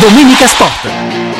Domenica 0.00 0.46
Sport. 0.46 1.33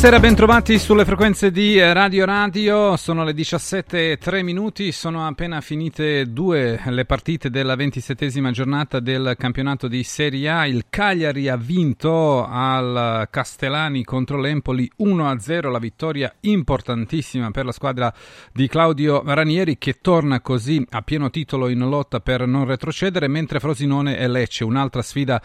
Buonasera, 0.00 0.26
bentrovati 0.26 0.78
sulle 0.78 1.04
frequenze 1.04 1.50
di 1.50 1.78
Radio 1.78 2.24
Radio, 2.24 2.96
sono 2.96 3.22
le 3.22 3.32
17.03 3.32 4.42
minuti, 4.42 4.92
sono 4.92 5.26
appena 5.26 5.60
finite 5.60 6.24
due 6.32 6.80
le 6.86 7.04
partite 7.04 7.50
della 7.50 7.76
ventisettesima 7.76 8.50
giornata 8.50 8.98
del 8.98 9.34
campionato 9.36 9.88
di 9.88 10.02
Serie 10.02 10.48
A, 10.48 10.66
il 10.66 10.86
Cagliari 10.88 11.50
ha 11.50 11.56
vinto 11.58 12.46
al 12.46 13.28
Castellani 13.30 14.02
contro 14.02 14.40
l'Empoli 14.40 14.90
1-0, 15.00 15.70
la 15.70 15.78
vittoria 15.78 16.34
importantissima 16.40 17.50
per 17.50 17.66
la 17.66 17.72
squadra 17.72 18.10
di 18.54 18.68
Claudio 18.68 19.22
Ranieri 19.22 19.76
che 19.76 19.98
torna 20.00 20.40
così 20.40 20.82
a 20.92 21.02
pieno 21.02 21.28
titolo 21.28 21.68
in 21.68 21.80
lotta 21.80 22.20
per 22.20 22.46
non 22.46 22.64
retrocedere, 22.64 23.28
mentre 23.28 23.60
Frosinone 23.60 24.16
e 24.16 24.26
Lecce, 24.28 24.64
un'altra 24.64 25.02
sfida 25.02 25.42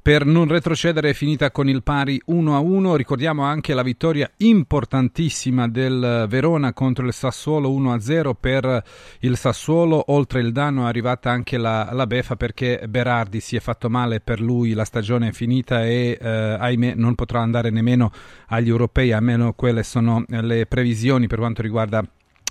per 0.00 0.24
non 0.24 0.48
retrocedere 0.48 1.10
è 1.10 1.12
finita 1.12 1.50
con 1.50 1.68
il 1.68 1.82
pari 1.82 2.22
1-1. 2.30 2.94
Ricordiamo 2.94 3.42
anche 3.42 3.74
la 3.74 3.82
vittoria 3.82 3.96
importantissima 4.38 5.68
del 5.68 6.26
Verona 6.28 6.72
contro 6.72 7.06
il 7.06 7.12
Sassuolo 7.12 7.70
1-0 7.70 8.32
per 8.38 8.82
il 9.20 9.36
Sassuolo. 9.36 10.04
Oltre 10.12 10.40
il 10.40 10.52
danno 10.52 10.84
è 10.84 10.88
arrivata 10.88 11.30
anche 11.30 11.58
la, 11.58 11.90
la 11.92 12.06
beffa 12.06 12.36
perché 12.36 12.84
Berardi 12.88 13.40
si 13.40 13.56
è 13.56 13.60
fatto 13.60 13.90
male 13.90 14.20
per 14.20 14.40
lui, 14.40 14.72
la 14.72 14.84
stagione 14.84 15.28
è 15.28 15.32
finita 15.32 15.84
e 15.84 16.16
eh, 16.20 16.28
ahimè 16.28 16.94
non 16.94 17.14
potrà 17.14 17.40
andare 17.40 17.70
nemmeno 17.70 18.10
agli 18.48 18.68
europei, 18.68 19.12
almeno 19.12 19.52
quelle 19.52 19.82
sono 19.82 20.24
le 20.28 20.66
previsioni 20.66 21.26
per 21.26 21.38
quanto 21.38 21.62
riguarda 21.62 22.02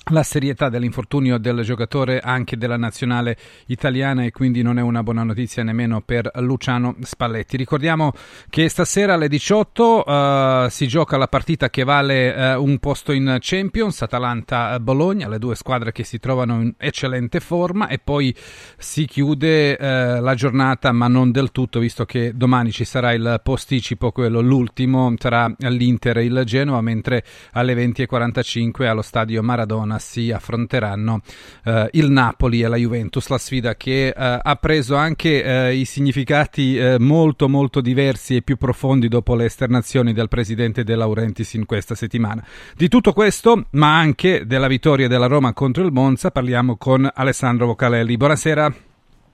la 0.10 0.24
serietà 0.24 0.70
dell'infortunio 0.70 1.38
del 1.38 1.62
giocatore 1.62 2.20
anche 2.20 2.58
della 2.58 2.78
nazionale 2.78 3.38
italiana 3.68 4.24
e 4.24 4.32
quindi 4.32 4.62
non 4.62 4.78
è 4.78 4.82
una 4.82 5.04
buona 5.04 5.24
notizia 5.24 5.64
nemmeno 5.64 6.02
per 6.02 6.30
Luciano 6.36 6.96
Spalletti. 7.02 7.58
Ricordiamo 7.58 8.14
che 8.50 8.70
stasera 8.70 9.16
alle 9.16 9.28
18 9.28 9.84
uh, 9.84 10.12
eh, 10.12 10.68
si 10.70 10.88
gioca 10.88 11.18
la 11.18 11.28
partita 11.28 11.70
che 11.70 11.84
vale 11.84 12.54
uh, 12.56 12.64
un 12.64 12.78
posto 12.80 13.12
in 13.12 13.38
Champions, 13.40 14.02
Atalanta-Bologna, 14.02 15.28
le 15.28 15.40
due 15.40 15.56
squadre 15.56 15.92
che 15.92 16.04
si 16.04 16.20
trovano 16.20 16.62
in 16.62 16.74
eccellente 16.78 17.40
forma 17.40 17.88
e 17.88 18.00
poi 18.00 18.34
si 18.78 19.06
chiude 19.06 19.78
uh, 19.80 20.22
la 20.22 20.36
giornata 20.36 20.92
ma 20.92 21.08
non 21.08 21.32
del 21.32 21.52
tutto 21.52 21.80
visto 21.80 22.06
che 22.06 22.32
domani 22.34 22.72
ci 22.72 22.86
sarà 22.86 23.14
il 23.14 23.42
posticipo, 23.44 24.12
quello 24.12 24.40
l'ultimo, 24.40 25.14
sarà 25.18 25.54
l'Inter 25.58 26.18
e 26.18 26.26
il 26.26 26.44
Genoa 26.46 26.82
mentre 26.82 27.24
alle 27.54 27.74
20.45 27.74 28.86
allo 28.86 29.02
stadio 29.02 29.44
Maradona 29.44 29.97
si 30.00 30.32
affronteranno 30.32 31.22
eh, 31.66 31.90
il 31.94 32.10
Napoli 32.10 32.62
e 32.62 32.68
la 32.68 32.76
Juventus, 32.76 33.28
la 33.30 33.38
sfida 33.38 33.76
che 33.76 34.08
eh, 34.08 34.14
ha 34.16 34.56
preso 34.56 34.96
anche 34.96 35.44
eh, 35.44 35.76
i 35.76 35.86
significati 35.86 36.78
eh, 36.78 37.00
molto 37.00 37.48
molto 37.48 37.82
diversi 37.82 38.36
e 38.36 38.42
più 38.42 38.58
profondi 38.58 39.08
dopo 39.08 39.36
le 39.36 39.46
esternazioni 39.46 40.14
del 40.14 40.28
presidente 40.28 40.84
De 40.84 40.96
Laurentiis 40.96 41.54
in 41.54 41.66
questa 41.66 41.96
settimana. 41.96 42.46
Di 42.76 42.88
tutto 42.88 43.14
questo, 43.14 43.66
ma 43.72 43.98
anche 43.98 44.46
della 44.46 44.68
vittoria 44.68 45.08
della 45.08 45.28
Roma 45.28 45.54
contro 45.54 45.84
il 45.84 45.92
Monza, 45.92 46.32
parliamo 46.32 46.78
con 46.78 47.10
Alessandro 47.14 47.68
Vocalelli. 47.68 48.18
Buonasera. 48.18 48.74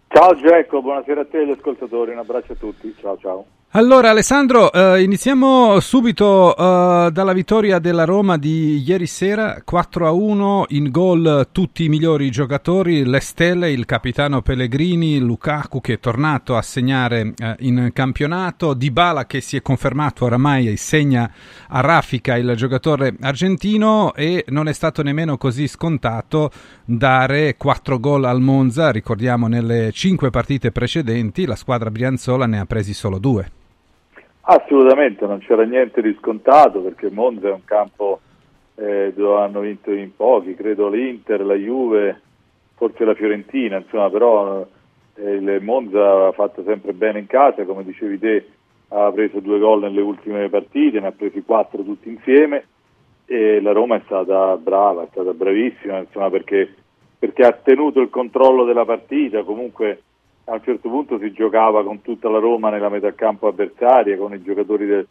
Ciao 0.07 0.35
Giacomo, 0.35 0.83
buonasera 0.83 1.21
a 1.21 1.25
te 1.25 1.39
agli 1.39 1.49
ascoltatori, 1.49 2.11
un 2.11 2.19
abbraccio 2.19 2.53
a 2.53 2.55
tutti, 2.55 2.93
ciao 2.99 3.17
ciao. 3.17 3.45
Allora 3.75 4.11
Alessandro, 4.11 4.71
eh, 4.71 5.01
iniziamo 5.01 5.79
subito 5.79 6.55
eh, 6.55 7.09
dalla 7.11 7.33
vittoria 7.33 7.79
della 7.79 8.05
Roma 8.05 8.37
di 8.37 8.83
ieri 8.85 9.07
sera, 9.07 9.63
4 9.65 10.05
a 10.05 10.11
1, 10.11 10.65
in 10.69 10.91
gol 10.91 11.47
tutti 11.51 11.85
i 11.85 11.89
migliori 11.89 12.29
giocatori, 12.29 13.03
le 13.03 13.19
stelle, 13.19 13.71
il 13.71 13.85
capitano 13.85 14.43
Pellegrini, 14.43 15.17
Lukaku 15.17 15.81
che 15.81 15.93
è 15.93 15.99
tornato 15.99 16.55
a 16.55 16.61
segnare 16.61 17.33
eh, 17.35 17.55
in 17.61 17.89
campionato, 17.93 18.75
Dybala 18.75 19.25
che 19.25 19.41
si 19.41 19.57
è 19.57 19.63
confermato 19.63 20.25
oramai 20.25 20.67
e 20.67 20.77
segna 20.77 21.31
a 21.69 21.79
raffica 21.79 22.37
il 22.37 22.53
giocatore 22.55 23.15
argentino 23.21 24.13
e 24.13 24.45
non 24.49 24.67
è 24.67 24.73
stato 24.73 25.01
nemmeno 25.01 25.35
così 25.37 25.67
scontato 25.67 26.51
dare 26.85 27.57
4 27.57 27.99
gol 27.99 28.25
al 28.25 28.39
Monza, 28.39 28.91
ricordiamo 28.91 29.47
nelle 29.47 29.91
5 29.91 30.29
partite 30.29 30.71
precedenti 30.71 31.47
la 31.47 31.55
squadra 31.55 31.89
brianzola 31.89 32.45
ne 32.45 32.59
ha 32.59 32.65
presi 32.67 32.93
solo 32.93 33.17
2. 33.17 33.61
Assolutamente, 34.45 35.25
non 35.25 35.39
c'era 35.39 35.63
niente 35.63 36.01
di 36.01 36.13
scontato 36.19 36.81
perché 36.81 37.09
Monza 37.09 37.47
è 37.47 37.53
un 37.53 37.63
campo 37.63 38.19
eh, 38.75 39.13
dove 39.15 39.41
hanno 39.41 39.61
vinto 39.61 39.91
in 39.91 40.13
pochi, 40.13 40.53
credo 40.53 40.89
l'Inter, 40.89 41.45
la 41.45 41.55
Juve, 41.55 42.21
forse 42.75 43.05
la 43.05 43.13
Fiorentina, 43.13 43.77
insomma, 43.77 44.09
però 44.09 44.67
eh, 45.15 45.31
il 45.31 45.59
Monza 45.61 46.27
ha 46.27 46.31
fatto 46.33 46.61
sempre 46.65 46.91
bene 46.91 47.19
in 47.19 47.27
casa, 47.27 47.63
come 47.63 47.85
dicevi 47.85 48.19
te, 48.19 48.49
ha 48.89 49.09
preso 49.13 49.39
due 49.39 49.59
gol 49.59 49.79
nelle 49.79 50.01
ultime 50.01 50.49
partite, 50.49 50.99
ne 50.99 51.07
ha 51.07 51.11
presi 51.11 51.41
quattro 51.43 51.81
tutti 51.81 52.09
insieme 52.09 52.65
e 53.25 53.61
la 53.61 53.71
Roma 53.71 53.95
è 53.95 54.01
stata 54.03 54.57
brava, 54.57 55.03
è 55.03 55.07
stata 55.11 55.31
bravissima, 55.33 55.99
insomma, 55.99 56.29
perché, 56.29 56.73
perché 57.17 57.43
ha 57.43 57.53
tenuto 57.53 58.01
il 58.01 58.09
controllo 58.09 58.65
della 58.65 58.83
partita, 58.83 59.43
comunque 59.43 60.01
a 60.45 60.53
un 60.53 60.63
certo 60.63 60.89
punto 60.89 61.17
si 61.19 61.31
giocava 61.31 61.83
con 61.83 62.01
tutta 62.01 62.29
la 62.29 62.39
Roma 62.39 62.69
nella 62.69 62.89
metà 62.89 63.13
campo 63.13 63.47
avversaria, 63.47 64.17
con 64.17 64.33
i 64.33 64.41
giocatori 64.41 64.85
del, 64.85 65.07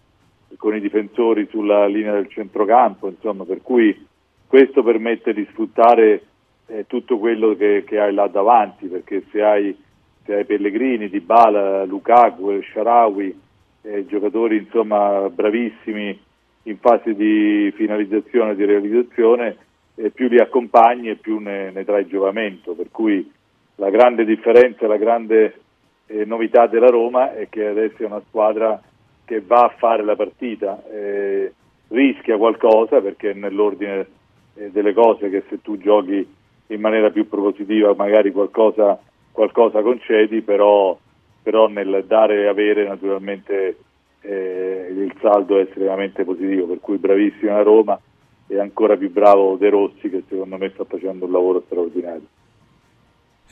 con 0.56 0.74
i 0.76 0.80
difensori 0.80 1.46
sulla 1.50 1.86
linea 1.86 2.12
del 2.12 2.28
centrocampo, 2.28 3.08
insomma, 3.08 3.44
per 3.44 3.62
cui 3.62 4.06
questo 4.46 4.82
permette 4.82 5.32
di 5.32 5.46
sfruttare 5.50 6.22
eh, 6.66 6.84
tutto 6.86 7.18
quello 7.18 7.56
che, 7.56 7.84
che, 7.86 7.98
hai 7.98 8.12
là 8.12 8.26
davanti, 8.26 8.86
perché 8.86 9.24
se 9.30 9.42
hai, 9.42 9.76
se 10.24 10.34
hai 10.34 10.44
Pellegrini, 10.44 11.08
Dybala, 11.08 11.84
Lukaku, 11.84 12.60
Sharawi, 12.62 13.40
eh, 13.82 14.06
giocatori 14.06 14.58
insomma 14.58 15.28
bravissimi 15.28 16.20
in 16.64 16.78
fase 16.78 17.14
di 17.14 17.72
finalizzazione 17.74 18.52
e 18.52 18.54
di 18.56 18.64
realizzazione, 18.64 19.56
eh, 19.94 20.10
più 20.10 20.28
li 20.28 20.38
accompagni 20.38 21.08
e 21.08 21.16
più 21.16 21.38
ne, 21.38 21.70
ne 21.70 21.84
trai 21.84 22.06
giovamento, 22.06 22.74
per 22.74 22.88
cui 22.90 23.28
la 23.76 23.90
grande 23.90 24.24
differenza, 24.24 24.86
la 24.86 24.96
grande 24.96 25.60
eh, 26.06 26.24
novità 26.24 26.66
della 26.66 26.88
Roma 26.88 27.34
è 27.34 27.48
che 27.48 27.66
adesso 27.66 28.02
è 28.02 28.06
una 28.06 28.22
squadra 28.28 28.80
che 29.24 29.40
va 29.40 29.64
a 29.64 29.74
fare 29.76 30.04
la 30.04 30.16
partita, 30.16 30.82
eh, 30.90 31.52
rischia 31.88 32.36
qualcosa 32.36 33.00
perché 33.00 33.30
è 33.30 33.34
nell'ordine 33.34 34.06
eh, 34.54 34.70
delle 34.70 34.92
cose 34.92 35.30
che 35.30 35.44
se 35.48 35.60
tu 35.62 35.78
giochi 35.78 36.26
in 36.66 36.80
maniera 36.80 37.10
più 37.10 37.28
propositiva 37.28 37.94
magari 37.94 38.32
qualcosa, 38.32 38.98
qualcosa 39.30 39.82
concedi, 39.82 40.42
però, 40.42 40.98
però, 41.42 41.68
nel 41.68 42.04
dare 42.06 42.42
e 42.42 42.46
avere 42.46 42.86
naturalmente 42.86 43.76
eh, 44.20 44.88
il 44.90 45.14
saldo 45.20 45.58
è 45.58 45.62
estremamente 45.62 46.24
positivo, 46.24 46.66
per 46.66 46.80
cui 46.80 46.96
bravissima 46.96 47.62
Roma 47.62 47.98
e 48.46 48.58
ancora 48.58 48.96
più 48.96 49.10
bravo 49.10 49.56
De 49.56 49.70
Rossi 49.70 50.10
che 50.10 50.22
secondo 50.28 50.56
me 50.56 50.70
sta 50.70 50.84
facendo 50.84 51.26
un 51.26 51.32
lavoro 51.32 51.62
straordinario. 51.66 52.26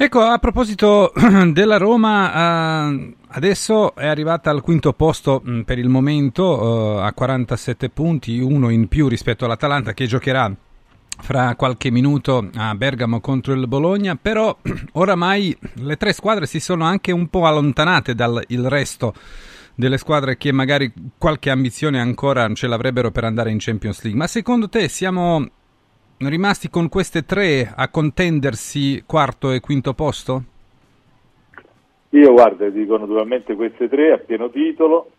Ecco, 0.02 0.22
a 0.22 0.38
proposito 0.38 1.12
della 1.52 1.76
Roma, 1.76 2.88
eh, 2.88 3.16
adesso 3.32 3.94
è 3.94 4.06
arrivata 4.06 4.48
al 4.48 4.62
quinto 4.62 4.94
posto 4.94 5.42
mm, 5.46 5.60
per 5.60 5.78
il 5.78 5.90
momento, 5.90 6.96
eh, 6.96 7.02
a 7.02 7.12
47 7.12 7.90
punti, 7.90 8.38
uno 8.38 8.70
in 8.70 8.88
più 8.88 9.08
rispetto 9.08 9.44
all'Atalanta 9.44 9.92
che 9.92 10.06
giocherà 10.06 10.50
fra 11.18 11.54
qualche 11.54 11.90
minuto 11.90 12.48
a 12.54 12.74
Bergamo 12.76 13.20
contro 13.20 13.52
il 13.52 13.68
Bologna, 13.68 14.16
però 14.16 14.56
oramai 14.92 15.54
le 15.74 15.98
tre 15.98 16.14
squadre 16.14 16.46
si 16.46 16.60
sono 16.60 16.86
anche 16.86 17.12
un 17.12 17.28
po' 17.28 17.44
allontanate 17.46 18.14
dal 18.14 18.42
resto 18.48 19.12
delle 19.74 19.98
squadre 19.98 20.38
che 20.38 20.50
magari 20.50 20.91
qualche 21.18 21.50
ambizione 21.50 22.00
ancora 22.00 22.50
ce 22.54 22.68
l'avrebbero 22.68 23.10
per 23.10 23.24
andare 23.24 23.50
in 23.50 23.58
Champions 23.60 24.00
League. 24.00 24.18
Ma 24.18 24.26
secondo 24.26 24.70
te 24.70 24.88
siamo 24.88 25.46
rimasti 26.28 26.68
con 26.68 26.90
queste 26.90 27.24
tre 27.24 27.72
a 27.74 27.88
contendersi 27.88 29.02
quarto 29.06 29.52
e 29.52 29.60
quinto 29.60 29.94
posto? 29.94 30.42
Io 32.10 32.32
guarda, 32.32 32.68
dico 32.68 32.98
naturalmente 32.98 33.54
queste 33.54 33.88
tre 33.88 34.12
a 34.12 34.18
pieno 34.18 34.50
titolo 34.50 35.10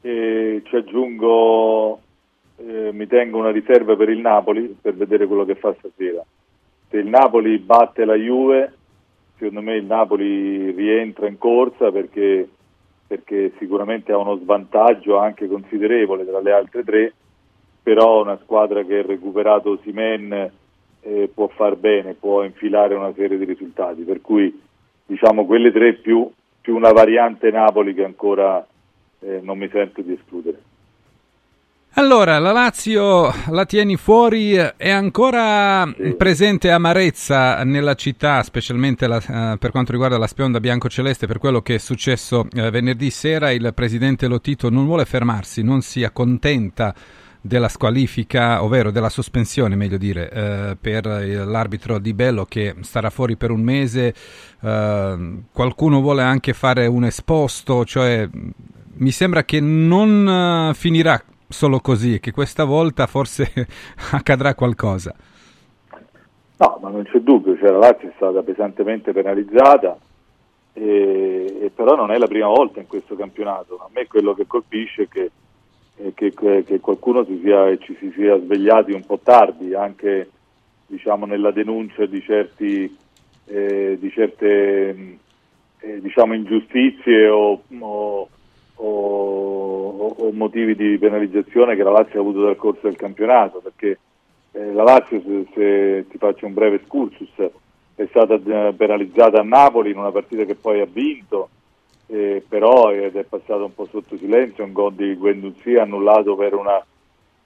e 0.00 0.62
ci 0.64 0.74
aggiungo, 0.74 2.00
eh, 2.56 2.90
mi 2.92 3.06
tengo 3.06 3.38
una 3.38 3.50
riserva 3.52 3.94
per 3.94 4.08
il 4.08 4.18
Napoli 4.18 4.76
per 4.80 4.94
vedere 4.94 5.26
quello 5.26 5.44
che 5.44 5.54
fa 5.54 5.74
stasera. 5.78 6.24
Se 6.88 6.96
il 6.96 7.06
Napoli 7.06 7.58
batte 7.58 8.04
la 8.04 8.16
Juve, 8.16 8.72
secondo 9.36 9.62
me 9.62 9.76
il 9.76 9.84
Napoli 9.84 10.72
rientra 10.72 11.28
in 11.28 11.38
corsa 11.38 11.92
perché, 11.92 12.48
perché 13.06 13.52
sicuramente 13.58 14.10
ha 14.10 14.18
uno 14.18 14.38
svantaggio 14.38 15.18
anche 15.18 15.46
considerevole 15.46 16.26
tra 16.26 16.40
le 16.40 16.52
altre 16.52 16.82
tre 16.82 17.12
però 17.82 18.22
una 18.22 18.38
squadra 18.42 18.84
che 18.84 18.98
ha 18.98 19.02
recuperato 19.02 19.78
Simen 19.82 20.50
eh, 21.00 21.30
può 21.32 21.48
far 21.48 21.76
bene, 21.76 22.14
può 22.14 22.44
infilare 22.44 22.94
una 22.94 23.12
serie 23.14 23.36
di 23.36 23.44
risultati, 23.44 24.02
per 24.02 24.20
cui 24.20 24.60
diciamo 25.04 25.44
quelle 25.44 25.72
tre 25.72 25.94
più, 25.94 26.30
più 26.60 26.76
una 26.76 26.92
variante 26.92 27.50
Napoli 27.50 27.92
che 27.92 28.04
ancora, 28.04 28.64
eh, 29.20 29.40
non 29.42 29.58
mi 29.58 29.68
sento 29.68 30.00
di 30.00 30.12
escludere. 30.12 30.60
Allora, 31.96 32.38
la 32.38 32.52
Lazio 32.52 33.30
la 33.50 33.66
tieni 33.66 33.96
fuori, 33.96 34.54
è 34.54 34.88
ancora 34.88 35.84
sì. 35.94 36.14
presente 36.14 36.70
amarezza 36.70 37.62
nella 37.64 37.94
città, 37.94 38.42
specialmente 38.42 39.06
la, 39.06 39.16
uh, 39.16 39.58
per 39.58 39.70
quanto 39.72 39.92
riguarda 39.92 40.16
la 40.16 40.26
spionda 40.26 40.58
bianco-celeste, 40.58 41.26
per 41.26 41.36
quello 41.36 41.60
che 41.60 41.74
è 41.74 41.78
successo 41.78 42.46
uh, 42.50 42.70
venerdì 42.70 43.10
sera. 43.10 43.50
Il 43.50 43.72
presidente 43.74 44.26
Lotito 44.26 44.70
non 44.70 44.86
vuole 44.86 45.04
fermarsi, 45.04 45.62
non 45.62 45.82
si 45.82 46.02
accontenta 46.02 46.94
della 47.42 47.68
squalifica, 47.68 48.62
ovvero 48.62 48.90
della 48.90 49.10
sospensione, 49.10 49.74
meglio 49.74 49.98
dire, 49.98 50.30
uh, 50.32 50.76
per 50.80 51.04
l'arbitro 51.04 51.98
Di 51.98 52.14
Bello 52.14 52.44
che 52.44 52.76
starà 52.80 53.10
fuori 53.10 53.36
per 53.36 53.50
un 53.50 53.60
mese. 53.60 54.14
qualcuno 55.52 56.00
vuole 56.00 56.22
anche 56.22 56.52
fare 56.52 56.86
un 56.86 57.04
esposto, 57.04 57.84
cioè 57.84 58.28
mi 58.94 59.10
sembra 59.10 59.42
che 59.42 59.60
non 59.60 60.72
finirà 60.74 61.20
solo 61.48 61.80
così, 61.80 62.18
che 62.20 62.32
questa 62.32 62.64
volta 62.64 63.06
forse 63.06 63.50
accadrà 64.12 64.54
qualcosa. 64.54 65.14
No, 66.56 66.78
ma 66.80 66.90
non 66.90 67.02
c'è 67.04 67.18
dubbio, 67.18 67.56
cioè, 67.58 67.70
la 67.70 67.78
Lazio 67.78 68.08
è 68.08 68.12
stata 68.14 68.40
pesantemente 68.42 69.12
penalizzata, 69.12 69.98
e, 70.72 71.58
e 71.60 71.70
però 71.74 71.96
non 71.96 72.10
è 72.12 72.18
la 72.18 72.28
prima 72.28 72.46
volta 72.46 72.80
in 72.80 72.86
questo 72.86 73.16
campionato. 73.16 73.78
A 73.78 73.88
me 73.92 74.06
quello 74.06 74.34
che 74.34 74.46
colpisce 74.46 75.02
è 75.02 75.08
che, 75.08 75.30
che, 76.14 76.32
che 76.64 76.80
qualcuno 76.80 77.24
si 77.24 77.40
sia, 77.42 77.76
ci 77.78 77.96
si 77.98 78.12
sia 78.14 78.38
svegliati 78.38 78.92
un 78.92 79.04
po' 79.04 79.18
tardi, 79.22 79.74
anche 79.74 80.30
diciamo, 80.86 81.26
nella 81.26 81.50
denuncia 81.50 82.06
di, 82.06 82.20
certi, 82.22 82.96
eh, 83.46 83.96
di 84.00 84.10
certe 84.10 85.18
eh, 85.78 86.00
diciamo, 86.00 86.34
ingiustizie 86.34 87.28
o, 87.28 87.62
o, 87.78 88.28
o 88.76 89.82
o, 90.02 90.32
motivi 90.32 90.74
di 90.74 90.98
penalizzazione 90.98 91.76
che 91.76 91.82
la 91.82 91.90
Lazio 91.90 92.18
ha 92.18 92.22
avuto 92.22 92.42
dal 92.42 92.56
corso 92.56 92.80
del 92.82 92.96
campionato, 92.96 93.60
perché 93.60 93.98
eh, 94.52 94.72
la 94.72 94.82
Lazio, 94.82 95.20
se, 95.20 95.46
se, 95.54 96.06
ti 96.08 96.18
faccio 96.18 96.46
un 96.46 96.54
breve 96.54 96.76
excursus, 96.76 97.30
è 97.94 98.06
stata 98.08 98.34
eh, 98.34 98.72
penalizzata 98.74 99.40
a 99.40 99.44
Napoli 99.44 99.90
in 99.90 99.98
una 99.98 100.10
partita 100.10 100.44
che 100.44 100.54
poi 100.54 100.80
ha 100.80 100.86
vinto, 100.90 101.48
eh, 102.12 102.44
però 102.46 102.92
ed 102.92 103.16
è 103.16 103.24
passato 103.24 103.64
un 103.64 103.74
po' 103.74 103.88
sotto 103.90 104.18
silenzio, 104.18 104.64
un 104.64 104.72
gol 104.72 104.92
di 104.92 105.14
Guendouzi 105.14 105.76
annullato 105.76 106.36
per 106.36 106.54
una 106.54 106.84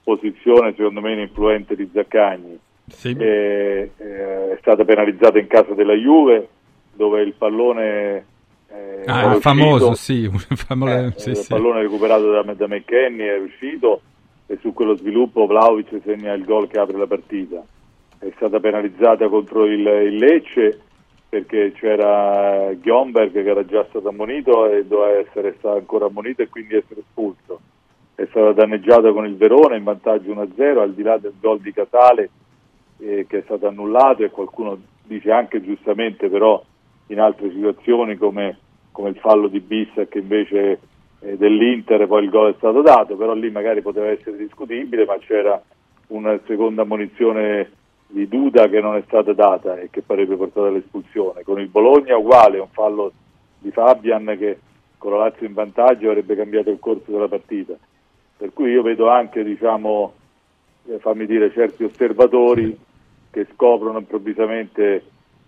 posizione 0.02 0.74
secondo 0.76 1.00
me 1.00 1.12
ininfluente 1.12 1.76
di 1.76 1.88
Zaccagni. 1.92 2.58
Sì. 2.88 3.16
Eh, 3.16 3.90
è 3.96 4.56
stata 4.60 4.84
penalizzata 4.84 5.38
in 5.38 5.46
casa 5.46 5.72
della 5.74 5.94
Juve 5.94 6.48
dove 6.92 7.22
il 7.22 7.34
pallone 7.34 8.24
eh, 8.68 9.02
ah, 9.06 9.34
il 9.34 9.40
famoso, 9.40 9.94
sì. 9.94 10.28
Famole... 10.34 11.06
Eh, 11.06 11.20
sì, 11.20 11.30
il 11.30 11.36
sì. 11.36 11.48
pallone 11.48 11.82
recuperato 11.82 12.30
da, 12.30 12.42
da 12.42 12.66
McKenny 12.66 13.24
è 13.24 13.38
uscito 13.38 14.00
e 14.46 14.58
su 14.60 14.72
quello 14.72 14.96
sviluppo 14.96 15.46
Vlaovic 15.46 16.00
segna 16.04 16.32
il 16.32 16.44
gol 16.44 16.66
che 16.66 16.78
apre 16.78 16.98
la 16.98 17.06
partita. 17.06 17.64
È 18.18 18.32
stata 18.34 18.58
penalizzata 18.58 19.28
contro 19.28 19.64
il, 19.66 19.86
il 19.86 20.16
Lecce 20.16 20.80
perché 21.28 21.72
c'era 21.72 22.72
Ghiomberg 22.74 23.32
che 23.32 23.48
era 23.48 23.64
già 23.64 23.84
stato 23.88 24.08
ammonito 24.08 24.70
e 24.70 24.86
doveva 24.86 25.18
essere 25.18 25.54
stato 25.58 25.76
ancora 25.76 26.06
ammonito 26.06 26.42
e 26.42 26.48
quindi 26.48 26.76
essere 26.76 27.00
espulso. 27.00 27.60
È 28.14 28.26
stata 28.30 28.52
danneggiata 28.52 29.12
con 29.12 29.26
il 29.26 29.36
Verona 29.36 29.76
in 29.76 29.84
vantaggio 29.84 30.32
1-0 30.32 30.78
al 30.78 30.94
di 30.94 31.02
là 31.02 31.18
del 31.18 31.34
gol 31.40 31.60
di 31.60 31.72
Casale 31.72 32.30
eh, 32.98 33.26
che 33.28 33.38
è 33.38 33.42
stato 33.44 33.66
annullato 33.66 34.22
e 34.22 34.30
qualcuno 34.30 34.78
dice 35.02 35.30
anche 35.30 35.62
giustamente 35.62 36.28
però 36.28 36.62
in 37.08 37.20
altre 37.20 37.50
situazioni 37.50 38.16
come, 38.16 38.58
come 38.90 39.10
il 39.10 39.16
fallo 39.16 39.48
di 39.48 39.60
Bissa 39.60 40.06
che 40.06 40.18
invece 40.18 40.80
eh, 41.20 41.36
dell'Inter 41.36 42.06
poi 42.06 42.24
il 42.24 42.30
gol 42.30 42.52
è 42.52 42.56
stato 42.56 42.82
dato, 42.82 43.16
però 43.16 43.34
lì 43.34 43.50
magari 43.50 43.82
poteva 43.82 44.08
essere 44.08 44.36
discutibile, 44.36 45.04
ma 45.04 45.18
c'era 45.18 45.60
una 46.08 46.38
seconda 46.46 46.84
munizione 46.84 47.70
di 48.06 48.28
Duda 48.28 48.68
che 48.68 48.80
non 48.80 48.96
è 48.96 49.02
stata 49.06 49.32
data 49.32 49.78
e 49.78 49.90
che 49.90 50.02
avrebbe 50.06 50.36
portato 50.36 50.66
all'espulsione. 50.66 51.42
Con 51.42 51.60
il 51.60 51.68
Bologna 51.68 52.16
uguale, 52.16 52.58
un 52.58 52.68
fallo 52.70 53.12
di 53.58 53.70
Fabian 53.70 54.36
che 54.38 54.58
con 54.98 55.12
la 55.12 55.18
Lazio 55.18 55.46
in 55.46 55.54
vantaggio 55.54 56.08
avrebbe 56.08 56.36
cambiato 56.36 56.70
il 56.70 56.78
corso 56.78 57.10
della 57.10 57.28
partita. 57.28 57.74
Per 58.36 58.52
cui 58.52 58.70
io 58.70 58.82
vedo 58.82 59.08
anche, 59.08 59.42
diciamo, 59.42 60.12
eh, 60.86 60.98
fammi 60.98 61.26
dire, 61.26 61.52
certi 61.52 61.84
osservatori 61.84 62.78
che 63.30 63.46
scoprono 63.52 63.98
improvvisamente 63.98 65.04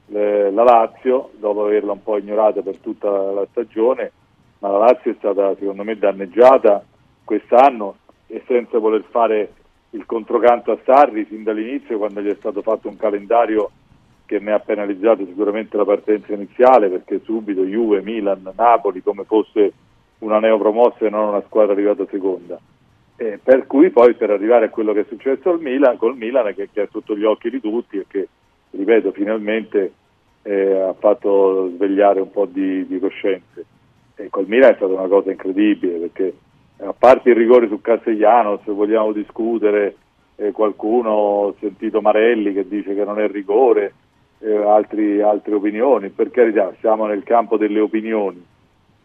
le, 0.06 0.50
la 0.50 0.62
Lazio 0.62 1.31
dopo 1.38 1.64
averla 1.64 1.93
un 1.93 2.02
po' 2.02 2.19
ignorata 2.19 2.60
per 2.62 2.78
tutta 2.78 3.08
la 3.10 3.46
stagione, 3.50 4.12
ma 4.58 4.70
la 4.70 4.78
Lazio 4.78 5.12
è 5.12 5.14
stata 5.19 5.55
secondo 5.56 5.84
me 5.84 5.96
danneggiata 5.96 6.84
quest'anno 7.25 7.96
e 8.26 8.43
senza 8.46 8.78
voler 8.78 9.05
fare 9.10 9.52
il 9.90 10.05
controcanto 10.05 10.73
a 10.73 10.79
Sarri 10.85 11.25
fin 11.25 11.43
dall'inizio 11.43 11.99
quando 11.99 12.20
gli 12.20 12.29
è 12.29 12.37
stato 12.37 12.62
fatto 12.62 12.88
un 12.88 12.96
calendario 12.96 13.70
che 14.26 14.38
ne 14.40 14.52
ha 14.52 14.58
penalizzato 14.58 15.25
sicuramente 15.25 15.76
la 15.79 15.87
partenza 15.87 16.35
iniziale 16.35 16.88
perché 16.88 17.20
subito 17.25 17.62
Juve, 17.62 18.02
Milan, 18.02 18.52
Napoli 18.55 19.02
come 19.02 19.25
fosse 19.25 19.73
una 20.19 20.38
neopromossa 20.38 21.06
e 21.06 21.11
non 21.11 21.29
una 21.29 21.43
squadra 21.46 21.73
arrivata 21.73 22.05
seconda. 22.11 22.58
Eh, 23.17 23.40
per 23.43 23.67
cui 23.67 23.90
poi 23.90 24.14
per 24.14 24.31
arrivare 24.31 24.67
a 24.67 24.70
quello 24.70 24.93
che 24.93 25.00
è 25.00 25.06
successo 25.08 25.49
al 25.50 25.61
Milan, 25.61 25.96
col 25.96 26.17
Milan 26.17 26.52
che, 26.55 26.69
che 26.70 26.82
è 26.82 26.88
sotto 26.91 27.17
gli 27.17 27.25
occhi 27.25 27.49
di 27.49 27.61
tutti 27.61 27.96
e 27.96 28.05
che 28.06 28.29
ripeto, 28.70 29.12
finalmente 29.12 29.93
eh, 30.43 30.73
ha 30.73 30.93
fatto 30.93 31.70
svegliare 31.75 32.20
un 32.20 32.31
po' 32.31 32.44
di, 32.44 32.87
di 32.87 32.99
coscienze. 32.99 33.64
E 34.14 34.29
col 34.29 34.46
Milan 34.46 34.73
è 34.73 34.75
stata 34.75 34.93
una 34.93 35.08
cosa 35.08 35.31
incredibile 35.31 35.99
perché 35.99 36.34
a 36.80 36.94
parte 36.96 37.30
il 37.30 37.36
rigore 37.36 37.69
su 37.69 37.80
Castellanos, 37.80 38.62
vogliamo 38.64 39.12
discutere, 39.12 39.96
eh, 40.36 40.52
qualcuno, 40.52 41.10
ho 41.10 41.54
sentito 41.58 42.00
Marelli 42.00 42.52
che 42.52 42.69
dice 42.69 42.94
che 42.94 43.04
non 43.04 43.19
è 43.19 43.28
rigore, 43.28 43.94
eh, 44.38 44.56
altri, 44.56 45.20
altre 45.20 45.54
opinioni, 45.54 46.10
per 46.10 46.30
carità 46.30 46.72
siamo 46.80 47.06
nel 47.06 47.25
campo 47.25 47.56
delle 47.56 47.80
opinioni, 47.80 48.44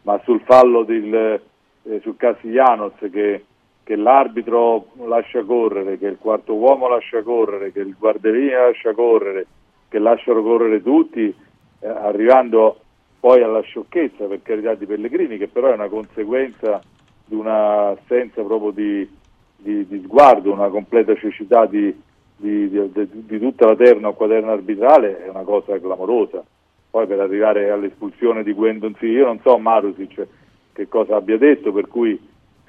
ma 0.03 0.19
sul 0.23 0.41
fallo 0.41 0.83
del, 0.83 1.41
eh, 1.83 1.99
su 2.01 2.15
Castellanos 2.15 2.93
che, 3.11 3.43
che 3.83 3.95
l'arbitro 3.95 4.87
lascia 5.07 5.43
correre, 5.43 5.97
che 5.97 6.05
il 6.05 6.17
quarto 6.19 6.53
uomo 6.53 6.87
lascia 6.87 7.23
correre, 7.23 7.71
che 7.71 7.79
il 7.79 7.95
guarderia 7.97 8.67
lascia 8.67 8.93
correre, 8.93 9.47
che 9.89 9.97
lasciano 9.97 10.43
correre 10.43 10.83
tutti, 10.83 11.33
eh, 11.79 11.87
arrivando 11.87 12.77
poi 13.19 13.41
alla 13.41 13.61
sciocchezza, 13.61 14.25
per 14.25 14.41
carità 14.43 14.75
di 14.75 14.85
Pellegrini, 14.85 15.37
che 15.37 15.47
però 15.47 15.69
è 15.69 15.73
una 15.73 15.87
conseguenza 15.87 16.79
di 17.25 17.35
un'assenza 17.35 18.41
proprio 18.43 18.71
di, 18.71 19.09
di, 19.57 19.88
di 19.88 20.01
sguardo, 20.03 20.51
una 20.51 20.69
completa 20.69 21.15
cecità 21.15 21.65
di, 21.65 21.95
di, 22.36 23.39
tutta 23.39 23.67
la 23.67 23.75
terna 23.75 24.09
o 24.09 24.13
quaderna 24.13 24.51
arbitrale, 24.51 25.24
è 25.24 25.29
una 25.29 25.43
cosa 25.43 25.79
clamorosa. 25.79 26.43
Poi 26.89 27.07
per 27.07 27.19
arrivare 27.19 27.71
all'espulsione 27.71 28.43
di 28.43 28.53
Gwendon, 28.53 28.95
sì, 29.00 29.07
io 29.07 29.25
non 29.25 29.39
so 29.41 29.57
Marusic 29.57 30.27
che 30.74 30.88
cosa 30.88 31.15
abbia 31.15 31.38
detto, 31.38 31.71
per 31.71 31.88
cui 31.88 32.19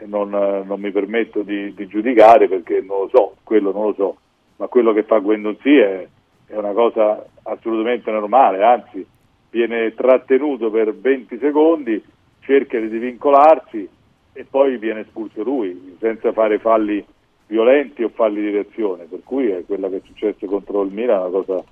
non, 0.06 0.30
non 0.30 0.80
mi 0.80 0.90
permetto 0.90 1.42
di, 1.42 1.74
giudicare 1.86 2.48
perché 2.48 2.80
non 2.80 3.00
lo 3.00 3.08
so, 3.12 3.36
quello 3.42 3.72
non 3.72 3.86
lo 3.86 3.94
so, 3.94 4.16
ma 4.56 4.66
quello 4.68 4.92
che 4.92 5.02
fa 5.02 5.18
Gwendon 5.18 5.56
sì 5.60 5.76
è 5.76 6.06
è 6.46 6.56
una 6.56 6.72
cosa 6.72 7.24
assolutamente 7.42 8.10
normale, 8.10 8.62
anzi 8.62 9.04
viene 9.50 9.94
trattenuto 9.94 10.70
per 10.70 10.94
20 10.94 11.38
secondi, 11.38 12.02
cerca 12.40 12.78
di 12.78 12.98
vincolarsi 12.98 13.88
e 14.34 14.44
poi 14.44 14.76
viene 14.78 15.00
espulso 15.00 15.42
lui, 15.42 15.96
senza 16.00 16.32
fare 16.32 16.58
falli 16.58 17.02
violenti 17.46 18.02
o 18.02 18.08
falli 18.08 18.40
di 18.40 18.50
reazione, 18.50 19.04
per 19.04 19.20
cui 19.22 19.48
è 19.48 19.64
quella 19.64 19.88
che 19.88 19.96
è 19.96 20.00
successo 20.04 20.44
contro 20.46 20.82
il 20.82 20.92
Milan, 20.92 21.20
una 21.20 21.30
cosa, 21.30 21.62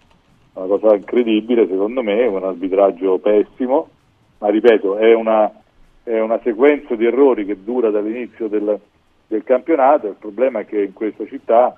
una 0.55 0.67
cosa 0.67 0.95
incredibile 0.95 1.67
secondo 1.67 2.03
me, 2.03 2.25
un 2.27 2.45
arbitraggio 2.45 3.19
pessimo, 3.19 3.89
ma 4.39 4.49
ripeto 4.49 4.97
è 4.97 5.13
una, 5.13 5.53
è 6.05 6.21
una 6.21 6.39
sequenza 6.43 6.95
di 6.95 7.05
errori 7.05 7.45
che 7.45 7.65
dura 7.65 7.91
dall'inizio 7.91 8.47
del, 8.47 8.79
del 9.27 9.43
campionato, 9.43 10.07
il 10.07 10.17
problema 10.19 10.61
è 10.61 10.67
che 10.67 10.83
in 10.83 10.93
questa 10.93 11.27
città 11.27 11.77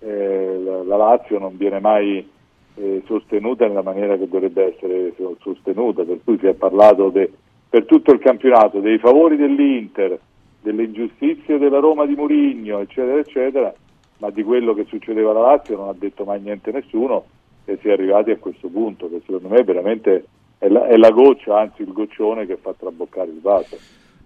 eh, 0.00 0.60
la, 0.62 0.82
la 0.82 0.96
Lazio 0.96 1.38
non 1.38 1.56
viene 1.56 1.80
mai 1.80 2.28
eh, 2.74 3.02
sostenuta 3.06 3.66
nella 3.66 3.82
maniera 3.82 4.18
che 4.18 4.28
dovrebbe 4.28 4.74
essere 4.74 5.14
sostenuta, 5.40 6.02
per 6.02 6.18
cui 6.22 6.36
si 6.38 6.46
è 6.46 6.52
parlato 6.52 7.08
de, 7.08 7.30
per 7.76 7.84
tutto 7.84 8.10
il 8.10 8.20
campionato 8.20 8.80
dei 8.80 8.96
favori 8.96 9.36
dell'Inter, 9.36 10.18
delle 10.62 10.84
ingiustizie 10.84 11.58
della 11.58 11.78
Roma 11.78 12.06
di 12.06 12.14
Murigno, 12.14 12.78
eccetera, 12.78 13.18
eccetera, 13.18 13.74
ma 14.16 14.30
di 14.30 14.42
quello 14.42 14.72
che 14.72 14.86
succedeva 14.88 15.32
alla 15.32 15.50
Lazio 15.50 15.76
non 15.76 15.88
ha 15.90 15.94
detto 15.94 16.24
mai 16.24 16.40
niente 16.40 16.72
nessuno 16.72 17.26
e 17.66 17.76
si 17.82 17.88
è 17.88 17.92
arrivati 17.92 18.30
a 18.30 18.38
questo 18.38 18.68
punto, 18.68 19.10
che 19.10 19.20
secondo 19.26 19.48
me 19.48 19.62
veramente 19.62 20.24
è 20.56 20.68
la, 20.68 20.86
è 20.86 20.96
la 20.96 21.10
goccia, 21.10 21.60
anzi 21.60 21.82
il 21.82 21.92
goccione 21.92 22.46
che 22.46 22.56
fa 22.56 22.72
traboccare 22.72 23.28
il 23.28 23.40
vaso. 23.42 23.76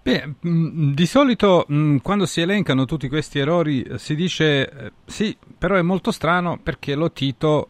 Beh, 0.01 0.35
di 0.39 1.05
solito 1.05 1.65
quando 2.01 2.25
si 2.25 2.39
elencano 2.39 2.85
tutti 2.85 3.09
questi 3.09 3.39
errori 3.39 3.85
si 3.97 4.15
dice 4.15 4.61
eh, 4.61 4.91
sì, 5.03 5.35
però 5.57 5.75
è 5.75 5.81
molto 5.81 6.11
strano 6.11 6.57
perché 6.63 6.95
lo 6.95 7.11
Tito 7.11 7.67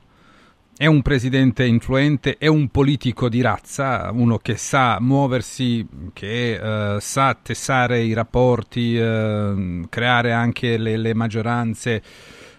è 0.82 0.88
un 0.88 1.04
presidente 1.04 1.64
influente, 1.64 2.40
è 2.40 2.48
un 2.48 2.70
politico 2.70 3.30
di 3.30 3.40
razza, 3.42 4.10
uno 4.12 4.40
che 4.40 4.58
sa 4.58 5.00
muoversi, 5.00 5.88
che 6.12 6.60
uh, 6.60 7.00
sa 7.00 7.38
tessare 7.40 8.02
i 8.02 8.14
rapporti, 8.14 8.96
uh, 8.96 9.86
creare 9.90 10.32
anche 10.32 10.80
le, 10.80 10.98
le 10.98 11.14
maggioranze. 11.14 12.02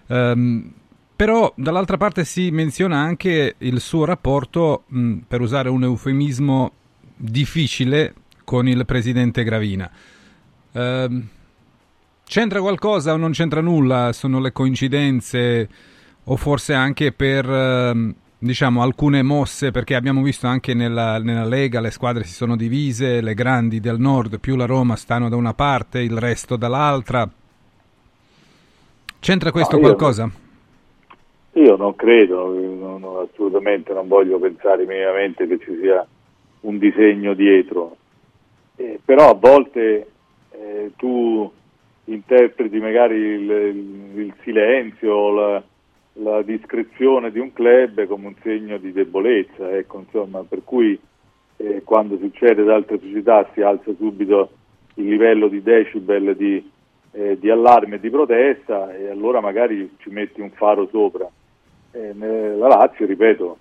Um, 0.06 0.72
però 1.16 1.52
dall'altra 1.56 1.96
parte 1.96 2.24
si 2.24 2.52
menziona 2.52 2.96
anche 2.98 3.56
il 3.58 3.80
suo 3.80 4.04
rapporto, 4.04 4.84
mh, 4.86 5.14
per 5.26 5.40
usare 5.40 5.68
un 5.68 5.82
eufemismo, 5.82 6.70
difficile 7.16 8.14
con 8.44 8.68
il 8.68 8.86
presidente 8.86 9.42
Gravina. 9.42 9.90
Uh, 10.70 11.24
c'entra 12.24 12.60
qualcosa 12.60 13.14
o 13.14 13.16
non 13.16 13.32
c'entra 13.32 13.60
nulla? 13.60 14.12
Sono 14.12 14.38
le 14.38 14.52
coincidenze? 14.52 15.90
O 16.24 16.36
forse 16.36 16.72
anche 16.74 17.12
per 17.12 17.48
ehm, 17.48 18.14
diciamo 18.38 18.82
alcune 18.82 19.22
mosse 19.22 19.70
perché 19.70 19.94
abbiamo 19.94 20.22
visto 20.22 20.46
anche 20.46 20.74
nella, 20.74 21.18
nella, 21.18 21.44
Lega 21.44 21.80
le 21.80 21.90
squadre 21.90 22.24
si 22.24 22.32
sono 22.32 22.56
divise, 22.56 23.20
le 23.20 23.34
grandi 23.34 23.80
del 23.80 23.98
nord 23.98 24.40
più 24.40 24.56
la 24.56 24.66
Roma 24.66 24.96
stanno 24.96 25.28
da 25.28 25.36
una 25.36 25.54
parte, 25.54 26.00
il 26.00 26.16
resto 26.18 26.56
dall'altra. 26.56 27.28
C'entra 29.20 29.52
questo 29.52 29.76
no, 29.76 29.82
qualcosa? 29.82 30.22
Non, 30.24 31.64
io 31.64 31.76
non 31.76 31.94
credo, 31.94 32.52
non, 32.52 33.04
assolutamente 33.30 33.92
non 33.92 34.08
voglio 34.08 34.38
pensare 34.40 34.84
minimamente 34.84 35.46
che 35.46 35.58
ci 35.58 35.78
sia 35.80 36.04
un 36.60 36.78
disegno 36.78 37.34
dietro, 37.34 37.96
eh, 38.76 38.98
però 39.04 39.30
a 39.30 39.34
volte 39.34 40.06
eh, 40.50 40.92
tu 40.96 41.50
interpreti 42.06 42.78
magari 42.78 43.14
il, 43.14 43.50
il, 43.50 44.18
il 44.18 44.34
silenzio, 44.42 45.30
la, 45.30 45.62
la 46.14 46.42
discrezione 46.42 47.30
di 47.30 47.38
un 47.38 47.52
club 47.52 48.06
come 48.06 48.26
un 48.28 48.34
segno 48.42 48.78
di 48.78 48.92
debolezza, 48.92 49.70
ecco, 49.76 50.00
insomma, 50.00 50.42
per 50.46 50.62
cui 50.64 50.98
eh, 51.56 51.82
quando 51.84 52.18
succede 52.18 52.62
ad 52.62 52.70
altre 52.70 52.98
società 52.98 53.48
si 53.54 53.62
alza 53.62 53.92
subito 53.96 54.50
il 54.94 55.08
livello 55.08 55.48
di 55.48 55.62
decibel 55.62 56.36
di, 56.36 56.70
eh, 57.12 57.38
di 57.38 57.50
allarme 57.50 57.96
e 57.96 58.00
di 58.00 58.10
protesta 58.10 58.94
e 58.94 59.08
allora 59.08 59.40
magari 59.40 59.96
ci 59.98 60.10
metti 60.10 60.40
un 60.40 60.50
faro 60.50 60.86
sopra. 60.88 61.28
Eh, 61.92 62.14
la 62.14 62.68
Lazio, 62.68 63.06
ripeto, 63.06 63.58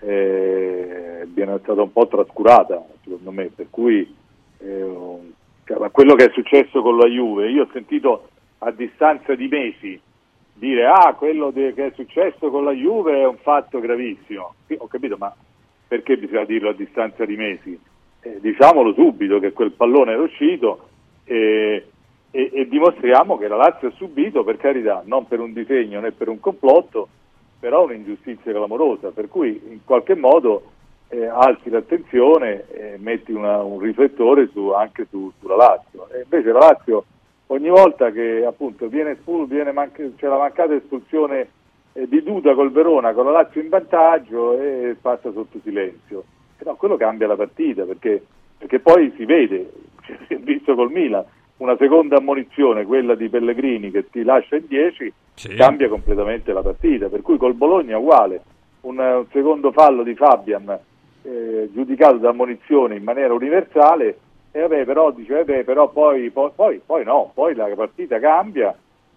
eh, 0.00 1.26
viene 1.32 1.58
stata 1.62 1.82
un 1.82 1.92
po' 1.92 2.06
trascurata 2.06 2.84
secondo 3.02 3.30
me, 3.30 3.50
per 3.54 3.66
cui 3.70 4.14
eh, 4.58 4.86
quello 5.90 6.14
che 6.14 6.26
è 6.26 6.30
successo 6.32 6.82
con 6.82 6.96
la 6.96 7.06
Juve, 7.06 7.50
io 7.50 7.62
ho 7.62 7.68
sentito 7.72 8.28
a 8.58 8.70
distanza 8.70 9.34
di 9.34 9.48
mesi 9.48 10.00
dire 10.54 10.86
ah 10.86 11.14
quello 11.14 11.50
de- 11.50 11.74
che 11.74 11.86
è 11.86 11.92
successo 11.94 12.50
con 12.50 12.64
la 12.64 12.72
Juve 12.72 13.20
è 13.20 13.26
un 13.26 13.36
fatto 13.38 13.80
gravissimo. 13.80 14.54
Sì, 14.66 14.76
ho 14.78 14.86
capito, 14.86 15.16
ma 15.18 15.34
perché 15.86 16.16
bisogna 16.16 16.44
dirlo 16.44 16.70
a 16.70 16.74
distanza 16.74 17.24
di 17.24 17.36
mesi? 17.36 17.78
Eh, 18.20 18.38
diciamolo 18.40 18.94
subito 18.94 19.38
che 19.38 19.52
quel 19.52 19.72
pallone 19.72 20.12
era 20.12 20.22
uscito 20.22 20.88
e, 21.24 21.86
e, 22.30 22.50
e, 22.52 22.68
dimostriamo 22.68 23.36
che 23.36 23.48
la 23.48 23.56
Lazio 23.56 23.88
ha 23.88 23.92
subito, 23.96 24.44
per 24.44 24.56
carità, 24.56 25.02
non 25.04 25.26
per 25.26 25.40
un 25.40 25.52
disegno 25.52 26.00
né 26.00 26.12
per 26.12 26.28
un 26.28 26.40
complotto, 26.40 27.08
però 27.60 27.84
un'ingiustizia 27.84 28.52
clamorosa, 28.52 29.10
per 29.10 29.28
cui 29.28 29.60
in 29.68 29.84
qualche 29.84 30.14
modo 30.14 30.70
eh, 31.08 31.26
alzi 31.26 31.70
l'attenzione 31.70 32.64
e 32.70 32.96
metti 32.98 33.32
una, 33.32 33.62
un 33.62 33.78
riflettore 33.78 34.48
su, 34.52 34.70
anche 34.70 35.06
su, 35.10 35.30
sulla 35.38 35.56
Lazio. 35.56 36.08
E 36.10 36.22
invece 36.22 36.50
la 36.50 36.58
Lazio 36.58 37.04
ogni 37.48 37.68
volta 37.68 38.10
che 38.10 38.44
appunto 38.46 38.88
viene 38.88 39.12
espulso, 39.12 39.46
viene 39.46 39.72
manca- 39.72 40.02
c'è 40.16 40.26
la 40.26 40.38
mancata 40.38 40.74
espulsione 40.74 41.48
eh, 41.92 42.08
di 42.08 42.22
Duda 42.22 42.54
col 42.54 42.72
Verona, 42.72 43.12
con 43.12 43.26
la 43.26 43.32
Lazio 43.32 43.60
in 43.60 43.68
vantaggio 43.68 44.58
e 44.58 44.96
passa 45.00 45.32
sotto 45.32 45.58
silenzio. 45.62 46.24
Però 46.56 46.74
quello 46.76 46.96
cambia 46.96 47.26
la 47.26 47.36
partita 47.36 47.84
perché, 47.84 48.22
perché 48.58 48.80
poi 48.80 49.12
si 49.16 49.24
vede, 49.24 49.70
si 50.26 50.34
è 50.34 50.38
visto 50.38 50.74
col 50.74 50.90
Milan, 50.90 51.24
una 51.58 51.76
seconda 51.76 52.16
ammonizione, 52.16 52.84
quella 52.84 53.14
di 53.14 53.28
Pellegrini 53.28 53.90
che 53.90 54.08
ti 54.10 54.22
lascia 54.22 54.56
in 54.56 54.66
10, 54.66 55.12
sì. 55.34 55.54
cambia 55.54 55.88
completamente 55.88 56.52
la 56.52 56.62
partita. 56.62 57.08
Per 57.08 57.22
cui 57.22 57.36
col 57.36 57.54
Bologna 57.54 57.96
uguale, 57.98 58.42
un, 58.82 58.98
un 58.98 59.26
secondo 59.30 59.70
fallo 59.70 60.02
di 60.02 60.14
Fabian 60.14 60.78
eh, 61.22 61.70
giudicato 61.72 62.16
da 62.16 62.30
ammonizione 62.30 62.96
in 62.96 63.02
maniera 63.02 63.32
universale 63.32 64.18
e 64.56 64.60
vabbè, 64.60 64.84
però 64.84 65.10
dice, 65.10 65.34
vabbè, 65.34 65.64
però 65.64 65.88
poi, 65.88 66.30
poi, 66.30 66.80
poi, 66.86 67.02
no, 67.02 67.32
poi 67.34 67.56
la 67.56 67.68
partita 67.74 68.20
cambia, 68.20 68.72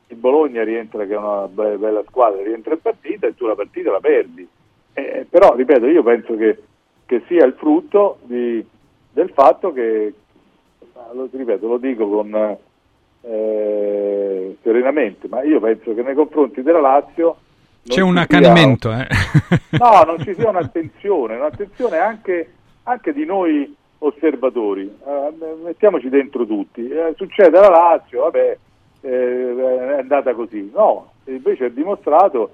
il 0.07 0.17
Bologna 0.17 0.63
rientra 0.63 1.05
che 1.05 1.13
è 1.13 1.17
una 1.17 1.47
bella 1.47 2.01
squadra, 2.07 2.41
rientra 2.41 2.73
in 2.73 2.81
partita 2.81 3.27
e 3.27 3.35
tu 3.35 3.45
la 3.45 3.53
partita 3.53 3.91
la 3.91 3.99
perdi. 3.99 4.47
Eh, 4.93 5.27
però, 5.29 5.53
ripeto, 5.53 5.85
io 5.85 6.01
penso 6.01 6.35
che, 6.35 6.63
che 7.05 7.21
sia 7.27 7.45
il 7.45 7.53
frutto 7.53 8.17
di, 8.23 8.65
del 9.11 9.29
fatto 9.29 9.71
che, 9.73 10.11
lo, 11.13 11.29
ripeto, 11.31 11.67
lo 11.67 11.77
dico 11.77 12.09
con 12.09 12.57
eh, 13.21 14.57
serenamente, 14.63 15.27
ma 15.27 15.43
io 15.43 15.59
penso 15.59 15.93
che 15.93 16.01
nei 16.01 16.15
confronti 16.15 16.63
della 16.63 16.81
Lazio 16.81 17.37
c'è 17.87 18.01
un 18.01 18.17
accanimento, 18.17 18.89
sia, 18.89 19.07
eh. 19.07 19.59
no, 19.77 20.01
non 20.03 20.17
ci 20.23 20.33
sia 20.33 20.49
un'attenzione, 20.49 21.35
un'attenzione 21.35 21.99
anche, 21.99 22.53
anche 22.83 23.13
di 23.13 23.23
noi 23.23 23.76
osservatori, 23.99 24.83
eh, 24.83 25.55
mettiamoci 25.63 26.09
dentro 26.09 26.45
tutti, 26.45 26.87
eh, 26.87 27.13
succede 27.15 27.57
alla 27.57 27.69
Lazio, 27.69 28.23
vabbè, 28.23 28.57
eh, 29.01 29.55
è 29.55 29.99
andata 29.99 30.33
così, 30.33 30.69
no, 30.73 31.11
invece 31.25 31.67
è 31.67 31.71
dimostrato 31.71 32.51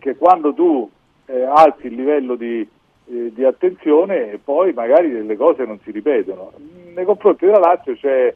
che 0.00 0.16
quando 0.16 0.52
tu 0.52 0.90
alzi 1.28 1.86
il 1.86 1.94
livello 1.94 2.34
di, 2.34 2.66
di, 3.04 3.44
attenzione 3.44 4.38
poi 4.42 4.72
magari 4.74 5.10
delle 5.10 5.36
cose 5.36 5.64
non 5.64 5.78
si 5.80 5.90
ripetono. 5.90 6.52
Nei 6.94 7.04
confronti 7.06 7.46
della 7.46 7.58
Lazio 7.58 7.94
c'è 7.94 8.34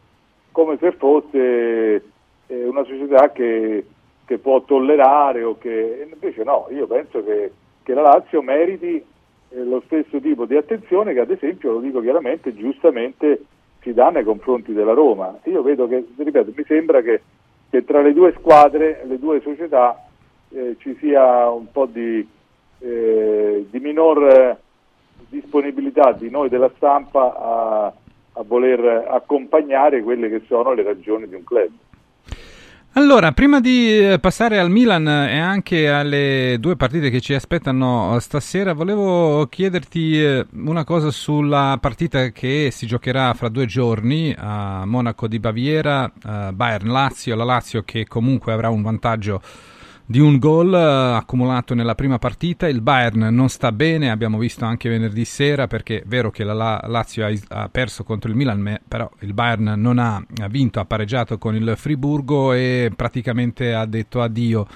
come 0.50 0.78
se 0.78 0.92
fosse 0.92 2.02
una 2.46 2.84
società 2.84 3.30
che, 3.32 3.84
che, 4.24 4.38
può 4.38 4.62
tollerare 4.62 5.42
o 5.42 5.58
che 5.58 6.06
invece 6.10 6.42
no, 6.42 6.68
io 6.70 6.86
penso 6.86 7.22
che, 7.22 7.52
che 7.82 7.92
la 7.92 8.02
Lazio 8.02 8.40
meriti 8.40 9.04
eh, 9.54 9.64
lo 9.64 9.82
stesso 9.86 10.20
tipo 10.20 10.44
di 10.44 10.56
attenzione 10.56 11.12
che 11.12 11.20
ad 11.20 11.30
esempio, 11.30 11.72
lo 11.72 11.80
dico 11.80 12.00
chiaramente, 12.00 12.54
giustamente 12.54 13.44
si 13.80 13.92
dà 13.92 14.10
nei 14.10 14.24
confronti 14.24 14.72
della 14.72 14.92
Roma. 14.94 15.38
Io 15.44 15.62
vedo 15.62 15.86
che, 15.88 16.06
ripeto, 16.16 16.52
mi 16.54 16.64
sembra 16.64 17.00
che, 17.00 17.22
che 17.70 17.84
tra 17.84 18.00
le 18.00 18.12
due 18.12 18.32
squadre, 18.38 19.02
le 19.06 19.18
due 19.18 19.40
società, 19.40 20.06
eh, 20.50 20.76
ci 20.78 20.96
sia 21.00 21.48
un 21.50 21.70
po' 21.70 21.86
di, 21.86 22.26
eh, 22.78 23.66
di 23.68 23.78
minor 23.80 24.58
disponibilità 25.28 26.12
di 26.12 26.30
noi 26.30 26.48
della 26.48 26.70
stampa 26.76 27.34
a, 27.36 27.92
a 28.32 28.42
voler 28.44 29.06
accompagnare 29.08 30.02
quelle 30.02 30.28
che 30.28 30.42
sono 30.46 30.72
le 30.72 30.82
ragioni 30.82 31.26
di 31.26 31.34
un 31.34 31.44
club. 31.44 31.70
Allora, 32.94 33.32
prima 33.32 33.58
di 33.58 34.06
eh, 34.06 34.18
passare 34.18 34.58
al 34.58 34.70
Milan 34.70 35.08
e 35.08 35.38
anche 35.38 35.88
alle 35.88 36.58
due 36.60 36.76
partite 36.76 37.08
che 37.08 37.22
ci 37.22 37.32
aspettano 37.32 38.18
stasera, 38.18 38.74
volevo 38.74 39.46
chiederti 39.46 40.22
eh, 40.22 40.46
una 40.56 40.84
cosa 40.84 41.10
sulla 41.10 41.78
partita 41.80 42.28
che 42.32 42.68
si 42.70 42.86
giocherà 42.86 43.32
fra 43.32 43.48
due 43.48 43.64
giorni 43.64 44.34
a 44.36 44.84
Monaco 44.84 45.26
di 45.26 45.38
Baviera, 45.38 46.12
Bayern-Lazio, 46.52 47.34
la 47.34 47.44
Lazio 47.44 47.82
che 47.82 48.06
comunque 48.06 48.52
avrà 48.52 48.68
un 48.68 48.82
vantaggio 48.82 49.40
di 50.12 50.20
un 50.20 50.38
gol 50.38 50.68
uh, 50.68 51.16
accumulato 51.16 51.72
nella 51.72 51.94
prima 51.94 52.18
partita. 52.18 52.68
Il 52.68 52.82
Bayern 52.82 53.34
non 53.34 53.48
sta 53.48 53.72
bene, 53.72 54.10
abbiamo 54.10 54.36
visto 54.36 54.66
anche 54.66 54.90
venerdì 54.90 55.24
sera 55.24 55.66
perché 55.66 56.00
è 56.00 56.04
vero 56.04 56.30
che 56.30 56.44
la, 56.44 56.52
la 56.52 56.84
Lazio 56.86 57.26
ha, 57.48 57.68
perso 57.70 58.04
contro 58.04 58.28
il 58.28 58.36
Milan, 58.36 58.78
però 58.86 59.10
il 59.20 59.32
Bayern 59.32 59.72
non 59.80 59.98
ha, 59.98 60.22
vinto, 60.50 60.80
ha 60.80 60.84
pareggiato 60.84 61.38
con 61.38 61.54
il 61.54 61.72
Friburgo 61.78 62.52
e 62.52 62.92
praticamente 62.94 63.72
ha 63.72 63.86
detto 63.86 64.20
addio 64.20 64.66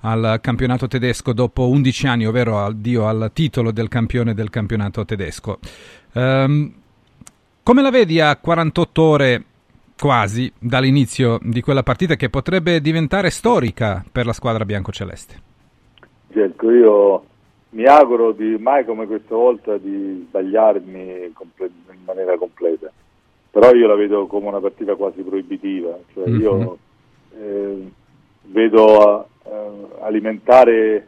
al 0.00 0.40
campionato 0.40 0.88
tedesco 0.88 1.32
dopo 1.32 1.68
11 1.68 2.06
anni, 2.08 2.26
ovvero 2.26 2.64
addio 2.64 3.06
al 3.06 3.30
titolo 3.32 3.70
del 3.70 3.86
campione 3.86 4.34
del 4.34 4.50
campionato 4.50 5.04
tedesco. 5.04 5.60
Um, 6.14 6.72
come 7.62 7.82
la 7.82 7.90
vedi 7.90 8.18
a 8.18 8.34
48 8.34 9.02
ore 9.02 9.44
quasi 10.02 10.52
dall'inizio 10.58 11.38
di 11.40 11.60
quella 11.60 11.84
partita 11.84 12.16
che 12.16 12.28
potrebbe 12.28 12.80
diventare 12.80 13.30
storica 13.30 14.04
per 14.10 14.26
la 14.26 14.32
squadra 14.32 14.64
biancoceleste. 14.64 15.34
Certo, 16.32 16.70
io 16.72 17.24
mi 17.70 17.84
auguro 17.84 18.32
di 18.32 18.56
mai 18.58 18.84
come 18.84 19.06
questa 19.06 19.36
volta 19.36 19.78
di 19.78 20.26
sbagliarmi 20.26 21.30
comple- 21.32 21.70
in 21.92 22.00
maniera 22.04 22.36
completa, 22.36 22.90
però 23.48 23.72
io 23.74 23.86
la 23.86 23.94
vedo 23.94 24.26
come 24.26 24.48
una 24.48 24.58
partita 24.58 24.96
quasi 24.96 25.22
proibitiva, 25.22 25.96
cioè 26.12 26.28
mm-hmm. 26.28 26.40
io 26.40 26.78
eh, 27.38 27.90
vedo 28.46 29.28
eh, 29.44 29.50
alimentare 30.00 31.06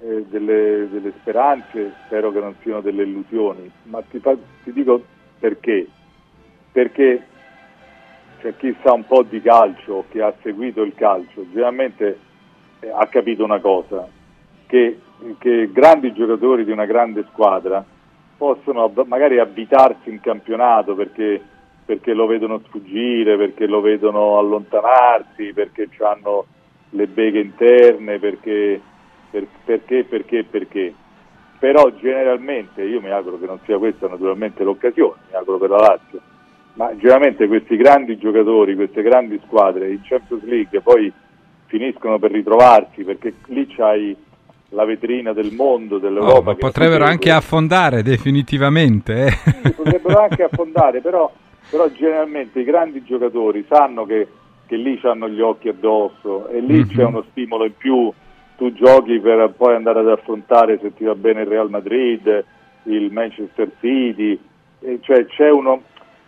eh, 0.00 0.24
delle, 0.28 0.88
delle, 0.90 1.12
speranze, 1.20 1.92
spero 2.06 2.32
che 2.32 2.40
non 2.40 2.56
siano 2.62 2.80
delle 2.80 3.04
illusioni, 3.04 3.70
ma 3.84 4.02
ti, 4.02 4.18
fa, 4.18 4.36
ti 4.64 4.72
dico 4.72 5.00
perché, 5.38 5.86
perché 6.72 7.26
c'è 8.42 8.56
chi 8.56 8.74
sa 8.82 8.92
un 8.92 9.06
po' 9.06 9.22
di 9.22 9.40
calcio, 9.40 10.04
chi 10.10 10.18
ha 10.18 10.34
seguito 10.42 10.82
il 10.82 10.94
calcio, 10.96 11.46
generalmente 11.52 12.18
eh, 12.80 12.90
ha 12.90 13.06
capito 13.06 13.44
una 13.44 13.60
cosa, 13.60 14.06
che, 14.66 14.98
che 15.38 15.70
grandi 15.72 16.12
giocatori 16.12 16.64
di 16.64 16.72
una 16.72 16.84
grande 16.84 17.24
squadra 17.30 17.84
possono 18.36 18.92
magari 19.06 19.38
abitarsi 19.38 20.10
in 20.10 20.20
campionato 20.20 20.96
perché, 20.96 21.40
perché, 21.84 22.12
lo 22.12 22.26
vedono 22.26 22.60
sfuggire, 22.66 23.36
perché 23.36 23.66
lo 23.66 23.80
vedono 23.80 24.36
allontanarsi, 24.38 25.52
perché 25.52 25.88
hanno 26.00 26.46
le 26.90 27.06
beghe 27.06 27.38
interne, 27.38 28.18
perché, 28.18 28.80
per, 29.30 29.46
perché, 29.64 30.02
perché, 30.02 30.42
perché. 30.42 30.92
Però 31.60 31.88
generalmente, 31.92 32.82
io 32.82 33.00
mi 33.00 33.10
auguro 33.10 33.38
che 33.38 33.46
non 33.46 33.60
sia 33.64 33.78
questa 33.78 34.08
naturalmente 34.08 34.64
l'occasione, 34.64 35.20
mi 35.30 35.36
auguro 35.36 35.58
per 35.58 35.70
la 35.70 35.76
Lazio, 35.76 36.20
ma 36.74 36.94
generalmente 36.96 37.46
questi 37.46 37.76
grandi 37.76 38.16
giocatori, 38.18 38.74
queste 38.74 39.02
grandi 39.02 39.40
squadre 39.46 39.90
in 39.90 40.00
Champions 40.02 40.44
League 40.44 40.80
poi 40.80 41.12
finiscono 41.66 42.18
per 42.18 42.30
ritrovarsi 42.30 43.02
perché 43.04 43.34
lì 43.46 43.66
c'hai 43.66 44.16
la 44.72 44.84
vetrina 44.84 45.32
del 45.32 45.52
mondo, 45.52 45.98
dell'Europa. 45.98 46.50
Oh, 46.50 46.54
potrebbero 46.54 47.04
anche 47.04 47.30
affondare 47.30 48.02
definitivamente. 48.02 49.26
Eh. 49.26 49.30
Sì, 49.62 49.72
potrebbero 49.72 50.20
anche 50.20 50.44
affondare, 50.44 51.00
però, 51.00 51.30
però, 51.70 51.88
generalmente 51.90 52.60
i 52.60 52.64
grandi 52.64 53.02
giocatori 53.04 53.64
sanno 53.68 54.04
che, 54.04 54.28
che 54.66 54.76
lì 54.76 54.98
hanno 55.02 55.28
gli 55.28 55.40
occhi 55.40 55.68
addosso 55.68 56.48
e 56.48 56.60
lì 56.60 56.74
mm-hmm. 56.74 56.88
c'è 56.88 57.04
uno 57.04 57.24
stimolo 57.30 57.64
in 57.64 57.76
più. 57.76 58.12
Tu 58.56 58.72
giochi 58.72 59.18
per 59.18 59.52
poi 59.56 59.74
andare 59.74 60.00
ad 60.00 60.08
affrontare, 60.08 60.78
se 60.80 60.94
ti 60.94 61.04
va 61.04 61.14
bene, 61.14 61.40
il 61.40 61.48
Real 61.48 61.68
Madrid, 61.68 62.44
il 62.84 63.10
Manchester 63.10 63.70
City, 63.80 64.38
cioè 65.00 65.26
c'è 65.26 65.50
uno, 65.50 65.82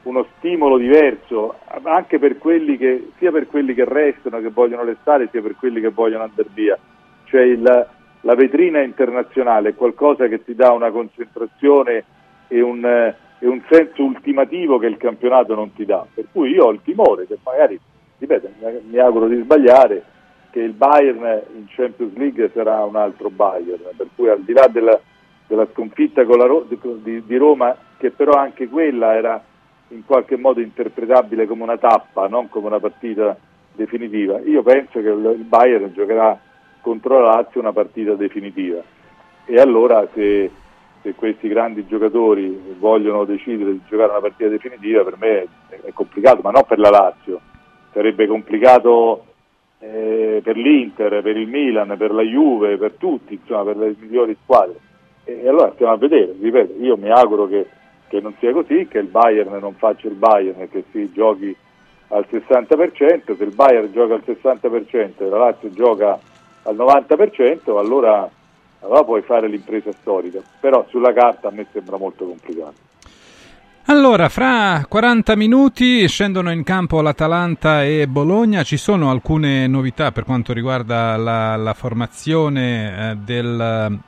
uno 0.05 0.27
stimolo 0.37 0.77
diverso 0.77 1.57
anche 1.83 2.19
per 2.19 2.39
quelli 2.39 2.77
che, 2.77 3.11
sia 3.19 3.31
per 3.31 3.47
quelli 3.47 3.75
che 3.75 3.85
restano, 3.85 4.41
che 4.41 4.51
vogliono 4.51 4.85
restare, 4.85 5.29
sia 5.31 5.43
per 5.43 5.57
quelli 5.57 5.81
che 5.81 5.91
vogliono 5.91 6.25
andare 6.25 6.49
via. 6.53 6.79
Cioè 7.25 7.43
il, 7.43 7.87
la 8.21 8.35
vetrina 8.35 8.81
internazionale 8.81 9.71
è 9.71 9.75
qualcosa 9.75 10.29
che 10.29 10.45
ti 10.45 10.55
dà 10.55 10.73
una 10.73 10.91
concentrazione 10.91 12.05
e 12.49 12.61
un, 12.61 12.85
e 12.85 13.47
un, 13.47 13.63
senso 13.69 14.03
ultimativo 14.03 14.79
che 14.79 14.87
il 14.87 14.97
campionato 14.97 15.55
non 15.55 15.73
ti 15.73 15.85
dà. 15.85 16.07
Per 16.13 16.27
cui 16.33 16.51
io 16.51 16.67
ho 16.67 16.71
il 16.71 16.81
timore 16.83 17.27
che 17.27 17.39
magari, 17.43 17.79
ripeto, 18.19 18.49
mi 18.89 18.99
auguro 18.99 19.27
di 19.27 19.41
sbagliare, 19.41 20.05
che 20.51 20.61
il 20.61 20.73
Bayern 20.73 21.43
in 21.57 21.67
Champions 21.69 22.15
League 22.17 22.51
sarà 22.55 22.85
un 22.85 22.97
altro 22.97 23.29
Bayern, 23.29 23.83
per 23.97 24.07
cui 24.15 24.29
al 24.29 24.43
di 24.43 24.53
là 24.53 24.69
della, 24.69 24.99
della 25.47 25.67
sconfitta 25.73 26.23
Ro- 26.23 26.67
di, 26.69 27.23
di, 27.27 27.37
Roma, 27.37 27.77
che 27.97 28.11
però 28.11 28.33
anche 28.39 28.69
quella 28.69 29.15
era 29.15 29.43
in 29.89 30.05
qualche 30.05 30.37
modo 30.37 30.61
interpretabile 30.61 31.47
come 31.47 31.63
una 31.63 31.79
tappa, 31.79 32.27
non 32.29 32.49
come 32.49 32.67
una 32.67 32.81
partita 32.81 33.37
definitiva, 33.73 34.39
io 34.41 34.63
penso 34.63 35.01
che 35.01 35.09
il, 35.09 35.45
Bayern 35.47 35.93
giocherà 35.93 36.39
contro 36.81 37.21
la 37.21 37.37
Lazio 37.37 37.61
una 37.61 37.73
partita 37.73 38.15
definitiva. 38.15 38.83
E 39.47 39.57
allora 39.59 40.07
se, 40.15 40.51
se, 41.03 41.15
questi 41.15 41.49
grandi 41.49 41.87
giocatori 41.87 42.77
vogliono 42.79 43.25
decidere 43.25 43.73
di 43.73 43.81
giocare 43.89 44.11
una 44.11 44.21
partita 44.21 44.49
definitiva, 44.49 45.03
per 45.03 45.17
me 45.19 45.47
è, 45.69 45.81
è 45.83 45.93
complicato, 45.93 46.41
ma 46.43 46.51
non 46.51 46.65
per 46.67 46.79
la 46.79 46.91
Lazio, 46.91 47.41
sarebbe 47.93 48.27
complicato 48.27 49.25
eh, 49.81 50.41
per 50.43 50.57
l'Inter, 50.57 51.23
per 51.23 51.37
il 51.37 51.49
Milan, 51.49 51.95
per 51.99 52.13
la 52.13 52.23
Juve, 52.23 52.77
per 52.79 52.93
tutti, 52.93 53.35
insomma, 53.35 53.65
per 53.65 53.77
le 53.77 53.95
migliori 53.99 54.37
squadre. 54.43 54.79
E, 55.25 55.41
e 55.43 55.49
allora 55.49 55.73
stiamo 55.75 55.93
a 55.93 55.97
vedere, 55.97 56.35
ripeto, 56.41 56.83
io 56.83 56.97
mi 56.97 57.11
auguro 57.11 57.47
che, 57.47 57.67
che 58.15 58.21
non 58.21 58.35
sia 58.39 58.53
così, 58.53 58.87
che 58.89 58.99
il 58.99 59.09
Bayern 59.09 59.59
non 59.59 59.75
faccia 59.75 60.07
il 60.07 60.15
Bayern 60.15 60.61
e 60.61 60.69
che 60.69 60.85
si 60.93 61.11
giochi 61.13 61.55
al 62.09 62.25
60%, 62.31 63.37
se 63.37 63.43
il 63.43 63.53
Bayern 63.53 63.91
gioca 63.91 64.15
al 64.15 64.23
60% 64.25 65.13
e 65.19 65.29
la 65.29 65.39
Lazio 65.39 65.69
gioca 65.71 66.17
al 66.63 66.77
90%, 66.77 67.77
allora, 67.77 68.29
allora 68.81 69.03
puoi 69.03 69.23
fare 69.23 69.49
l'impresa 69.49 69.91
storica, 69.91 70.41
però 70.61 70.87
sulla 70.91 71.13
carta 71.13 71.49
a 71.49 71.51
me 71.51 71.67
sembra 71.73 71.97
molto 71.97 72.25
complicato. 72.25 72.93
Allora, 73.87 74.29
fra 74.29 74.87
40 74.89 75.35
minuti 75.35 76.07
scendono 76.07 76.53
in 76.53 76.63
campo 76.63 77.03
l'Atalanta 77.03 77.85
e 77.85 78.07
Bologna. 78.07 78.63
Ci 78.63 78.79
sono 78.79 79.11
alcune 79.11 79.67
novità 79.67 80.11
per 80.11 80.25
quanto 80.25 80.55
riguarda 80.55 81.17
la, 81.19 81.57
la 81.57 81.75
formazione 81.75 83.11
eh, 83.11 83.17
del 83.17 84.01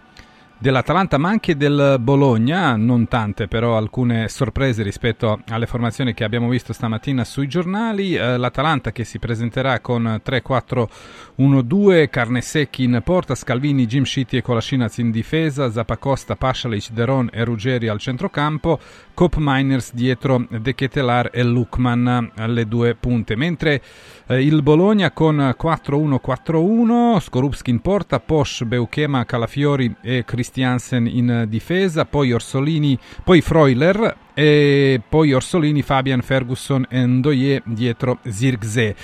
dell'Atalanta 0.59 1.19
ma 1.19 1.29
anche 1.29 1.57
del 1.57 1.97
Bologna, 2.01 2.77
non 2.77 3.09
tante 3.09 3.47
però 3.47 3.77
alcune 3.77 4.29
sorprese 4.29 4.83
rispetto 4.83 5.41
alle 5.49 5.67
formazioni 5.67 6.15
che 6.15 6.25
abbiamo 6.25 6.49
visto 6.49 6.73
stamattina 6.73 7.25
sui 7.25 7.47
giornali, 7.47 8.15
eh, 8.15 8.37
l'Atalanta 8.37 8.93
che 8.93 9.05
si 9.05 9.19
presenterà 9.19 9.81
con 9.81 10.21
3-4-1-2, 10.25 12.09
Carnesecchi 12.09 12.85
in 12.85 13.01
porta, 13.05 13.35
Scalvini, 13.35 13.87
Jim 13.87 14.05
Shitty 14.05 14.39
e 14.39 14.43
Colascinaz 14.43 14.99
in 14.99 15.11
difesa, 15.11 15.71
Zapacosta, 15.71 16.37
Pasalic, 16.37 16.91
Deron 16.91 17.29
e 17.33 17.45
Ruggeri 17.45 17.89
al 17.89 17.99
centrocampo, 17.99 18.79
Cop 19.13 19.37
Miners 19.39 19.93
dietro 19.95 20.47
De 20.49 20.75
Ketelar 20.75 21.31
e 21.33 21.43
Lukman 21.43 22.33
alle 22.37 22.67
due 22.67 22.95
punte, 22.95 23.37
mentre 23.37 23.83
eh, 24.27 24.43
il 24.43 24.63
Bologna 24.63 25.11
con 25.13 25.55
4-1-4-1, 25.59 27.19
Skorupski 27.19 27.71
in 27.71 27.81
porta, 27.81 28.21
Posch, 28.21 28.65
Beuchema, 28.65 29.25
Calafiori 29.25 29.95
e 30.03 30.25
Christiansen 30.25 31.07
in 31.07 31.45
difesa, 31.49 32.05
poi 32.05 32.33
Orsolini, 32.33 32.99
poi 33.23 33.41
Freuler 33.41 34.17
e 34.35 35.01
poi 35.09 35.33
Orsolini, 35.33 35.83
Fabian, 35.83 36.23
Ferguson 36.23 36.87
e 36.89 37.07
Ndoye 37.07 37.63
dietro 37.65 38.19
Zirgze. 38.27 38.95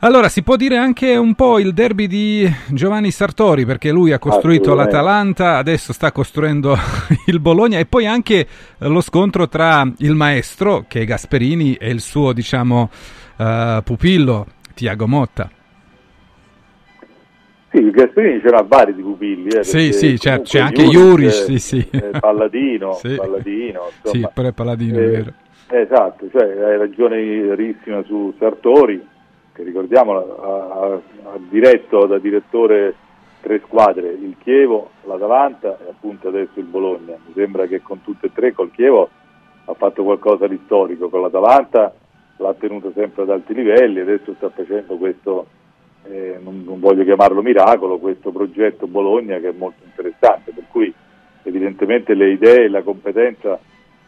Allora, 0.00 0.28
si 0.28 0.44
può 0.44 0.54
dire 0.54 0.76
anche 0.76 1.16
un 1.16 1.34
po' 1.34 1.58
il 1.58 1.74
derby 1.74 2.06
di 2.06 2.48
Giovanni 2.68 3.10
Sartori, 3.10 3.66
perché 3.66 3.90
lui 3.90 4.12
ha 4.12 4.20
costruito 4.20 4.72
l'Atalanta, 4.72 5.56
adesso 5.56 5.92
sta 5.92 6.12
costruendo 6.12 6.78
il 7.26 7.40
Bologna 7.40 7.80
e 7.80 7.84
poi 7.84 8.06
anche 8.06 8.46
lo 8.78 9.00
scontro 9.00 9.48
tra 9.48 9.84
il 9.98 10.14
maestro, 10.14 10.84
che 10.86 11.00
è 11.00 11.04
Gasperini, 11.04 11.74
e 11.74 11.90
il 11.90 12.00
suo, 12.00 12.32
diciamo, 12.32 12.90
uh, 13.38 13.82
pupillo 13.82 14.46
Tiago 14.74 15.06
Motta. 15.06 15.50
Sì, 17.70 17.90
Gasperini 17.90 18.40
c'era 18.40 18.62
vari 18.62 18.94
di 18.94 19.02
pupilli. 19.02 19.48
Eh, 19.48 19.62
sì, 19.62 19.92
sì, 19.92 20.18
certo, 20.18 20.44
c'è 20.44 20.60
anche 20.60 20.84
Juric, 20.84 21.32
sì, 21.32 21.58
sì. 21.58 21.86
Eh, 21.90 22.18
Palladino, 22.18 22.94
sì. 23.00 23.14
Palladino 23.14 23.90
insomma. 24.02 24.26
Sì, 24.26 24.28
pure 24.32 24.52
Palladino, 24.52 24.98
eh, 24.98 25.06
vero. 25.06 25.32
Esatto, 25.70 26.30
cioè, 26.30 26.44
hai 26.44 26.78
ragione 26.78 27.20
verissima 27.20 28.02
su 28.04 28.32
Sartori, 28.38 29.06
che 29.52 29.62
ricordiamo 29.62 30.16
ha, 30.16 30.92
ha, 30.92 31.00
diretto 31.50 32.06
da 32.06 32.18
direttore 32.18 32.94
tre 33.42 33.60
squadre, 33.66 34.08
il 34.08 34.36
Chievo, 34.42 34.90
l'Atalanta 35.04 35.76
e 35.86 35.90
appunto 35.90 36.28
adesso 36.28 36.58
il 36.58 36.64
Bologna. 36.64 37.16
Mi 37.26 37.32
sembra 37.34 37.66
che 37.66 37.82
con 37.82 38.00
tutte 38.02 38.26
e 38.26 38.32
tre, 38.32 38.52
col 38.52 38.70
Chievo 38.70 39.10
ha 39.66 39.74
fatto 39.74 40.02
qualcosa 40.04 40.46
di 40.46 40.58
storico, 40.64 41.10
con 41.10 41.20
l'Atalanta 41.20 41.92
l'ha 42.38 42.54
tenuto 42.54 42.92
sempre 42.94 43.22
ad 43.22 43.30
alti 43.30 43.54
livelli, 43.54 44.00
adesso 44.00 44.34
sta 44.34 44.48
facendo 44.50 44.96
questo, 44.96 45.46
eh, 46.04 46.38
non, 46.42 46.62
non, 46.64 46.80
voglio 46.80 47.04
chiamarlo 47.04 47.42
miracolo, 47.42 47.98
questo 47.98 48.30
progetto 48.30 48.86
Bologna 48.86 49.38
che 49.38 49.48
è 49.48 49.54
molto 49.56 49.84
interessante, 49.84 50.52
per 50.52 50.64
cui 50.70 50.92
evidentemente 51.42 52.14
le 52.14 52.30
idee 52.30 52.64
e 52.64 52.68
la 52.68 52.82
competenza 52.82 53.58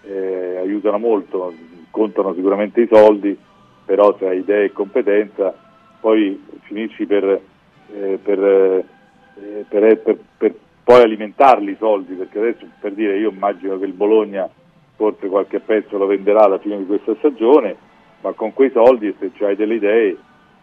eh, 0.03 0.57
aiutano 0.59 0.99
molto, 0.99 1.53
contano 1.90 2.35
sicuramente 2.35 2.81
i 2.81 2.88
soldi, 2.90 3.37
però 3.85 4.16
se 4.19 4.27
hai 4.27 4.38
idee 4.38 4.66
e 4.66 4.73
competenza 4.73 5.53
poi 6.01 6.43
finisci 6.62 7.07
per, 7.07 7.25
eh, 7.93 8.19
per, 8.23 8.38
eh, 8.43 9.64
per, 9.69 10.19
per 10.37 10.55
poi 10.85 11.03
alimentarli 11.03 11.73
i 11.73 11.77
soldi, 11.79 12.14
perché 12.14 12.38
adesso 12.38 12.66
per 12.81 12.93
dire 12.93 13.19
io 13.19 13.31
immagino 13.31 13.79
che 13.79 13.85
il 13.85 13.93
Bologna 13.93 14.49
forse 14.95 15.29
qualche 15.29 15.61
pezzo 15.61 15.97
lo 15.97 16.07
venderà 16.07 16.43
alla 16.43 16.59
fine 16.59 16.77
di 16.79 16.85
questa 16.85 17.14
stagione, 17.16 17.88
ma 18.20 18.33
con 18.33 18.52
quei 18.52 18.70
soldi 18.70 19.14
se 19.18 19.30
hai 19.44 19.56
delle 19.56 19.74
idee 19.74 20.16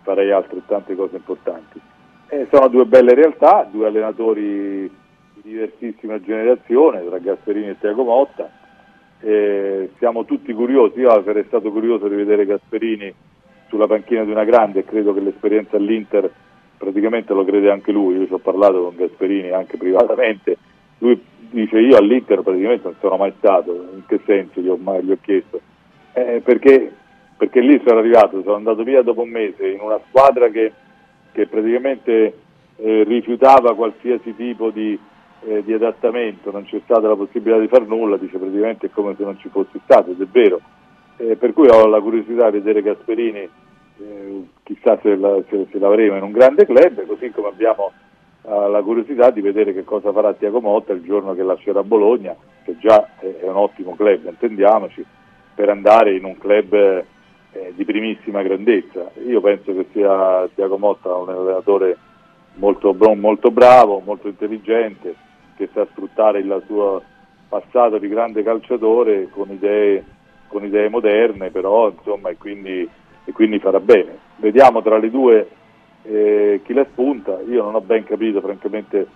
farei 0.03 0.31
altrettante 0.31 0.95
cose 0.95 1.17
importanti. 1.17 1.79
Eh, 2.29 2.47
sono 2.51 2.67
due 2.67 2.85
belle 2.85 3.13
realtà, 3.13 3.67
due 3.69 3.87
allenatori 3.87 4.89
di 5.33 5.41
diversissima 5.41 6.21
generazione, 6.21 7.05
tra 7.05 7.17
Gasperini 7.19 7.69
e 7.69 7.79
Tiago 7.79 8.03
Motta. 8.03 8.49
Eh, 9.19 9.91
siamo 9.97 10.25
tutti 10.25 10.53
curiosi, 10.53 10.99
io 10.99 11.23
sarei 11.23 11.45
stato 11.47 11.71
curioso 11.71 12.07
di 12.07 12.15
vedere 12.15 12.45
Gasperini 12.45 13.13
sulla 13.67 13.87
panchina 13.87 14.23
di 14.23 14.31
una 14.31 14.43
grande 14.43 14.79
e 14.79 14.85
credo 14.85 15.13
che 15.13 15.21
l'esperienza 15.21 15.77
all'Inter 15.77 16.31
praticamente 16.77 17.33
lo 17.33 17.43
crede 17.43 17.71
anche 17.71 17.91
lui, 17.91 18.17
io 18.17 18.27
ci 18.27 18.33
ho 18.33 18.37
parlato 18.37 18.83
con 18.83 18.95
Gasperini 18.95 19.49
anche 19.49 19.77
privatamente, 19.77 20.57
lui 20.99 21.19
dice 21.49 21.79
io 21.79 21.97
all'Inter 21.97 22.41
praticamente 22.41 22.83
non 22.83 22.95
sono 22.99 23.17
mai 23.17 23.33
stato, 23.37 23.73
in 23.93 24.05
che 24.05 24.19
senso 24.25 24.61
gli 24.61 24.69
ho, 24.69 24.77
mai, 24.77 25.03
gli 25.03 25.11
ho 25.11 25.17
chiesto? 25.19 25.59
Eh, 26.13 26.41
perché 26.43 26.91
perché 27.37 27.61
lì 27.61 27.79
sono 27.85 27.99
arrivato, 27.99 28.41
sono 28.41 28.55
andato 28.55 28.83
via 28.83 29.03
dopo 29.03 29.21
un 29.21 29.29
mese 29.29 29.67
in 29.67 29.79
una 29.79 29.99
squadra 30.07 30.49
che, 30.49 30.73
che 31.31 31.45
praticamente 31.45 32.33
eh, 32.77 33.03
rifiutava 33.03 33.75
qualsiasi 33.75 34.35
tipo 34.35 34.71
di, 34.71 34.97
eh, 35.45 35.63
di, 35.63 35.73
adattamento, 35.73 36.51
non 36.51 36.65
c'è 36.65 36.81
stata 36.83 37.07
la 37.07 37.15
possibilità 37.15 37.59
di 37.59 37.67
far 37.67 37.85
nulla, 37.85 38.17
dice 38.17 38.39
praticamente 38.39 38.87
è 38.87 38.89
come 38.89 39.15
se 39.15 39.23
non 39.23 39.37
ci 39.37 39.49
fosse 39.49 39.79
stato, 39.83 40.11
ed 40.11 40.21
è 40.21 40.25
vero. 40.25 40.59
Eh, 41.17 41.35
per 41.35 41.53
cui 41.53 41.67
ho 41.67 41.85
la 41.85 42.01
curiosità 42.01 42.49
di 42.49 42.57
vedere 42.57 42.81
Gasperini, 42.81 43.49
eh, 43.99 44.43
chissà 44.63 44.99
se, 45.01 45.15
la, 45.15 45.39
se, 45.49 45.67
se, 45.71 45.79
l'avremo 45.79 46.17
in 46.17 46.23
un 46.23 46.31
grande 46.31 46.65
club, 46.65 47.05
così 47.05 47.29
come 47.31 47.49
abbiamo 47.49 47.91
ha 48.49 48.67
la 48.67 48.81
curiosità 48.81 49.29
di 49.29 49.41
vedere 49.41 49.73
che 49.73 49.83
cosa 49.83 50.13
farà 50.13 50.33
Tiago 50.33 50.61
Motta 50.61 50.93
il 50.93 51.01
giorno 51.01 51.33
che 51.33 51.43
lascerà 51.43 51.83
Bologna, 51.83 52.33
che 52.63 52.77
già 52.79 53.09
è 53.19 53.43
un 53.43 53.57
ottimo 53.57 53.93
club, 53.95 54.25
intendiamoci, 54.25 55.05
per 55.53 55.69
andare 55.69 56.15
in 56.15 56.23
un 56.23 56.37
club 56.37 57.03
eh, 57.57 57.73
di 57.75 57.85
primissima 57.85 58.41
grandezza. 58.43 59.11
Io 59.25 59.41
penso 59.41 59.73
che 59.73 59.87
sia 59.91 60.47
Tiago 60.53 60.77
Motta 60.77 61.15
un 61.15 61.29
allenatore 61.29 61.97
molto, 62.55 62.93
molto 62.93 63.51
bravo, 63.51 64.01
molto 64.03 64.27
intelligente, 64.27 65.15
che 65.55 65.69
sa 65.73 65.87
sfruttare 65.91 66.39
il 66.39 66.63
suo 66.67 67.01
passato 67.49 67.97
di 67.97 68.07
grande 68.07 68.43
calciatore 68.43 69.29
con 69.29 69.49
idee, 69.49 70.03
con 70.47 70.63
idee 70.63 70.89
moderne, 70.89 71.49
però 71.49 71.89
insomma, 71.89 72.29
e 72.29 72.37
quindi, 72.37 72.87
e 73.25 73.31
quindi 73.31 73.59
farà 73.59 73.79
bene. 73.79 74.17
Vediamo 74.37 74.81
tra 74.81 74.97
le 74.97 75.09
due 75.09 75.47
eh, 76.03 76.61
chi 76.63 76.73
la 76.73 76.85
spunta, 76.91 77.39
io 77.47 77.63
non 77.63 77.75
ho 77.75 77.81
ben 77.81 78.03
capito 78.03 78.39
francamente, 78.39 79.07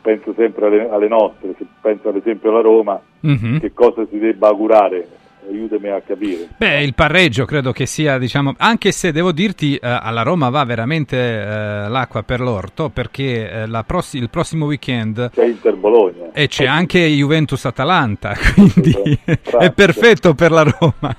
penso 0.00 0.32
sempre 0.34 0.66
alle, 0.66 0.88
alle 0.88 1.08
nostre, 1.08 1.54
penso 1.80 2.08
ad 2.08 2.16
esempio 2.16 2.50
alla 2.50 2.60
Roma, 2.60 3.00
mm-hmm. 3.26 3.58
che 3.58 3.72
cosa 3.72 4.04
si 4.06 4.18
debba 4.18 4.48
augurare 4.48 5.06
aiutami 5.48 5.88
a 5.88 6.00
capire. 6.00 6.48
Beh, 6.56 6.82
il 6.82 6.94
pareggio 6.94 7.44
credo 7.44 7.72
che 7.72 7.86
sia, 7.86 8.18
diciamo, 8.18 8.54
anche 8.58 8.92
se 8.92 9.12
devo 9.12 9.32
dirti, 9.32 9.76
eh, 9.76 9.78
alla 9.80 10.22
Roma 10.22 10.48
va 10.50 10.64
veramente 10.64 11.16
eh, 11.16 11.88
l'acqua 11.88 12.22
per 12.22 12.40
l'orto, 12.40 12.90
perché 12.90 13.50
eh, 13.62 13.84
pross- 13.86 14.14
il 14.14 14.30
prossimo 14.30 14.66
weekend 14.66 15.30
c'è 15.30 15.44
Inter 15.44 15.76
Bologna 15.76 16.30
e 16.32 16.48
c'è 16.48 16.66
anche 16.66 17.00
Juventus 17.00 17.64
Atalanta, 17.64 18.34
quindi 18.54 18.92
è 19.24 19.72
perfetto 19.72 20.34
per 20.34 20.50
la 20.50 20.62
Roma. 20.62 21.16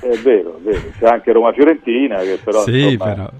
è 0.00 0.16
vero, 0.22 0.56
è 0.56 0.60
vero, 0.62 0.82
c'è 0.98 1.06
anche 1.06 1.32
Roma 1.32 1.52
Fiorentina 1.52 2.18
che 2.18 2.38
però 2.42 2.62
Sì, 2.62 2.92
insomma, 2.92 3.12
però 3.12 3.30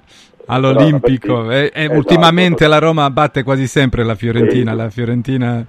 all'Olimpico 0.49 1.51
e, 1.51 1.71
e 1.73 1.83
esatto, 1.85 1.99
ultimamente 1.99 2.67
la 2.67 2.79
Roma 2.79 3.11
batte 3.11 3.43
quasi 3.43 3.67
sempre 3.67 4.03
la 4.03 4.15
Fiorentina, 4.15 4.73
sì. 4.73 4.77
la 4.77 4.91
Fiorentina 4.91 5.67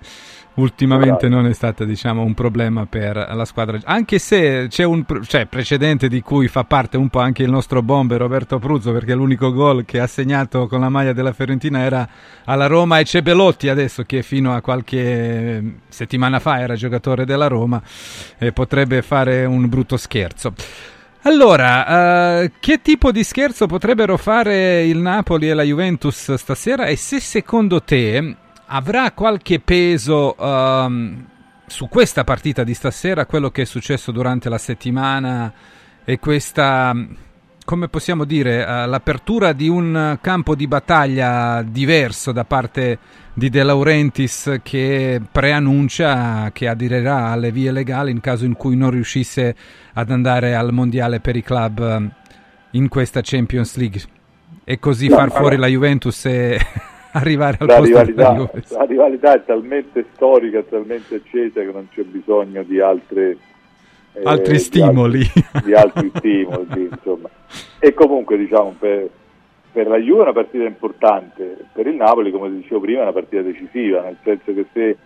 ultimamente 0.56 1.30
non 1.30 1.46
è 1.46 1.54
stata 1.54 1.86
diciamo, 1.86 2.22
un 2.24 2.34
problema 2.34 2.86
per 2.86 3.16
la 3.16 3.46
squadra, 3.46 3.80
anche 3.84 4.20
se 4.20 4.68
c'è 4.70 4.84
un 4.84 5.06
cioè, 5.26 5.46
precedente 5.46 6.08
di 6.08 6.22
cui 6.22 6.48
fa 6.48 6.64
parte 6.64 6.98
un 6.98 7.10
po' 7.10 7.20
anche 7.20 7.44
il 7.44 7.50
nostro 7.50 7.82
bomber 7.82 8.20
Roberto 8.20 8.60
Pruzzo, 8.60 8.92
perché 8.92 9.14
l'unico 9.14 9.52
gol 9.52 9.86
che 9.86 10.00
ha 10.00 10.08
segnato 10.08 10.68
con 10.68 10.82
la 10.82 10.90
maglia 10.90 11.14
della 11.14 11.34
Fiorentina 11.34 11.80
era 11.80 12.08
alla 12.46 12.68
Roma 12.68 13.00
e 13.00 13.04
c'è 13.04 13.22
Belotti 13.22 13.70
adesso 13.70 14.04
che 14.04 14.24
fino 14.24 14.54
a 14.54 14.62
qualche 14.62 15.80
settimana 15.88 16.40
fa 16.40 16.60
era 16.60 16.76
giocatore 16.76 17.26
della 17.26 17.48
Roma 17.48 17.82
e 18.38 18.52
potrebbe 18.52 19.02
fare 19.02 19.46
un 19.46 19.68
brutto 19.70 19.98
scherzo. 19.98 20.54
Allora, 21.24 22.44
uh, 22.44 22.52
che 22.62 22.82
tipo 22.82 23.12
di 23.12 23.26
scherzo 23.26 23.66
potrebbero 23.66 24.16
fare 24.16 24.86
il 24.86 25.00
Napoli 25.00 25.50
e 25.50 25.54
la 25.54 25.64
Juventus 25.64 26.34
stasera 26.36 26.86
e 26.86 26.96
se 26.96 27.20
secondo 27.20 27.82
te 27.84 28.36
avrà 28.72 29.12
qualche 29.12 29.60
peso 29.60 30.36
um, 30.38 31.26
su 31.66 31.88
questa 31.88 32.24
partita 32.24 32.64
di 32.64 32.74
stasera 32.74 33.26
quello 33.26 33.50
che 33.50 33.64
è 33.64 33.66
successo 33.66 34.12
durante 34.12 34.48
la 34.50 34.60
settimana 34.60 35.52
e 36.04 36.20
questa, 36.20 36.96
come 37.66 37.88
possiamo 37.88 38.26
dire, 38.26 38.62
uh, 38.62 38.88
l'apertura 38.88 39.54
di 39.54 39.68
un 39.68 40.18
campo 40.22 40.54
di 40.54 40.68
battaglia 40.68 41.64
diverso 41.64 42.32
da 42.32 42.46
parte 42.46 43.00
di 43.34 43.50
De 43.50 43.64
Laurentiis 43.64 44.60
che 44.62 45.20
preannuncia 45.32 46.52
che 46.52 46.68
aderirà 46.68 47.28
alle 47.28 47.52
vie 47.52 47.72
legali 47.72 48.12
in 48.12 48.20
caso 48.20 48.46
in 48.46 48.54
cui 48.54 48.76
non 48.76 48.92
riuscisse 48.92 49.56
ad 49.94 50.12
andare 50.12 50.56
al 50.56 50.74
mondiale 50.74 51.20
per 51.20 51.36
i 51.36 51.42
club 51.42 51.80
um, 51.80 52.12
in 52.72 52.88
questa 52.88 53.22
Champions 53.24 53.76
League. 53.78 54.02
E 54.64 54.78
così 54.78 55.08
no, 55.08 55.16
far 55.16 55.32
fuori 55.32 55.58
la 55.58 55.66
Juventus 55.66 56.26
e 56.26 56.60
arrivare 57.14 57.58
al 57.60 57.68
la 57.68 57.76
posto 57.78 57.88
rivalità, 57.88 58.52
la 58.70 58.86
rivalità 58.86 59.34
è 59.34 59.46
talmente 59.46 60.06
storica, 60.14 60.62
talmente 60.64 61.16
accesa 61.16 61.62
che 61.62 61.72
non 61.72 61.88
c'è 61.92 62.04
bisogno 62.04 62.64
di 62.64 62.80
altre 62.80 63.38
eh, 64.14 64.22
altri 64.24 64.60
stimoli 64.60 65.20
di 65.20 65.44
altri, 65.52 65.62
di 65.64 65.74
altri 65.74 66.12
stimoli 66.16 66.90
insomma. 66.92 67.30
e 67.80 67.94
comunque 67.94 68.38
diciamo 68.38 68.76
per, 68.78 69.10
per, 69.72 69.88
la 69.88 69.98
Juve 69.98 70.20
è 70.20 70.24
una 70.24 70.34
partita 70.34 70.64
importante 70.64 71.58
per 71.72 71.88
il 71.88 71.96
Napoli 71.96 72.32
come 72.32 72.50
dicevo 72.50 72.80
prima 72.82 73.00
è 73.00 73.04
una 73.04 73.14
partita 73.14 73.42
decisiva 73.42 74.02
nel 74.02 74.18
senso 74.24 74.54
che 74.54 74.66
se, 74.74 74.98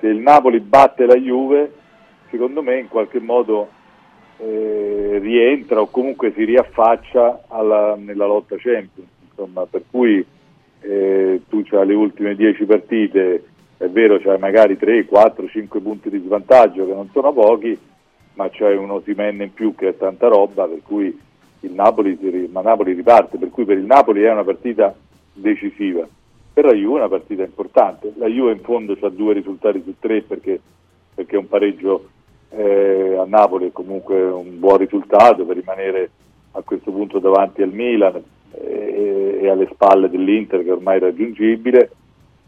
se 0.00 0.06
il 0.06 0.18
Napoli 0.18 0.60
batte 0.60 1.06
la 1.06 1.16
Juve 1.16 1.72
secondo 2.30 2.62
me 2.62 2.78
in 2.78 2.88
qualche 2.88 3.20
modo 3.20 3.68
eh, 4.38 5.18
rientra 5.20 5.80
o 5.80 5.88
comunque 5.88 6.32
si 6.32 6.44
riaffaccia 6.44 7.44
alla, 7.48 7.96
nella 7.96 8.26
lotta 8.26 8.56
Champions 8.58 9.08
insomma 9.28 9.64
per 9.66 9.82
cui 9.90 10.24
eh, 10.80 11.42
tu 11.48 11.64
hai 11.70 11.86
le 11.86 11.94
ultime 11.94 12.34
10 12.34 12.64
partite, 12.64 13.44
è 13.76 13.88
vero 13.88 14.18
c'hai 14.18 14.38
magari 14.38 14.76
3, 14.76 15.06
4, 15.06 15.48
5 15.48 15.80
punti 15.80 16.10
di 16.10 16.22
svantaggio 16.24 16.86
che 16.86 16.92
non 16.92 17.08
sono 17.12 17.32
pochi, 17.32 17.78
ma 18.34 18.48
c'è 18.48 18.74
un 18.74 18.90
Osimenne 18.90 19.44
in 19.44 19.52
più 19.52 19.74
che 19.74 19.88
è 19.88 19.96
tanta 19.96 20.28
roba, 20.28 20.66
per 20.66 20.80
cui 20.82 21.18
il 21.60 21.72
Napoli, 21.72 22.48
ma 22.50 22.62
Napoli 22.62 22.92
riparte, 22.94 23.38
per 23.38 23.50
cui 23.50 23.64
per 23.64 23.78
il 23.78 23.84
Napoli 23.84 24.22
è 24.22 24.32
una 24.32 24.44
partita 24.44 24.94
decisiva. 25.32 26.06
Per 26.52 26.64
la 26.64 26.72
Juve 26.72 26.96
è 26.96 27.00
una 27.00 27.08
partita 27.08 27.42
importante, 27.42 28.12
la 28.16 28.26
Juve 28.26 28.52
in 28.52 28.60
fondo 28.60 28.96
ha 29.00 29.08
due 29.10 29.34
risultati 29.34 29.82
su 29.84 29.94
tre 29.98 30.22
perché, 30.22 30.60
perché 31.14 31.36
un 31.36 31.48
pareggio 31.48 32.08
eh, 32.50 33.16
a 33.18 33.24
Napoli 33.24 33.68
è 33.68 33.72
comunque 33.72 34.20
un 34.20 34.58
buon 34.58 34.78
risultato 34.78 35.44
per 35.44 35.56
rimanere 35.56 36.10
a 36.52 36.62
questo 36.62 36.90
punto 36.90 37.18
davanti 37.18 37.62
al 37.62 37.72
Milan, 37.72 38.22
e, 38.52 39.38
e 39.42 39.48
alle 39.48 39.68
spalle 39.72 40.08
dell'Inter 40.08 40.62
che 40.62 40.70
ormai 40.70 40.96
è 40.96 41.00
raggiungibile 41.00 41.90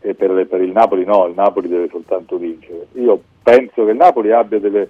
e 0.01 0.15
per, 0.15 0.47
per, 0.49 0.61
il 0.61 0.73
Napoli 0.73 1.05
no, 1.05 1.27
il 1.27 1.35
Napoli 1.35 1.69
deve 1.69 1.89
soltanto 1.89 2.37
vincere. 2.37 2.89
Io 2.95 3.21
penso 3.43 3.85
che 3.85 3.93
il 3.93 3.97
Napoli 3.97 4.33
abbia 4.33 4.59
delle, 4.59 4.89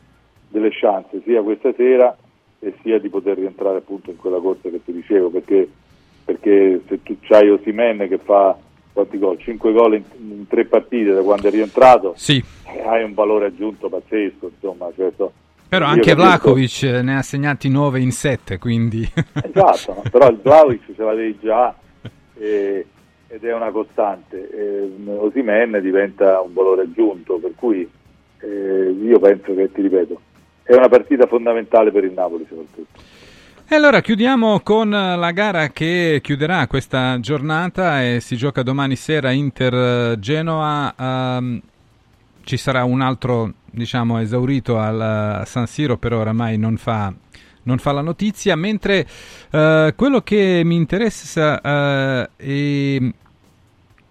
delle 0.49 0.71
chance 0.71 1.21
sia 1.25 1.43
questa 1.43 1.73
sera 1.75 2.17
e 2.61 2.75
sia 2.83 2.99
di 2.99 3.09
poter 3.09 3.37
rientrare 3.37 3.79
appunto 3.79 4.11
in 4.11 4.17
quella 4.17 4.39
corsa 4.39 4.71
che 4.71 4.83
ti 4.85 4.93
dicevo 4.93 5.31
perché, 5.31 5.69
perché 6.25 6.81
se 6.87 7.03
tu 7.03 7.17
c'hai 7.21 7.51
Osimen 7.51 8.09
che 8.09 8.19
fa 8.19 8.57
quanti 8.93 9.19
gol? 9.19 9.39
5 9.39 9.73
gol 9.73 9.95
in, 9.95 10.05
in, 10.19 10.47
tre 10.47 10.65
partite 10.67 11.13
da 11.13 11.23
quando 11.23 11.49
è 11.49 11.51
rientrato 11.51 12.13
sì. 12.17 12.43
eh, 12.67 12.81
hai 12.83 13.03
un 13.03 13.15
valore 13.15 13.47
aggiunto 13.47 13.89
pazzesco 13.89 14.53
insomma 14.55 14.91
cioè, 14.95 15.11
però 15.73 15.87
anche 15.87 16.15
Vlakovic 16.15 16.83
ne 16.83 17.17
ha 17.17 17.23
segnati 17.23 17.71
9 17.71 17.99
in 17.99 18.11
7, 18.11 18.59
quindi... 18.59 19.09
Esatto, 19.43 20.03
però 20.11 20.29
il 20.29 20.39
Vlakovic 20.43 20.83
ce 20.95 21.03
l'avevi 21.03 21.39
già 21.41 21.75
e, 22.35 22.87
ed 23.27 23.43
è 23.43 23.55
una 23.55 23.71
costante. 23.71 24.51
Osimen 25.07 25.79
diventa 25.81 26.43
un 26.43 26.53
valore 26.53 26.83
aggiunto, 26.83 27.39
per 27.39 27.53
cui 27.57 27.91
eh, 28.41 28.97
io 29.03 29.19
penso 29.19 29.55
che, 29.55 29.73
ti 29.73 29.81
ripeto, 29.81 30.21
è 30.63 30.75
una 30.75 30.91
partita 30.91 31.27
fondamentale 31.27 31.91
per 31.91 32.05
il 32.05 32.13
Napoli 32.13 32.45
soprattutto. 32.47 33.01
E 33.67 33.75
allora 33.75 34.03
chiudiamo 34.03 34.61
con 34.61 34.91
la 34.91 35.31
gara 35.31 35.69
che 35.69 36.21
chiuderà 36.23 36.67
questa 36.67 37.19
giornata 37.19 38.05
e 38.05 38.21
si 38.21 38.37
gioca 38.37 38.63
domani 38.63 38.95
sera 38.95 39.31
Inter-Genoa. 39.31 40.95
Um, 40.99 41.63
ci 42.45 42.57
sarà 42.57 42.85
un 42.85 43.01
altro 43.01 43.55
diciamo, 43.71 44.19
esaurito 44.19 44.79
al 44.79 45.43
San 45.47 45.67
Siro, 45.67 45.97
però 45.97 46.21
oramai 46.21 46.59
non 46.59 46.77
fa, 46.77 47.13
non 47.65 47.79
fa 47.79 47.93
la 47.93 48.03
notizia, 48.03 48.57
mentre 48.57 49.07
uh, 49.51 49.95
quello 49.95 50.21
che 50.23 50.63
mi 50.65 50.77
interessa 50.77 51.61
uh, 51.61 52.29
è 52.37 52.99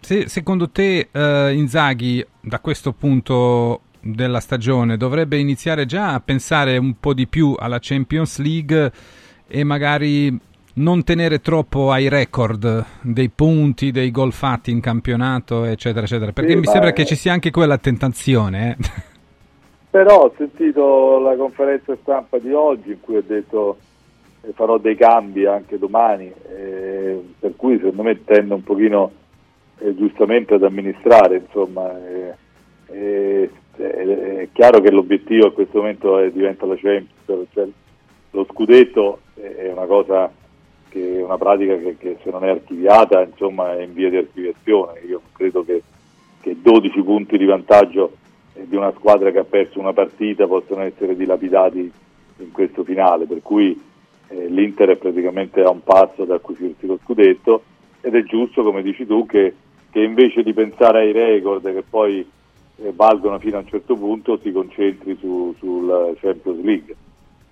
se 0.03 0.27
secondo 0.27 0.69
te 0.69 1.09
uh, 1.11 1.53
Inzaghi 1.53 2.25
da 2.39 2.59
questo 2.59 2.91
punto 2.91 3.81
della 4.01 4.39
stagione 4.39 4.97
dovrebbe 4.97 5.37
iniziare 5.37 5.85
già 5.85 6.13
a 6.13 6.19
pensare 6.19 6.77
un 6.77 6.99
po' 6.99 7.13
di 7.13 7.27
più 7.27 7.55
alla 7.57 7.77
Champions 7.79 8.39
League 8.39 8.91
e 9.47 9.63
magari 9.63 10.35
non 10.75 11.03
tenere 11.03 11.39
troppo 11.39 11.91
ai 11.91 12.07
record 12.07 12.85
dei 13.01 13.29
punti, 13.29 13.91
dei 13.91 14.11
gol 14.11 14.31
fatti 14.31 14.71
in 14.71 14.79
campionato, 14.79 15.65
eccetera, 15.65 16.05
eccetera, 16.05 16.31
perché 16.31 16.51
sì, 16.51 16.57
mi 16.57 16.65
sembra 16.65 16.89
è... 16.89 16.93
che 16.93 17.05
ci 17.05 17.15
sia 17.15 17.33
anche 17.33 17.51
quella 17.51 17.77
tentazione. 17.77 18.77
Eh? 18.77 19.09
Però 19.91 20.23
ho 20.23 20.33
sentito 20.37 21.19
la 21.19 21.35
conferenza 21.35 21.95
stampa 22.01 22.37
di 22.37 22.53
oggi 22.53 22.91
in 22.91 23.01
cui 23.01 23.17
ho 23.17 23.23
detto 23.25 23.77
eh, 24.41 24.51
farò 24.53 24.77
dei 24.77 24.95
cambi 24.95 25.45
anche 25.45 25.77
domani, 25.77 26.31
eh, 26.49 27.21
per 27.39 27.53
cui 27.55 27.77
secondo 27.77 28.03
me 28.03 28.23
tendo 28.23 28.55
un 28.55 28.63
pochino 28.63 29.11
eh, 29.79 29.95
giustamente 29.95 30.53
ad 30.53 30.63
amministrare, 30.63 31.43
insomma. 31.45 31.89
È 32.93 34.49
chiaro 34.51 34.81
che 34.81 34.91
l'obiettivo 34.91 35.47
a 35.47 35.53
questo 35.53 35.79
momento 35.79 36.19
diventa 36.29 36.65
la 36.65 36.75
Champions, 36.75 37.47
cioè 37.53 37.67
lo 38.31 38.45
scudetto 38.49 39.21
è 39.33 39.71
una 39.71 39.85
cosa 39.85 40.31
che 40.91 41.19
è 41.19 41.23
una 41.23 41.37
pratica 41.37 41.77
che, 41.77 41.95
che, 41.97 42.17
se 42.21 42.29
non 42.29 42.43
è 42.43 42.49
archiviata 42.49 43.23
insomma 43.23 43.77
è 43.77 43.83
in 43.83 43.93
via 43.93 44.09
di 44.09 44.17
archiviazione. 44.17 44.99
Io 45.07 45.21
credo 45.31 45.63
che, 45.63 45.81
che 46.41 46.57
12 46.61 47.01
punti 47.01 47.37
di 47.37 47.45
vantaggio 47.45 48.17
di 48.53 48.75
una 48.75 48.91
squadra 48.97 49.31
che 49.31 49.39
ha 49.39 49.45
perso 49.45 49.79
una 49.79 49.93
partita 49.93 50.45
possono 50.45 50.81
essere 50.81 51.15
dilapidati 51.15 51.91
in 52.39 52.51
questo 52.51 52.83
finale, 52.83 53.25
per 53.25 53.41
cui 53.41 53.79
eh, 54.27 54.47
l'Inter 54.47 54.89
è 54.89 54.95
praticamente 54.97 55.61
a 55.61 55.69
un 55.69 55.81
passo 55.81 56.25
da 56.25 56.35
acquisirsi 56.35 56.85
lo 56.85 56.99
scudetto 57.01 57.63
ed 58.01 58.13
è 58.15 58.23
giusto, 58.23 58.61
come 58.61 58.81
dici 58.81 59.05
tu, 59.05 59.25
che, 59.25 59.55
che 59.89 60.01
invece 60.01 60.43
di 60.43 60.53
pensare 60.53 60.99
ai 60.99 61.13
record 61.13 61.71
che 61.71 61.83
poi 61.87 62.19
eh, 62.77 62.91
valgono 62.93 63.39
fino 63.39 63.57
a 63.57 63.59
un 63.59 63.67
certo 63.67 63.95
punto 63.95 64.37
si 64.39 64.51
concentri 64.51 65.15
su, 65.19 65.55
sul 65.57 66.17
Champions 66.19 66.61
League. 66.63 66.95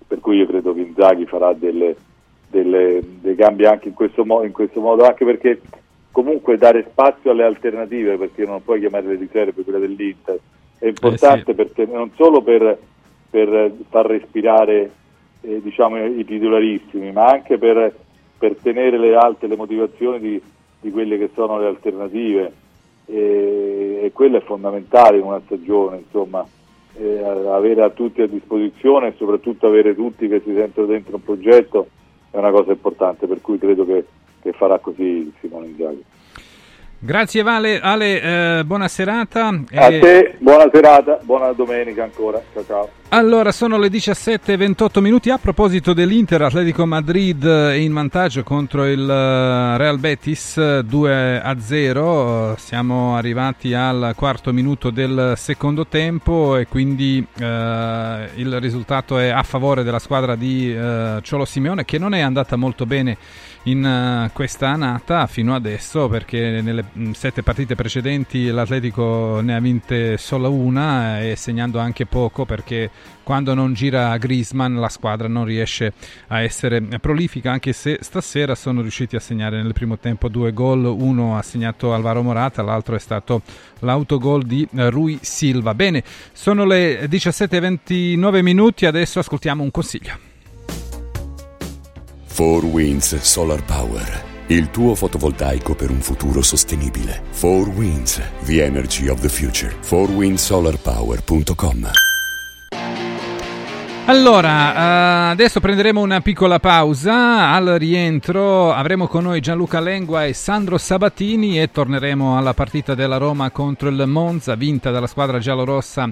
Per 0.06 0.18
cui 0.20 0.36
io 0.36 0.46
credo 0.46 0.74
che 0.74 0.80
Inzaghi 0.80 1.24
farà 1.24 1.52
delle, 1.52 1.96
delle, 2.50 3.00
dei 3.20 3.36
cambi 3.36 3.64
anche 3.64 3.88
in 3.88 3.94
questo, 3.94 4.24
mo- 4.24 4.42
in 4.42 4.52
questo 4.52 4.80
modo, 4.80 5.04
anche 5.04 5.24
perché 5.24 5.60
comunque 6.10 6.58
dare 6.58 6.86
spazio 6.90 7.30
alle 7.30 7.44
alternative, 7.44 8.16
perché 8.16 8.44
non 8.44 8.62
puoi 8.62 8.80
chiamare 8.80 9.06
le 9.06 9.14
riserve 9.14 9.62
quelle 9.62 9.78
dell'Inter, 9.78 10.38
è 10.78 10.86
importante 10.86 11.54
eh 11.54 11.70
sì. 11.74 11.86
non 11.90 12.10
solo 12.16 12.42
per, 12.42 12.78
per 13.30 13.72
far 13.88 14.06
respirare 14.06 14.90
eh, 15.42 15.60
diciamo, 15.62 16.04
i 16.04 16.24
titolarissimi, 16.24 17.12
ma 17.12 17.26
anche 17.26 17.58
per, 17.58 17.94
per 18.36 18.56
tenere 18.60 18.98
le 18.98 19.14
alte 19.14 19.46
le 19.46 19.56
motivazioni 19.56 20.18
di, 20.18 20.42
di, 20.80 20.90
quelle 20.90 21.18
che 21.18 21.30
sono 21.34 21.58
le 21.58 21.66
alternative 21.66 22.52
e, 23.06 24.00
e 24.02 24.10
quello 24.12 24.38
è 24.38 24.42
fondamentale 24.42 25.18
in 25.18 25.24
una 25.24 25.40
stagione, 25.44 25.98
insomma, 25.98 26.44
eh, 26.96 27.22
avere 27.22 27.82
a 27.82 27.90
tutti 27.90 28.22
a 28.22 28.26
disposizione 28.26 29.08
e 29.08 29.14
soprattutto 29.16 29.66
avere 29.68 29.94
tutti 29.94 30.26
che 30.26 30.40
si 30.44 30.52
sentono 30.54 30.88
dentro 30.88 31.16
un 31.16 31.22
progetto 31.22 31.88
è 32.30 32.36
una 32.36 32.50
cosa 32.50 32.72
importante, 32.72 33.26
per 33.26 33.40
cui 33.40 33.58
credo 33.58 33.84
che, 33.84 34.04
che 34.40 34.52
farà 34.52 34.78
così 34.78 35.32
Simone 35.40 35.66
Inzaghi. 35.66 36.04
Grazie 37.02 37.42
Vale, 37.42 37.80
Ale, 37.80 38.58
eh, 38.58 38.64
buona 38.64 38.86
serata. 38.86 39.46
A 39.46 39.90
e... 39.90 39.98
te, 40.00 40.36
buona 40.38 40.68
serata, 40.70 41.18
buona 41.22 41.50
domenica 41.52 42.04
ancora, 42.04 42.42
ciao 42.52 42.64
ciao. 42.66 42.88
Allora, 43.08 43.52
sono 43.52 43.78
le 43.78 43.88
17.28 43.88 45.00
minuti. 45.00 45.30
A 45.30 45.38
proposito 45.38 45.94
dell'Inter, 45.94 46.42
Atletico 46.42 46.84
Madrid 46.84 47.44
è 47.44 47.72
in 47.72 47.94
vantaggio 47.94 48.42
contro 48.42 48.86
il 48.86 49.00
eh, 49.00 49.78
Real 49.78 49.98
Betis 49.98 50.80
2 50.80 51.40
a 51.40 51.58
0. 51.58 52.54
Siamo 52.58 53.16
arrivati 53.16 53.72
al 53.72 54.12
quarto 54.14 54.52
minuto 54.52 54.90
del 54.90 55.32
secondo 55.36 55.86
tempo 55.86 56.56
e 56.58 56.66
quindi 56.68 57.26
eh, 57.38 58.28
il 58.34 58.60
risultato 58.60 59.18
è 59.18 59.30
a 59.30 59.42
favore 59.42 59.82
della 59.82 59.98
squadra 59.98 60.36
di 60.36 60.72
eh, 60.72 61.18
Ciolo 61.22 61.46
Simeone 61.46 61.86
che 61.86 61.98
non 61.98 62.12
è 62.12 62.20
andata 62.20 62.56
molto 62.56 62.84
bene 62.84 63.16
in 63.64 63.84
uh, 63.84 64.32
questa 64.32 64.68
annata 64.68 65.26
fino 65.26 65.54
adesso 65.54 66.08
perché 66.08 66.62
nelle 66.62 66.84
sette 67.12 67.42
partite 67.42 67.74
precedenti 67.74 68.46
l'Atletico 68.46 69.40
ne 69.42 69.54
ha 69.54 69.60
vinte 69.60 70.16
solo 70.16 70.50
una 70.50 71.20
e 71.20 71.36
segnando 71.36 71.78
anche 71.78 72.06
poco 72.06 72.46
perché 72.46 72.90
quando 73.22 73.52
non 73.52 73.74
gira 73.74 74.16
Griezmann 74.16 74.78
la 74.78 74.88
squadra 74.88 75.28
non 75.28 75.44
riesce 75.44 75.92
a 76.28 76.40
essere 76.40 76.80
prolifica 76.80 77.52
anche 77.52 77.72
se 77.72 77.98
stasera 78.00 78.54
sono 78.54 78.80
riusciti 78.80 79.14
a 79.14 79.20
segnare 79.20 79.62
nel 79.62 79.72
primo 79.72 79.98
tempo 79.98 80.28
due 80.28 80.52
gol. 80.52 80.84
Uno 80.84 81.36
ha 81.36 81.42
segnato 81.42 81.92
Alvaro 81.92 82.22
Morata 82.22 82.62
l'altro 82.62 82.96
è 82.96 82.98
stato 82.98 83.42
l'autogol 83.80 84.44
di 84.44 84.66
Rui 84.72 85.18
Silva. 85.20 85.74
Bene 85.74 86.02
sono 86.32 86.64
le 86.64 87.04
17.29 87.04 88.42
minuti 88.42 88.86
adesso 88.86 89.18
ascoltiamo 89.18 89.62
un 89.62 89.70
consiglio 89.70 90.29
4 92.40 92.64
Winds 92.68 93.20
Solar 93.20 93.62
Power. 93.66 94.24
Il 94.46 94.70
tuo 94.70 94.94
fotovoltaico 94.94 95.74
per 95.74 95.90
un 95.90 96.00
futuro 96.00 96.40
sostenibile. 96.40 97.20
4 97.38 97.70
Winds, 97.76 98.18
the 98.46 98.64
energy 98.64 99.08
of 99.08 99.20
the 99.20 99.28
future. 99.28 99.76
4windsolarpower.com 99.82 101.90
allora, 104.06 104.72
uh, 104.72 105.30
adesso 105.30 105.60
prenderemo 105.60 106.00
una 106.00 106.20
piccola 106.20 106.58
pausa. 106.58 107.52
Al 107.52 107.76
rientro 107.78 108.72
avremo 108.72 109.06
con 109.06 109.24
noi 109.24 109.40
Gianluca 109.40 109.78
Lengua 109.78 110.24
e 110.24 110.32
Sandro 110.32 110.78
Sabatini 110.78 111.60
e 111.60 111.70
torneremo 111.70 112.36
alla 112.36 112.54
partita 112.54 112.96
della 112.96 113.18
Roma 113.18 113.50
contro 113.50 113.88
il 113.88 114.02
Monza, 114.06 114.56
vinta 114.56 114.90
dalla 114.90 115.06
squadra 115.06 115.38
giallorossa 115.38 116.08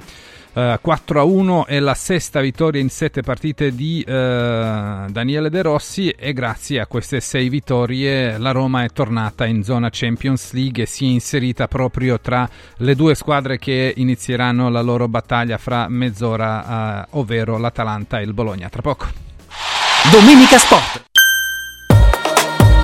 4 0.52 1.20
a 1.20 1.22
1 1.22 1.66
è 1.66 1.78
la 1.78 1.94
sesta 1.94 2.40
vittoria 2.40 2.80
in 2.80 2.90
sette 2.90 3.22
partite 3.22 3.74
di 3.74 4.04
uh, 4.06 4.10
Daniele 4.10 5.50
De 5.50 5.62
Rossi 5.62 6.10
e 6.10 6.32
grazie 6.32 6.80
a 6.80 6.86
queste 6.86 7.20
sei 7.20 7.48
vittorie 7.48 8.38
la 8.38 8.50
Roma 8.50 8.82
è 8.82 8.88
tornata 8.90 9.46
in 9.46 9.62
zona 9.62 9.88
Champions 9.90 10.52
League 10.52 10.82
e 10.82 10.86
si 10.86 11.04
è 11.04 11.08
inserita 11.08 11.68
proprio 11.68 12.18
tra 12.18 12.48
le 12.78 12.94
due 12.94 13.14
squadre 13.14 13.58
che 13.58 13.92
inizieranno 13.96 14.68
la 14.68 14.80
loro 14.80 15.06
battaglia 15.06 15.58
fra 15.58 15.88
mezz'ora, 15.88 17.06
uh, 17.10 17.18
ovvero 17.18 17.56
l'Atalanta 17.58 18.18
e 18.18 18.24
il 18.24 18.32
Bologna. 18.32 18.68
Tra 18.68 18.82
poco. 18.82 19.06
Domenica 20.10 20.58
Sport. 20.58 21.17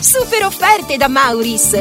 Super 0.00 0.44
offerte 0.44 0.96
da 0.96 1.08
Mauris! 1.08 1.78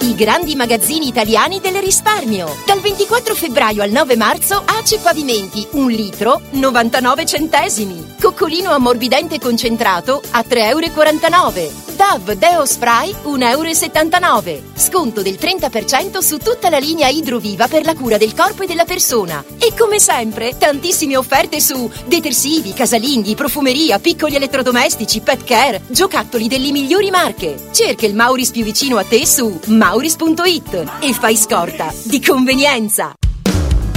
I 0.00 0.14
grandi 0.14 0.54
magazzini 0.56 1.08
italiani 1.08 1.60
del 1.60 1.76
risparmio. 1.76 2.56
Dal 2.66 2.80
24 2.80 3.34
febbraio 3.34 3.82
al 3.82 3.90
9 3.90 4.16
marzo 4.16 4.62
ACE 4.64 4.98
Pavimenti 4.98 5.66
1 5.70 5.86
litro 5.88 6.40
99 6.50 7.24
centesimi. 7.24 8.14
Coccolino 8.20 8.70
ammorbidente 8.70 9.38
concentrato 9.38 10.20
a 10.32 10.40
3,49 10.40 11.56
euro. 11.56 11.81
DAV 12.02 12.32
Deo 12.32 12.66
Spray 12.66 13.14
1,79 13.22 14.48
euro. 14.48 14.62
Sconto 14.74 15.22
del 15.22 15.38
30% 15.40 16.18
su 16.18 16.38
tutta 16.38 16.68
la 16.68 16.78
linea 16.78 17.06
idroviva 17.06 17.68
per 17.68 17.84
la 17.84 17.94
cura 17.94 18.16
del 18.16 18.34
corpo 18.34 18.64
e 18.64 18.66
della 18.66 18.84
persona. 18.84 19.44
E 19.56 19.72
come 19.78 20.00
sempre, 20.00 20.58
tantissime 20.58 21.16
offerte 21.16 21.60
su 21.60 21.88
detersivi, 22.06 22.72
casalinghi, 22.72 23.36
profumeria, 23.36 24.00
piccoli 24.00 24.34
elettrodomestici, 24.34 25.20
pet 25.20 25.44
care, 25.44 25.80
giocattoli 25.86 26.48
delle 26.48 26.72
migliori 26.72 27.10
marche. 27.10 27.68
Cerca 27.70 28.04
il 28.04 28.16
Mauris 28.16 28.50
più 28.50 28.64
vicino 28.64 28.96
a 28.96 29.04
te 29.04 29.24
su 29.24 29.60
mauris.it 29.66 30.84
e 30.98 31.12
fai 31.12 31.36
scorta 31.36 31.94
di 32.02 32.20
convenienza. 32.20 33.12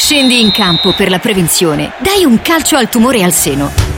Scendi 0.00 0.40
in 0.40 0.52
campo 0.52 0.94
per 0.94 1.10
la 1.10 1.18
prevenzione. 1.18 1.92
Dai 1.98 2.24
un 2.24 2.40
calcio 2.40 2.76
al 2.76 2.88
tumore 2.88 3.24
al 3.24 3.32
seno. 3.32 3.97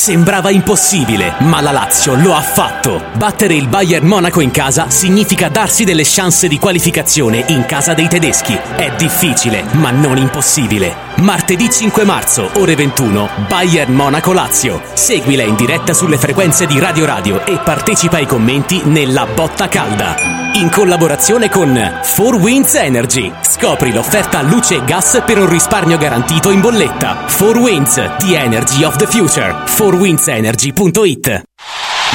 Sembrava 0.00 0.48
impossibile, 0.48 1.34
ma 1.40 1.60
la 1.60 1.72
Lazio 1.72 2.14
lo 2.14 2.34
ha 2.34 2.40
fatto. 2.40 3.04
Battere 3.18 3.52
il 3.52 3.68
Bayern 3.68 4.06
Monaco 4.06 4.40
in 4.40 4.50
casa 4.50 4.88
significa 4.88 5.50
darsi 5.50 5.84
delle 5.84 6.04
chance 6.06 6.48
di 6.48 6.58
qualificazione 6.58 7.44
in 7.48 7.66
casa 7.66 7.92
dei 7.92 8.08
tedeschi. 8.08 8.58
È 8.76 8.92
difficile, 8.96 9.62
ma 9.72 9.90
non 9.90 10.16
impossibile. 10.16 11.08
Martedì 11.16 11.68
5 11.70 12.04
marzo, 12.04 12.48
ore 12.54 12.76
21, 12.76 13.28
Bayern 13.46 13.92
Monaco 13.92 14.32
Lazio. 14.32 14.80
Seguila 14.94 15.42
in 15.42 15.54
diretta 15.54 15.92
sulle 15.92 16.16
frequenze 16.16 16.64
di 16.64 16.78
Radio 16.78 17.04
Radio 17.04 17.44
e 17.44 17.58
partecipa 17.58 18.16
ai 18.16 18.26
commenti 18.26 18.80
nella 18.84 19.26
botta 19.26 19.68
calda. 19.68 20.38
In 20.54 20.68
collaborazione 20.70 21.48
con 21.48 22.00
4 22.02 22.36
Winds 22.38 22.74
Energy. 22.74 23.30
Scopri 23.40 23.92
l'offerta 23.92 24.40
luce 24.42 24.76
e 24.76 24.84
gas 24.84 25.22
per 25.24 25.38
un 25.38 25.48
risparmio 25.48 25.96
garantito 25.96 26.50
in 26.50 26.60
bolletta. 26.60 27.26
4 27.36 27.60
Winds, 27.60 27.94
the 28.18 28.36
energy 28.36 28.82
of 28.82 28.96
the 28.96 29.06
future. 29.06 29.54
4windsenergy.it 29.90 31.42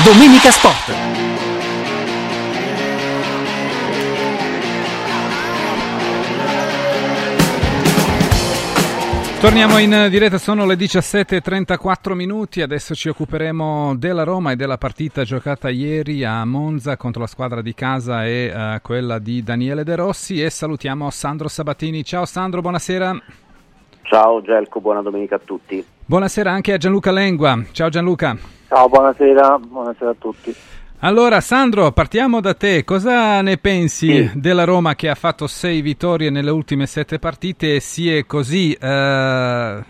Domenica 0.05 0.49
Sport. 0.49 0.93
Torniamo 9.41 9.77
in 9.79 10.07
diretta, 10.09 10.37
sono 10.37 10.65
le 10.65 10.75
17.34 10.75 12.13
minuti, 12.13 12.61
adesso 12.61 12.95
ci 12.95 13.09
occuperemo 13.09 13.93
della 13.97 14.23
Roma 14.23 14.51
e 14.51 14.55
della 14.55 14.77
partita 14.77 15.25
giocata 15.25 15.69
ieri 15.69 16.23
a 16.23 16.45
Monza 16.45 16.95
contro 16.95 17.23
la 17.23 17.27
squadra 17.27 17.61
di 17.61 17.73
casa 17.73 18.25
e 18.25 18.53
uh, 18.55 18.81
quella 18.81 19.19
di 19.19 19.43
Daniele 19.43 19.83
De 19.83 19.95
Rossi 19.95 20.41
e 20.41 20.49
salutiamo 20.49 21.09
Sandro 21.09 21.49
Sabatini. 21.49 22.05
Ciao 22.05 22.23
Sandro, 22.23 22.61
buonasera. 22.61 23.21
Ciao 24.05 24.41
Gelco, 24.41 24.79
buona 24.81 25.01
domenica 25.01 25.35
a 25.35 25.39
tutti. 25.43 25.83
Buonasera 26.05 26.51
anche 26.51 26.73
a 26.73 26.77
Gianluca 26.77 27.11
Lengua. 27.11 27.59
Ciao 27.71 27.89
Gianluca. 27.89 28.37
Ciao, 28.67 28.87
buonasera, 28.87 29.57
buonasera 29.57 30.11
a 30.11 30.15
tutti. 30.17 30.55
Allora, 30.99 31.41
Sandro, 31.41 31.91
partiamo 31.91 32.39
da 32.39 32.53
te. 32.53 32.83
Cosa 32.83 33.41
ne 33.41 33.57
pensi 33.57 34.27
sì. 34.27 34.39
della 34.39 34.63
Roma 34.63 34.95
che 34.95 35.09
ha 35.09 35.15
fatto 35.15 35.47
sei 35.47 35.81
vittorie 35.81 36.29
nelle 36.29 36.51
ultime 36.51 36.85
sette 36.85 37.19
partite 37.19 37.75
e 37.75 37.79
si 37.79 38.15
è 38.15 38.25
così 38.25 38.73
eh, 38.73 39.83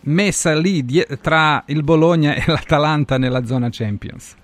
messa 0.00 0.54
lì 0.54 0.84
die- 0.84 1.06
tra 1.20 1.64
il 1.66 1.82
Bologna 1.82 2.34
e 2.34 2.44
l'Atalanta 2.46 3.18
nella 3.18 3.44
zona 3.44 3.68
Champions? 3.70 4.36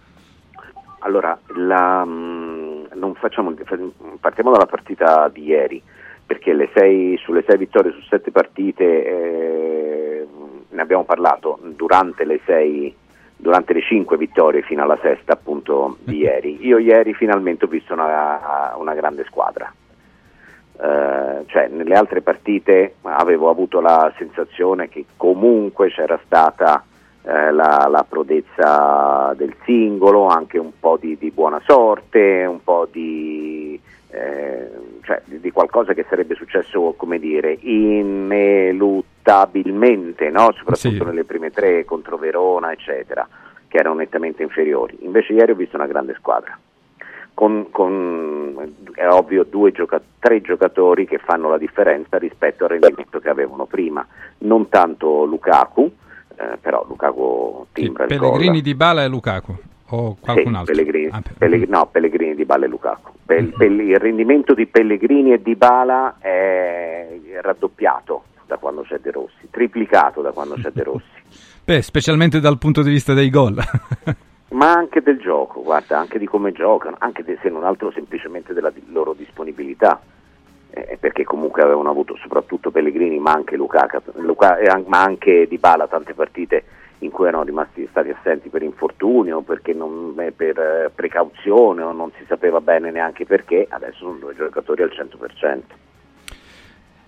Allora, 1.00 1.38
la, 1.56 2.04
mh, 2.04 3.14
facciamo, 3.14 3.54
partiamo 4.20 4.50
dalla 4.50 4.66
partita 4.66 5.28
di 5.32 5.44
ieri, 5.44 5.82
perché 6.30 6.70
sei, 6.72 7.16
sulle 7.24 7.42
sei 7.44 7.58
vittorie 7.58 7.90
su 7.90 8.02
sette 8.02 8.30
partite 8.30 8.84
eh, 8.84 10.26
ne 10.68 10.80
abbiamo 10.80 11.02
parlato 11.02 11.58
durante 11.74 12.24
le 12.24 12.38
sei 12.46 12.94
durante 13.34 13.72
le 13.72 13.80
cinque 13.80 14.16
vittorie 14.16 14.62
fino 14.62 14.84
alla 14.84 14.98
sesta 15.02 15.32
appunto 15.32 15.96
di 16.04 16.18
ieri. 16.22 16.64
Io 16.64 16.78
ieri 16.78 17.14
finalmente 17.14 17.64
ho 17.64 17.68
visto 17.68 17.94
una, 17.94 18.74
una 18.76 18.94
grande 18.94 19.24
squadra. 19.24 19.74
Uh, 20.74 21.44
cioè 21.46 21.66
nelle 21.66 21.96
altre 21.96 22.22
partite 22.22 22.94
avevo 23.02 23.50
avuto 23.50 23.80
la 23.80 24.12
sensazione 24.16 24.88
che 24.88 25.06
comunque 25.16 25.90
c'era 25.90 26.18
stata 26.24 26.84
uh, 27.22 27.28
la, 27.28 27.88
la, 27.90 28.06
prodezza 28.08 29.34
del 29.36 29.54
singolo, 29.64 30.28
anche 30.28 30.58
un 30.58 30.78
po' 30.78 30.96
di, 30.96 31.18
di 31.18 31.32
buona 31.32 31.60
sorte, 31.66 32.46
un 32.48 32.62
po' 32.62 32.86
di, 32.90 33.78
eh, 34.10 34.70
cioè, 35.02 35.22
di, 35.24 35.50
qualcosa 35.50 35.94
che 35.94 36.04
sarebbe 36.08 36.34
successo, 36.34 36.94
come 36.96 37.18
dire, 37.18 37.58
ineluttabilmente, 37.60 40.30
no? 40.30 40.52
soprattutto 40.56 40.96
sì. 40.96 41.04
nelle 41.04 41.24
prime 41.24 41.50
tre 41.50 41.84
contro 41.84 42.16
Verona, 42.16 42.70
eccetera, 42.72 43.28
che 43.68 43.78
erano 43.78 43.96
nettamente 43.96 44.42
inferiori. 44.42 44.98
Invece 45.02 45.32
ieri 45.32 45.52
ho 45.52 45.56
visto 45.56 45.76
una 45.76 45.86
grande 45.86 46.14
squadra. 46.18 46.58
Con, 47.32 47.68
con 47.70 48.74
è 48.92 49.06
ovvio 49.08 49.46
gioca- 49.72 50.02
tre 50.18 50.40
giocatori 50.42 51.06
che 51.06 51.18
fanno 51.18 51.48
la 51.48 51.58
differenza 51.58 52.18
rispetto 52.18 52.64
al 52.64 52.70
rendimento 52.70 53.20
che 53.20 53.28
avevano 53.30 53.66
prima, 53.66 54.04
non 54.38 54.68
tanto 54.68 55.24
Lukaku, 55.24 55.88
eh, 56.36 56.56
però 56.60 56.84
Lukaku 56.86 57.66
timbra 57.72 58.06
sì, 58.06 58.12
il 58.12 58.18
Pellegrini 58.18 58.54
gol. 58.54 58.60
di 58.60 58.74
Bala 58.74 59.04
e 59.04 59.08
Lukaku 59.08 59.56
o 59.90 60.16
qualcun 60.20 60.52
sì, 60.52 60.58
altro? 60.58 60.74
Pellegrini, 60.74 61.08
ah, 61.10 61.22
Pellegrini, 61.38 61.70
no, 61.70 61.86
Pellegrini 61.86 62.34
di 62.34 62.44
Bala 62.44 62.64
e 62.64 62.68
Lukaku. 62.68 63.12
Pel, 63.24 63.52
pel, 63.56 63.80
il 63.80 63.98
rendimento 63.98 64.54
di 64.54 64.66
Pellegrini 64.66 65.32
e 65.32 65.42
di 65.42 65.54
Bala 65.54 66.16
è 66.18 67.08
raddoppiato 67.40 68.24
da 68.46 68.56
quando 68.56 68.82
c'è 68.82 68.98
De 68.98 69.10
Rossi, 69.10 69.48
triplicato 69.50 70.20
da 70.20 70.32
quando 70.32 70.54
c'è 70.54 70.70
De 70.70 70.82
Rossi. 70.82 71.04
Beh, 71.64 71.82
specialmente 71.82 72.40
dal 72.40 72.58
punto 72.58 72.82
di 72.82 72.90
vista 72.90 73.14
dei 73.14 73.30
gol. 73.30 73.56
Ma 74.50 74.72
anche 74.72 75.00
del 75.00 75.18
gioco, 75.18 75.62
guarda, 75.62 75.98
anche 75.98 76.18
di 76.18 76.26
come 76.26 76.50
giocano, 76.50 76.96
anche 76.98 77.24
se 77.40 77.48
non 77.48 77.64
altro 77.64 77.92
semplicemente 77.92 78.52
della 78.52 78.72
loro 78.88 79.12
disponibilità. 79.12 80.00
Eh, 80.72 80.98
perché 81.00 81.24
comunque 81.24 81.62
avevano 81.62 81.90
avuto 81.90 82.16
soprattutto 82.16 82.70
Pellegrini, 82.70 83.18
ma 83.18 83.32
anche 83.32 83.56
Lukaku, 83.56 83.98
Luca, 84.20 84.56
eh, 84.56 84.84
ma 84.86 85.02
anche 85.02 85.46
Di 85.48 85.58
Bala 85.58 85.88
tante 85.88 86.14
partite 86.14 86.64
in 87.00 87.10
cui 87.10 87.28
erano 87.28 87.44
rimasti 87.44 87.86
stati 87.90 88.10
assenti 88.10 88.48
per 88.48 88.62
infortunio, 88.62 89.40
perché 89.42 89.72
non, 89.72 90.14
eh, 90.18 90.32
per 90.32 90.58
eh, 90.58 90.90
precauzione 90.94 91.82
o 91.82 91.92
non 91.92 92.10
si 92.18 92.24
sapeva 92.26 92.60
bene 92.60 92.90
neanche 92.90 93.24
perché, 93.26 93.66
adesso 93.68 93.98
sono 93.98 94.18
due 94.18 94.34
giocatori 94.34 94.82
al 94.82 94.90
100%. 94.90 95.60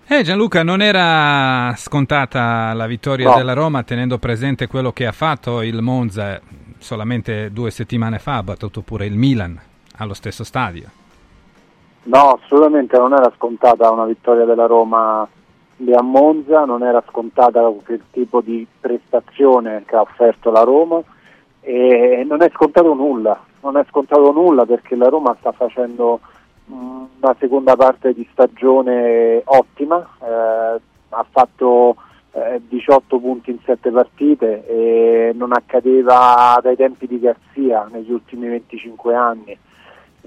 Eh 0.05 0.21
Gianluca, 0.21 0.63
non 0.63 0.81
era 0.81 1.73
scontata 1.77 2.73
la 2.73 2.87
vittoria 2.87 3.29
No. 3.29 3.35
della 3.37 3.53
Roma 3.53 3.83
tenendo 3.83 4.17
presente 4.17 4.67
quello 4.67 4.91
che 4.91 5.07
ha 5.07 5.13
fatto 5.13 5.61
il 5.61 5.81
Monza 5.81 6.41
solamente 6.77 7.51
due 7.51 7.71
settimane 7.71 8.19
fa, 8.19 8.37
ha 8.37 8.43
battuto 8.43 8.81
pure 8.81 9.05
il 9.05 9.15
Milan 9.15 9.57
allo 9.97 10.13
stesso 10.13 10.43
stadio. 10.43 10.89
No, 12.03 12.39
assolutamente 12.41 12.97
non 12.97 13.13
era 13.13 13.31
scontata 13.35 13.89
una 13.91 14.05
vittoria 14.05 14.43
della 14.43 14.65
Roma 14.65 15.25
lì 15.77 15.93
a 15.93 16.01
Monza, 16.01 16.65
non 16.65 16.83
era 16.83 17.03
scontata 17.07 17.61
quel 17.83 18.01
tipo 18.11 18.41
di 18.41 18.65
prestazione 18.79 19.83
che 19.85 19.95
ha 19.95 20.01
offerto 20.01 20.51
la 20.51 20.63
Roma 20.63 21.01
e 21.61 22.25
non 22.27 22.41
è 22.41 22.49
scontato 22.53 22.93
nulla, 22.93 23.41
non 23.61 23.77
è 23.77 23.85
scontato 23.89 24.31
nulla 24.31 24.65
perché 24.65 24.95
la 24.95 25.07
Roma 25.07 25.35
sta 25.39 25.51
facendo 25.51 26.19
mh, 26.65 26.75
una 27.21 27.35
seconda 27.39 27.75
parte 27.75 28.13
di 28.13 28.27
stagione 28.31 29.41
ottima, 29.45 30.07
eh, 30.21 30.81
ha 31.09 31.25
fatto 31.29 31.95
eh, 32.31 32.61
18 32.67 33.19
punti 33.19 33.51
in 33.51 33.59
7 33.63 33.91
partite 33.91 34.65
e 34.67 35.31
non 35.35 35.53
accadeva 35.53 36.59
dai 36.61 36.75
tempi 36.75 37.07
di 37.07 37.19
Garzia 37.19 37.87
negli 37.91 38.11
ultimi 38.11 38.47
25 38.47 39.15
anni 39.15 39.57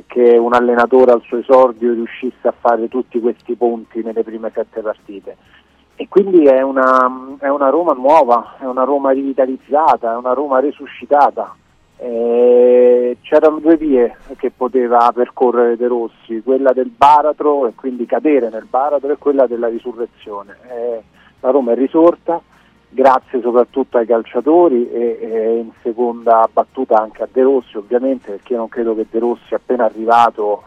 che 0.07 0.37
un 0.37 0.53
allenatore 0.53 1.13
al 1.13 1.23
suo 1.23 1.39
esordio 1.39 1.93
riuscisse 1.93 2.49
a 2.49 2.55
fare 2.59 2.89
tutti 2.89 3.21
questi 3.21 3.55
punti 3.55 4.03
nelle 4.03 4.23
prime 4.23 4.51
7 4.53 4.81
partite. 4.81 5.37
E 5.97 6.09
quindi 6.09 6.45
è 6.45 6.61
una, 6.61 7.37
è 7.39 7.49
una 7.49 7.71
Roma 7.71 7.93
nuova, 7.93 8.57
è 8.59 8.65
una 8.65 8.85
Roma 8.85 9.13
rivitalizzata, 9.13 10.13
è 10.13 10.17
una 10.17 10.35
Roma 10.35 10.61
resuscitata. 10.61 11.57
Eh, 11.99 13.17
c'erano 13.23 13.59
due 13.61 13.79
vie 13.79 14.15
che 14.37 14.51
poteva 14.51 15.11
percorrere 15.15 15.79
De 15.79 15.87
Rossi, 15.87 16.43
quella 16.43 16.75
del 16.75 16.91
baratro 16.95 17.67
e 17.67 17.75
quindi 17.75 18.05
cadere 18.05 18.51
nel 18.51 18.67
baratro 18.69 19.11
e 19.11 19.17
quella 19.17 19.47
della 19.47 19.69
risurrezione. 19.69 20.57
Eh, 20.69 21.03
la 21.41 21.51
Roma 21.51 21.73
è 21.73 21.75
risorta, 21.75 22.43
grazie 22.89 23.41
soprattutto 23.41 23.99
ai 23.99 24.07
calciatori 24.07 24.91
e, 24.91 25.19
e, 25.21 25.57
in 25.59 25.71
seconda 25.83 26.49
battuta 26.53 27.01
anche 27.01 27.23
a 27.23 27.29
De 27.31 27.43
Rossi 27.43 27.77
ovviamente 27.77 28.31
perché 28.31 28.53
io 28.53 28.59
non 28.59 28.69
credo 28.69 28.95
che 28.95 29.07
De 29.11 29.19
Rossi 29.19 29.55
appena 29.55 29.85
arrivato 29.85 30.63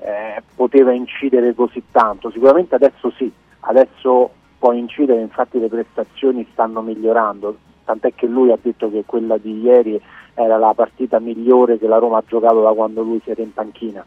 eh, 0.00 0.42
poteva 0.54 0.92
incidere 0.92 1.54
così 1.54 1.82
tanto, 1.90 2.30
sicuramente 2.30 2.74
adesso 2.74 3.10
sì, 3.10 3.30
adesso 3.60 4.30
può 4.58 4.72
incidere, 4.72 5.20
infatti 5.20 5.58
le 5.58 5.68
prestazioni 5.68 6.46
stanno 6.52 6.80
migliorando, 6.80 7.56
tant'è 7.84 8.14
che 8.14 8.26
lui 8.26 8.50
ha 8.50 8.58
detto 8.60 8.90
che 8.90 9.04
quella 9.06 9.36
di 9.36 9.60
ieri 9.60 10.00
era 10.34 10.56
la 10.56 10.72
partita 10.74 11.18
migliore 11.18 11.78
che 11.78 11.86
la 11.86 11.98
Roma 11.98 12.18
ha 12.18 12.24
giocato 12.26 12.62
da 12.62 12.72
quando 12.72 13.02
lui 13.02 13.20
si 13.22 13.30
era 13.30 13.42
in 13.42 13.52
panchina, 13.52 14.04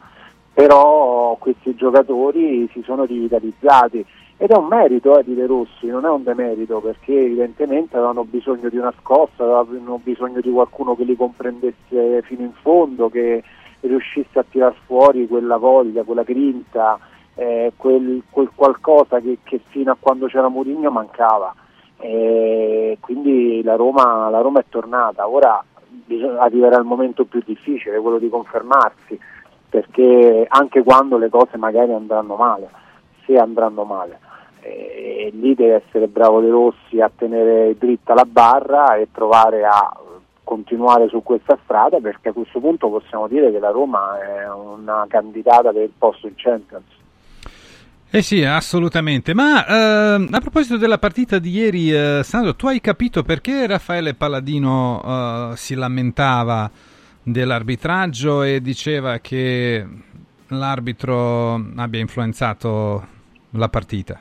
però 0.54 1.36
questi 1.40 1.76
giocatori 1.76 2.68
si 2.72 2.82
sono 2.84 3.04
rivitalizzati 3.06 4.06
ed 4.44 4.52
è 4.52 4.58
un 4.58 4.66
merito 4.66 5.18
eh, 5.18 5.24
di 5.24 5.36
De 5.36 5.46
Rossi, 5.46 5.88
non 5.88 6.04
è 6.04 6.10
un 6.10 6.22
demerito 6.22 6.82
perché 6.82 7.18
evidentemente 7.18 7.96
avevano 7.96 8.26
bisogno 8.26 8.68
di 8.68 8.76
una 8.76 8.94
scossa, 9.00 9.42
avevano 9.58 10.02
bisogno 10.04 10.42
di 10.42 10.52
qualcuno 10.52 10.98
che 10.98 11.06
li 11.06 11.16
comprendesse 11.16 12.22
fino 12.24 12.42
in 12.42 12.52
fondo, 12.52 13.08
che 13.08 13.42
riuscisse 13.80 14.40
a 14.40 14.44
tirar 14.44 14.76
fuori 14.86 15.30
quella 15.30 15.56
voglia, 15.56 16.04
quella 16.04 16.24
grinta, 16.24 17.00
eh, 17.36 17.72
quel, 17.78 18.22
quel, 18.30 18.50
qualcosa 18.54 19.22
che, 19.22 19.38
che, 19.44 19.62
fino 19.70 19.94
a 19.94 19.98
quando 19.98 20.26
c'era 20.28 20.50
Mourinho 20.50 20.92
mancava. 20.92 21.56
E 22.00 22.98
quindi 23.00 23.64
la 23.64 23.76
Roma, 23.76 24.30
la 24.30 24.42
Roma 24.42 24.60
è 24.60 24.66
tornata, 24.68 25.26
ora 25.26 25.64
bisogna, 25.88 26.42
arriverà 26.42 26.78
il 26.80 26.84
momento 26.84 27.24
più 27.24 27.42
difficile, 27.46 27.98
quello 28.00 28.20
di 28.20 28.28
confermarsi, 28.28 29.18
perché 29.70 30.46
anche 30.50 30.84
quando 30.84 31.18
le 31.18 31.30
cose 31.30 31.56
magari 31.56 31.94
andranno 31.94 32.36
male, 32.36 32.70
se 33.26 33.38
andranno 33.38 33.86
male 33.86 34.32
e 34.64 35.32
lì 35.34 35.54
deve 35.56 35.84
essere 35.86 36.08
bravo 36.08 36.40
De 36.40 36.50
Rossi 36.50 37.02
a 37.02 37.12
tenere 37.14 37.76
dritta 37.78 38.14
la 38.14 38.26
barra 38.26 38.96
e 38.96 39.08
provare 39.12 39.66
a 39.66 39.96
continuare 40.44 41.08
su 41.10 41.22
questa 41.24 41.58
strada 41.64 42.00
perché 42.00 42.30
a 42.30 42.34
questo 42.34 42.60
punto 42.60 42.90
possiamo 42.90 43.28
dire 43.28 43.52
che 43.52 43.60
la 43.60 43.72
Roma 43.72 44.20
è 44.22 44.50
una 44.50 45.06
candidata 45.08 45.72
per 45.72 45.84
il 45.84 45.92
posto 45.98 46.28
in 46.28 46.34
Champions. 46.36 46.86
Eh 48.10 48.22
sì, 48.22 48.44
assolutamente. 48.44 49.34
Ma 49.34 49.66
eh, 49.66 50.28
a 50.30 50.40
proposito 50.40 50.78
della 50.78 51.00
partita 51.00 51.40
di 51.40 51.50
ieri, 51.50 51.92
eh, 51.92 52.22
Sandro, 52.24 52.56
tu 52.56 52.68
hai 52.68 52.80
capito 52.80 53.24
perché 53.24 53.66
Raffaele 53.66 54.14
Palladino 54.14 55.02
eh, 55.04 55.58
si 55.58 55.74
lamentava 55.74 56.70
dell'arbitraggio 57.24 58.44
e 58.44 58.62
diceva 58.62 59.18
che 59.18 59.84
l'arbitro 60.50 61.56
abbia 61.76 62.00
influenzato 62.00 63.08
la 63.52 63.70
partita? 63.70 64.20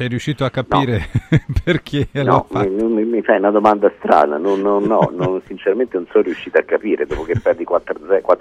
Sei 0.00 0.08
riuscito 0.08 0.46
a 0.46 0.50
capire 0.50 1.10
no. 1.12 1.40
perché 1.62 2.08
no, 2.12 2.46
mi, 2.48 3.04
mi, 3.04 3.20
fai 3.20 3.36
una 3.36 3.50
domanda 3.50 3.92
strana, 3.98 4.38
no, 4.38 4.56
non, 4.56 5.42
sinceramente 5.46 5.98
non 5.98 6.06
sono 6.10 6.24
riuscito 6.24 6.56
a 6.56 6.62
capire 6.62 7.04
dopo 7.04 7.24
che 7.24 7.38
perdi 7.38 7.64
4, 7.64 7.98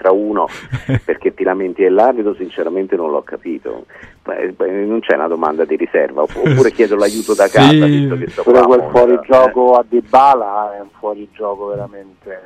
a 0.08 0.12
1 0.14 0.48
perché 1.04 1.34
ti 1.34 1.44
lamenti 1.44 1.82
dell'arbitro, 1.82 2.34
sinceramente 2.36 2.96
non 2.96 3.12
l'ho 3.12 3.24
capito. 3.24 3.88
Non 4.24 5.02
c'è 5.02 5.16
una 5.16 5.28
domanda 5.28 5.66
di 5.66 5.76
riserva, 5.76 6.22
oppure 6.22 6.72
chiedo 6.72 6.96
l'aiuto 6.96 7.36
da 7.36 7.50
casa. 7.50 7.72
Sì. 7.72 7.90
Visto 7.90 8.16
che 8.16 8.30
sto 8.30 8.44
Pure 8.44 8.62
quel 8.62 8.88
fuorigioco 8.90 9.76
eh. 9.76 9.80
a 9.80 9.86
Dybala 9.86 10.78
è 10.78 10.80
un 10.80 10.90
fuorigioco 10.98 11.66
veramente... 11.66 12.40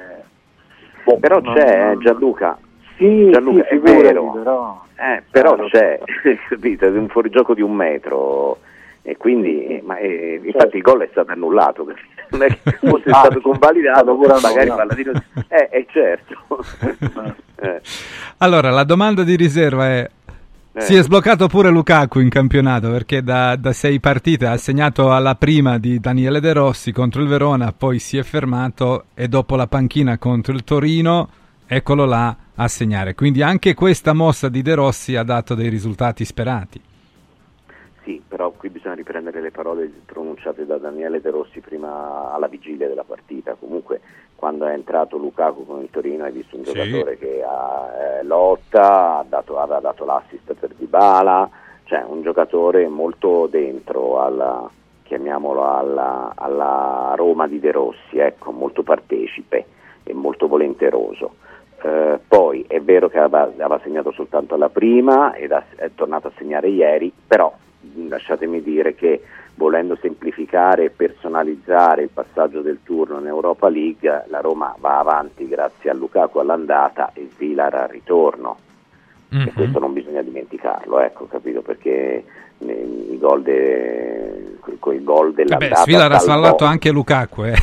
Boh, 1.04 1.20
però 1.20 1.40
c'è 1.40 1.92
eh, 1.92 1.98
Gianluca, 2.00 2.58
sì, 2.98 3.30
Gianluca, 3.30 3.68
sì, 3.70 3.76
è 3.76 3.80
vero, 3.80 4.32
però, 4.32 4.84
eh, 4.96 5.22
però 5.30 5.56
c'è, 5.68 6.00
capito, 6.50 6.86
è 6.86 6.90
un 6.90 7.10
fuorigioco 7.10 7.54
di 7.54 7.62
un 7.62 7.76
metro 7.76 8.58
e 9.06 9.18
quindi 9.18 9.82
ma, 9.84 9.98
eh, 9.98 10.40
infatti 10.44 10.60
certo. 10.60 10.78
il 10.78 10.82
gol 10.82 11.02
è 11.02 11.08
stato 11.12 11.32
annullato 11.32 11.86
non 12.32 12.44
è 12.44 12.48
che 12.48 12.78
fosse 12.88 13.10
ah, 13.10 13.20
stato 13.20 13.42
convalidato 13.42 14.16
magari 14.16 14.70
no. 14.70 14.76
Palladino 14.76 15.12
eh, 15.50 15.70
eh 15.72 15.86
certo 15.92 16.36
eh. 17.60 17.82
allora 18.38 18.70
la 18.70 18.86
domanda 18.86 19.24
di 19.24 19.36
riserva 19.36 19.88
è 19.88 20.10
eh. 20.76 20.82
si 20.82 20.96
è 20.96 21.04
sbloccato 21.04 21.48
pure 21.48 21.70
Lukaku 21.70 22.20
in 22.20 22.30
campionato 22.30 22.90
perché 22.90 23.22
da, 23.22 23.56
da, 23.58 23.74
sei 23.74 24.00
partite 24.00 24.48
ha 24.48 24.58
segnato 24.58 25.14
alla 25.14 25.36
prima 25.36 25.78
di 25.78 26.00
Daniele 26.00 26.40
De 26.40 26.52
Rossi 26.52 26.92
contro 26.92 27.22
il 27.22 27.28
Verona, 27.28 27.72
poi 27.74 28.00
si 28.00 28.18
è 28.18 28.24
fermato 28.24 29.06
e 29.14 29.28
dopo 29.28 29.56
la 29.56 29.68
panchina 29.68 30.18
contro 30.18 30.52
il 30.52 30.64
Torino, 30.64 31.30
eccolo 31.68 32.06
là 32.06 32.36
a 32.56 32.68
segnare. 32.68 33.14
Quindi 33.14 33.44
anche 33.44 33.76
questa 33.76 34.14
mossa 34.14 34.50
di 34.50 34.64
De 34.64 34.74
Rossi 34.74 35.16
ha 35.16 35.22
dato 35.22 35.54
dei 35.54 35.70
risultati 35.70 36.26
sperati. 36.26 36.82
Sì, 38.04 38.22
però 38.28 38.52
qui 38.52 38.70
bisogna 38.70 38.96
riprendere 38.96 39.40
le 39.40 39.52
parole 39.52 39.90
pronunciate 40.06 40.66
da 40.66 40.78
Daniele 40.78 41.22
De 41.22 41.30
Rossi 41.30 41.62
prima 41.62 42.34
alla 42.34 42.48
vigilia 42.48 42.88
della 42.88 43.06
partita. 43.06 43.56
Comunque 43.58 44.02
quando 44.36 44.66
è 44.66 44.74
entrato 44.74 45.16
Lukaku 45.16 45.66
con 45.66 45.82
il 45.82 45.90
Torino 45.90 46.26
hai 46.26 46.34
visto 46.34 46.58
un 46.58 46.66
sì. 46.66 46.74
giocatore 46.74 47.18
che 47.18 47.42
ha, 47.42 48.20
eh, 48.20 48.24
lotta, 48.24 49.20
ha 49.20 49.26
dato, 49.28 49.58
aveva 49.58 49.80
dato 49.80 50.04
l'assist 50.04 50.54
per 50.54 50.74
Dybala, 50.74 51.50
cioè 51.86 52.04
un 52.06 52.24
giocatore 52.24 52.90
molto 52.90 53.48
dentro 53.48 54.22
alla, 54.22 54.70
chiamiamolo 55.04 55.66
alla, 55.66 56.34
alla 56.36 57.14
Roma 57.16 57.48
di 57.48 57.62
De 57.62 57.72
Rossi, 57.72 58.18
ecco, 58.18 58.52
molto 58.52 58.84
partecipe 58.84 59.66
e 60.04 60.14
molto 60.14 60.48
volenteroso. 60.50 61.36
Eh, 61.82 62.20
poi 62.28 62.66
è 62.68 62.82
vero 62.82 63.08
che 63.08 63.18
aveva, 63.18 63.44
aveva, 63.44 63.80
segnato 63.82 64.12
soltanto 64.12 64.56
alla 64.56 64.70
prima 64.70 65.36
ed 65.36 65.54
ha, 65.54 65.64
è 65.76 65.90
tornato 65.96 66.28
a 66.28 66.32
segnare 66.38 66.68
ieri, 66.68 67.14
però 67.26 67.54
lasciatemi 68.08 68.62
dire 68.62 68.96
che 68.96 69.22
volendo 69.56 69.96
semplificare 70.02 70.86
e 70.86 70.90
personalizzare 70.90 72.04
il 72.04 72.10
passaggio 72.10 72.62
del 72.62 72.80
turno 72.84 73.20
in 73.20 73.28
Europa 73.28 73.70
League, 73.70 74.26
la 74.28 74.40
Roma 74.40 74.76
va 74.80 75.00
avanti 75.00 75.48
grazie 75.48 75.90
a 75.90 75.94
Lukaku 75.94 76.40
all'andata 76.40 77.12
e 77.14 77.30
Vilar 77.38 77.74
al 77.74 77.90
ritorno. 77.90 78.58
Mm-hmm. 79.34 79.48
E 79.48 79.50
mhm. 79.50 79.56
questo 79.56 79.80
non 79.80 79.94
bisogna 79.94 80.22
dimenticarlo, 80.22 81.00
ecco, 81.00 81.28
capito? 81.28 81.62
Perché 81.62 82.24
i 82.72 83.18
gol, 83.18 83.42
de, 83.42 84.58
il 84.92 85.04
gol 85.04 85.34
dell'andata... 85.34 85.76
Beh, 85.76 85.82
Svilar 85.82 86.12
ha 86.12 86.20
salvato 86.20 86.66
anche 86.66 86.92
Lukaku, 86.92 87.44
eh? 87.44 87.56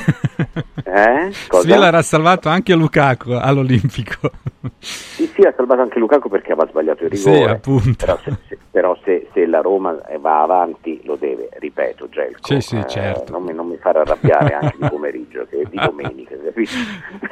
eh? 0.85 1.31
Svilar 1.33 1.95
ha 1.95 2.03
salvato 2.03 2.49
anche 2.49 2.75
Lukaku 2.75 3.33
all'Olimpico. 3.33 4.31
Sì, 4.79 5.31
sì, 5.35 5.43
ha 5.43 5.53
salvato 5.57 5.81
anche 5.81 5.99
Lukaku 5.99 6.29
perché 6.29 6.53
aveva 6.53 6.69
sbagliato 6.69 7.05
il 7.05 7.11
rigore. 7.11 7.37
Sì, 7.37 7.43
appunto. 7.45 8.05
Però, 8.05 8.19
se, 8.23 8.37
se, 8.49 8.59
però 8.71 8.99
se, 9.05 9.29
se, 9.33 9.47
la 9.47 9.61
Roma 9.61 9.99
va 10.21 10.43
avanti 10.43 11.01
lo 11.05 11.17
deve, 11.17 11.49
ripeto, 11.59 12.09
Gelco. 12.09 12.39
Sì, 12.43 12.61
sì, 12.61 12.77
eh, 12.77 12.87
certo. 12.87 13.33
non, 13.33 13.43
mi, 13.43 13.55
non 13.55 13.67
mi 13.67 13.77
fare 13.77 14.01
arrabbiare 14.01 14.55
anche 14.55 14.77
di 14.79 14.89
pomeriggio, 14.89 15.47
che 15.49 15.61
è 15.61 15.65
di 15.69 15.77
domenica, 15.77 16.35
capisci? 16.43 16.79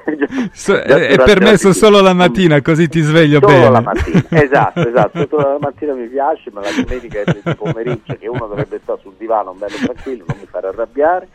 so, 0.53 0.75
è 0.75 1.17
permesso 1.23 1.73
solo 1.73 2.01
la 2.01 2.15
mattina, 2.15 2.61
così 2.63 2.89
ti 2.89 3.01
sveglio 3.01 3.41
solo 3.41 3.53
bene. 3.53 3.65
Solo 3.65 3.73
la 3.73 3.81
mattina, 3.81 4.25
esatto, 4.43 4.89
esatto. 4.89 5.27
Solo 5.29 5.53
la 5.53 5.59
mattina 5.61 5.93
mi 5.95 6.07
piace, 6.07 6.51
ma 6.53 6.61
la 6.61 6.71
domenica 6.83 7.21
è 7.21 7.25
pomeriggio 7.59 8.15
che 8.15 8.29
uno 8.29 8.47
dovrebbe 8.47 8.79
stare 8.83 9.01
sul 9.01 9.15
divano 9.19 9.53
bello 9.53 9.77
tranquillo, 9.85 10.25
non 10.27 10.39
mi 10.39 10.47
fare 10.47 10.69
arrabbiare. 10.69 11.29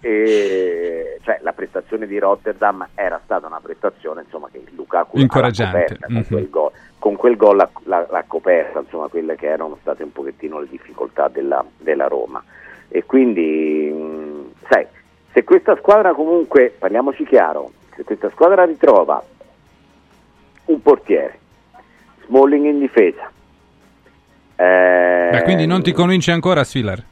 E, 0.00 1.18
cioè, 1.22 1.40
la 1.42 1.52
prestazione 1.52 2.06
di 2.06 2.18
Rotterdam 2.18 2.86
era 2.94 3.20
stata 3.24 3.46
una 3.46 3.60
prestazione 3.60 4.22
insomma, 4.22 4.48
che 4.50 4.62
Lukaku 4.70 5.18
incoraggiante 5.18 5.80
coperta, 5.80 6.06
mm-hmm. 6.08 6.22
con 6.22 6.30
quel 6.30 6.50
gol, 6.50 6.70
con 6.98 7.16
quel 7.16 7.36
gol 7.36 7.56
l'ha, 7.56 7.70
l'ha, 7.84 8.06
l'ha, 8.10 8.24
coperta 8.26 8.78
insomma, 8.80 9.08
quelle 9.08 9.36
che 9.36 9.46
erano 9.46 9.76
state 9.80 10.02
un 10.02 10.12
pochettino 10.12 10.60
le 10.60 10.68
difficoltà 10.68 11.28
della, 11.28 11.64
della 11.78 12.06
Roma. 12.06 12.42
E 12.88 13.04
quindi, 13.04 13.90
mh, 13.90 14.66
sai, 14.68 14.86
se 15.32 15.44
questa 15.44 15.76
squadra 15.76 16.12
comunque, 16.12 16.74
parliamoci 16.76 17.24
chiaro, 17.24 17.70
se 17.94 18.04
questa 18.04 18.30
squadra 18.30 18.64
ritrova 18.64 19.22
un 20.66 20.82
portiere, 20.82 21.38
Smalling 22.26 22.66
in 22.66 22.78
difesa, 22.78 23.30
eh, 24.62 25.30
Ma 25.32 25.42
quindi 25.42 25.66
non 25.66 25.82
ti 25.82 25.92
convince 25.92 26.30
ancora 26.32 26.64
Svilar? 26.64 27.02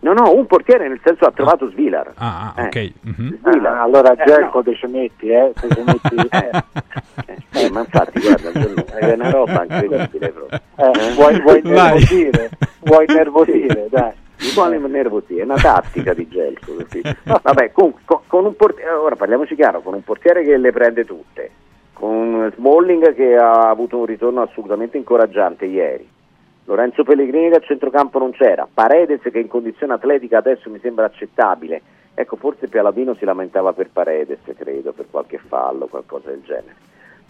No, 0.00 0.12
no, 0.12 0.30
un 0.34 0.46
portiere 0.46 0.86
nel 0.88 1.00
senso 1.02 1.24
ha 1.24 1.32
trovato 1.32 1.68
Svilar. 1.70 2.12
Ah, 2.16 2.52
ah, 2.54 2.62
Eh. 2.62 2.66
ok. 2.66 2.92
mhm. 3.00 3.38
Svilar. 3.42 3.72
Ah, 3.74 3.82
allora 3.82 4.12
Eh, 4.12 4.24
Gelco 4.24 4.62
te 4.62 4.74
ci 4.76 4.86
metti, 4.86 5.28
eh? 5.28 5.52
Se 5.56 5.68
ci 5.68 5.82
metti, 5.84 6.14
eh, 6.30 7.64
eh, 7.64 7.70
ma 7.70 7.80
infatti, 7.80 8.20
guarda, 8.20 8.50
è 8.98 9.12
una 9.14 9.30
roba 9.30 9.64
incredibile 9.64 10.28
proprio. 10.28 10.60
eh, 10.76 11.12
vuoi, 11.14 11.40
vuoi 11.40 11.60
nervosire? 11.64 12.50
Vuoi 12.80 13.06
nervosire, 13.08 13.86
dai. 13.90 14.12
Mi 14.38 14.50
vuole 14.54 14.78
nervosire, 14.78 15.40
è 15.40 15.44
una 15.44 15.56
tattica 15.56 16.12
di 16.12 16.28
Gelco. 16.28 16.72
Vabbè, 17.42 17.72
con, 17.72 17.94
con- 18.04 18.20
con 18.26 18.44
un 18.44 18.54
portiere, 18.54 18.90
ora 18.90 19.16
parliamoci 19.16 19.54
chiaro, 19.56 19.80
con 19.80 19.94
un 19.94 20.04
portiere 20.04 20.44
che 20.44 20.56
le 20.58 20.70
prende 20.72 21.04
tutte, 21.04 21.50
con 21.98 22.52
Smalling 22.54 23.14
che 23.14 23.36
ha 23.36 23.70
avuto 23.70 23.96
un 23.96 24.04
ritorno 24.04 24.42
assolutamente 24.42 24.98
incoraggiante 24.98 25.64
ieri, 25.64 26.06
Lorenzo 26.64 27.04
Pellegrini 27.04 27.48
che 27.48 27.54
al 27.54 27.64
centrocampo 27.64 28.18
non 28.18 28.32
c'era, 28.32 28.68
Paredes 28.72 29.22
che 29.22 29.38
in 29.38 29.48
condizione 29.48 29.94
atletica 29.94 30.36
adesso 30.36 30.68
mi 30.68 30.78
sembra 30.80 31.06
accettabile, 31.06 31.80
ecco 32.12 32.36
forse 32.36 32.68
Pialadino 32.68 33.14
si 33.14 33.24
lamentava 33.24 33.72
per 33.72 33.88
Paredes, 33.90 34.40
credo, 34.58 34.92
per 34.92 35.06
qualche 35.10 35.38
fallo, 35.38 35.86
qualcosa 35.86 36.28
del 36.28 36.42
genere. 36.42 36.74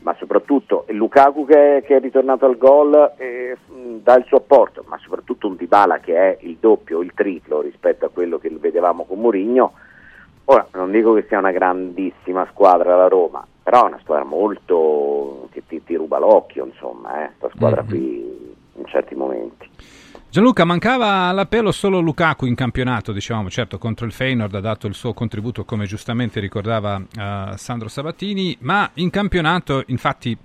Ma 0.01 0.17
soprattutto 0.19 0.85
Lukaku 0.89 1.47
che, 1.47 1.85
che 1.87 1.97
è 1.97 2.01
ritornato 2.01 2.45
al 2.47 2.59
gol 2.59 3.13
eh, 3.19 3.57
dà 4.03 4.17
il 4.17 4.25
suo 4.25 4.39
apporto, 4.39 4.85
ma 4.89 4.99
soprattutto 4.99 5.47
un 5.47 5.55
Dybala 5.55 5.99
che 5.99 6.17
è 6.17 6.39
il 6.41 6.57
doppio, 6.59 7.03
il 7.03 7.13
triplo 7.15 7.61
rispetto 7.61 8.05
a 8.05 8.11
quello 8.11 8.39
che 8.39 8.51
vedevamo 8.51 9.05
con 9.05 9.21
Mourinho. 9.21 9.73
Ora, 10.47 10.67
non 10.73 10.91
dico 10.91 11.13
che 11.13 11.25
sia 11.29 11.39
una 11.39 11.53
grandissima 11.53 12.47
squadra 12.51 12.97
la 12.97 13.09
Roma, 13.09 13.47
però 13.67 13.83
è 13.83 13.89
una 13.89 13.99
squadra 14.01 14.25
molto 14.25 15.49
che 15.51 15.65
ti, 15.67 15.83
ti 15.83 15.97
ruba 15.97 16.21
l'occhio, 16.21 16.67
insomma, 16.67 17.25
eh, 17.25 17.33
sta 17.37 17.49
squadra 17.53 17.83
qui 17.83 18.55
in 18.77 18.85
certi 18.87 19.17
momenti. 19.17 19.69
Gianluca, 20.31 20.65
mancava 20.65 21.23
all'appello 21.23 21.73
solo 21.73 21.99
Lukaku 21.99 22.47
in 22.47 22.55
campionato, 22.55 23.11
diciamo, 23.11 23.51
certo 23.51 23.77
contro 23.79 24.07
il 24.07 24.13
Feyenoord 24.13 24.55
ha 24.55 24.61
dato 24.61 24.87
il 24.87 24.95
suo 24.95 25.15
contributo 25.15 25.65
come 25.65 25.87
giustamente 25.87 26.39
ricordava 26.39 26.97
eh, 26.97 27.57
Sandro 27.57 27.89
Sabatini, 27.89 28.57
ma 28.61 28.89
in 28.95 29.11
campionato 29.11 29.83
infatti 29.87 30.39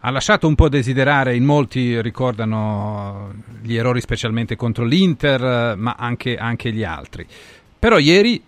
ha 0.00 0.10
lasciato 0.10 0.48
un 0.48 0.54
po' 0.54 0.70
desiderare, 0.70 1.36
in 1.36 1.44
molti 1.44 2.00
ricordano 2.00 3.34
gli 3.60 3.76
errori 3.76 4.00
specialmente 4.00 4.56
contro 4.56 4.86
l'Inter, 4.86 5.76
ma 5.76 5.94
anche, 5.98 6.38
anche 6.38 6.72
gli 6.72 6.84
altri. 6.84 7.26
Però 7.78 7.98
ieri 7.98 8.42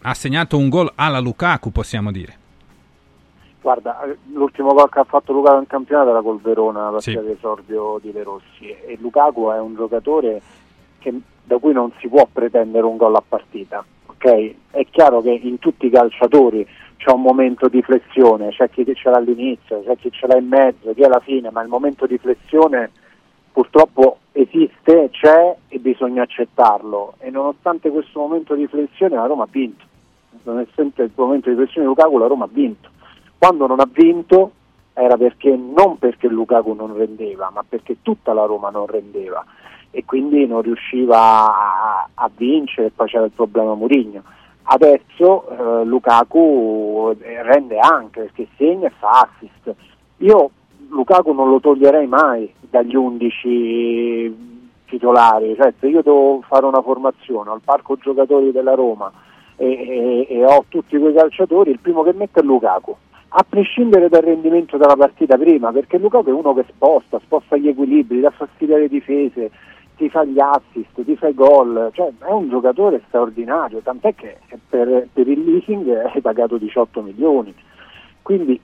ha 0.00 0.14
segnato 0.14 0.58
un 0.58 0.68
gol 0.68 0.90
alla 0.96 1.20
Lukaku, 1.20 1.70
possiamo 1.70 2.10
dire. 2.10 2.38
Guarda, 3.66 4.00
eh, 4.04 4.16
l'ultimo 4.32 4.72
gol 4.74 4.88
che 4.88 5.00
ha 5.00 5.04
fatto 5.04 5.32
Lukaku 5.32 5.58
in 5.58 5.66
campionato 5.66 6.10
era 6.10 6.22
col 6.22 6.38
Verona, 6.40 6.84
la 6.84 6.90
partita 6.92 7.18
Sì. 7.20 7.26
di 7.26 7.32
esordio 7.32 7.98
di 8.00 8.12
De 8.12 8.22
Rossi 8.22 8.68
e 8.68 8.96
Lukaku 9.00 9.48
è 9.50 9.58
un 9.58 9.74
giocatore 9.74 10.40
che- 11.00 11.20
da 11.42 11.58
cui 11.58 11.72
non 11.72 11.90
si 11.98 12.06
può 12.06 12.28
pretendere 12.32 12.86
un 12.86 12.96
gol 12.96 13.16
a 13.16 13.22
partita. 13.28 13.84
ok? 14.06 14.54
È 14.70 14.86
chiaro 14.88 15.20
che 15.20 15.30
in 15.32 15.58
tutti 15.58 15.86
i 15.86 15.90
calciatori 15.90 16.64
c'è 16.96 17.10
un 17.10 17.22
momento 17.22 17.66
di 17.66 17.82
flessione, 17.82 18.50
c'è 18.50 18.70
chi 18.70 18.84
ce 18.94 19.10
l'ha 19.10 19.16
all'inizio, 19.16 19.82
c'è 19.84 19.96
chi 19.96 20.12
ce 20.12 20.28
l'ha 20.28 20.36
in 20.38 20.46
mezzo, 20.46 20.94
chi 20.94 21.02
alla 21.02 21.18
fine, 21.18 21.50
ma 21.50 21.60
il 21.60 21.68
momento 21.68 22.06
di 22.06 22.16
flessione 22.18 22.92
purtroppo 23.52 24.18
esiste, 24.30 25.08
c'è 25.10 25.56
e 25.66 25.78
bisogna 25.80 26.22
accettarlo 26.22 27.14
e 27.18 27.30
nonostante 27.30 27.90
questo 27.90 28.20
momento 28.20 28.54
di 28.54 28.68
flessione 28.68 29.16
la 29.16 29.26
Roma 29.26 29.42
ha 29.42 29.48
vinto, 29.50 29.84
nonostante 30.44 31.02
il 31.02 31.10
momento 31.16 31.50
di 31.50 31.56
flessione 31.56 31.88
di 31.88 31.92
Lukaku 31.92 32.16
la 32.18 32.26
Roma 32.28 32.44
ha 32.44 32.48
vinto. 32.50 32.94
Quando 33.38 33.66
non 33.66 33.80
ha 33.80 33.88
vinto 33.90 34.52
era 34.92 35.16
perché 35.16 35.54
non 35.54 35.98
perché 35.98 36.26
Lukaku 36.28 36.72
non 36.72 36.96
rendeva, 36.96 37.50
ma 37.52 37.62
perché 37.68 37.98
tutta 38.02 38.32
la 38.32 38.44
Roma 38.44 38.70
non 38.70 38.86
rendeva 38.86 39.44
e 39.90 40.04
quindi 40.04 40.46
non 40.46 40.62
riusciva 40.62 41.18
a, 41.18 42.08
a 42.12 42.30
vincere 42.34 42.90
poi 42.90 43.08
c'era 43.08 43.24
il 43.24 43.30
problema 43.30 43.74
Mourinho. 43.74 44.22
Adesso 44.64 45.48
eh, 45.48 45.84
Lukaku 45.84 47.14
eh, 47.20 47.42
rende 47.42 47.78
anche 47.78 48.22
perché 48.22 48.48
segna 48.56 48.88
e 48.88 48.92
fa 48.98 49.28
assist. 49.30 49.74
Io 50.18 50.50
Lukaku 50.88 51.32
non 51.32 51.50
lo 51.50 51.60
toglierei 51.60 52.06
mai 52.06 52.52
dagli 52.60 52.96
11 52.96 54.54
titolari, 54.86 55.54
cioè 55.56 55.72
se 55.78 55.86
io 55.88 56.02
devo 56.02 56.42
fare 56.46 56.66
una 56.66 56.82
formazione 56.82 57.50
al 57.50 57.60
parco 57.64 57.96
giocatori 57.96 58.52
della 58.52 58.74
Roma 58.74 59.10
e, 59.56 59.66
e- 59.66 60.26
e 60.28 60.44
ho 60.44 60.64
tutti 60.68 60.98
quei 60.98 61.14
calciatori, 61.14 61.70
il 61.70 61.80
primo 61.80 62.02
che 62.02 62.12
metto 62.12 62.40
è 62.40 62.42
Lukaku, 62.42 62.96
a 63.38 63.44
prescindere 63.46 64.08
dal 64.08 64.22
rendimento 64.22 64.78
della 64.78 64.96
partita 64.96 65.36
prima, 65.36 65.70
perché 65.70 65.98
Lukaku 65.98 66.30
è 66.30 66.32
uno 66.32 66.54
che 66.54 66.64
sposta, 66.68 67.20
sposta 67.22 67.58
gli 67.58 67.68
equilibri, 67.68 68.20
dà 68.20 68.30
fastidio 68.30 68.76
alle 68.76 68.88
difese, 68.88 69.50
ti 69.98 70.08
fa 70.08 70.24
gli 70.24 70.38
assist, 70.40 71.04
ti 71.04 71.16
fa 71.16 71.28
i 71.28 71.34
gol, 71.34 71.90
cioè 71.92 72.10
è 72.18 72.30
un 72.30 72.48
giocatore 72.48 73.02
straordinario, 73.08 73.80
tant'è 73.80 74.14
che 74.14 74.38
per, 74.66 75.08
per 75.12 75.28
il 75.28 75.44
leasing 75.44 75.86
hai 76.14 76.20
pagato 76.22 76.56
18 76.56 77.02
milioni. 77.02 77.54
Quindi 78.22 78.58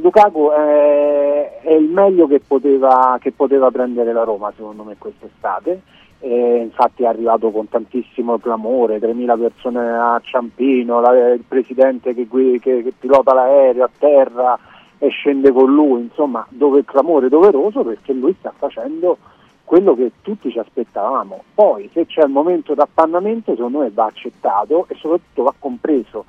Lukaku 0.00 0.50
è, 0.50 1.60
è 1.62 1.72
il 1.72 1.88
meglio 1.90 2.28
che 2.28 2.38
poteva, 2.38 3.18
che 3.20 3.32
poteva 3.32 3.72
prendere 3.72 4.12
la 4.12 4.22
Roma 4.22 4.52
secondo 4.54 4.84
me 4.84 4.94
quest'estate. 4.96 5.80
E 6.26 6.56
infatti 6.62 7.02
è 7.02 7.06
arrivato 7.06 7.50
con 7.50 7.68
tantissimo 7.68 8.38
clamore, 8.38 8.98
3.000 8.98 9.36
persone 9.36 9.90
a 9.90 10.18
Ciampino, 10.24 10.98
la- 11.00 11.32
il 11.34 11.44
presidente 11.46 12.14
che, 12.14 12.26
che- 12.26 12.58
che 12.82 12.92
pilota 12.98 13.34
l'aereo 13.34 13.84
a 13.84 13.90
terra 13.98 14.58
e 14.96 15.08
scende 15.08 15.52
con 15.52 15.70
lui, 15.74 16.00
insomma 16.00 16.46
dove 16.48 16.78
il 16.78 16.86
clamore 16.86 17.26
è 17.26 17.28
doveroso 17.28 17.82
perché 17.82 18.14
lui 18.14 18.34
sta 18.38 18.54
facendo 18.56 19.18
quello 19.64 19.94
che 19.94 20.12
tutti 20.22 20.50
ci 20.50 20.58
aspettavamo. 20.58 21.42
Poi 21.52 21.90
se 21.92 22.06
c'è 22.06 22.22
il 22.22 22.30
momento 22.30 22.72
d'appannamento 22.72 23.54
secondo 23.54 23.80
me 23.80 23.90
va 23.92 24.06
accettato 24.06 24.86
e 24.88 24.94
soprattutto 24.94 25.42
va 25.42 25.52
compreso 25.58 26.24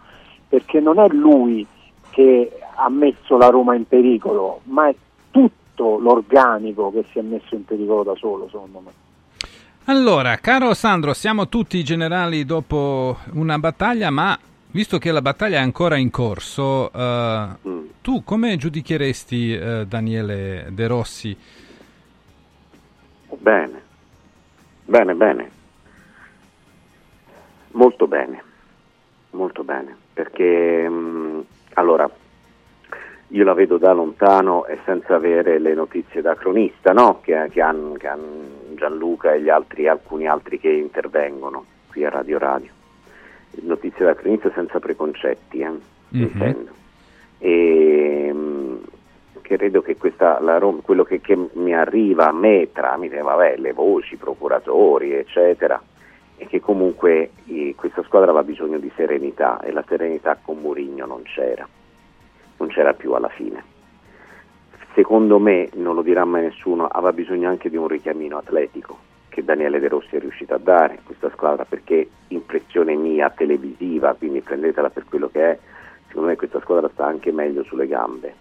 perché 0.50 0.82
non 0.82 1.00
è 1.00 1.08
lui 1.08 1.66
che 2.10 2.52
ha 2.76 2.90
messo 2.90 3.38
la 3.38 3.48
Roma 3.48 3.76
in 3.76 3.88
pericolo, 3.88 4.60
ma 4.64 4.90
è 4.90 4.96
tutto 5.32 5.98
l'organico 6.00 6.92
che 6.92 7.06
si 7.12 7.20
è 7.20 7.22
messo 7.22 7.56
in 7.56 7.64
pericolo 7.64 8.04
da 8.04 8.16
solo, 8.16 8.48
secondo 8.50 8.82
me. 8.84 8.92
Allora, 9.88 10.38
caro 10.38 10.74
Sandro, 10.74 11.14
siamo 11.14 11.48
tutti 11.48 11.84
generali 11.84 12.44
dopo 12.44 13.18
una 13.34 13.60
battaglia, 13.60 14.10
ma 14.10 14.36
visto 14.72 14.98
che 14.98 15.12
la 15.12 15.22
battaglia 15.22 15.60
è 15.60 15.62
ancora 15.62 15.96
in 15.96 16.10
corso, 16.10 16.92
eh, 16.92 17.48
tu 18.02 18.24
come 18.24 18.58
giudicheresti 18.58 19.54
eh, 19.54 19.86
Daniele 19.86 20.70
De 20.72 20.88
Rossi? 20.88 21.38
Bene, 23.38 23.82
bene, 24.86 25.14
bene, 25.14 25.52
molto 27.74 28.08
bene, 28.08 28.44
molto 29.32 29.64
bene, 29.64 29.96
perché 30.14 30.90
mh, 30.90 31.46
allora 31.74 32.10
io 33.28 33.44
la 33.44 33.54
vedo 33.54 33.78
da 33.78 33.94
lontano 33.94 34.66
e 34.66 34.80
senza 34.84 35.14
avere 35.14 35.60
le 35.60 35.76
notizie 35.76 36.22
da 36.22 36.34
cronista, 36.34 36.92
no? 36.92 37.20
che, 37.22 37.50
che 37.52 37.62
hanno 37.62 37.94
che 37.94 38.08
han 38.08 38.65
Gianluca 38.76 39.34
e 39.34 39.42
gli 39.42 39.50
altri, 39.50 39.88
alcuni 39.88 40.28
altri 40.28 40.60
che 40.60 40.70
intervengono 40.70 41.66
qui 41.90 42.06
a 42.06 42.10
Radio 42.10 42.38
Radio. 42.38 42.72
Notizie 43.62 44.06
da 44.06 44.16
cronista 44.16 44.52
senza 44.54 44.80
preconcetti, 44.80 45.60
eh, 45.60 45.72
intendo. 46.12 46.72
E, 47.40 48.32
mh, 48.34 48.80
credo 49.42 49.82
che 49.82 49.96
questa, 49.96 50.40
la 50.42 50.60
quello 50.82 51.04
che, 51.04 51.22
che 51.22 51.38
mi 51.54 51.74
arriva 51.74 52.28
a 52.28 52.34
me 52.34 52.70
tramite 52.72 53.22
vabbè, 53.22 53.58
le 53.58 53.74
voci, 53.74 54.18
procuratori, 54.18 55.14
eccetera, 55.14 55.82
è 56.38 56.48
che 56.48 56.60
comunque 56.60 57.32
eh, 57.48 57.74
questa 57.78 58.04
squadra 58.04 58.32
aveva 58.32 58.44
bisogno 58.44 58.78
di 58.78 58.92
serenità 58.96 59.62
e 59.62 59.72
la 59.72 59.84
serenità 59.88 60.38
con 60.42 60.60
Mourinho 60.60 61.06
non 61.06 61.22
c'era, 61.24 61.68
non 62.58 62.68
c'era 62.70 62.94
più 62.94 63.14
alla 63.14 63.30
fine. 63.30 63.74
Secondo 64.96 65.40
me, 65.40 65.68
non 65.74 65.94
lo 65.94 66.02
dirà 66.02 66.24
mai 66.24 66.44
nessuno, 66.44 66.88
aveva 66.88 67.12
bisogno 67.12 67.50
anche 67.50 67.70
di 67.70 67.76
un 67.76 67.88
richiamino 67.88 68.38
atletico 68.38 68.98
che 69.28 69.44
Daniele 69.44 69.82
De 69.82 69.90
Rossi 69.90 70.16
è 70.16 70.20
riuscito 70.20 70.54
a 70.54 70.58
dare 70.58 71.00
questa 71.04 71.30
squadra 71.32 71.66
perché 71.66 72.08
impressione 72.30 72.96
mia 72.96 73.30
televisiva, 73.30 74.14
quindi 74.14 74.40
prendetela 74.40 74.90
per 74.90 75.04
quello 75.10 75.28
che 75.28 75.52
è, 75.52 75.60
secondo 76.08 76.30
me 76.30 76.38
questa 76.38 76.62
squadra 76.62 76.90
sta 76.94 77.06
anche 77.06 77.34
meglio 77.34 77.64
sulle 77.64 77.88
gambe. 77.88 78.34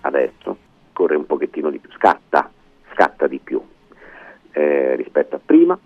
Adesso, 0.00 0.56
corre 0.92 1.14
un 1.14 1.26
pochettino 1.26 1.70
di 1.70 1.78
più, 1.78 1.90
scatta, 1.92 2.50
scatta 2.92 3.28
di 3.28 3.38
più 3.38 3.62
eh, 4.50 4.96
rispetto 4.96 5.36
a 5.36 5.40
prima. 5.44 5.78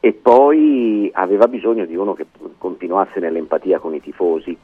E 0.00 0.12
poi 0.12 1.08
aveva 1.14 1.46
bisogno 1.46 1.84
di 1.84 1.94
uno 1.94 2.14
che 2.14 2.26
continuasse 2.58 3.20
nell'empatia 3.20 3.78
con 3.78 3.94
i 3.94 4.00
tifosi. 4.00 4.58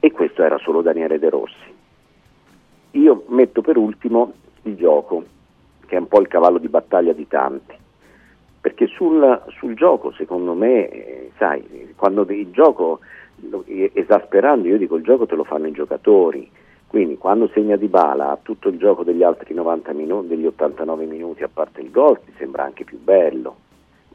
E 0.00 0.10
questo 0.10 0.42
era 0.42 0.56
solo 0.56 0.80
Daniele 0.80 1.18
De 1.18 1.28
Rossi. 1.28 1.71
Io 2.92 3.24
metto 3.28 3.62
per 3.62 3.76
ultimo 3.76 4.32
il 4.62 4.76
gioco, 4.76 5.24
che 5.86 5.96
è 5.96 5.98
un 5.98 6.08
po' 6.08 6.20
il 6.20 6.28
cavallo 6.28 6.58
di 6.58 6.68
battaglia 6.68 7.12
di 7.12 7.26
tanti, 7.26 7.74
perché 8.60 8.86
sul, 8.86 9.42
sul 9.58 9.74
gioco 9.74 10.12
secondo 10.12 10.54
me, 10.54 10.88
eh, 10.88 11.30
sai, 11.38 11.92
quando 11.96 12.26
il 12.28 12.50
gioco, 12.50 13.00
esasperando 13.94 14.68
io 14.68 14.78
dico 14.78 14.96
il 14.96 15.02
gioco 15.02 15.26
te 15.26 15.34
lo 15.34 15.44
fanno 15.44 15.66
i 15.66 15.72
giocatori, 15.72 16.48
quindi 16.86 17.16
quando 17.16 17.48
segna 17.54 17.76
Di 17.76 17.88
Bala 17.88 18.38
tutto 18.42 18.68
il 18.68 18.76
gioco 18.76 19.02
degli 19.02 19.22
altri 19.22 19.54
90 19.54 19.92
minuti, 19.94 20.28
degli 20.28 20.46
89 20.46 21.06
minuti 21.06 21.42
a 21.42 21.48
parte 21.52 21.80
il 21.80 21.90
gol 21.90 22.20
ti 22.22 22.32
sembra 22.36 22.64
anche 22.64 22.84
più 22.84 22.98
bello, 23.02 23.56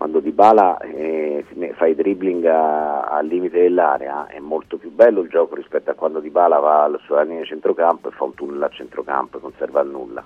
quando 0.07 0.21
Dybala 0.21 0.77
eh, 0.77 1.43
fa 1.73 1.85
i 1.85 1.93
dribbling 1.93 2.45
al 2.45 3.25
limite 3.25 3.59
dell'area 3.59 4.27
è 4.27 4.39
molto 4.39 4.77
più 4.77 4.89
bello 4.89 5.19
il 5.19 5.29
gioco 5.29 5.55
rispetto 5.55 5.91
a 5.91 5.95
quando 5.95 6.21
Dybala 6.21 6.59
va 6.59 6.89
sulla 7.05 7.23
linea 7.23 7.43
centrocampo 7.43 8.07
e 8.07 8.11
fa 8.11 8.23
un 8.23 8.33
tunnel 8.33 8.63
a 8.63 8.69
centrocampo 8.69 9.37
e 9.37 9.41
conserva 9.41 9.81
il 9.81 9.89
nulla. 9.89 10.25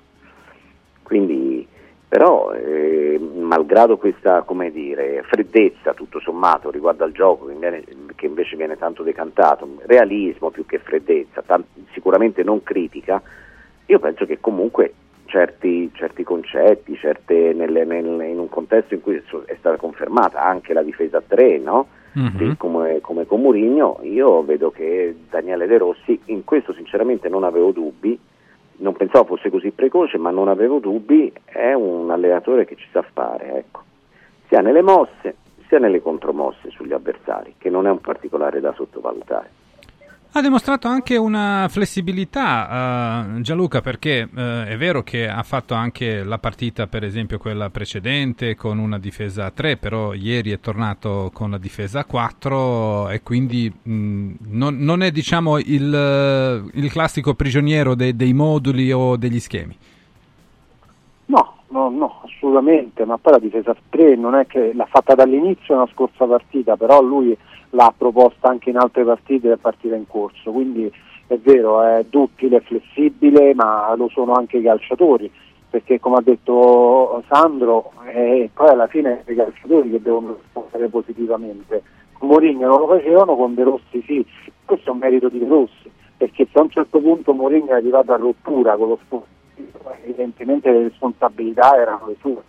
Quindi, 1.02 1.68
però, 2.08 2.52
eh, 2.52 3.20
malgrado 3.20 3.98
questa 3.98 4.46
dire, 4.72 5.24
freddezza 5.24 5.96
tutto 5.96 6.20
sommato 6.20 6.70
riguardo 6.70 7.04
al 7.04 7.12
gioco 7.12 7.48
che, 7.48 7.54
viene- 7.56 7.84
che 8.14 8.28
invece 8.28 8.56
viene 8.56 8.78
tanto 8.78 9.02
decantato, 9.02 9.68
realismo 9.88 10.52
più 10.52 10.64
che 10.68 10.78
freddezza, 10.78 11.42
tan- 11.42 11.66
sicuramente 11.94 12.44
non 12.44 12.62
critica, 12.62 13.20
io 13.88 13.98
penso 13.98 14.28
che 14.28 14.40
comunque 14.40 14.94
certi, 15.32 15.90
certi 15.94 16.24
concetti, 16.24 16.96
certe, 16.98 17.54
nelle- 17.54 17.86
nel- 17.86 18.06
in 18.30 18.38
un 18.38 18.50
contesto 18.50 18.94
in 18.94 19.02
cui 19.02 19.16
è 19.46 19.56
stata 19.58 19.78
confermata 19.78 20.44
anche 20.44 20.74
la 20.74 20.84
difesa 20.84 21.18
a 21.18 21.24
3, 21.26 21.58
no? 21.58 21.88
Mhm. 22.14 22.38
Sì, 22.38 22.58
come, 22.58 23.00
come 23.00 23.26
con 23.26 23.40
Mourinho, 23.42 24.00
io 24.02 24.44
vedo 24.44 24.70
che 24.72 25.16
Daniele 25.30 25.66
De 25.68 25.78
Rossi, 25.78 26.20
in 26.26 26.44
questo 26.44 26.74
sinceramente 26.74 27.30
non 27.30 27.46
avevo 27.46 27.72
dubbi, 27.72 28.20
non 28.78 28.94
pensavo 28.94 29.36
fosse 29.36 29.50
così 29.50 29.72
precoce, 29.72 30.18
ma 30.18 30.32
non 30.32 30.50
avevo 30.50 30.80
dubbi, 30.80 31.32
è 31.46 31.72
un 31.72 32.12
allenatore 32.12 32.66
che 32.66 32.76
ci 32.76 32.88
sa 32.92 33.02
fare, 33.02 33.56
ecco. 33.56 33.84
sia 34.50 34.60
nelle 34.60 34.82
mosse 34.82 35.36
sia 35.68 35.80
nelle 35.80 36.02
contromosse 36.02 36.70
sugli 36.72 36.92
avversari, 36.92 37.54
che 37.58 37.70
non 37.70 37.88
è 37.88 37.90
un 37.90 38.02
particolare 38.02 38.60
da 38.60 38.74
sottovalutare. 38.74 39.50
Ha 40.34 40.40
dimostrato 40.42 40.88
anche 40.88 41.18
una 41.18 41.68
flessibilità 41.70 43.36
eh, 43.36 43.42
Gianluca 43.42 43.82
perché 43.82 44.30
eh, 44.34 44.66
è 44.66 44.78
vero 44.78 45.04
che 45.04 45.28
ha 45.28 45.44
fatto 45.44 45.74
anche 45.74 46.24
la 46.24 46.38
partita 46.38 46.88
per 46.88 47.04
esempio 47.04 47.38
quella 47.38 47.70
precedente 47.70 48.56
con 48.56 48.78
una 48.78 48.98
difesa 48.98 49.48
a 49.48 49.52
3 49.52 49.76
però 49.76 50.14
ieri 50.14 50.52
è 50.52 50.62
tornato 50.62 51.32
con 51.34 51.52
la 51.52 51.58
difesa 51.58 52.00
a 52.00 52.06
4 52.06 53.10
e 53.10 53.22
quindi 53.24 53.70
mh, 53.70 54.32
non, 54.52 54.78
non 54.78 55.04
è 55.04 55.12
diciamo 55.12 55.58
il, 55.58 56.70
il 56.76 56.92
classico 56.92 57.34
prigioniero 57.34 57.94
dei- 57.94 58.16
dei 58.16 58.32
moduli 58.32 58.90
o 58.94 59.18
degli 59.18 59.40
schemi. 59.40 59.78
No, 61.26 61.56
no, 61.68 61.90
no, 61.90 62.22
assolutamente, 62.24 63.04
ma 63.04 63.18
poi 63.18 63.34
la 63.34 63.40
difesa 63.40 63.72
a 63.72 63.78
3 63.90 64.16
non 64.16 64.36
è 64.36 64.48
che 64.48 64.72
l'ha 64.74 64.88
fatta 64.90 65.14
dall'inizio 65.14 65.74
nella 65.76 65.90
scorsa 65.92 66.24
partita, 66.26 66.78
però 66.78 67.02
lui 67.02 67.38
l'ha 67.72 67.94
proposta 67.96 68.48
anche 68.48 68.70
in 68.70 68.78
altre 68.78 69.04
partite 69.04 69.52
e 69.52 69.58
partita 69.58 69.96
in 69.96 70.08
corso, 70.08 70.52
quindi 70.52 70.92
è 71.28 71.38
vero, 71.38 71.82
è 71.82 72.06
duttile, 72.10 72.58
è 72.58 72.62
flessibile, 72.62 73.54
ma 73.54 73.94
lo 73.96 74.10
sono 74.10 74.34
anche 74.34 74.58
i 74.58 74.64
calciatori, 74.64 75.32
perché 75.70 76.00
come 76.00 76.18
ha 76.18 76.22
detto 76.22 77.24
Sandro, 77.28 77.92
eh, 78.14 78.50
poi 78.54 78.70
alla 78.70 78.88
fine 78.88 79.24
sono 79.24 79.36
i 79.36 79.44
calciatori 79.44 79.92
che 79.92 80.02
devono 80.02 80.38
rispondere 80.42 80.88
positivamente. 80.90 81.84
Mourinho 82.20 82.68
non 82.68 82.80
lo 82.82 82.88
facevano, 82.88 83.36
con 83.36 83.56
De 83.56 83.64
Rossi 83.64 84.04
sì, 84.06 84.26
questo 84.64 84.90
è 84.90 84.94
un 84.94 85.00
merito 85.00 85.30
di 85.30 85.40
De 85.40 85.48
Rossi, 85.48 85.90
perché 86.18 86.48
se 86.52 86.60
a 86.60 86.62
un 86.62 86.70
certo 86.70 87.00
punto 87.00 87.34
Mourinho 87.34 87.72
è 87.72 87.74
arrivato 87.74 88.14
a 88.14 88.18
rottura 88.18 88.76
con 88.76 88.90
lo 88.90 89.00
sport 89.04 89.26
evidentemente 90.04 90.72
le 90.72 90.84
responsabilità 90.84 91.76
erano 91.76 92.08
le 92.08 92.16
sue. 92.20 92.42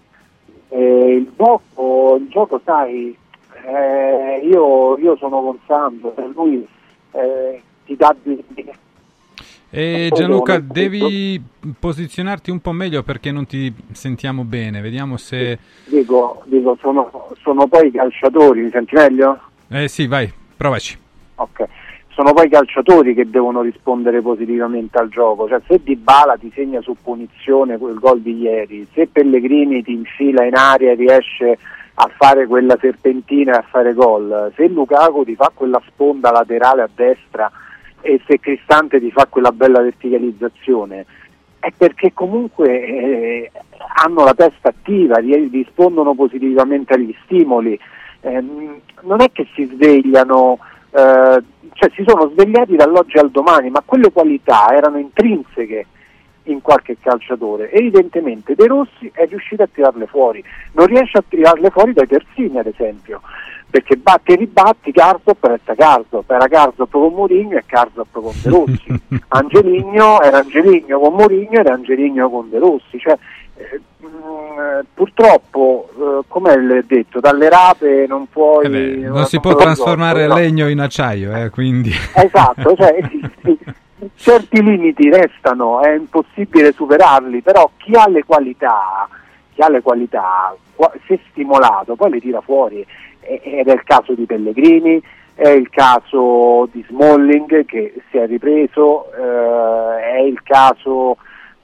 Eh, 0.69 1.15
il, 1.17 1.33
gioco, 1.37 2.17
il 2.17 2.29
gioco, 2.29 2.61
sai, 2.65 3.17
eh, 3.65 4.47
io, 4.47 4.99
io 4.99 5.17
sono 5.17 5.41
con 5.41 5.59
Sandro, 5.67 6.11
per 6.11 6.31
lui 6.35 6.67
eh, 7.13 7.63
ti 7.87 7.97
dà 7.97 8.15
di, 8.23 8.43
di- 8.49 8.71
E 9.71 10.11
Gianluca 10.13 10.59
devi 10.59 11.43
posizionarti 11.79 12.51
un 12.51 12.61
po' 12.61 12.73
meglio 12.73 13.03
perché 13.03 13.33
non 13.33 13.47
ti 13.47 13.73
sentiamo 13.93 14.45
bene, 14.45 14.81
vediamo 14.81 15.17
se... 15.17 15.59
dico, 15.87 16.43
dico 16.45 16.77
sono, 16.81 17.31
sono 17.41 17.67
poi 17.67 17.87
i 17.89 17.93
calciatori, 17.93 18.61
mi 18.63 18.71
senti 18.71 18.95
meglio? 18.95 19.41
Eh 19.69 19.89
sì, 19.89 20.07
vai, 20.07 20.31
provaci. 20.57 20.99
Ok. 21.37 21.65
Sono 22.09 22.35
poi 22.35 22.51
calciatori 22.51 23.15
che 23.15 23.31
devono 23.31 23.63
rispondere 23.63 24.21
positivamente 24.21 24.99
al 24.99 25.09
gioco, 25.09 25.49
cioè 25.49 25.63
se 25.67 25.81
Dybala 25.83 26.37
ti 26.37 26.53
segna 26.55 26.83
su 26.83 26.95
punizione 27.03 27.79
quel 27.79 27.99
gol 27.99 28.21
di 28.21 28.39
ieri, 28.39 28.87
se 28.93 29.07
Pellegrini 29.07 29.83
ti 29.83 29.93
infila 29.93 30.45
in 30.45 30.55
aria 30.55 30.91
e 30.91 30.95
riesce 30.95 31.59
a 31.95 32.11
fare 32.17 32.47
quella 32.47 32.77
serpentina 32.81 33.55
e 33.55 33.59
a 33.59 33.65
fare 33.69 33.93
gol, 33.93 34.53
se 34.57 34.69
Lukaku 34.69 35.25
ti 35.25 35.35
fa 35.35 35.51
quella 35.55 35.81
sponda 35.87 36.31
laterale 36.31 36.83
a 36.83 36.89
destra 36.93 37.51
e 38.01 38.21
se 38.27 38.41
Cristante 38.41 38.99
ti 38.99 39.11
fa 39.11 39.27
quella 39.29 39.53
bella 39.53 39.81
verticalizzazione, 39.81 41.07
è 41.59 41.71
perché 41.77 42.13
comunque 42.13 42.69
eh, 42.69 43.51
hanno 44.05 44.25
la 44.25 44.35
testa 44.35 44.71
attiva, 44.71 45.19
ri- 45.19 45.49
rispondono 45.53 46.15
positivamente 46.15 46.95
agli 46.95 47.15
stimoli, 47.25 47.79
Ehm, 48.23 48.81
non 49.03 49.21
è 49.21 49.31
che 49.33 49.47
si 49.55 49.69
svegliano, 49.73 50.59
eh, 50.91 51.43
cioè 51.73 51.91
si 51.95 52.05
sono 52.07 52.31
svegliati 52.31 52.77
dall'oggi 52.77 53.19
al 53.19 53.31
domani, 53.31 53.69
ma 53.71 53.83
quelle 53.85 54.13
qualità 54.13 54.69
erano 54.73 54.99
intrinseche 54.99 55.87
in 56.45 56.61
qualche 56.61 56.97
calciatore. 57.01 57.71
Evidentemente 57.71 58.55
De 58.55 58.67
Rossi 58.67 59.11
è 59.13 59.27
riuscito 59.27 59.63
a 59.63 59.69
tirarle 59.73 60.07
fuori, 60.07 60.43
non 60.73 60.87
riesce 60.87 61.19
a 61.19 61.25
tirarle 61.27 61.71
fuori 61.71 61.93
dai 61.93 62.07
terzini 62.07 62.59
ad 62.59 62.67
esempio, 62.67 63.21
perché 63.71 63.97
batti 63.97 64.33
e 64.33 64.37
ribatti, 64.37 64.91
Garzop 64.91 65.43
resta 65.45 65.75
Garzop, 65.75 66.31
era 66.31 66.47
Garzop 66.47 66.91
con 66.91 67.13
Mourinho 67.15 67.57
e 67.57 67.65
Garzop 67.67 68.13
con 68.13 68.33
De 68.43 68.51
Rossi, 68.51 69.01
Angeligno 69.29 70.21
era 70.21 70.39
Angeligno 70.39 70.99
con 70.99 71.15
Mourinho 71.15 71.61
ed 71.61 71.67
Angeligno 71.67 72.29
con 72.29 72.51
De 72.51 72.59
Rossi, 72.59 72.99
cioè, 72.99 73.17
eh, 73.55 73.81
mh, 74.07 74.85
purtroppo, 74.93 75.89
eh, 75.97 76.25
come 76.29 76.57
l'ho 76.57 76.83
detto, 76.87 77.21
dalle 77.21 77.49
rape 77.49 78.07
non 78.07 78.27
puoi... 78.31 78.67
Eh 78.67 78.69
beh, 78.69 79.09
non 79.09 79.25
si 79.25 79.41
può 79.41 79.55
trasformare 79.55 80.29
legno 80.29 80.69
in 80.69 80.81
acciaio, 80.81 81.35
eh, 81.35 81.51
quindi... 81.51 81.93
Esatto, 82.15 82.75
cioè, 82.77 82.97
sì, 83.11 83.31
sì, 83.43 83.59
certi 84.15 84.63
limiti 84.63 85.09
restano, 85.11 85.81
è 85.81 85.95
impossibile 85.95 86.73
superarli, 86.73 87.41
però 87.41 87.71
chi 87.77 87.93
ha 87.95 88.09
le 88.09 88.25
qualità, 88.25 89.09
chi 89.55 89.61
ha 89.61 89.69
le 89.69 89.83
qualità, 89.83 90.55
qua- 90.75 90.93
se 91.07 91.21
stimolato, 91.31 91.95
poi 91.95 92.11
le 92.11 92.21
tira 92.21 92.41
fuori. 92.41 92.85
Ed 93.21 93.69
è 93.69 93.73
il 93.73 93.85
caso 93.85 94.15
di 94.15 94.25
Pellegrini, 94.25 95.01
è 95.35 95.49
il 95.49 95.71
caso 95.71 96.69
di 96.73 96.85
Smalling 96.89 97.65
che 97.65 97.95
si 98.11 98.17
è 98.17 98.27
ripreso, 98.27 99.13
eh, 99.13 100.15
è 100.17 100.21
il 100.21 100.43
caso, 100.43 101.17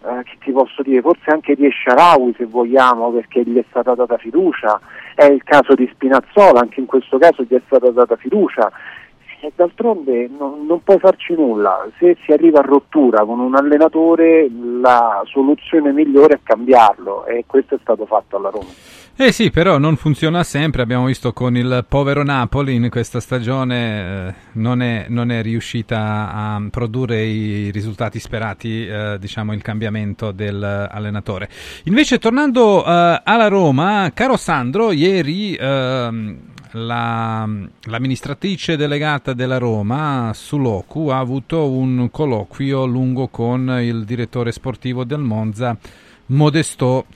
eh, 0.04 0.22
che 0.24 0.36
ti 0.40 0.52
posso 0.52 0.82
dire, 0.82 1.00
forse 1.02 1.30
anche 1.30 1.54
di 1.54 1.66
Esciaraui 1.66 2.34
se 2.36 2.46
vogliamo, 2.46 3.10
perché 3.10 3.42
gli 3.42 3.58
è 3.58 3.64
stata 3.68 3.94
data 3.94 4.16
fiducia, 4.16 4.80
è 5.14 5.24
il 5.24 5.42
caso 5.42 5.74
di 5.74 5.88
Spinazzola, 5.92 6.60
anche 6.60 6.80
in 6.80 6.86
questo 6.86 7.18
caso 7.18 7.42
gli 7.42 7.54
è 7.54 7.60
stata 7.66 7.90
data 7.90 8.16
fiducia. 8.16 8.70
D'altronde 9.54 10.28
non, 10.28 10.66
non 10.66 10.82
puoi 10.82 10.98
farci 10.98 11.34
nulla, 11.34 11.88
se 11.98 12.16
si 12.24 12.32
arriva 12.32 12.58
a 12.58 12.62
rottura 12.62 13.24
con 13.24 13.38
un 13.38 13.54
allenatore 13.54 14.48
la 14.80 15.22
soluzione 15.26 15.92
migliore 15.92 16.34
è 16.34 16.40
cambiarlo 16.42 17.24
e 17.24 17.44
questo 17.46 17.76
è 17.76 17.78
stato 17.80 18.04
fatto 18.06 18.36
alla 18.36 18.50
Roma. 18.50 18.68
Eh 19.20 19.32
sì, 19.32 19.50
però 19.50 19.78
non 19.78 19.96
funziona 19.96 20.44
sempre, 20.44 20.82
abbiamo 20.82 21.06
visto 21.06 21.32
con 21.32 21.56
il 21.56 21.84
povero 21.88 22.22
Napoli 22.22 22.74
in 22.74 22.88
questa 22.88 23.18
stagione 23.18 24.28
eh, 24.28 24.34
non, 24.52 24.80
è, 24.80 25.06
non 25.08 25.32
è 25.32 25.42
riuscita 25.42 26.30
a 26.32 26.62
produrre 26.70 27.22
i 27.24 27.70
risultati 27.70 28.20
sperati, 28.20 28.86
eh, 28.86 29.16
diciamo 29.18 29.52
il 29.54 29.62
cambiamento 29.62 30.30
dell'allenatore. 30.30 31.48
Invece 31.84 32.20
tornando 32.20 32.84
eh, 32.84 33.20
alla 33.24 33.48
Roma, 33.48 34.08
caro 34.14 34.36
Sandro, 34.36 34.92
ieri 34.92 35.56
ehm, 35.56 36.38
la- 36.72 37.48
l'amministratrice 37.82 38.76
delegata 38.76 39.32
della 39.32 39.58
Roma, 39.58 40.30
Suloku, 40.34 41.08
ha 41.08 41.18
avuto 41.18 41.68
un 41.70 42.08
colloquio 42.10 42.84
lungo 42.86 43.28
con 43.28 43.78
il 43.80 44.04
direttore 44.04 44.52
sportivo 44.52 45.04
del 45.04 45.20
Monza, 45.20 45.76
Modesto. 46.26 47.06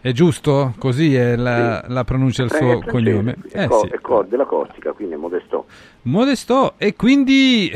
È 0.00 0.12
giusto? 0.12 0.74
Così 0.78 1.14
è 1.14 1.36
la, 1.36 1.84
la 1.88 2.04
pronuncia 2.04 2.44
del 2.44 2.52
Eh, 2.52 2.56
suo 2.56 2.66
francese, 2.80 2.90
cognome. 2.90 3.36
È, 3.50 3.62
Eh 3.64 3.68
co- 3.68 3.80
sì. 3.80 3.86
è 3.88 4.00
co- 4.00 4.24
della 4.26 4.46
Corsica, 4.46 4.92
quindi 4.92 5.14
è 5.14 5.18
Modesto. 5.18 5.66
Modesto, 6.02 6.74
e 6.78 6.94
quindi 6.94 7.70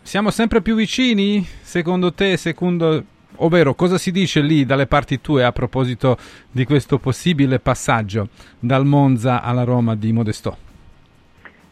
siamo 0.00 0.30
sempre 0.30 0.62
più 0.62 0.74
vicini? 0.74 1.46
Secondo 1.60 2.12
te, 2.14 2.36
secondo... 2.36 3.04
Ovvero, 3.42 3.74
cosa 3.74 3.96
si 3.96 4.10
dice 4.10 4.40
lì 4.40 4.66
dalle 4.66 4.86
parti 4.86 5.20
tue 5.20 5.44
a 5.44 5.52
proposito 5.52 6.18
di 6.50 6.66
questo 6.66 6.98
possibile 6.98 7.58
passaggio 7.58 8.28
dal 8.58 8.84
Monza 8.84 9.42
alla 9.42 9.64
Roma 9.64 9.94
di 9.94 10.12
Modesto? 10.12 10.56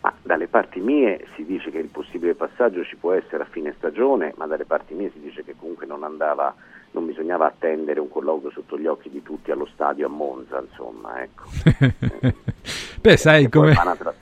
Ma 0.00 0.14
dalle 0.22 0.46
parti 0.46 0.80
mie 0.80 1.26
si 1.34 1.44
dice 1.44 1.70
che 1.70 1.78
il 1.78 1.88
possibile 1.88 2.34
passaggio 2.34 2.84
ci 2.84 2.96
può 2.96 3.12
essere 3.12 3.42
a 3.42 3.46
fine 3.50 3.74
stagione, 3.76 4.32
ma 4.36 4.46
dalle 4.46 4.64
parti 4.64 4.94
mie 4.94 5.10
si 5.12 5.20
dice 5.20 5.44
che 5.44 5.56
comunque 5.58 5.84
non 5.84 6.04
andava, 6.04 6.54
non 6.92 7.04
bisognava 7.04 7.46
attendere 7.46 8.00
un 8.00 8.08
colloquio 8.08 8.50
sotto 8.50 8.78
gli 8.78 8.86
occhi 8.86 9.10
di 9.10 9.22
tutti 9.22 9.50
allo 9.50 9.68
stadio 9.74 10.06
a 10.06 10.10
Monza, 10.10 10.64
insomma, 10.66 11.22
ecco. 11.22 11.50
Beh, 13.02 13.16
sai 13.18 13.42
Se 13.42 13.48
vuoi 13.48 13.74
come... 13.74 13.74
fare 13.74 13.88
una 13.88 13.96
tra- 13.96 14.14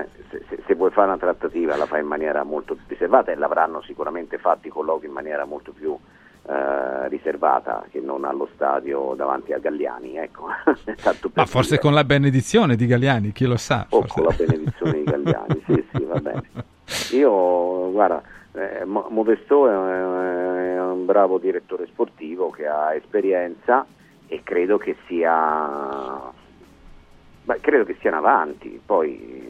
eh, 0.00 0.08
se, 0.28 0.44
se- 0.48 0.62
se 0.66 0.74
vuoi 0.74 0.90
fare 0.90 1.06
una 1.06 1.18
trattativa 1.18 1.76
la 1.76 1.86
fai 1.86 2.00
in 2.00 2.08
maniera 2.08 2.42
molto 2.42 2.74
più 2.74 2.84
riservata 2.88 3.30
e 3.30 3.36
l'avranno 3.36 3.80
sicuramente 3.82 4.38
fatti 4.38 4.66
i 4.66 4.70
colloqui 4.70 5.06
in 5.06 5.12
maniera 5.12 5.44
molto 5.44 5.70
più 5.72 5.92
eh, 5.92 6.19
eh, 6.50 7.08
riservata 7.08 7.84
che 7.92 8.00
non 8.00 8.24
allo 8.24 8.48
stadio 8.54 9.14
davanti 9.14 9.52
a 9.52 9.58
Galliani, 9.58 10.16
ecco. 10.16 10.46
Ma 11.34 11.46
forse 11.46 11.70
dire. 11.70 11.80
con 11.80 11.94
la 11.94 12.02
benedizione 12.02 12.74
di 12.74 12.86
Galliani, 12.86 13.30
chi 13.30 13.44
lo 13.44 13.56
sa. 13.56 13.86
O 13.90 14.00
forse. 14.00 14.14
con 14.14 14.24
la 14.24 14.34
benedizione 14.36 14.92
di 14.94 15.04
Galliani, 15.04 15.62
sì, 15.64 15.84
sì, 15.92 16.02
va 16.02 16.18
bene. 16.18 16.42
Io, 17.14 17.92
guarda, 17.92 18.20
eh, 18.54 18.84
Mo- 18.84 19.06
Modesto 19.10 19.68
è, 19.68 20.74
è 20.74 20.80
un 20.80 21.04
bravo 21.06 21.38
direttore 21.38 21.86
sportivo 21.86 22.50
che 22.50 22.66
ha 22.66 22.96
esperienza 22.96 23.86
e 24.26 24.40
credo 24.42 24.76
che 24.76 24.96
sia, 25.06 26.32
beh, 27.44 27.60
credo 27.60 27.84
che 27.84 27.96
sia 28.00 28.10
in 28.10 28.16
avanti. 28.16 28.80
Poi 28.84 29.49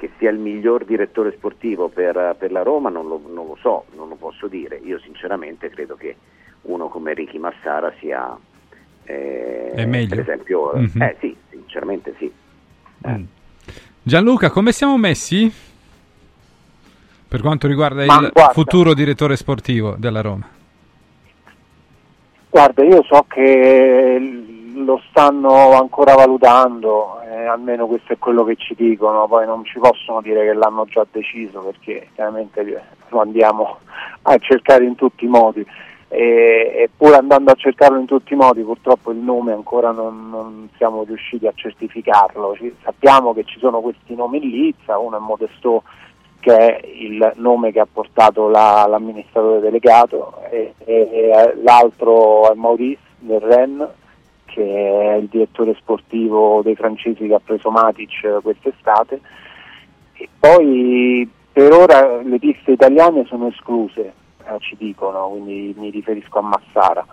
che 0.00 0.10
sia 0.16 0.30
il 0.30 0.38
miglior 0.38 0.86
direttore 0.86 1.30
sportivo 1.36 1.88
per, 1.88 2.34
per 2.38 2.50
la 2.52 2.62
Roma 2.62 2.88
non 2.88 3.06
lo, 3.06 3.20
non 3.28 3.46
lo 3.46 3.58
so, 3.60 3.84
non 3.96 4.08
lo 4.08 4.14
posso 4.14 4.46
dire. 4.46 4.80
Io 4.82 4.98
sinceramente 4.98 5.68
credo 5.68 5.94
che 5.94 6.16
uno 6.62 6.88
come 6.88 7.12
Ricky 7.12 7.36
Massara 7.36 7.92
sia... 8.00 8.34
eh, 9.04 9.72
È 9.74 9.84
meglio. 9.84 10.08
Per 10.08 10.20
esempio, 10.20 10.72
Mhm. 10.74 11.02
eh 11.02 11.16
sì, 11.20 11.36
sinceramente 11.50 12.14
sì. 12.16 12.32
Mm. 13.06 13.24
Gianluca, 14.02 14.48
come 14.48 14.72
siamo 14.72 14.96
messi? 14.96 15.52
Per 17.28 17.40
quanto 17.42 17.66
riguarda 17.68 18.02
Ma 18.06 18.20
il 18.20 18.30
guarda. 18.32 18.52
futuro 18.54 18.94
direttore 18.94 19.36
sportivo 19.36 19.96
della 19.98 20.22
Roma. 20.22 20.48
Guarda, 22.48 22.82
io 22.84 23.02
so 23.04 23.24
che 23.28 24.18
lo 24.74 25.00
stanno 25.10 25.72
ancora 25.78 26.14
valutando, 26.14 27.19
eh, 27.40 27.46
almeno 27.46 27.86
questo 27.86 28.12
è 28.12 28.18
quello 28.18 28.44
che 28.44 28.56
ci 28.56 28.74
dicono, 28.74 29.26
poi 29.26 29.46
non 29.46 29.64
ci 29.64 29.78
possono 29.78 30.20
dire 30.20 30.44
che 30.44 30.52
l'hanno 30.52 30.84
già 30.84 31.06
deciso 31.10 31.60
perché 31.60 32.08
chiaramente 32.14 32.60
eh, 32.60 32.80
lo 33.08 33.20
andiamo 33.20 33.78
a 34.22 34.36
cercare 34.38 34.84
in 34.84 34.94
tutti 34.94 35.24
i 35.24 35.28
modi. 35.28 35.64
E, 36.12 36.72
e 36.74 36.90
pur 36.96 37.14
andando 37.14 37.52
a 37.52 37.54
cercarlo 37.54 37.96
in 37.96 38.04
tutti 38.06 38.32
i 38.32 38.36
modi 38.36 38.62
purtroppo 38.64 39.12
il 39.12 39.18
nome 39.18 39.52
ancora 39.52 39.92
non, 39.92 40.28
non 40.28 40.68
siamo 40.76 41.04
riusciti 41.04 41.46
a 41.46 41.52
certificarlo. 41.54 42.56
Ci- 42.56 42.74
sappiamo 42.82 43.32
che 43.32 43.44
ci 43.44 43.58
sono 43.60 43.80
questi 43.80 44.16
nomi 44.16 44.42
in 44.42 44.50
lizza, 44.50 44.98
uno 44.98 45.16
è 45.16 45.20
Modesto 45.20 45.84
che 46.40 46.56
è 46.56 46.80
il 46.84 47.32
nome 47.36 47.70
che 47.70 47.78
ha 47.80 47.86
portato 47.90 48.48
la- 48.48 48.86
l'amministratore 48.88 49.60
delegato 49.60 50.40
e, 50.50 50.74
e- 50.84 51.08
e 51.12 51.54
l'altro 51.62 52.50
è 52.50 52.54
Maurice 52.54 53.02
del 53.18 53.40
Ren 53.40 53.88
che 54.52 54.62
è 54.62 55.14
il 55.16 55.26
direttore 55.26 55.74
sportivo 55.78 56.62
dei 56.62 56.74
francesi 56.74 57.26
che 57.26 57.34
ha 57.34 57.40
preso 57.42 57.70
Matic 57.70 58.40
quest'estate. 58.42 59.20
E 60.14 60.28
poi 60.38 61.28
per 61.52 61.72
ora 61.72 62.20
le 62.22 62.38
piste 62.38 62.72
italiane 62.72 63.24
sono 63.26 63.48
escluse 63.48 64.12
eh, 64.44 64.58
ci 64.60 64.76
dicono 64.76 65.28
quindi 65.28 65.74
mi 65.78 65.90
riferisco 65.90 66.38
a 66.38 66.42
Massara. 66.42 67.06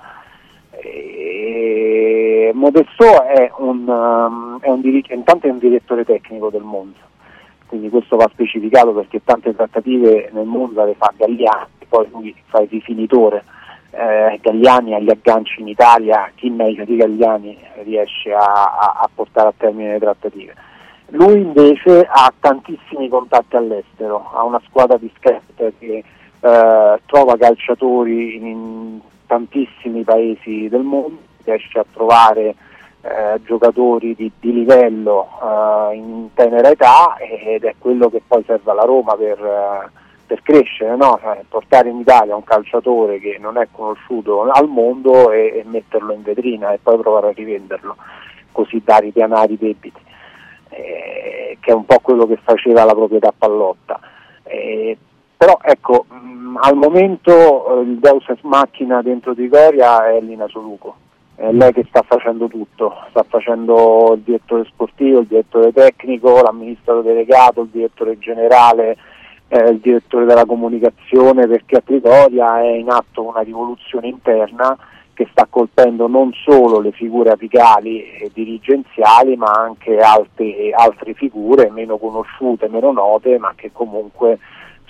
E 0.72 2.52
Modesto 2.54 3.24
è 3.24 3.52
un, 3.58 3.88
um, 3.88 4.60
è 4.60 4.70
un 4.70 4.82
intanto 5.10 5.48
è 5.48 5.50
un 5.50 5.58
direttore 5.58 6.06
tecnico 6.06 6.50
del 6.50 6.62
Monza 6.62 7.06
quindi 7.68 7.90
questo 7.90 8.16
va 8.16 8.30
specificato 8.32 8.94
perché 8.94 9.22
tante 9.24 9.54
trattative 9.54 10.30
nel 10.32 10.46
Monza 10.46 10.86
le 10.86 10.96
fa 10.96 11.14
Galliani, 11.16 11.68
poi 11.88 12.08
lui 12.12 12.36
fa 12.46 12.62
il 12.62 12.70
rifinitore, 12.70 13.44
eh, 13.92 14.40
Galliani 14.42 14.94
agli 14.94 15.10
agganci 15.10 15.62
in 15.62 15.68
Italia, 15.68 16.32
chi 16.36 16.50
meglio 16.50 16.84
di 16.86 16.96
Galliani 16.96 17.58
riesce 17.84 18.34
a, 18.34 18.40
a- 18.40 18.94
a 19.02 19.10
portare 19.14 19.50
a 19.50 19.54
termine 19.58 19.94
le 19.94 20.00
trattative. 20.00 20.54
Lui 21.12 21.42
invece 21.42 22.06
ha 22.10 22.34
tantissimi 22.40 23.08
contatti 23.08 23.56
all'estero, 23.56 24.30
ha 24.34 24.44
una 24.44 24.62
squadra 24.68 24.98
di 24.98 25.10
scout 25.18 25.74
che 25.80 26.04
eh, 26.40 27.02
trova 27.06 27.38
calciatori 27.38 28.36
in 28.36 29.00
tantissimi 29.26 30.04
paesi 30.04 30.68
del 30.70 30.84
mondo, 30.84 31.20
riesce 31.44 31.80
a 31.80 31.86
trovare 31.94 32.56
eh, 33.02 33.40
giocatori 33.46 34.16
di, 34.16 34.30
di 34.40 34.52
livello 34.52 35.28
eh, 35.42 35.96
in 35.96 36.28
tenera 36.34 36.70
età 36.70 37.16
ed 37.18 37.64
è 37.64 37.76
quello 37.78 38.10
che 38.10 38.22
poi 38.28 38.44
serve 38.46 38.72
alla 38.72 38.84
Roma 38.84 39.16
per, 39.16 39.40
eh, 39.40 39.90
per 40.28 40.42
crescere, 40.44 40.96
no? 40.96 41.18
Cioè, 41.22 41.44
portare 41.48 41.90
in 41.90 42.00
Italia 42.00 42.36
un 42.36 42.44
calciatore 42.44 43.20
che 43.20 43.38
non 43.40 43.58
è 43.58 43.68
conosciuto 43.72 44.44
al 44.44 44.68
mondo 44.68 45.32
e, 45.32 45.54
e 45.56 45.64
metterlo 45.66 46.14
in 46.14 46.22
vetrina 46.22 46.72
e 46.72 46.80
poi 46.84 47.00
provare 47.00 47.30
a 47.30 47.34
rivenderlo, 47.34 47.96
così 48.52 48.82
da 48.84 48.98
ripianare 48.98 49.54
i 49.54 49.58
debiti, 49.58 50.00
eh, 50.70 51.58
che 51.60 51.72
è 51.72 51.74
un 51.74 51.86
po' 51.86 52.00
quello 52.02 52.28
che 52.28 52.38
faceva 52.44 52.84
la 52.84 52.94
proprietà 52.94 53.34
Pallotta. 53.36 54.00
Eh, 54.44 54.98
però 55.38 55.58
ecco, 55.62 56.06
mh, 56.10 56.58
al 56.62 56.76
momento 56.76 57.80
eh, 57.80 57.82
il 57.84 57.98
Deus 58.00 58.28
ex 58.28 58.42
Machina 58.42 59.02
dentro 59.02 59.34
Trigoria 59.34 60.10
è 60.10 60.20
Lina 60.20 60.48
Soluco 60.48 61.06
è 61.38 61.52
lei 61.52 61.72
che 61.72 61.86
sta 61.88 62.02
facendo 62.02 62.48
tutto, 62.48 62.96
sta 63.10 63.24
facendo 63.30 64.14
il 64.16 64.22
direttore 64.22 64.66
sportivo, 64.66 65.20
il 65.20 65.28
direttore 65.28 65.72
tecnico, 65.72 66.42
l'amministratore 66.42 67.14
delegato, 67.14 67.62
il 67.62 67.68
direttore 67.68 68.18
generale, 68.18 68.98
eh, 69.48 69.70
il 69.70 69.80
direttore 69.80 70.26
della 70.26 70.46
comunicazione, 70.46 71.48
perché 71.48 71.78
a 71.78 71.82
Trigoria 71.82 72.62
è 72.62 72.76
in 72.76 72.90
atto 72.90 73.24
una 73.24 73.42
rivoluzione 73.42 74.08
interna 74.08 74.78
che 75.14 75.28
sta 75.32 75.48
colpendo 75.50 76.08
non 76.08 76.32
solo 76.32 76.80
le 76.80 76.92
figure 76.92 77.32
apicali 77.32 78.04
e 78.04 78.30
dirigenziali, 78.32 79.36
ma 79.36 79.52
anche 79.52 79.98
altre, 79.98 80.72
altre 80.72 81.14
figure 81.16 81.72
meno 81.72 81.98
conosciute, 81.98 82.70
meno 82.70 82.92
note, 82.92 83.40
ma 83.40 83.54
che 83.56 83.72
comunque 83.72 84.38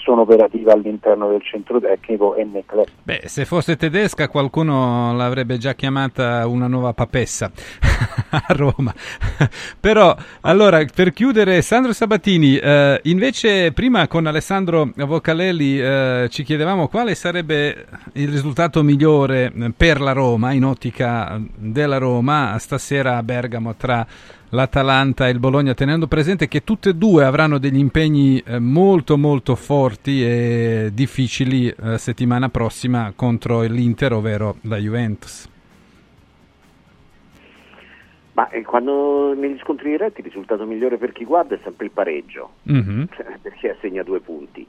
sono 0.08 0.22
operative 0.22 0.72
all'interno 0.72 1.28
del 1.28 1.44
centro 1.44 1.82
tecnico 1.82 2.34
e 2.36 2.46
nel 2.46 2.64
club. 2.66 2.86
Beh, 3.04 3.24
se 3.26 3.44
fosse 3.44 3.76
tedesca 3.76 4.30
qualcuno 4.30 5.14
l'avrebbe 5.14 5.58
già 5.58 5.76
chiamata 5.76 6.48
una 6.48 6.68
nuova 6.68 6.94
papessa 6.94 7.52
a 8.32 8.46
Roma. 8.54 8.94
Però, 9.82 10.16
allora, 10.42 10.82
per 10.96 11.12
chiudere, 11.12 11.62
Sandro 11.62 11.92
Sabatini, 11.92 12.58
eh, 12.58 13.02
invece 13.04 13.74
prima 13.74 14.08
con 14.08 14.28
Alessandro 14.28 14.92
Vocalelli 14.96 15.78
eh, 15.78 16.28
ci 16.30 16.44
chiedevamo 16.44 16.88
quale 16.88 17.14
sarebbe 17.14 17.86
il 18.14 18.30
risultato 18.30 18.82
migliore 18.84 19.52
per 19.76 20.00
la 20.00 20.14
Roma, 20.14 20.54
in 20.54 20.64
ottica 20.64 21.38
della 21.54 21.98
Roma, 21.98 22.56
stasera 22.60 23.18
a 23.18 23.24
Bergamo 23.24 23.76
tra 23.76 24.08
l'Atalanta 24.50 25.28
e 25.28 25.32
il 25.32 25.40
Bologna, 25.40 25.74
tenendo 25.74 26.08
presente 26.08 26.48
che 26.48 26.64
tutte 26.64 26.90
e 26.90 26.94
due 26.96 27.26
avranno 27.26 27.58
degli 27.58 27.78
impegni 27.78 28.40
eh, 28.46 28.60
molto 28.60 29.18
molto 29.18 29.56
forti 29.56 30.24
e 30.24 30.90
difficili 30.94 31.68
eh, 31.70 31.98
settimana 31.98 32.50
prossima 32.50 33.12
contro 33.16 33.62
l'Inter, 33.62 34.14
ovvero 34.14 34.58
la 34.62 34.78
Juventus. 34.78 35.50
Ma 38.34 38.50
eh, 38.50 38.62
quando 38.62 39.34
negli 39.34 39.58
scontri 39.60 39.90
diretti 39.90 40.20
il 40.20 40.28
risultato 40.28 40.66
migliore 40.66 40.98
per 40.98 41.12
chi 41.12 41.26
guarda 41.26 41.56
è 41.56 41.60
sempre 41.64 41.86
il 41.86 41.92
pareggio, 41.92 42.52
Mhm. 42.64 43.08
perché 43.42 43.72
assegna 43.72 44.04
due 44.04 44.20
punti. 44.20 44.66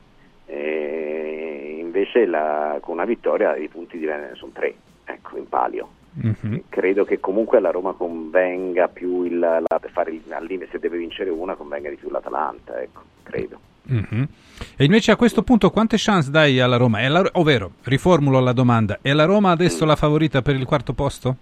E 0.46 1.76
invece 1.78 2.24
la- 2.24 2.78
con 2.80 2.94
una 2.94 3.04
vittoria 3.04 3.54
i 3.56 3.68
punti 3.68 3.98
diventano, 3.98 4.34
sono 4.36 4.52
tre, 4.54 4.74
ecco, 5.04 5.36
in 5.36 5.46
palio. 5.48 5.88
Mhm. 6.20 6.62
Credo 6.68 7.04
che 7.04 7.20
comunque 7.20 7.58
alla 7.58 7.70
Roma 7.70 7.92
convenga 7.92 8.88
più 8.88 9.22
il, 9.24 9.38
la, 9.38 9.62
fare 9.92 10.10
il, 10.10 10.68
se 10.70 10.78
deve 10.78 10.98
vincere 10.98 11.30
una 11.30 11.54
convenga 11.54 11.88
di 11.90 11.96
più 11.96 12.10
l'Atalanta, 12.10 12.80
ecco, 12.80 13.02
credo. 13.22 13.60
Mhm. 13.84 14.28
E 14.76 14.84
invece 14.84 15.12
a 15.12 15.16
questo 15.16 15.42
punto 15.42 15.70
quante 15.70 15.96
chance 15.98 16.30
dai 16.30 16.60
alla 16.60 16.76
Roma? 16.76 17.00
È 17.00 17.08
la- 17.08 17.28
ovvero, 17.34 17.72
riformulo 17.84 18.40
la 18.40 18.52
domanda, 18.52 18.98
è 19.00 19.12
la 19.12 19.24
Roma 19.24 19.50
adesso 19.50 19.84
la 19.84 19.96
favorita 19.96 20.42
per 20.42 20.56
il 20.56 20.64
quarto 20.66 20.92
posto? 20.92 21.36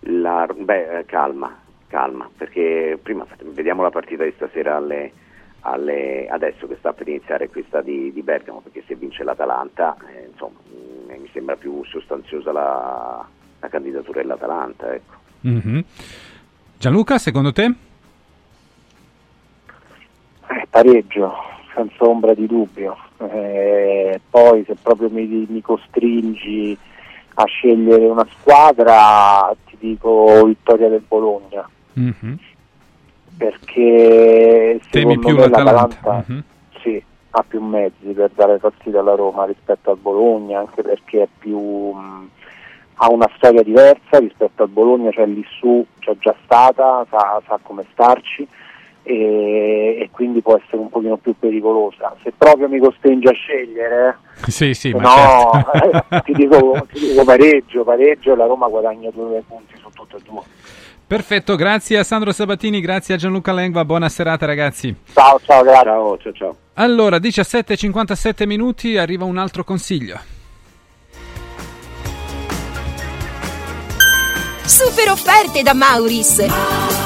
La- 0.00 0.48
beh, 0.56 0.98
eh, 0.98 1.04
calma, 1.04 1.54
calma, 1.88 2.28
perché 2.36 2.98
prima 3.02 3.26
vediamo 3.52 3.82
la 3.82 3.90
partita 3.90 4.24
di 4.24 4.32
stasera 4.36 4.76
alle, 4.76 5.12
alle- 5.60 6.28
adesso 6.28 6.66
che 6.66 6.76
sta 6.78 6.92
per 6.92 7.08
iniziare 7.08 7.48
questa 7.48 7.82
di, 7.82 8.12
di 8.12 8.22
Bergamo, 8.22 8.60
perché 8.60 8.82
se 8.86 8.94
vince 8.94 9.24
l'Atalanta, 9.24 9.96
eh, 10.12 10.25
mm, 10.25 10.25
mi 11.14 11.28
sembra 11.32 11.56
più 11.56 11.82
sostanziosa 11.84 12.52
la, 12.52 13.26
la 13.60 13.68
candidatura 13.68 14.20
dell'Atalanta, 14.20 14.92
ecco. 14.94 15.14
Mhm. 15.40 15.84
Gianluca, 16.78 17.18
secondo 17.18 17.52
te? 17.52 17.72
Eh, 20.48 20.66
pareggio, 20.70 21.32
senza 21.74 22.04
ombra 22.04 22.34
di 22.34 22.46
dubbio. 22.46 22.96
Eh, 23.18 24.20
poi 24.30 24.64
se 24.66 24.74
proprio 24.80 25.08
mi, 25.10 25.46
mi 25.48 25.60
costringi 25.62 26.76
a 27.34 27.44
scegliere 27.44 28.06
una 28.06 28.26
squadra, 28.38 29.54
ti 29.66 29.76
dico 29.78 30.44
vittoria 30.44 30.88
del 30.88 31.02
Bologna, 31.06 31.68
Mhm. 31.94 32.38
perché 33.36 34.80
Temi 34.90 35.14
secondo 35.14 35.18
più 35.20 35.36
me 35.36 35.48
l'Atalanta? 35.48 35.96
l'Atalanta 35.96 36.32
Mhm. 36.32 36.42
sì, 36.82 37.02
ha 37.38 37.44
più 37.46 37.60
mezzi 37.60 38.12
per 38.14 38.30
dare 38.34 38.58
fastidio 38.58 39.00
alla 39.00 39.14
Roma 39.14 39.44
rispetto 39.44 39.90
al 39.90 39.98
Bologna, 39.98 40.58
anche 40.60 40.82
perché 40.82 41.24
è 41.24 41.28
più, 41.38 41.58
mh, 41.58 42.30
ha 42.94 43.10
una 43.10 43.28
storia 43.36 43.62
diversa 43.62 44.18
rispetto 44.18 44.62
al 44.62 44.70
Bologna, 44.70 45.10
cioè 45.10 45.26
lì 45.26 45.44
su 45.58 45.84
c'è 45.98 46.16
già 46.18 46.34
stata, 46.44 47.06
sa, 47.10 47.42
sa 47.46 47.58
come 47.62 47.84
starci 47.92 48.48
e, 49.02 49.98
e 50.00 50.08
quindi 50.12 50.40
può 50.40 50.56
essere 50.56 50.78
un 50.78 50.88
pochino 50.88 51.18
più 51.18 51.34
pericolosa. 51.38 52.16
Se 52.22 52.32
proprio 52.36 52.68
mi 52.70 52.78
costringe 52.78 53.28
a 53.28 53.34
scegliere, 53.34 54.18
Sì, 54.46 54.72
sì, 54.72 54.92
no, 54.92 55.50
certo. 55.52 56.14
eh, 56.14 56.22
ti, 56.24 56.32
dico, 56.32 56.86
ti 56.90 57.00
dico 57.00 57.22
pareggio, 57.24 57.84
pareggio 57.84 58.32
e 58.32 58.36
la 58.36 58.46
Roma 58.46 58.66
guadagna 58.68 59.10
due 59.10 59.42
punti 59.46 59.74
su 59.76 59.90
tutte 59.90 60.16
e 60.16 60.20
due. 60.24 60.40
Perfetto, 61.06 61.54
grazie 61.54 61.98
a 61.98 62.04
Sandro 62.04 62.32
Sabatini, 62.32 62.80
grazie 62.80 63.14
a 63.14 63.16
Gianluca 63.16 63.52
Lengua, 63.52 63.84
buona 63.84 64.08
serata 64.08 64.44
ragazzi. 64.44 64.92
Ciao, 65.12 65.40
ciao, 65.44 65.62
grazie. 65.62 65.84
Ciao, 65.84 66.18
ciao, 66.18 66.32
ciao. 66.32 66.56
Allora, 66.74 67.18
17.57 67.18 68.44
minuti, 68.44 68.96
arriva 68.96 69.24
un 69.24 69.38
altro 69.38 69.62
consiglio. 69.62 70.18
Super 74.64 75.10
offerte 75.10 75.62
da 75.62 75.74
Mauris! 75.74 77.05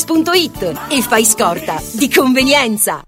mauris.it 0.07 0.79
e 0.89 1.01
fai 1.01 1.25
scorta 1.25 1.81
di 1.93 2.09
convenienza. 2.09 3.01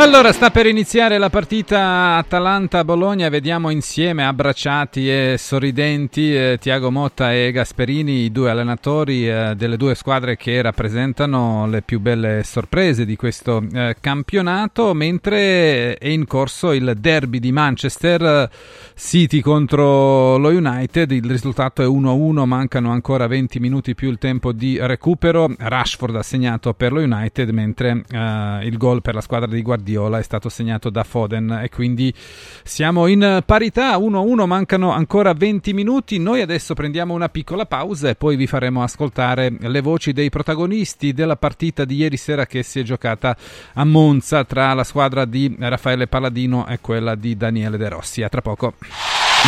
Allora, 0.00 0.32
sta 0.32 0.50
per 0.50 0.64
iniziare 0.64 1.18
la 1.18 1.28
partita 1.28 2.16
Atalanta-Bologna, 2.16 3.28
vediamo 3.28 3.68
insieme, 3.68 4.24
abbracciati 4.24 5.10
e 5.10 5.34
sorridenti, 5.36 6.34
eh, 6.34 6.56
Tiago 6.58 6.90
Motta 6.90 7.34
e 7.34 7.52
Gasperini, 7.52 8.24
i 8.24 8.32
due 8.32 8.48
allenatori 8.48 9.28
eh, 9.28 9.52
delle 9.54 9.76
due 9.76 9.94
squadre 9.94 10.38
che 10.38 10.62
rappresentano 10.62 11.66
le 11.66 11.82
più 11.82 12.00
belle 12.00 12.44
sorprese 12.44 13.04
di 13.04 13.14
questo 13.14 13.62
eh, 13.74 13.96
campionato, 14.00 14.94
mentre 14.94 15.98
è 15.98 16.08
in 16.08 16.26
corso 16.26 16.72
il 16.72 16.94
derby 16.98 17.38
di 17.38 17.52
Manchester 17.52 18.48
City 18.96 19.40
contro 19.40 20.38
lo 20.38 20.48
United, 20.48 21.10
il 21.10 21.28
risultato 21.28 21.82
è 21.82 21.86
1-1, 21.86 22.44
mancano 22.46 22.90
ancora 22.90 23.26
20 23.26 23.60
minuti 23.60 23.94
più 23.94 24.08
il 24.08 24.16
tempo 24.16 24.52
di 24.52 24.78
recupero, 24.80 25.54
Rashford 25.58 26.16
ha 26.16 26.22
segnato 26.22 26.72
per 26.72 26.90
lo 26.90 27.00
United, 27.00 27.50
mentre 27.50 28.02
eh, 28.10 28.60
il 28.62 28.78
gol 28.78 29.02
per 29.02 29.14
la 29.14 29.20
squadra 29.20 29.46
di 29.46 29.60
Guardiola 29.90 30.18
è 30.18 30.22
stato 30.22 30.48
segnato 30.48 30.88
da 30.88 31.02
Foden 31.02 31.60
e 31.64 31.68
quindi 31.68 32.14
siamo 32.62 33.08
in 33.08 33.42
parità 33.44 33.98
1-1 33.98 34.46
mancano 34.46 34.92
ancora 34.92 35.32
20 35.32 35.72
minuti. 35.72 36.18
Noi 36.18 36.40
adesso 36.40 36.74
prendiamo 36.74 37.12
una 37.12 37.28
piccola 37.28 37.66
pausa 37.66 38.08
e 38.08 38.14
poi 38.14 38.36
vi 38.36 38.46
faremo 38.46 38.84
ascoltare 38.84 39.52
le 39.58 39.80
voci 39.80 40.12
dei 40.12 40.30
protagonisti 40.30 41.12
della 41.12 41.36
partita 41.36 41.84
di 41.84 41.96
ieri 41.96 42.16
sera 42.16 42.46
che 42.46 42.62
si 42.62 42.78
è 42.78 42.82
giocata 42.84 43.36
a 43.74 43.84
Monza 43.84 44.44
tra 44.44 44.72
la 44.74 44.84
squadra 44.84 45.24
di 45.24 45.56
Raffaele 45.58 46.06
Palladino 46.06 46.68
e 46.68 46.78
quella 46.80 47.16
di 47.16 47.36
Daniele 47.36 47.76
De 47.76 47.88
Rossi. 47.88 48.22
A 48.22 48.28
tra 48.28 48.42
poco. 48.42 48.74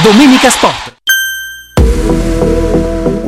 Domenica 0.03 0.51
Sport 0.51 1.02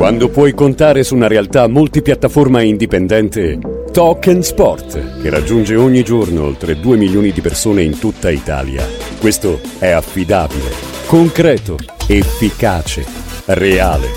Quando 0.05 0.29
puoi 0.29 0.53
contare 0.53 1.03
su 1.03 1.15
una 1.15 1.25
realtà 1.25 1.67
multipiattaforma 1.67 2.61
e 2.61 2.67
indipendente, 2.67 3.57
Talk 3.91 4.37
Sport, 4.39 5.19
che 5.19 5.31
raggiunge 5.31 5.75
ogni 5.75 6.03
giorno 6.03 6.43
oltre 6.43 6.79
2 6.79 6.95
milioni 6.95 7.31
di 7.31 7.41
persone 7.41 7.81
in 7.81 7.97
tutta 7.97 8.29
Italia. 8.29 8.87
Questo 9.19 9.59
è 9.79 9.89
affidabile, 9.89 10.69
concreto, 11.07 11.77
efficace, 12.05 13.03
reale. 13.45 14.09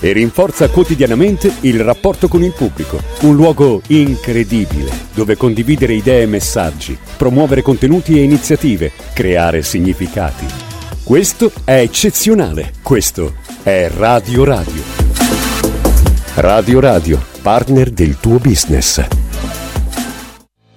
E 0.00 0.12
rinforza 0.12 0.70
quotidianamente 0.70 1.52
il 1.60 1.80
rapporto 1.80 2.26
con 2.26 2.42
il 2.42 2.54
pubblico. 2.56 2.98
Un 3.24 3.36
luogo 3.36 3.82
incredibile, 3.88 4.90
dove 5.12 5.36
condividere 5.36 5.92
idee 5.92 6.22
e 6.22 6.26
messaggi, 6.26 6.96
promuovere 7.18 7.60
contenuti 7.60 8.18
e 8.18 8.22
iniziative, 8.22 8.90
creare 9.12 9.60
significati. 9.60 10.46
Questo 11.04 11.52
è 11.64 11.80
eccezionale. 11.80 12.72
Questo 12.82 13.34
è 13.64 13.88
Radio 13.88 14.44
Radio. 14.44 14.82
Radio 16.34 16.80
Radio, 16.80 17.24
partner 17.40 17.88
del 17.88 18.18
tuo 18.20 18.36
business. 18.36 19.02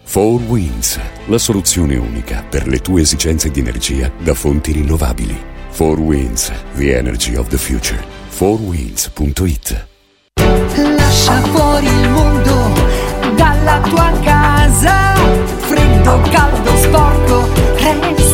4 0.09 0.21
Winds, 0.47 0.97
la 1.25 1.38
soluzione 1.38 1.97
unica 1.97 2.45
per 2.49 2.65
le 2.65 2.79
tue 2.79 3.01
esigenze 3.01 3.51
di 3.51 3.59
energia 3.59 4.09
da 4.17 4.33
fonti 4.33 4.71
rinnovabili. 4.71 5.38
4 5.75 6.01
Winds, 6.01 6.49
the 6.77 6.97
energy 6.97 7.35
of 7.35 7.49
the 7.49 7.57
future. 7.57 8.01
4winds.it 8.39 9.88
Lascia 10.95 11.41
fuori 11.41 11.88
il 11.88 12.09
mondo 12.09 12.71
dalla 13.35 13.81
tua 13.81 14.17
casa. 14.23 15.13
Freddo, 15.57 16.21
caldo, 16.31 16.77
sporco, 16.77 17.49
restano 17.75 18.26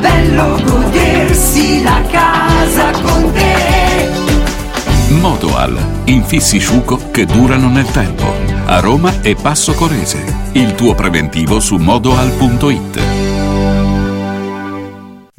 bello 0.00 0.60
godersi 0.64 1.82
la 1.82 2.02
casa 2.10 2.90
con 3.00 3.32
te. 3.32 4.08
Modoal, 5.20 5.76
infissi 6.04 6.58
sciuco 6.58 7.10
che 7.10 7.26
durano 7.26 7.68
nel 7.68 7.86
tempo. 7.90 8.24
A 8.66 8.80
Roma 8.80 9.22
e 9.22 9.34
Passo 9.34 9.72
Corese. 9.74 10.50
Il 10.52 10.74
tuo 10.74 10.94
preventivo 10.94 11.60
su 11.60 11.76
modoal.it. 11.76 13.17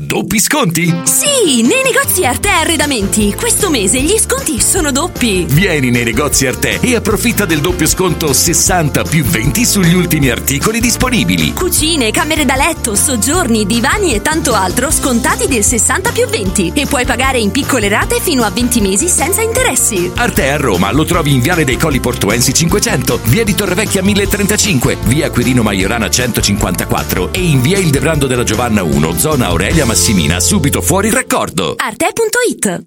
Doppi 0.10 0.40
sconti? 0.40 1.02
Sì, 1.04 1.62
nei 1.62 1.84
negozi 1.84 2.26
Arte 2.26 2.50
Arredamenti. 2.50 3.32
Questo 3.36 3.70
mese 3.70 4.02
gli 4.02 4.18
sconti 4.18 4.60
sono 4.60 4.92
doppi. 4.92 5.46
Vieni 5.48 5.92
nei 5.92 6.04
negozi 6.04 6.48
Arte 6.48 6.80
e 6.82 6.96
approfitta 6.96 7.46
del 7.46 7.60
doppio 7.60 7.86
sconto 7.86 8.34
60 8.34 9.04
più 9.04 9.24
20 9.24 9.64
sugli 9.66 9.94
ultimi 9.94 10.32
articoli 10.32 10.80
disponibili. 10.80 11.54
Cucine, 11.54 12.10
camere 12.10 12.44
da 12.44 12.56
letto, 12.56 12.96
soggiorni, 12.96 13.68
divani 13.68 14.16
e 14.16 14.24
tanto 14.24 14.56
altro 14.56 14.90
scontati 14.90 15.48
del 15.48 15.64
60 15.64 16.12
più 16.12 16.26
20 16.26 16.72
e 16.74 16.88
puoi 16.88 17.06
pagare 17.06 17.38
in 17.38 17.52
piccole 17.52 17.88
rate 17.88 18.20
fino 18.20 18.42
a 18.44 18.50
20 18.50 18.82
mesi 18.82 19.08
senza 19.08 19.44
interessi. 19.44 20.10
Arte 20.16 20.50
a 20.50 20.58
Roma 20.58 20.92
lo 20.92 21.06
trovi 21.06 21.36
in 21.36 21.42
Viale 21.42 21.64
dei 21.64 21.78
Colli 21.78 22.00
Portuensi 22.00 22.52
500, 22.52 23.20
via 23.26 23.44
di 23.44 23.54
Torrevecchia 23.54 24.02
1035, 24.02 24.98
via 25.04 25.30
Quirino 25.30 25.62
Maiorana 25.62 26.10
154 26.10 27.32
e 27.32 27.42
in 27.42 27.62
via 27.62 27.78
Il 27.78 27.92
Debrando 27.92 28.26
della 28.26 28.44
Giovanna 28.44 28.82
1, 28.82 29.16
zona 29.16 29.46
Aurelia 29.46 29.86
Massimina, 30.00 30.40
subito 30.40 30.82
fuori 30.82 31.10
raccordo. 31.10 31.76
Arte.it 31.76 32.86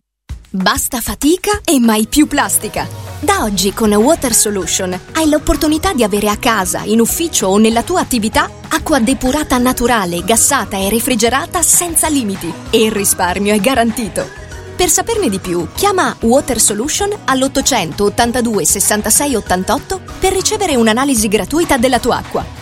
Basta 0.48 0.98
fatica 1.02 1.60
e 1.62 1.78
mai 1.78 2.06
più 2.06 2.26
plastica. 2.26 2.88
Da 3.20 3.42
oggi 3.42 3.74
con 3.74 3.92
Water 3.92 4.32
Solution 4.32 4.98
hai 5.12 5.28
l'opportunità 5.28 5.92
di 5.92 6.04
avere 6.04 6.30
a 6.30 6.38
casa, 6.38 6.80
in 6.84 7.00
ufficio 7.00 7.48
o 7.48 7.58
nella 7.58 7.82
tua 7.82 8.00
attività 8.00 8.48
acqua 8.66 8.98
depurata 8.98 9.58
naturale, 9.58 10.24
gassata 10.24 10.78
e 10.78 10.88
refrigerata 10.88 11.60
senza 11.60 12.08
limiti. 12.08 12.50
E 12.70 12.82
il 12.82 12.90
risparmio 12.90 13.52
è 13.52 13.60
garantito. 13.60 14.26
Per 14.74 14.88
saperne 14.88 15.28
di 15.28 15.38
più, 15.38 15.68
chiama 15.74 16.16
Water 16.22 16.58
Solution 16.58 17.10
all'800 17.26 18.04
82 18.04 18.64
66 18.64 19.34
88 19.34 20.00
per 20.18 20.32
ricevere 20.32 20.76
un'analisi 20.76 21.28
gratuita 21.28 21.76
della 21.76 22.00
tua 22.00 22.16
acqua. 22.16 22.61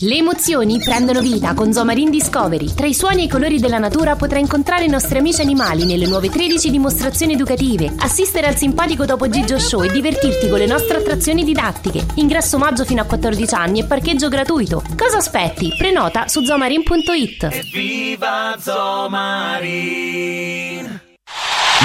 Le 0.00 0.16
emozioni 0.16 0.78
prendono 0.78 1.20
vita 1.20 1.54
con 1.54 1.72
Zomarin 1.72 2.10
Discovery. 2.10 2.74
Tra 2.74 2.84
i 2.86 2.92
suoni 2.92 3.22
e 3.22 3.24
i 3.24 3.28
colori 3.28 3.58
della 3.58 3.78
natura 3.78 4.14
potrai 4.14 4.42
incontrare 4.42 4.84
i 4.84 4.90
nostri 4.90 5.16
amici 5.16 5.40
animali 5.40 5.86
nelle 5.86 6.06
nuove 6.06 6.28
13 6.28 6.70
dimostrazioni 6.70 7.32
educative, 7.32 7.94
assistere 8.00 8.46
al 8.46 8.56
simpatico 8.56 9.06
Topo 9.06 9.26
Gigio 9.30 9.58
Show 9.58 9.84
e 9.84 9.90
divertirti 9.90 10.50
con 10.50 10.58
le 10.58 10.66
nostre 10.66 10.98
attrazioni 10.98 11.44
didattiche. 11.44 12.04
Ingresso 12.16 12.58
maggio 12.58 12.84
fino 12.84 13.00
a 13.00 13.04
14 13.06 13.54
anni 13.54 13.80
e 13.80 13.84
parcheggio 13.84 14.28
gratuito. 14.28 14.82
Cosa 14.98 15.16
aspetti? 15.16 15.72
Prenota 15.78 16.28
su 16.28 16.44
zomarin.it. 16.44 17.70
Viva 17.72 18.54
Zomarin! 18.58 20.04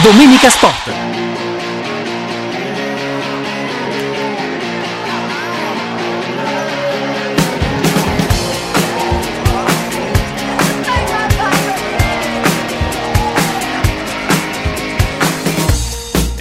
Domenica 0.04 0.50
Sport. 0.50 1.61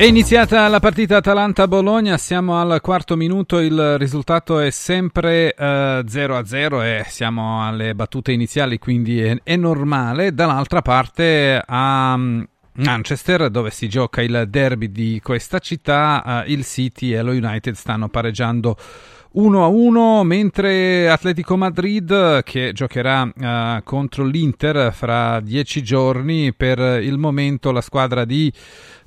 È 0.00 0.04
iniziata 0.04 0.66
la 0.68 0.80
partita 0.80 1.18
Atalanta-Bologna, 1.18 2.16
siamo 2.16 2.58
al 2.58 2.80
quarto 2.80 3.16
minuto, 3.16 3.58
il 3.58 3.98
risultato 3.98 4.58
è 4.58 4.70
sempre 4.70 5.52
eh, 5.52 6.02
0-0 6.08 6.82
e 6.82 7.04
siamo 7.06 7.62
alle 7.62 7.94
battute 7.94 8.32
iniziali, 8.32 8.78
quindi 8.78 9.20
è, 9.20 9.36
è 9.42 9.56
normale. 9.56 10.32
Dall'altra 10.32 10.80
parte 10.80 11.62
a 11.62 12.16
mm, 12.16 12.42
Manchester, 12.76 13.50
dove 13.50 13.68
si 13.68 13.90
gioca 13.90 14.22
il 14.22 14.46
derby 14.48 14.90
di 14.90 15.20
questa 15.22 15.58
città, 15.58 16.44
eh, 16.46 16.50
il 16.50 16.64
City 16.64 17.12
e 17.12 17.20
lo 17.20 17.32
United 17.32 17.74
stanno 17.74 18.08
pareggiando 18.08 18.78
1 19.32 19.62
a 19.62 19.66
1 19.68 20.24
mentre 20.24 21.08
Atletico 21.08 21.56
Madrid 21.56 22.42
che 22.42 22.72
giocherà 22.72 23.22
uh, 23.22 23.82
contro 23.84 24.24
l'Inter 24.24 24.92
fra 24.92 25.38
dieci 25.38 25.84
giorni 25.84 26.52
per 26.52 26.80
il 27.00 27.16
momento 27.16 27.70
la 27.70 27.80
squadra 27.80 28.24
di 28.24 28.52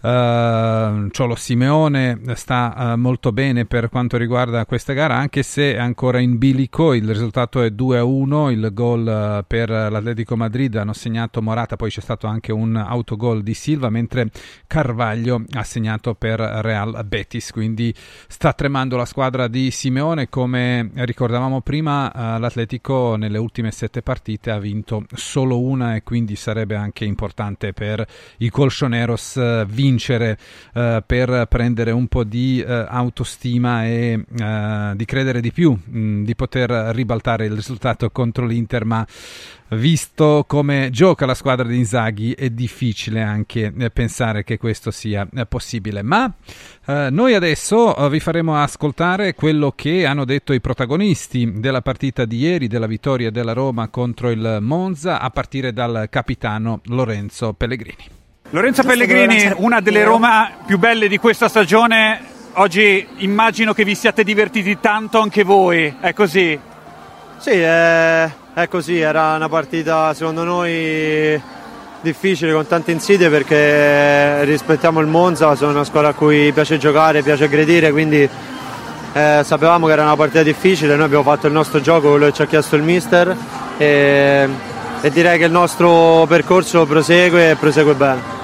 Uh, 0.04 1.08
Ciolo 1.12 1.36
Simeone 1.36 2.20
sta 2.34 2.76
uh, 2.76 2.98
molto 2.98 3.32
bene 3.32 3.64
per 3.64 3.88
quanto 3.88 4.18
riguarda 4.18 4.66
questa 4.66 4.92
gara, 4.92 5.16
anche 5.16 5.44
se 5.44 5.76
è 5.76 5.78
ancora 5.78 6.20
in 6.20 6.38
bilico. 6.38 6.94
Il 6.94 7.08
risultato 7.08 7.62
è 7.62 7.72
2 7.72 8.00
a 8.00 8.04
1. 8.04 8.50
Il 8.50 8.70
gol 8.74 9.40
uh, 9.40 9.46
per 9.48 9.70
l'Atletico 9.70 10.36
Madrid 10.36 10.76
hanno 10.76 10.92
segnato 10.92 11.42
Morata, 11.42 11.78
poi 11.78 11.90
c'è 11.90 12.02
stato 12.02 12.28
anche 12.28 12.52
un 12.52 12.76
autogol 12.76 13.44
di 13.44 13.54
Silva, 13.54 13.90
mentre 13.90 14.30
Carvaglio 14.68 15.46
ha 15.54 15.64
segnato 15.64 16.16
per 16.16 16.38
Real 16.38 17.02
Betis. 17.06 17.52
Quindi 17.52 17.96
sta 18.28 18.52
tremando 18.52 18.98
la 18.98 19.06
squadra 19.06 19.48
di 19.48 19.72
Simeone. 19.72 20.28
Come 20.28 20.92
ricordavamo 20.96 21.62
prima, 21.62 22.38
l'Atletico 22.40 23.16
nelle 23.16 23.38
ultime 23.38 23.72
sette 23.72 24.02
partite 24.02 24.52
ha 24.52 24.60
vinto 24.60 25.06
solo 25.14 25.62
una 25.62 25.96
e 25.96 26.04
quindi 26.04 26.36
sarebbe 26.36 26.76
anche 26.76 27.06
importante 27.06 27.72
per 27.72 28.06
i 28.40 28.50
Colchoneros 28.50 29.66
vincere 29.68 29.92
vincere 29.94 30.38
eh, 30.74 31.04
per 31.06 31.46
prendere 31.48 31.92
un 31.92 32.08
po' 32.08 32.24
di 32.24 32.62
eh, 32.62 32.86
autostima 32.88 33.86
e 33.86 34.26
eh, 34.38 34.92
di 34.96 35.06
credere 35.06 35.40
di 35.40 35.52
più, 35.52 35.72
mh, 35.72 36.24
di 36.24 36.36
poter 36.36 36.70
ribaltare 36.94 37.46
il 37.46 37.54
risultato 37.54 38.10
contro 38.10 38.46
l'Inter, 38.46 38.86
ma 38.86 39.06
visto 39.70 40.46
come 40.48 40.90
gioca 40.92 41.26
la 41.26 41.34
squadra 41.34 41.68
di 41.68 41.78
Inzaghi 41.78 42.34
è 42.34 42.50
difficile 42.50 43.22
anche 43.22 43.72
eh, 43.76 43.90
pensare 43.90 44.44
che 44.44 44.58
questo 44.58 44.92
sia 44.92 45.28
eh, 45.34 45.46
possibile. 45.46 46.02
Ma 46.02 46.32
eh, 46.86 47.10
noi 47.12 47.36
adesso 47.36 47.94
vi 48.10 48.20
faremo 48.20 48.56
ascoltare 48.58 49.34
quello 49.36 49.72
che 49.76 50.06
hanno 50.06 50.26
detto 50.26 50.54
i 50.54 50.62
protagonisti 50.62 51.60
della 51.60 51.82
partita 51.82 52.26
di 52.26 52.38
ieri, 52.38 52.68
della 52.68 52.88
vittoria 52.88 53.30
della 53.32 53.54
Roma 53.54 53.90
contro 53.90 54.30
il 54.30 54.58
Monza, 54.62 55.20
a 55.20 55.30
partire 55.30 55.72
dal 55.72 56.08
capitano 56.10 56.82
Lorenzo 56.86 57.54
Pellegrini. 57.54 58.22
Lorenzo 58.54 58.84
Pellegrini, 58.84 59.52
una 59.56 59.82
delle 59.82 60.04
Roma 60.04 60.52
più 60.64 60.78
belle 60.78 61.08
di 61.08 61.18
questa 61.18 61.48
stagione, 61.48 62.22
oggi 62.54 63.04
immagino 63.18 63.74
che 63.74 63.84
vi 63.84 63.96
siate 63.96 64.24
divertiti 64.24 64.80
tanto 64.80 65.20
anche 65.20 65.42
voi, 65.42 65.96
è 66.00 66.14
così? 66.14 66.60
Sì, 67.40 67.50
è, 67.50 68.30
è 68.54 68.68
così, 68.68 69.00
era 69.00 69.34
una 69.34 69.50
partita 69.50 70.14
secondo 70.14 70.44
noi 70.44 71.42
difficile 72.02 72.54
con 72.54 72.68
tante 72.68 72.92
insidie 72.92 73.28
perché 73.32 74.46
rispettiamo 74.46 75.00
il 75.00 75.08
Monza, 75.08 75.56
sono 75.56 75.72
una 75.72 75.84
squadra 75.84 76.12
a 76.12 76.14
cui 76.14 76.52
piace 76.52 76.78
giocare, 76.78 77.24
piace 77.24 77.46
aggredire, 77.46 77.90
quindi 77.90 78.30
eh, 79.14 79.42
sapevamo 79.44 79.88
che 79.88 79.94
era 79.94 80.04
una 80.04 80.16
partita 80.16 80.44
difficile, 80.44 80.96
noi 80.96 81.06
abbiamo 81.06 81.24
fatto 81.24 81.48
il 81.48 81.54
nostro 81.54 81.82
gioco, 81.82 82.12
quello 82.12 82.28
che 82.28 82.34
ci 82.34 82.44
ha 82.44 82.46
chiesto 82.46 82.76
il 82.76 82.84
mister 82.84 83.36
e, 83.80 84.48
e 85.02 85.10
direi 85.10 85.40
che 85.40 85.46
il 85.46 85.52
nostro 85.52 86.28
percorso 86.28 86.86
prosegue 86.86 87.50
e 87.50 87.56
prosegue 87.56 87.96
bene. 87.96 88.43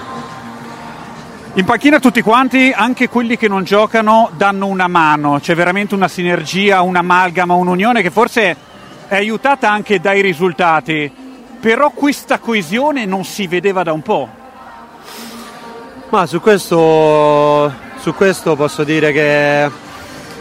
In 1.56 1.66
panchina 1.66 2.00
tutti 2.00 2.22
quanti, 2.22 2.72
anche 2.74 3.10
quelli 3.10 3.36
che 3.36 3.48
non 3.48 3.64
giocano, 3.64 4.30
danno 4.38 4.68
una 4.68 4.88
mano, 4.88 5.40
c'è 5.42 5.56
veramente 5.56 5.96
una 5.96 6.08
sinergia, 6.08 6.84
un'amalgama, 6.84 7.56
un'unione 7.56 8.04
che 8.04 8.12
forse 8.12 8.56
è 9.08 9.16
aiutata 9.16 9.70
anche 9.70 10.00
dai 10.00 10.22
risultati, 10.22 11.12
però 11.60 11.90
questa 11.90 12.38
coesione 12.38 13.06
non 13.06 13.26
si 13.26 13.48
vedeva 13.48 13.82
da 13.82 13.92
un 13.92 14.04
po'. 14.04 14.30
Ma 16.10 16.28
su 16.28 16.40
questo, 16.40 17.74
su 17.98 18.14
questo 18.14 18.56
posso 18.56 18.84
dire 18.84 19.12
che, 19.12 19.72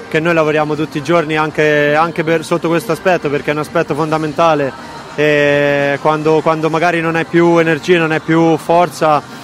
che, 0.08 0.20
noi 0.20 0.34
lavoriamo 0.34 0.74
tutti 0.74 0.98
i 0.98 1.02
giorni 1.02 1.38
anche, 1.38 1.94
anche 1.94 2.22
per, 2.22 2.44
sotto 2.44 2.68
questo 2.68 2.92
aspetto 2.92 3.30
perché 3.30 3.48
è 3.48 3.54
un 3.54 3.60
aspetto 3.60 3.94
fondamentale. 3.94 4.70
E 5.14 5.98
quando, 6.02 6.42
quando 6.42 6.68
magari 6.68 7.00
non 7.00 7.16
hai 7.16 7.24
più 7.24 7.56
energia, 7.56 7.98
non 7.98 8.12
hai 8.12 8.20
più 8.20 8.58
forza 8.58 9.38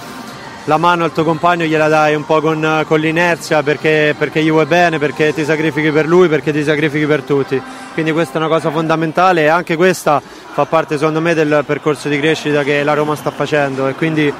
la 0.65 0.77
mano 0.77 1.03
al 1.03 1.13
tuo 1.13 1.23
compagno 1.23 1.65
gliela 1.65 1.87
dai 1.87 2.15
un 2.15 2.25
po' 2.25 2.41
con, 2.41 2.83
con 2.87 2.99
l'inerzia 2.99 3.61
perché, 3.61 4.15
perché, 4.17 4.43
gli 4.43 4.49
vuoi 4.49 4.65
bene, 4.65 4.97
perché 4.97 5.33
ti 5.33 5.43
sacrifichi 5.43 5.91
per 5.91 6.07
lui, 6.07 6.27
perché 6.27 6.51
ti 6.51 6.63
sacrifichi 6.63 7.05
per 7.05 7.21
tutti. 7.21 7.61
Quindi 7.93 8.11
questa 8.11 8.35
è 8.35 8.37
una 8.37 8.47
cosa 8.47 8.71
fondamentale 8.71 9.43
e 9.43 9.47
anche 9.47 9.75
questa 9.75 10.21
fa 10.21 10.65
parte 10.65 10.97
secondo 10.97 11.21
me 11.21 11.33
del 11.33 11.63
percorso 11.65 12.09
di 12.09 12.19
crescita 12.19 12.63
che 12.63 12.83
la 12.83 12.93
Roma 12.93 13.15
sta 13.15 13.29
facendo 13.29 13.87
e 13.87 13.93
quindi 13.93 14.33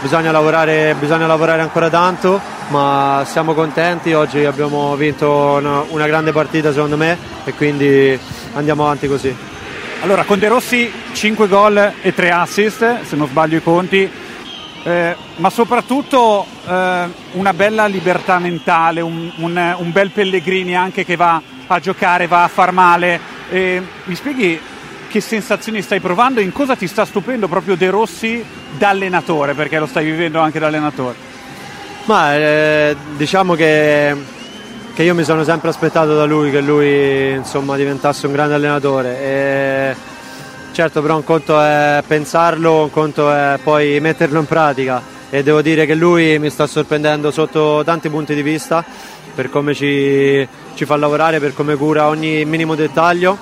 bisogna 0.00 0.30
lavorare, 0.30 0.94
bisogna 0.98 1.26
lavorare 1.26 1.60
ancora 1.60 1.90
tanto 1.90 2.40
ma 2.68 3.24
siamo 3.26 3.52
contenti, 3.52 4.12
oggi 4.12 4.44
abbiamo 4.44 4.96
vinto 4.96 5.56
una, 5.58 5.84
una 5.88 6.06
grande 6.06 6.32
partita 6.32 6.72
secondo 6.72 6.96
me 6.96 7.16
e 7.44 7.52
quindi 7.52 8.18
andiamo 8.54 8.84
avanti 8.84 9.08
così. 9.08 9.34
Allora, 10.00 10.24
con 10.24 10.38
De 10.38 10.48
Rossi 10.48 10.92
5 11.12 11.48
gol 11.48 11.92
e 12.00 12.14
3 12.14 12.30
assist, 12.30 13.02
se 13.02 13.16
non 13.16 13.26
sbaglio 13.26 13.56
i 13.56 13.62
conti, 13.62 14.08
eh, 14.86 15.16
ma 15.38 15.50
soprattutto 15.50 16.46
eh, 16.64 17.06
una 17.32 17.52
bella 17.52 17.86
libertà 17.86 18.38
mentale, 18.38 19.00
un, 19.00 19.32
un, 19.38 19.74
un, 19.78 19.90
bel 19.90 20.10
Pellegrini 20.10 20.76
anche 20.76 21.04
che 21.04 21.16
va 21.16 21.42
a 21.66 21.80
giocare, 21.80 22.28
va 22.28 22.44
a 22.44 22.48
far 22.48 22.70
male. 22.70 23.18
Eh, 23.50 23.82
mi 24.04 24.14
spieghi 24.14 24.60
che 25.08 25.20
sensazioni 25.20 25.82
stai 25.82 25.98
provando, 25.98 26.38
in 26.38 26.52
cosa 26.52 26.76
ti 26.76 26.86
sta 26.86 27.04
stupendo 27.04 27.48
proprio 27.48 27.74
De 27.74 27.90
Rossi 27.90 28.44
da 28.78 28.90
allenatore, 28.90 29.54
perché 29.54 29.80
lo 29.80 29.86
stai 29.86 30.04
vivendo 30.04 30.38
anche 30.38 30.60
da 30.60 30.68
allenatore. 30.68 31.16
Ma 32.04 32.36
eh, 32.36 32.96
diciamo 33.16 33.54
che, 33.54 34.14
che, 34.94 35.02
io 35.02 35.16
mi 35.16 35.24
sono 35.24 35.42
sempre 35.42 35.68
aspettato 35.68 36.14
da 36.14 36.26
lui 36.26 36.52
che 36.52 36.60
lui 36.60 37.32
insomma, 37.32 37.74
diventasse 37.74 38.28
un 38.28 38.32
grande 38.32 38.54
allenatore. 38.54 39.20
E 39.20 39.96
certo 40.76 41.00
però 41.00 41.16
un 41.16 41.24
conto 41.24 41.58
è 41.58 42.02
pensarlo, 42.06 42.82
un 42.82 42.90
conto 42.90 43.32
è 43.32 43.58
poi 43.62 43.98
metterlo 43.98 44.38
in 44.38 44.44
pratica. 44.44 45.00
E 45.30 45.42
devo 45.42 45.62
dire 45.62 45.86
che 45.86 45.94
lui 45.94 46.38
mi 46.38 46.50
sta 46.50 46.66
sorprendendo 46.66 47.30
sotto 47.30 47.80
tanti 47.82 48.10
punti 48.10 48.34
di 48.34 48.42
vista 48.42 48.84
per 49.34 49.48
come 49.48 49.72
ci, 49.72 50.46
ci 50.74 50.84
fa 50.84 50.96
lavorare, 50.96 51.40
per 51.40 51.54
come 51.54 51.76
cura 51.76 52.08
ogni 52.08 52.44
minimo 52.44 52.74
dettaglio. 52.74 53.38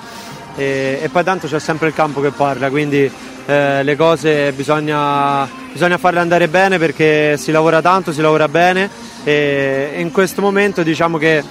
E, 0.55 0.99
e 1.01 1.09
poi 1.09 1.25
tanto 1.25 1.47
c'è 1.47 1.59
sempre 1.59 1.89
il 1.89 1.93
campo 1.93 2.21
che 2.21 2.29
parla, 2.29 2.69
quindi 2.69 3.11
eh, 3.45 3.83
le 3.83 3.95
cose 3.97 4.53
bisogna, 4.53 5.45
bisogna, 5.73 5.97
farle 5.97 6.21
andare 6.21 6.47
bene 6.47 6.77
perché 6.77 7.35
si 7.35 7.51
lavora 7.51 7.81
tanto, 7.81 8.13
si 8.13 8.21
lavora 8.21 8.47
bene. 8.47 8.89
E, 9.25 9.91
e 9.93 9.99
in 9.99 10.11
questo 10.13 10.39
momento 10.39 10.83
diciamo 10.83 11.17
che 11.17 11.43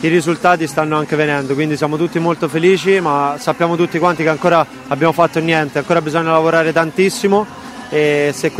i 0.00 0.08
risultati 0.08 0.66
stanno 0.66 0.96
anche 0.96 1.16
venendo, 1.16 1.54
quindi 1.54 1.76
siamo 1.76 1.96
tutti 1.96 2.18
molto 2.18 2.48
felici, 2.48 3.00
ma 3.00 3.36
sappiamo 3.38 3.76
tutti 3.76 3.98
quanti 3.98 4.22
che 4.22 4.28
ancora 4.28 4.66
abbiamo 4.88 5.12
fatto 5.12 5.40
niente, 5.40 5.78
ancora 5.78 6.02
bisogna 6.02 6.32
lavorare 6.32 6.72
tantissimo 6.72 7.46
e 7.88 8.32
se 8.34 8.52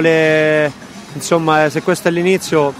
le 0.00 0.72
insomma 1.14 1.68
se 1.68 1.82
questo 1.82 2.08
è 2.08 2.10
l'inizio 2.10 2.72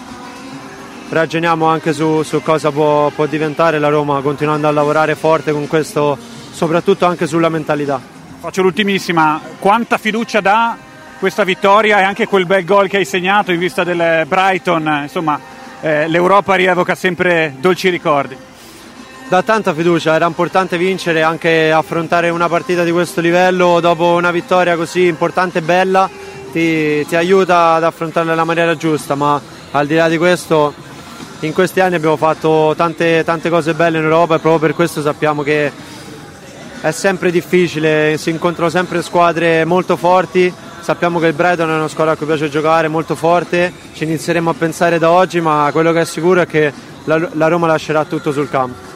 ragioniamo 1.08 1.66
anche 1.66 1.92
su, 1.92 2.22
su 2.22 2.40
cosa 2.42 2.70
può, 2.70 3.10
può, 3.10 3.26
diventare 3.26 3.78
la 3.78 3.88
Roma 3.88 4.20
continuando 4.22 4.66
a 4.66 4.70
lavorare 4.70 5.14
forte 5.14 5.52
con 5.52 5.66
questo, 5.66 6.16
soprattutto 6.50 7.04
anche 7.04 7.26
sulla 7.26 7.50
mentalità. 7.50 8.00
Faccio 8.40 8.62
l'ultimissima, 8.62 9.38
quanta 9.58 9.98
fiducia 9.98 10.40
dà 10.40 10.76
questa 11.18 11.44
vittoria 11.44 12.00
e 12.00 12.02
anche 12.02 12.26
quel 12.26 12.46
bel 12.46 12.64
gol 12.64 12.88
che 12.88 12.96
hai 12.96 13.04
segnato 13.04 13.52
in 13.52 13.58
vista 13.58 13.84
del 13.84 14.24
Brighton, 14.26 15.00
insomma 15.02 15.38
eh, 15.82 16.08
l'Europa 16.08 16.54
rievoca 16.54 16.94
sempre 16.94 17.54
dolci 17.58 17.90
ricordi. 17.90 18.36
Da 19.28 19.42
tanta 19.42 19.74
fiducia, 19.74 20.14
era 20.14 20.26
importante 20.26 20.78
vincere, 20.78 21.22
anche 21.22 21.72
affrontare 21.72 22.28
una 22.30 22.48
partita 22.48 22.84
di 22.84 22.92
questo 22.92 23.20
livello 23.20 23.80
dopo 23.80 24.12
una 24.12 24.30
vittoria 24.30 24.76
così 24.76 25.06
importante 25.06 25.58
e 25.58 25.62
bella 25.62 26.08
ti, 26.52 27.04
ti 27.06 27.16
aiuta 27.16 27.74
ad 27.74 27.84
affrontarla 27.84 28.30
nella 28.30 28.44
maniera 28.44 28.76
giusta, 28.76 29.14
ma 29.14 29.40
al 29.72 29.86
di 29.86 29.96
là 29.96 30.08
di 30.08 30.18
questo 30.18 30.72
in 31.40 31.52
questi 31.52 31.80
anni 31.80 31.96
abbiamo 31.96 32.16
fatto 32.16 32.74
tante, 32.76 33.24
tante 33.24 33.50
cose 33.50 33.74
belle 33.74 33.98
in 33.98 34.04
Europa 34.04 34.36
e 34.36 34.38
proprio 34.38 34.60
per 34.60 34.74
questo 34.74 35.00
sappiamo 35.00 35.42
che 35.42 35.72
è 36.80 36.90
sempre 36.92 37.30
difficile, 37.32 38.16
si 38.18 38.30
incontrano 38.30 38.70
sempre 38.70 39.02
squadre 39.02 39.64
molto 39.64 39.96
forti, 39.96 40.52
sappiamo 40.82 41.18
che 41.18 41.28
il 41.28 41.32
Brighton 41.32 41.70
è 41.70 41.74
una 41.74 41.88
squadra 41.88 42.14
a 42.14 42.16
cui 42.16 42.26
piace 42.26 42.48
giocare, 42.48 42.88
molto 42.88 43.14
forte, 43.14 43.72
ci 43.94 44.04
inizieremo 44.04 44.50
a 44.50 44.54
pensare 44.54 44.98
da 44.98 45.10
oggi, 45.10 45.40
ma 45.40 45.68
quello 45.72 45.92
che 45.92 46.00
è 46.00 46.04
sicuro 46.04 46.40
è 46.42 46.46
che 46.46 46.72
la, 47.04 47.28
la 47.32 47.48
Roma 47.48 47.66
lascerà 47.66 48.04
tutto 48.04 48.32
sul 48.32 48.50
campo. 48.50 48.91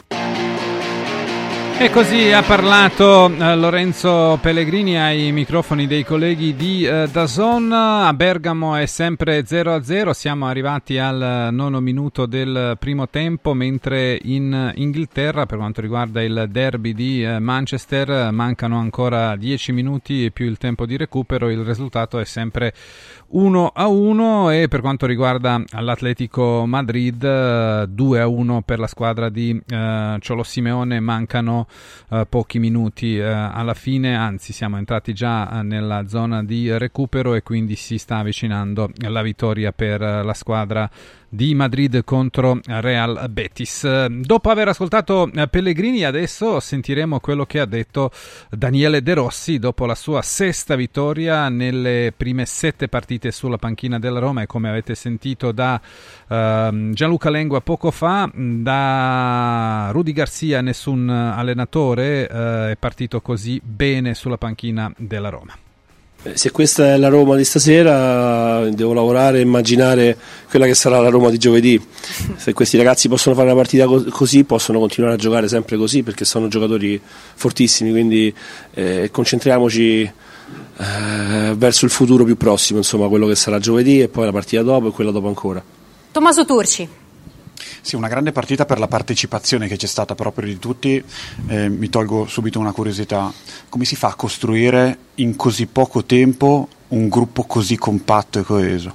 E 1.79 1.91
così 1.91 2.33
ha 2.33 2.43
parlato 2.43 3.31
eh, 3.31 3.55
Lorenzo 3.55 4.39
Pellegrini 4.41 4.99
ai 4.99 5.31
microfoni 5.31 5.87
dei 5.87 6.07
colleghi 6.07 6.57
di 6.57 6.87
eh, 6.87 7.07
Dazon. 7.13 7.71
A 7.71 8.15
Bergamo 8.15 8.77
è 8.77 8.87
sempre 8.87 9.41
0-0, 9.41 10.11
siamo 10.13 10.47
arrivati 10.47 10.97
al 10.97 11.51
nono 11.53 11.81
minuto 11.81 12.25
del 12.25 12.77
primo 12.79 13.11
tempo, 13.11 13.53
mentre 13.53 14.19
in 14.23 14.73
Inghilterra, 14.75 15.45
per 15.45 15.59
quanto 15.59 15.83
riguarda 15.83 16.23
il 16.23 16.47
derby 16.49 16.95
di 16.95 17.23
eh, 17.23 17.39
Manchester, 17.41 18.33
mancano 18.33 18.79
ancora 18.79 19.37
10 19.37 19.73
minuti 19.73 20.31
più 20.33 20.47
il 20.47 20.57
tempo 20.57 20.87
di 20.87 20.97
recupero. 20.97 21.51
Il 21.51 21.63
risultato 21.63 22.19
è 22.19 22.25
sempre 22.25 22.73
1 23.29 23.73
a 23.75 23.89
1 23.89 24.51
e 24.51 24.69
per 24.69 24.81
quanto 24.81 25.07
riguarda 25.07 25.63
l'Atletico 25.79 26.65
Madrid 26.67 27.85
2 27.85 28.21
a 28.21 28.27
1 28.27 28.63
per 28.63 28.79
la 28.79 28.87
squadra 28.87 29.29
di 29.29 29.61
eh, 29.67 30.17
Ciolo 30.21 30.43
Simeone. 30.43 31.01
Mancano 31.01 31.67
eh, 32.11 32.25
pochi 32.29 32.59
minuti 32.59 33.17
eh, 33.17 33.25
alla 33.25 33.75
fine 33.75 34.15
anzi 34.15 34.53
siamo 34.53 34.77
entrati 34.77 35.13
già 35.13 35.63
nella 35.63 36.07
zona 36.07 36.45
di 36.45 36.77
recupero 36.79 37.35
e 37.35 37.43
quindi 37.43 37.75
si 37.75 37.99
sta 37.99 38.19
avvicinando 38.19 38.91
la 39.09 39.23
vittoria 39.23 39.73
per 39.73 40.01
la 40.01 40.35
squadra 40.35 40.89
di 41.29 41.55
Madrid 41.55 42.05
contro 42.05 42.61
Real 42.65 43.27
Betis. 43.31 44.07
Dopo 44.07 44.51
aver 44.51 44.69
ascoltato 44.69 45.31
eh, 45.33 45.49
Pellegrini, 45.49 46.05
adesso 46.05 46.61
sentiremo 46.61 47.21
quello 47.21 47.45
che 47.45 47.61
ha 47.61 47.67
detto 47.67 48.11
Daniele 48.51 49.03
De 49.03 49.15
Rossi 49.15 49.59
dopo 49.59 49.87
la 49.87 49.95
sua 49.95 50.23
sesta 50.23 50.77
vittoria 50.77 51.49
nelle 51.49 52.13
prime 52.17 52.47
sette 52.47 52.89
partite 52.89 53.31
sulla 53.31 53.59
panchina 53.59 53.99
della 53.99 54.19
Roma 54.19 54.43
e 54.43 54.47
come 54.47 54.69
avete 54.69 54.95
sentito 54.95 55.53
da 55.53 55.81
uh, 56.29 56.91
Gianluca 56.93 57.31
Lengua 57.31 57.61
poco 57.61 57.91
fa, 57.91 58.31
da 58.33 59.89
Rudy 59.93 60.13
Garcia 60.13 60.61
nessun 60.61 61.09
allenatore 61.09 62.29
uh, 62.31 62.71
è 62.71 62.77
partito 62.79 63.21
così 63.21 63.61
bene 63.63 64.15
sulla 64.15 64.39
panchina 64.39 64.93
della 64.97 65.29
Roma. 65.29 65.66
Eh, 66.27 66.37
se 66.37 66.51
questa 66.51 66.95
è 66.95 66.97
la 66.97 67.09
Roma 67.09 67.37
di 67.37 67.45
stasera, 67.45 68.69
devo 68.71 68.93
lavorare 68.93 69.39
e 69.39 69.43
immaginare 69.43 70.17
quella 70.49 70.67
che 70.67 70.75
sarà 70.75 70.99
la 70.99 71.09
Roma 71.09 71.31
di 71.31 71.39
giovedì. 71.39 71.81
Se 72.37 72.53
questi 72.53 72.77
ragazzi 72.77 73.09
possono 73.09 73.35
fare 73.35 73.47
una 73.47 73.57
partita 73.57 73.87
così, 73.87 74.45
possono 74.45 74.79
continuare 74.79 75.15
a 75.15 75.19
giocare 75.19 75.49
sempre 75.49 75.77
così 75.77 76.03
perché 76.03 76.25
sono 76.25 76.49
giocatori 76.49 77.01
fortissimi. 77.35 77.91
Quindi 77.91 78.35
eh, 78.75 79.11
concentriamoci 79.13 80.03
eh, 80.03 81.55
verso 81.57 81.85
il 81.85 81.91
futuro 81.91 82.25
più 82.25 82.37
prossimo, 82.37 82.79
insomma, 82.79 83.09
quello 83.09 83.27
che 83.27 83.37
sarà 83.37 83.59
giovedì 83.59 84.01
e 84.01 84.09
poi 84.09 84.25
la 84.25 84.33
partita 84.33 84.63
dopo 84.63 84.89
e 84.89 84.91
quella 84.91 85.11
dopo 85.11 85.29
ancora. 85.29 85.63
Tommaso 86.11 86.45
Turci. 86.45 86.89
Sì, 87.87 87.95
una 87.95 88.09
grande 88.09 88.33
partita 88.33 88.65
per 88.65 88.81
la 88.81 88.89
partecipazione 88.89 89.69
che 89.69 89.77
c'è 89.77 89.87
stata 89.87 90.17
proprio 90.17 90.49
di 90.49 90.59
tutti. 90.59 91.01
Eh, 91.47 91.69
mi 91.69 91.89
tolgo 91.89 92.27
subito 92.27 92.59
una 92.59 92.73
curiosità. 92.73 93.33
Come 93.69 93.85
si 93.85 93.95
fa 93.95 94.09
a 94.09 94.15
costruire 94.17 94.99
in 95.15 95.37
così 95.37 95.67
poco 95.67 96.03
tempo 96.03 96.67
un 96.89 97.09
gruppo 97.09 97.45
così 97.45 97.77
compatto 97.77 98.41
e 98.41 98.43
coeso? 98.43 98.93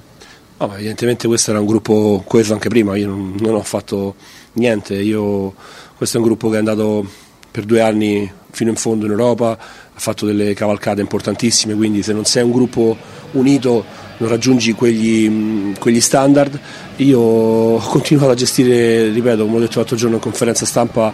Oh, 0.57 0.73
evidentemente 0.73 1.25
questo 1.27 1.51
era 1.51 1.61
un 1.61 1.67
gruppo 1.67 2.21
coeso 2.27 2.51
anche 2.51 2.67
prima, 2.67 2.97
io 2.97 3.07
non, 3.07 3.33
non 3.39 3.55
ho 3.55 3.63
fatto 3.63 4.15
niente. 4.55 4.95
Io, 4.95 5.53
questo 5.95 6.17
è 6.17 6.19
un 6.19 6.25
gruppo 6.25 6.49
che 6.49 6.55
è 6.55 6.59
andato 6.59 7.09
per 7.49 7.63
due 7.63 7.79
anni 7.79 8.29
fino 8.49 8.71
in 8.71 8.75
fondo 8.75 9.05
in 9.05 9.11
Europa, 9.11 9.51
ha 9.51 9.99
fatto 9.99 10.25
delle 10.25 10.53
cavalcate 10.53 10.99
importantissime, 10.99 11.75
quindi 11.75 12.03
se 12.03 12.11
non 12.11 12.25
sei 12.25 12.43
un 12.43 12.51
gruppo 12.51 12.97
unito 13.31 13.85
non 14.21 14.29
raggiungi 14.29 14.73
quegli, 14.73 15.73
quegli 15.77 15.99
standard. 15.99 16.57
Io 16.97 17.19
ho 17.19 17.79
continuato 17.79 18.31
a 18.31 18.35
gestire, 18.35 19.09
ripeto, 19.09 19.43
come 19.45 19.57
ho 19.57 19.59
detto 19.59 19.79
l'altro 19.79 19.95
giorno 19.95 20.15
in 20.15 20.21
conferenza 20.21 20.65
stampa, 20.65 21.13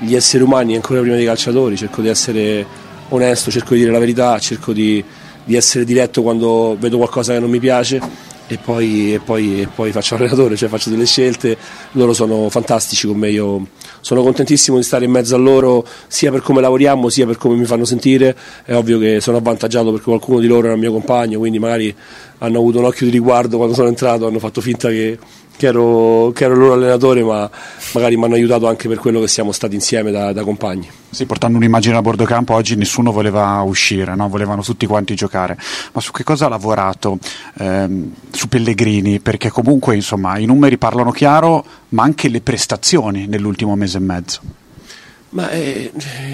gli 0.00 0.14
esseri 0.14 0.42
umani 0.42 0.74
ancora 0.74 1.00
prima 1.00 1.16
dei 1.16 1.24
calciatori, 1.24 1.76
cerco 1.76 2.02
di 2.02 2.08
essere 2.08 2.66
onesto, 3.08 3.50
cerco 3.50 3.74
di 3.74 3.80
dire 3.80 3.92
la 3.92 3.98
verità, 3.98 4.38
cerco 4.38 4.72
di, 4.72 5.02
di 5.44 5.54
essere 5.54 5.84
diretto 5.84 6.22
quando 6.22 6.76
vedo 6.78 6.98
qualcosa 6.98 7.32
che 7.32 7.40
non 7.40 7.50
mi 7.50 7.60
piace 7.60 8.00
e 8.48 8.56
poi, 8.56 9.14
e 9.14 9.20
poi, 9.20 9.60
e 9.62 9.68
poi 9.68 9.92
faccio 9.92 10.14
allenatore, 10.14 10.56
cioè 10.56 10.68
faccio 10.68 10.88
delle 10.88 11.04
scelte, 11.04 11.56
loro 11.92 12.14
sono 12.14 12.48
fantastici 12.48 13.06
con 13.06 13.18
me, 13.18 13.30
io 13.30 13.66
sono 14.00 14.22
contentissimo 14.22 14.78
di 14.78 14.82
stare 14.82 15.04
in 15.04 15.10
mezzo 15.10 15.34
a 15.34 15.38
loro 15.38 15.86
sia 16.06 16.30
per 16.30 16.40
come 16.40 16.62
lavoriamo 16.62 17.10
sia 17.10 17.26
per 17.26 17.36
come 17.36 17.56
mi 17.56 17.66
fanno 17.66 17.84
sentire, 17.84 18.34
è 18.64 18.74
ovvio 18.74 18.98
che 18.98 19.20
sono 19.20 19.36
avvantaggiato 19.36 19.90
perché 19.90 20.06
qualcuno 20.06 20.40
di 20.40 20.46
loro 20.46 20.66
era 20.68 20.76
mio 20.76 20.92
compagno, 20.92 21.38
quindi 21.38 21.58
magari 21.58 21.94
hanno 22.38 22.58
avuto 22.58 22.78
un 22.78 22.86
occhio 22.86 23.06
di 23.06 23.12
riguardo 23.12 23.56
quando 23.56 23.74
sono 23.74 23.88
entrato, 23.88 24.26
hanno 24.26 24.38
fatto 24.38 24.62
finta 24.62 24.88
che, 24.88 25.18
che, 25.58 25.66
ero, 25.66 26.30
che 26.32 26.44
ero, 26.44 26.54
il 26.54 26.60
loro 26.60 26.72
allenatore, 26.74 27.24
ma 27.24 27.50
magari 27.92 28.16
mi 28.16 28.24
hanno 28.24 28.34
aiutato 28.34 28.68
anche 28.68 28.86
per 28.86 28.98
quello 28.98 29.20
che 29.20 29.26
siamo 29.26 29.50
stati 29.50 29.74
insieme 29.74 30.12
da, 30.12 30.32
da 30.32 30.44
compagni. 30.44 30.88
Sì, 31.10 31.26
portando 31.26 31.58
un'immagine 31.58 31.96
a 31.96 32.00
bordo 32.00 32.24
campo, 32.24 32.54
oggi 32.54 32.76
nessuno 32.76 33.10
voleva 33.10 33.60
uscire, 33.62 34.14
no? 34.14 34.28
volevano 34.28 34.62
tutti 34.62 34.86
quanti 34.86 35.16
giocare. 35.16 35.58
Ma 35.92 36.00
su 36.00 36.12
che 36.12 36.22
cosa 36.22 36.46
ha 36.46 36.48
lavorato 36.48 37.18
ehm, 37.58 38.12
su 38.30 38.48
Pellegrini? 38.48 39.18
Perché 39.18 39.50
comunque 39.50 39.96
insomma, 39.96 40.38
i 40.38 40.46
numeri 40.46 40.78
parlano 40.78 41.10
chiaro, 41.10 41.64
ma 41.90 42.04
anche 42.04 42.28
le 42.28 42.40
prestazioni 42.40 43.26
nell'ultimo 43.26 43.74
mese 43.74 43.98
e 43.98 44.00
mezzo. 44.00 44.40
Ma 45.30 45.50
eh, 45.50 45.90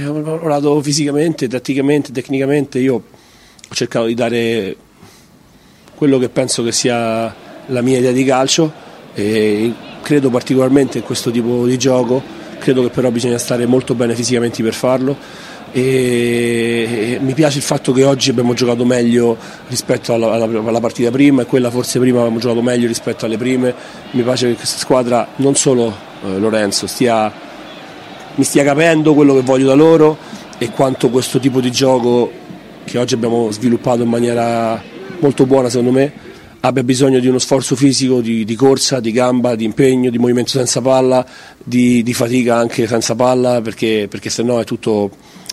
ho 0.07 0.21
lavorato 0.21 0.81
fisicamente, 0.83 1.49
tatticamente, 1.49 2.13
tecnicamente, 2.13 2.79
io 2.79 2.95
ho 2.95 3.75
cercato 3.75 4.05
di 4.05 4.15
dare 4.15 4.77
quello 5.95 6.19
che 6.19 6.29
penso 6.29 6.63
che 6.63 6.73
sia 6.73 7.35
la 7.69 7.81
mia 7.81 7.99
idea 7.99 8.13
di 8.13 8.25
calcio 8.25 8.93
e 9.15 9.73
credo 10.03 10.29
particolarmente 10.29 10.99
in 10.99 11.05
questo 11.05 11.31
tipo 11.31 11.67
di 11.67 11.79
gioco, 11.79 12.23
credo 12.59 12.83
che 12.83 12.91
però 12.91 13.11
bisogna 13.11 13.39
stare 13.39 13.67
molto 13.67 13.95
bene 13.95 14.15
fisicamente 14.15 14.63
per 14.63 14.75
farlo. 14.75 15.17
E 15.73 17.19
mi 17.21 17.35
piace 17.35 17.59
il 17.59 17.65
fatto 17.65 17.93
che 17.93 18.05
oggi 18.05 18.31
abbiamo 18.31 18.55
giocato 18.55 18.85
meglio 18.85 19.37
rispetto 19.67 20.13
alla, 20.13 20.31
alla, 20.31 20.45
alla, 20.45 20.79
partita 20.79 21.11
prima 21.11 21.43
e 21.43 21.47
quella 21.47 21.69
forse 21.69 21.99
prima 21.99 22.21
abbiamo 22.21 22.39
giocato 22.39 22.63
meglio 22.63 22.87
rispetto 22.87 23.25
alle 23.25 23.37
prime. 23.37 23.75
Mi 24.13 24.23
piace 24.23 24.49
che 24.49 24.55
questa 24.55 24.79
squadra 24.79 25.27
non 25.37 25.57
solo 25.57 25.93
eh, 26.23 26.39
Lorenzo 26.39 26.87
stia, 26.87 27.33
mi 28.37 28.45
stia 28.45 28.63
capendo 28.63 29.15
quello 29.15 29.35
che 29.35 29.41
voglio 29.41 29.67
da 29.67 29.75
loro 29.75 30.17
e, 30.59 30.71
quanto 30.71 31.11
questo 31.11 31.41
tipo 31.41 31.61
di 31.61 31.73
gioco 31.73 32.31
che 32.85 32.99
oggi 32.99 33.15
abbiamo 33.15 33.51
sviluppato 33.51 34.03
in 34.03 34.09
maniera 34.09 34.81
molto 35.19 35.47
buona 35.47 35.69
secondo 35.69 35.91
me 35.91 36.24
abbia 36.67 36.83
bisogno 36.83 37.19
di 37.21 37.29
uno 37.29 37.39
sforzo 37.39 37.77
fisico, 37.77 38.21
di, 38.21 38.45
di 38.45 38.55
corsa, 38.55 38.99
di 38.99 39.13
gamba, 39.13 39.55
di 39.55 39.65
impegno, 39.65 40.09
di 40.09 40.19
movimento 40.19 40.51
senza 40.51 40.81
palla, 40.81 41.25
di, 41.63 42.03
di 42.03 42.15
fatica 42.15 42.57
anche 42.57 42.87
senza 42.87 43.15
palla 43.15 43.61
perché, 43.61 44.07
perché 44.09 44.31
se 44.31 44.43
no 44.43 44.59
è 44.59 44.65
tutto, 44.65 45.11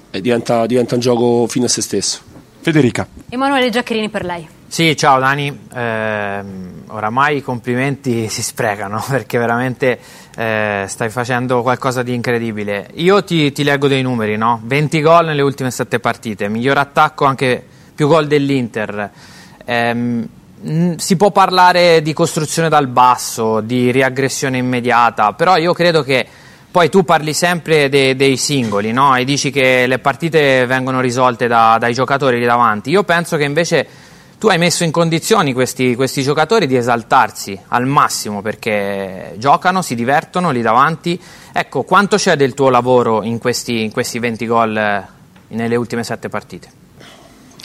eh, 0.10 0.22
diventa, 0.22 0.66
diventa 0.66 0.96
un 0.96 1.02
gioco 1.02 1.48
fino 1.48 1.66
a 1.66 1.68
se 1.68 1.82
stesso. 1.82 2.22
Federica. 2.62 3.08
Emanuele 3.28 3.70
Giaccherini 3.70 4.10
per 4.10 4.24
lei. 4.24 4.48
Sì, 4.68 4.96
ciao 4.96 5.20
Dani, 5.20 5.68
eh, 5.74 6.44
oramai 6.88 7.38
i 7.38 7.42
complimenti 7.42 8.30
si 8.32 8.42
sprecano 8.42 9.04
perché 9.10 9.38
veramente 9.38 10.00
eh, 10.38 10.86
stai 10.88 11.10
facendo 11.10 11.62
qualcosa 11.62 12.04
di 12.04 12.14
incredibile. 12.14 12.90
Io 12.94 13.22
ti, 13.26 13.52
ti 13.52 13.64
leggo 13.66 13.90
dei 13.90 14.02
numeri, 14.02 14.38
no? 14.38 14.62
20 14.64 15.02
gol 15.02 15.26
nelle 15.26 15.42
ultime 15.42 15.72
7 15.72 16.00
partite, 16.00 16.48
miglior 16.48 16.78
attacco 16.78 17.26
anche 17.26 17.62
più 17.94 18.08
gol 18.08 18.28
dell'Inter. 18.28 19.12
Eh, 19.66 20.28
si 20.98 21.16
può 21.16 21.32
parlare 21.32 22.02
di 22.02 22.14
costruzione 22.14 22.70
dal 22.70 22.88
basso, 22.88 23.62
di 23.62 23.92
riaggressione 23.92 24.58
immediata, 24.58 25.34
però 25.34 25.58
io 25.58 25.74
credo 25.74 26.04
che 26.04 26.28
poi 26.72 26.90
tu 26.90 27.04
parli 27.04 27.34
sempre 27.34 27.90
de, 27.90 28.16
dei 28.16 28.38
singoli 28.38 28.92
no? 28.94 29.16
e 29.16 29.26
dici 29.26 29.52
che 29.52 29.88
le 29.88 30.00
partite 30.00 30.66
vengono 30.66 31.02
risolte 31.02 31.48
da, 31.48 31.78
dai 31.80 31.94
giocatori 31.94 32.40
lì 32.40 32.46
davanti. 32.46 32.92
Io 32.92 33.04
penso 33.04 33.36
che 33.36 33.44
invece 33.44 33.88
tu 34.38 34.48
hai 34.48 34.58
messo 34.58 34.84
in 34.84 34.92
condizioni 34.92 35.54
questi, 35.54 35.96
questi, 35.96 36.24
giocatori 36.24 36.68
di 36.68 36.76
esaltarsi 36.76 37.60
al 37.68 37.86
massimo 37.86 38.42
perché 38.42 39.36
giocano, 39.38 39.82
si 39.82 39.96
divertono 39.96 40.52
lì 40.52 40.62
davanti. 40.62 41.20
Ecco, 41.52 41.84
quanto 41.84 42.16
c'è 42.16 42.36
del 42.36 42.54
tuo 42.54 42.70
lavoro 42.70 43.22
in 43.24 43.38
questi, 43.38 43.84
in 43.84 43.92
questi 43.92 44.18
20 44.20 44.48
gol 44.48 44.78
eh, 44.78 45.06
nelle 45.50 45.76
ultime 45.76 46.04
sette 46.04 46.30
partite? 46.30 46.81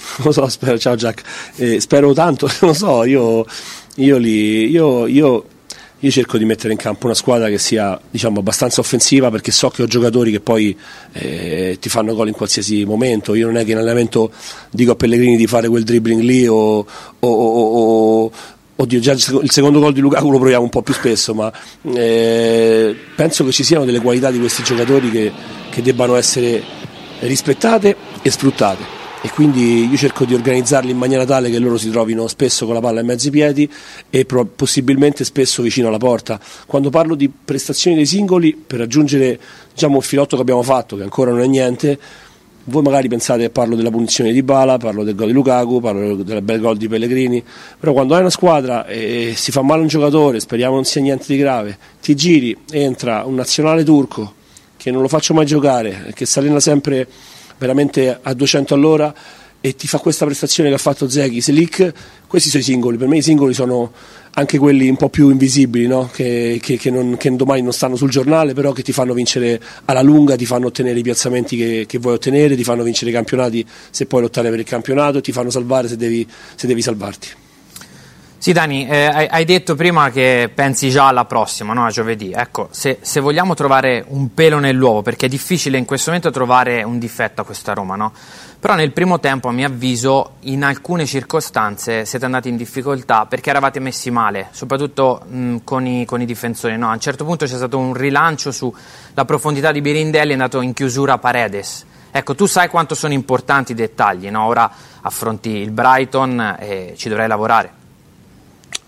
Lo 0.23 0.33
so, 0.33 0.49
spero, 0.49 0.79
ciao 0.79 0.97
Jack, 0.97 1.23
eh, 1.57 1.81
spero 1.81 2.13
tanto, 2.13 2.47
non 2.61 2.71
lo 2.71 2.77
so, 2.77 3.05
io, 3.05 3.45
io, 3.97 4.17
li, 4.19 4.69
io, 4.69 5.07
io 5.07 5.45
io 6.01 6.11
cerco 6.11 6.37
di 6.37 6.45
mettere 6.45 6.73
in 6.73 6.79
campo 6.79 7.07
una 7.07 7.15
squadra 7.15 7.49
che 7.49 7.57
sia 7.57 7.99
diciamo, 8.11 8.41
abbastanza 8.41 8.81
offensiva 8.81 9.31
perché 9.31 9.51
so 9.51 9.71
che 9.71 9.83
ho 9.83 9.87
giocatori 9.87 10.31
che 10.31 10.41
poi 10.41 10.77
eh, 11.13 11.79
ti 11.81 11.89
fanno 11.89 12.15
gol 12.15 12.29
in 12.29 12.35
qualsiasi 12.35 12.85
momento. 12.85 13.35
Io 13.35 13.47
non 13.47 13.57
è 13.57 13.65
che 13.65 13.71
in 13.71 13.79
allenamento 13.79 14.31
dico 14.71 14.93
a 14.93 14.95
Pellegrini 14.95 15.37
di 15.37 15.47
fare 15.47 15.69
quel 15.69 15.85
dribbling 15.85 16.21
lì 16.21 16.47
o, 16.47 16.87
o, 17.19 17.29
o, 17.29 18.31
Oddio, 18.79 19.01
già 19.01 19.13
il 19.13 19.51
secondo 19.51 19.81
gol 19.81 19.95
di 19.95 20.01
Lukaku 20.01 20.31
lo 20.31 20.39
proviamo 20.39 20.63
un 20.63 20.69
po' 20.69 20.83
più 20.83 20.93
spesso, 20.93 21.33
ma 21.33 21.51
eh, 21.95 22.95
penso 23.15 23.43
che 23.47 23.51
ci 23.51 23.65
siano 23.65 23.87
delle 23.87 24.01
qualità 24.01 24.31
di 24.31 24.39
questi 24.39 24.63
giocatori 24.63 25.11
che, 25.11 25.33
che 25.71 25.81
debbano 25.81 26.15
essere 26.15 26.63
rispettate 27.21 27.97
e 28.21 28.31
sfruttate 28.31 28.96
e 29.27 29.31
quindi 29.31 29.89
io 29.89 29.97
cerco 29.97 30.25
di 30.25 30.35
organizzarli 30.35 30.93
in 30.93 30.99
maniera 30.99 31.25
tale 31.25 31.51
che 31.51 31.59
loro 31.59 31.77
si 31.77 31.91
trovino 31.91 32.29
spesso 32.29 32.65
con 32.65 32.75
la 32.75 32.81
palla 32.81 33.01
in 33.01 33.07
mezzo 33.07 33.27
ai 33.27 33.33
piedi 33.33 33.69
e 34.09 34.25
pro- 34.25 34.45
possibilmente 34.45 35.25
spesso 35.25 35.63
vicino 35.63 35.89
alla 35.89 35.99
porta. 35.99 36.39
Quando 36.65 36.91
parlo 36.91 37.17
di 37.17 37.29
prestazioni 37.29 37.97
dei 37.97 38.07
singoli, 38.07 38.55
per 38.55 38.79
raggiungere 38.79 39.37
diciamo, 39.73 39.97
il 39.97 40.05
filotto 40.05 40.37
che 40.37 40.43
abbiamo 40.43 40.63
fatto, 40.63 40.95
che 40.95 41.03
ancora 41.03 41.33
non 41.33 41.41
è 41.41 41.47
niente, 41.49 41.99
voi 42.67 42.83
magari 42.83 43.09
pensate 43.09 43.41
che 43.41 43.51
parlo 43.51 43.75
della 43.75 43.91
punizione 43.91 44.31
di 44.31 44.45
Bala, 44.45 44.77
parlo 44.77 45.03
del 45.03 45.17
gol 45.17 45.27
di 45.27 45.33
Lukaku, 45.33 45.81
parlo 45.81 46.15
del 46.15 46.43
bel 46.43 46.61
gol 46.61 46.77
di 46.77 46.87
Pellegrini, 46.87 47.43
però 47.81 47.95
quando 47.95 48.15
hai 48.15 48.21
una 48.21 48.31
squadra 48.31 48.87
e 48.87 49.33
si 49.35 49.51
fa 49.51 49.63
male 49.63 49.81
un 49.81 49.89
giocatore, 49.89 50.39
speriamo 50.39 50.77
non 50.77 50.85
sia 50.85 51.01
niente 51.01 51.25
di 51.27 51.37
grave, 51.37 51.77
ti 52.01 52.15
giri, 52.15 52.57
entra 52.71 53.25
un 53.25 53.35
nazionale 53.35 53.83
turco 53.83 54.35
che 54.77 54.93
non 54.93 55.03
lo 55.03 55.09
faccio 55.09 55.35
mai 55.35 55.47
giocare, 55.47 56.13
che 56.15 56.27
si 56.27 56.39
allena 56.39 56.61
sempre 56.61 57.09
veramente 57.59 58.19
a 58.21 58.35
200 58.35 58.75
all'ora 58.75 59.15
e 59.61 59.75
ti 59.75 59.89
fa 59.89 59.99
questa 59.99 60.25
prestazione 60.25 60.69
che 60.69 60.77
ha 60.77 60.79
fatto 60.79 61.09
Zeghi, 61.09 61.41
Selic, 61.41 61.93
questi 62.29 62.51
sono 62.51 62.63
i 62.63 62.65
singoli, 62.65 62.97
per 62.97 63.09
me 63.09 63.17
i 63.17 63.23
singoli 63.23 63.53
sono 63.53 63.93
anche 64.35 64.59
quelli 64.59 64.89
un 64.89 64.97
po' 64.97 65.09
più 65.09 65.31
invisibili, 65.31 65.87
no? 65.87 66.09
che, 66.13 66.61
che, 66.63 66.77
che, 66.77 66.91
non, 66.91 67.17
che, 67.17 67.35
domani 67.35 67.63
non 67.63 67.73
stanno 67.73 67.97
sul 67.97 68.11
giornale, 68.11 68.53
però 68.53 68.73
che 68.73 68.83
ti 68.83 68.93
fanno 68.93 69.13
vincere 69.13 69.61
alla 69.87 70.03
lunga, 70.03 70.37
ti 70.37 70.47
fanno 70.47 70.67
ottenere 70.67 70.99
i 70.99 71.03
piazzamenti 71.03 71.87
che, 71.87 71.99
vuoi 71.99 72.15
ottenere, 72.15 72.55
ti 72.55 72.63
fanno 72.63 72.83
vincere 72.83 73.11
i 73.11 73.15
campionati 73.15 73.67
se 73.91 74.07
puoi 74.07 74.21
lottare 74.21 74.51
per 74.51 74.61
il 74.61 74.67
campionato, 74.67 75.21
ti 75.21 75.33
fanno 75.33 75.51
salvare 75.51 75.89
se 75.89 75.97
devi, 75.97 76.27
se 76.55 76.67
devi 76.67 76.83
salvarti. 76.83 77.29
Sì, 78.39 78.53
Dani, 78.53 78.87
eh, 78.87 79.29
hai 79.29 79.45
detto 79.45 79.75
prima 79.75 80.11
che 80.11 80.51
pensi 80.55 80.91
già 80.91 81.09
alla 81.09 81.25
prossima, 81.25 81.73
no? 81.73 81.87
a 81.87 81.91
giovedì. 81.91 82.33
Ecco, 82.33 82.69
se, 82.71 82.99
se, 83.01 83.19
vogliamo 83.19 83.55
trovare 83.55 84.05
un 84.09 84.35
pelo 84.35 84.59
nell'uovo, 84.59 85.03
perché 85.03 85.27
è 85.27 85.29
difficile 85.29 85.79
in 85.79 85.85
questo 85.85 86.11
momento 86.11 86.31
trovare 86.31 86.83
un 86.83 86.99
difetto 86.99 87.41
a 87.41 87.45
questa 87.45 87.73
Roma, 87.73 87.97
no? 87.97 88.13
Però 88.61 88.75
nel 88.75 88.93
primo 88.93 89.19
tempo, 89.21 89.49
a 89.49 89.53
mio 89.53 89.67
avviso, 89.67 90.35
in 90.41 90.65
alcune 90.65 91.07
circostanze 91.07 92.05
siete 92.05 92.25
andati 92.25 92.49
in 92.49 92.57
difficoltà 92.57 93.27
perché 93.27 93.51
eravate 93.51 93.81
messi 93.81 94.11
male, 94.11 94.49
soprattutto 94.53 95.23
mh, 95.27 95.59
con, 95.65 95.87
i, 95.87 96.05
con, 96.05 96.21
i, 96.21 96.27
difensori. 96.27 96.77
No? 96.77 96.91
A 96.91 96.93
un 96.93 97.01
certo 97.01 97.25
punto 97.25 97.47
c'è 97.47 97.57
stato 97.57 97.79
un 97.79 97.95
rilancio 97.95 98.53
sulla 98.53 99.25
profondità 99.25 99.73
di 99.73 99.81
Birindelli, 99.81 100.31
è 100.31 100.33
andato 100.33 100.61
in 100.61 100.73
chiusura 100.73 101.19
Paredes. 101.19 101.85
Ecco, 102.11 102.35
tu 102.35 102.47
sai 102.47 102.69
quanto 102.69 102.95
sono 102.95 103.13
importanti 103.13 103.73
i 103.73 103.75
dettagli, 103.75 104.29
no? 104.31 104.47
Ora 104.47 104.71
affronti 105.01 105.51
il 105.51 105.71
Brighton 105.71 106.57
e 106.59 106.95
ci 106.97 107.09
dovrai 107.09 107.29
lavorare. 107.29 107.85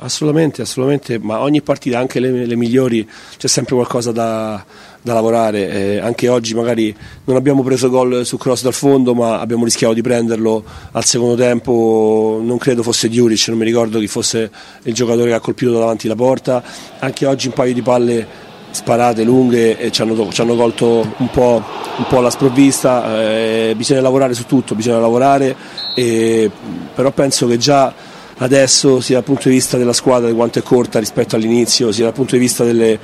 Assolutamente, 0.00 0.62
assolutamente, 0.62 1.18
ma 1.18 1.40
ogni 1.40 1.60
partita, 1.60 1.98
anche 1.98 2.20
le, 2.20 2.46
le 2.46 2.54
migliori, 2.54 3.08
c'è 3.36 3.48
sempre 3.48 3.74
qualcosa 3.74 4.12
da, 4.12 4.64
da 5.02 5.12
lavorare. 5.12 5.68
Eh, 5.68 5.98
anche 5.98 6.28
oggi 6.28 6.54
magari 6.54 6.94
non 7.24 7.34
abbiamo 7.34 7.64
preso 7.64 7.90
gol 7.90 8.24
su 8.24 8.36
cross 8.36 8.62
dal 8.62 8.74
fondo, 8.74 9.12
ma 9.12 9.40
abbiamo 9.40 9.64
rischiato 9.64 9.94
di 9.94 10.02
prenderlo 10.02 10.62
al 10.92 11.04
secondo 11.04 11.34
tempo. 11.34 12.40
Non 12.40 12.58
credo 12.58 12.84
fosse 12.84 13.08
Diuric, 13.08 13.48
non 13.48 13.58
mi 13.58 13.64
ricordo 13.64 13.98
chi 13.98 14.06
fosse 14.06 14.48
il 14.82 14.94
giocatore 14.94 15.30
che 15.30 15.34
ha 15.34 15.40
colpito 15.40 15.72
davanti 15.72 16.06
la 16.06 16.14
porta. 16.14 16.62
Anche 17.00 17.26
oggi 17.26 17.48
un 17.48 17.54
paio 17.54 17.74
di 17.74 17.82
palle 17.82 18.46
sparate 18.70 19.24
lunghe 19.24 19.78
e 19.78 19.90
ci 19.90 20.02
hanno, 20.02 20.30
ci 20.30 20.40
hanno 20.40 20.54
colto 20.54 21.12
un 21.16 21.30
po', 21.30 21.60
un 21.96 22.04
po', 22.08 22.20
la 22.20 22.30
sprovvista. 22.30 23.20
Eh, 23.20 23.74
bisogna 23.76 24.00
lavorare 24.00 24.34
su 24.34 24.46
tutto, 24.46 24.76
bisogna 24.76 25.00
lavorare, 25.00 25.56
eh, 25.96 26.48
però 26.94 27.10
penso 27.10 27.48
che 27.48 27.58
già 27.58 27.92
adesso 28.38 29.00
sia 29.00 29.16
dal 29.16 29.24
punto 29.24 29.48
di 29.48 29.54
vista 29.54 29.76
della 29.76 29.92
squadra 29.92 30.28
di 30.28 30.34
quanto 30.34 30.58
è 30.58 30.62
corta 30.62 30.98
rispetto 30.98 31.36
all'inizio, 31.36 31.92
sia 31.92 32.04
dal 32.04 32.12
punto 32.12 32.34
di 32.34 32.40
vista 32.40 32.64
delle, 32.64 32.98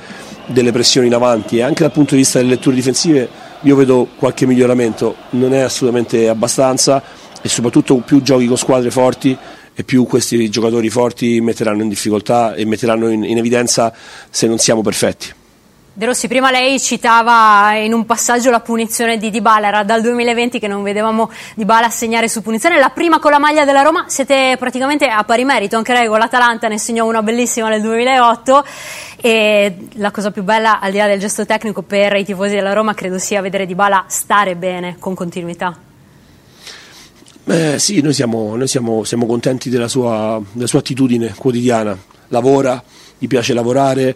delle 0.47 0.71
pressioni 0.71 1.07
in 1.07 1.13
avanti 1.13 1.57
e 1.57 1.61
anche 1.61 1.83
dal 1.83 1.91
punto 1.91 2.15
di 2.15 2.21
vista 2.21 2.39
delle 2.39 2.51
letture 2.51 2.75
difensive 2.75 3.29
io 3.61 3.75
vedo 3.75 4.07
qualche 4.17 4.45
miglioramento, 4.45 5.15
non 5.31 5.53
è 5.53 5.59
assolutamente 5.59 6.29
abbastanza 6.29 7.01
e 7.41 7.49
soprattutto 7.49 7.95
più 7.97 8.21
giochi 8.21 8.47
con 8.47 8.57
squadre 8.57 8.91
forti 8.91 9.37
e 9.73 9.83
più 9.83 10.05
questi 10.05 10.49
giocatori 10.49 10.89
forti 10.89 11.41
metteranno 11.41 11.81
in 11.81 11.89
difficoltà 11.89 12.53
e 12.55 12.65
metteranno 12.65 13.09
in, 13.09 13.23
in 13.23 13.37
evidenza 13.37 13.93
se 14.29 14.47
non 14.47 14.57
siamo 14.57 14.81
perfetti. 14.81 15.43
De 15.97 16.05
Rossi, 16.05 16.27
prima 16.27 16.51
lei 16.51 16.77
citava 16.77 17.73
in 17.75 17.93
un 17.93 18.05
passaggio 18.05 18.49
la 18.49 18.59
punizione 18.59 19.17
di 19.17 19.29
Dybala, 19.29 19.67
era 19.67 19.83
dal 19.85 20.01
2020 20.01 20.59
che 20.59 20.67
non 20.67 20.83
vedevamo 20.83 21.31
Dybala 21.55 21.89
segnare 21.89 22.27
su 22.27 22.41
punizione, 22.41 22.77
la 22.79 22.89
prima 22.89 23.19
con 23.19 23.31
la 23.31 23.39
maglia 23.39 23.63
della 23.63 23.81
Roma, 23.81 24.03
siete 24.09 24.57
praticamente 24.59 25.07
a 25.07 25.23
pari 25.23 25.45
merito, 25.45 25.77
anche 25.77 25.93
lei 25.93 26.09
con 26.09 26.19
l'Atalanta 26.19 26.67
ne 26.67 26.77
segnò 26.77 27.05
una 27.05 27.23
bellissima 27.23 27.69
nel 27.69 27.79
2008 27.79 28.65
e 29.21 29.77
la 29.93 30.11
cosa 30.11 30.31
più 30.31 30.43
bella 30.43 30.81
al 30.81 30.91
di 30.91 30.97
là 30.97 31.07
del 31.07 31.17
gesto 31.17 31.45
tecnico 31.45 31.81
per 31.81 32.13
i 32.17 32.25
tifosi 32.25 32.55
della 32.55 32.73
Roma 32.73 32.93
credo 32.93 33.17
sia 33.17 33.39
vedere 33.39 33.65
Dybala 33.65 34.03
stare 34.07 34.57
bene 34.57 34.97
con 34.99 35.15
continuità. 35.15 35.77
Eh, 37.45 37.79
sì, 37.79 38.01
noi, 38.01 38.13
siamo, 38.13 38.57
noi 38.57 38.67
siamo, 38.67 39.05
siamo 39.05 39.25
contenti 39.25 39.69
della 39.69 39.87
sua, 39.87 40.41
della 40.51 40.67
sua 40.67 40.79
attitudine 40.79 41.33
quotidiana, 41.37 41.97
lavora 42.27 42.83
gli 43.17 43.27
piace 43.27 43.53
lavorare, 43.53 44.15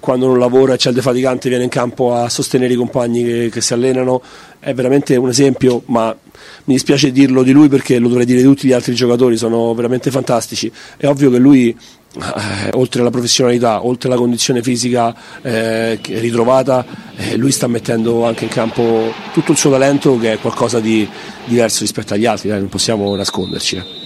quando 0.00 0.26
non 0.26 0.38
lavora 0.38 0.76
c'è 0.76 0.88
il 0.88 0.94
defaticante 0.94 1.48
viene 1.48 1.64
in 1.64 1.70
campo 1.70 2.14
a 2.14 2.28
sostenere 2.28 2.72
i 2.72 2.76
compagni 2.76 3.22
che, 3.24 3.48
che, 3.52 3.60
si 3.60 3.72
allenano, 3.72 4.22
è 4.58 4.72
veramente 4.74 5.16
un 5.16 5.28
esempio, 5.28 5.82
ma 5.86 6.16
mi 6.64 6.74
dispiace 6.74 7.12
dirlo 7.12 7.42
di 7.42 7.52
lui 7.52 7.68
perché 7.68 7.98
lo 7.98 8.08
dovrei 8.08 8.26
dire 8.26 8.38
di 8.38 8.44
tutti 8.44 8.66
gli 8.66 8.72
altri 8.72 8.94
giocatori, 8.94 9.36
sono 9.36 9.74
veramente 9.74 10.10
fantastici. 10.10 10.70
È 10.96 11.06
ovvio 11.06 11.30
che 11.30 11.38
lui, 11.38 11.68
eh, 12.16 12.70
oltre 12.72 13.00
alla 13.00 13.10
professionalità, 13.10 13.84
oltre 13.84 14.08
alla 14.08 14.18
condizione 14.18 14.62
fisica 14.62 15.14
eh, 15.42 15.98
ritrovata, 16.02 16.84
eh, 17.16 17.36
lui 17.36 17.52
sta 17.52 17.66
mettendo 17.66 18.24
anche 18.24 18.44
in 18.44 18.50
campo 18.50 19.12
tutto 19.32 19.52
il 19.52 19.58
suo 19.58 19.70
talento 19.70 20.18
che 20.18 20.32
è 20.32 20.38
qualcosa 20.38 20.80
di 20.80 21.06
diverso 21.44 21.80
rispetto 21.80 22.14
agli 22.14 22.26
altri, 22.26 22.48
non 22.48 22.68
possiamo 22.68 23.14
nasconderci. 23.14 24.03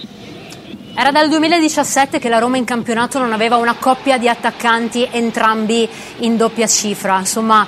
Era 0.99 1.11
dal 1.11 1.29
2017 1.29 2.19
che 2.19 2.27
la 2.27 2.39
Roma 2.39 2.57
in 2.57 2.65
campionato 2.65 3.19
non 3.19 3.31
aveva 3.31 3.55
una 3.55 3.73
coppia 3.75 4.17
di 4.17 4.27
attaccanti 4.27 5.07
entrambi 5.09 5.87
in 6.17 6.35
doppia 6.35 6.67
cifra, 6.67 7.19
insomma 7.19 7.65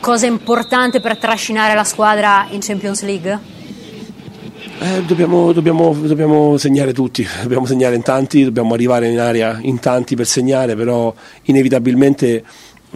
cosa 0.00 0.24
importante 0.24 0.98
per 0.98 1.18
trascinare 1.18 1.74
la 1.74 1.84
squadra 1.84 2.46
in 2.48 2.60
Champions 2.62 3.02
League? 3.02 3.38
Eh, 4.78 5.02
dobbiamo, 5.02 5.52
dobbiamo, 5.52 5.92
dobbiamo, 5.92 6.56
segnare 6.56 6.94
tutti, 6.94 7.28
dobbiamo 7.42 7.66
segnare 7.66 7.96
in 7.96 8.02
tanti, 8.02 8.44
dobbiamo 8.44 8.72
arrivare 8.72 9.08
in 9.08 9.20
area 9.20 9.58
in 9.60 9.78
tanti 9.78 10.16
per 10.16 10.24
segnare, 10.24 10.74
però 10.74 11.12
inevitabilmente 11.42 12.42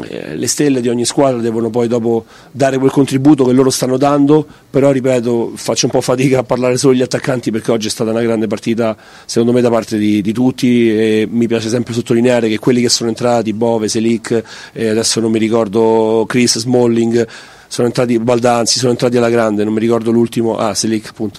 eh, 0.02 0.34
le 0.34 0.46
stelle 0.48 0.80
di 0.80 0.88
ogni 0.88 1.04
squadra 1.04 1.40
devono 1.40 1.70
poi 1.70 1.86
dopo 1.86 2.24
dare 2.50 2.78
quel 2.78 2.90
contributo 2.90 3.44
che 3.44 3.52
loro 3.52 3.70
stanno 3.70 3.96
dando, 3.96 4.44
però 4.68 4.90
ripeto, 4.90 5.52
faccio 5.54 5.86
un 5.86 5.92
po' 5.92 6.00
fatica 6.00 6.40
a 6.40 6.42
parlare 6.42 6.76
solo 6.76 6.92
degli 6.94 7.02
attaccanti 7.02 7.52
perché 7.52 7.70
oggi 7.70 7.86
è 7.86 7.90
stata 7.90 8.10
una 8.10 8.22
grande 8.22 8.48
partita 8.48 8.96
secondo 9.24 9.52
me 9.52 9.60
da 9.60 9.70
parte 9.70 9.96
di, 9.96 10.20
di 10.20 10.32
tutti 10.32 10.90
e 10.90 11.28
mi 11.30 11.46
piace 11.46 11.68
sempre 11.68 11.94
sottolineare 11.94 12.48
che 12.48 12.58
quelli 12.58 12.80
che 12.80 12.88
sono 12.88 13.08
entrati, 13.08 13.52
Bove, 13.52 13.88
Selic, 13.88 14.42
eh, 14.72 14.88
adesso 14.88 15.20
non 15.20 15.30
mi 15.30 15.38
ricordo 15.38 16.24
Chris 16.26 16.58
Smalling, 16.58 17.26
sono 17.68 17.86
entrati 17.86 18.18
Baldanzi, 18.18 18.78
sono 18.78 18.90
entrati 18.90 19.16
alla 19.16 19.30
grande, 19.30 19.62
non 19.62 19.72
mi 19.72 19.80
ricordo 19.80 20.10
l'ultimo, 20.10 20.56
ah 20.56 20.74
Selic 20.74 21.08
appunto 21.10 21.38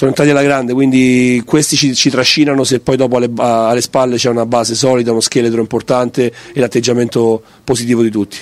sono 0.00 0.12
entrati 0.12 0.30
alla 0.30 0.42
grande, 0.42 0.72
quindi 0.72 1.42
questi 1.44 1.76
ci, 1.76 1.94
ci 1.94 2.08
trascinano 2.08 2.64
se 2.64 2.80
poi 2.80 2.96
dopo 2.96 3.18
alle, 3.18 3.30
alle 3.36 3.82
spalle 3.82 4.16
c'è 4.16 4.30
una 4.30 4.46
base 4.46 4.74
solida, 4.74 5.10
uno 5.10 5.20
scheletro 5.20 5.60
importante 5.60 6.32
e 6.54 6.58
l'atteggiamento 6.58 7.42
positivo 7.62 8.00
di 8.00 8.08
tutti. 8.08 8.38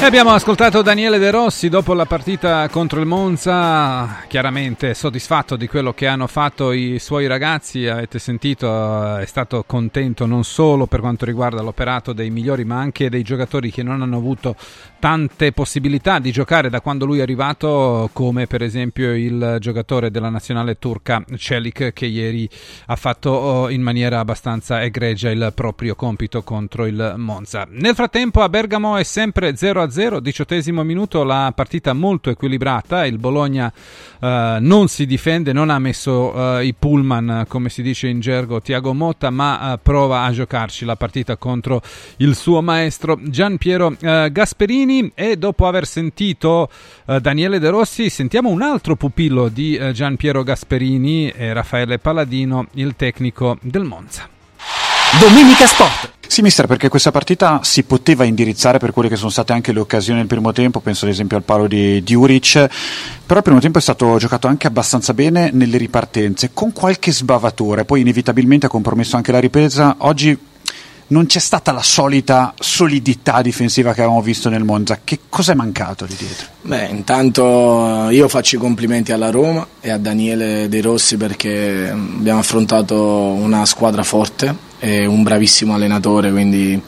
E 0.00 0.04
abbiamo 0.06 0.30
ascoltato 0.30 0.80
Daniele 0.80 1.18
De 1.18 1.30
Rossi 1.30 1.68
dopo 1.68 1.92
la 1.92 2.06
partita 2.06 2.66
contro 2.70 3.00
il 3.00 3.06
Monza, 3.06 4.24
chiaramente 4.28 4.94
soddisfatto 4.94 5.56
di 5.56 5.68
quello 5.68 5.92
che 5.92 6.06
hanno 6.06 6.26
fatto 6.26 6.72
i 6.72 6.98
suoi 6.98 7.26
ragazzi, 7.26 7.86
avete 7.86 8.18
sentito, 8.18 9.16
è 9.16 9.26
stato 9.26 9.62
contento 9.66 10.24
non 10.24 10.42
solo 10.42 10.86
per 10.86 11.00
quanto 11.00 11.26
riguarda 11.26 11.60
l'operato 11.60 12.14
dei 12.14 12.30
migliori 12.30 12.64
ma 12.64 12.78
anche 12.78 13.10
dei 13.10 13.22
giocatori 13.22 13.70
che 13.70 13.82
non 13.82 14.00
hanno 14.00 14.16
avuto 14.16 14.56
tante 15.00 15.50
possibilità 15.52 16.18
di 16.18 16.30
giocare 16.30 16.68
da 16.68 16.82
quando 16.82 17.06
lui 17.06 17.18
è 17.18 17.22
arrivato, 17.22 18.10
come 18.12 18.46
per 18.46 18.62
esempio 18.62 19.14
il 19.14 19.56
giocatore 19.58 20.10
della 20.10 20.28
nazionale 20.28 20.78
turca 20.78 21.24
Celik 21.36 21.92
che 21.94 22.04
ieri 22.04 22.48
ha 22.86 22.96
fatto 22.96 23.30
oh, 23.30 23.70
in 23.70 23.80
maniera 23.80 24.18
abbastanza 24.18 24.82
egregia 24.82 25.30
il 25.30 25.52
proprio 25.54 25.94
compito 25.94 26.42
contro 26.42 26.84
il 26.84 27.14
Monza. 27.16 27.66
Nel 27.70 27.94
frattempo 27.94 28.42
a 28.42 28.50
Bergamo 28.50 28.98
è 28.98 29.02
sempre 29.02 29.54
0-0, 29.54 30.18
diciottesimo 30.18 30.84
minuto, 30.84 31.24
la 31.24 31.50
partita 31.56 31.94
molto 31.94 32.28
equilibrata, 32.28 33.06
il 33.06 33.16
Bologna 33.16 33.72
eh, 34.20 34.58
non 34.60 34.88
si 34.88 35.06
difende, 35.06 35.54
non 35.54 35.70
ha 35.70 35.78
messo 35.78 36.58
eh, 36.58 36.66
i 36.66 36.74
pullman 36.74 37.46
come 37.48 37.70
si 37.70 37.80
dice 37.80 38.06
in 38.06 38.20
gergo 38.20 38.60
Tiago 38.60 38.92
Motta, 38.92 39.30
ma 39.30 39.72
eh, 39.72 39.78
prova 39.78 40.24
a 40.24 40.30
giocarci 40.30 40.84
la 40.84 40.96
partita 40.96 41.38
contro 41.38 41.80
il 42.18 42.36
suo 42.36 42.60
maestro 42.60 43.18
Gian 43.22 43.56
Piero 43.56 43.96
eh, 43.98 44.28
Gasperini 44.30 44.88
Mancini 44.90 45.12
e 45.14 45.36
dopo 45.36 45.66
aver 45.66 45.86
sentito 45.86 46.68
uh, 47.06 47.18
Daniele 47.18 47.58
De 47.58 47.70
Rossi 47.70 48.10
sentiamo 48.10 48.48
un 48.48 48.62
altro 48.62 48.96
pupillo 48.96 49.48
di 49.48 49.78
uh, 49.80 49.92
Gian 49.92 50.16
Piero 50.16 50.42
Gasperini 50.42 51.30
e 51.30 51.52
Raffaele 51.52 51.98
Palladino, 51.98 52.66
il 52.74 52.94
tecnico 52.96 53.56
del 53.62 53.84
Monza. 53.84 54.28
Domenica 55.20 55.66
Sport. 55.66 56.12
Sì, 56.26 56.42
mister, 56.42 56.66
perché 56.66 56.88
questa 56.88 57.10
partita 57.10 57.60
si 57.64 57.82
poteva 57.82 58.22
indirizzare 58.22 58.78
per 58.78 58.92
quelle 58.92 59.08
che 59.08 59.16
sono 59.16 59.30
state 59.30 59.52
anche 59.52 59.72
le 59.72 59.80
occasioni 59.80 60.20
del 60.20 60.28
primo 60.28 60.52
tempo, 60.52 60.78
penso 60.78 61.04
ad 61.04 61.10
esempio 61.10 61.36
al 61.36 61.42
palo 61.42 61.66
di, 61.66 62.00
di 62.04 62.14
Uric, 62.14 62.68
però 63.26 63.38
il 63.38 63.44
primo 63.44 63.58
tempo 63.58 63.78
è 63.78 63.80
stato 63.80 64.16
giocato 64.18 64.46
anche 64.46 64.68
abbastanza 64.68 65.12
bene 65.12 65.50
nelle 65.52 65.76
ripartenze, 65.76 66.50
con 66.54 66.72
qualche 66.72 67.10
sbavatura, 67.10 67.84
poi 67.84 68.02
inevitabilmente 68.02 68.66
ha 68.66 68.68
compromesso 68.68 69.16
anche 69.16 69.32
la 69.32 69.40
ripresa. 69.40 69.96
Oggi 69.98 70.38
non 71.10 71.26
c'è 71.26 71.38
stata 71.38 71.72
la 71.72 71.82
solita 71.82 72.54
solidità 72.58 73.42
difensiva 73.42 73.92
che 73.92 74.00
avevamo 74.00 74.22
visto 74.22 74.48
nel 74.48 74.64
Monza. 74.64 75.00
Che 75.02 75.20
cosa 75.28 75.52
è 75.52 75.54
mancato 75.54 76.06
di 76.06 76.14
dietro? 76.16 76.46
Beh, 76.62 76.86
intanto 76.86 78.08
io 78.10 78.28
faccio 78.28 78.56
i 78.56 78.58
complimenti 78.58 79.12
alla 79.12 79.30
Roma 79.30 79.66
e 79.80 79.90
a 79.90 79.98
Daniele 79.98 80.68
De 80.68 80.80
Rossi 80.80 81.16
perché 81.16 81.90
abbiamo 81.90 82.38
affrontato 82.38 82.96
una 82.96 83.64
squadra 83.66 84.02
forte 84.02 84.54
e 84.78 85.04
un 85.04 85.22
bravissimo 85.22 85.74
allenatore, 85.74 86.30
quindi 86.30 86.80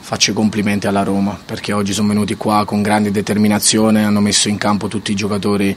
faccio 0.00 0.30
i 0.30 0.34
complimenti 0.34 0.86
alla 0.86 1.02
Roma 1.02 1.38
perché 1.44 1.72
oggi 1.72 1.92
sono 1.92 2.08
venuti 2.08 2.34
qua 2.36 2.64
con 2.64 2.80
grande 2.80 3.10
determinazione, 3.10 4.04
hanno 4.04 4.20
messo 4.20 4.48
in 4.48 4.56
campo 4.56 4.88
tutti 4.88 5.12
i 5.12 5.16
giocatori 5.16 5.76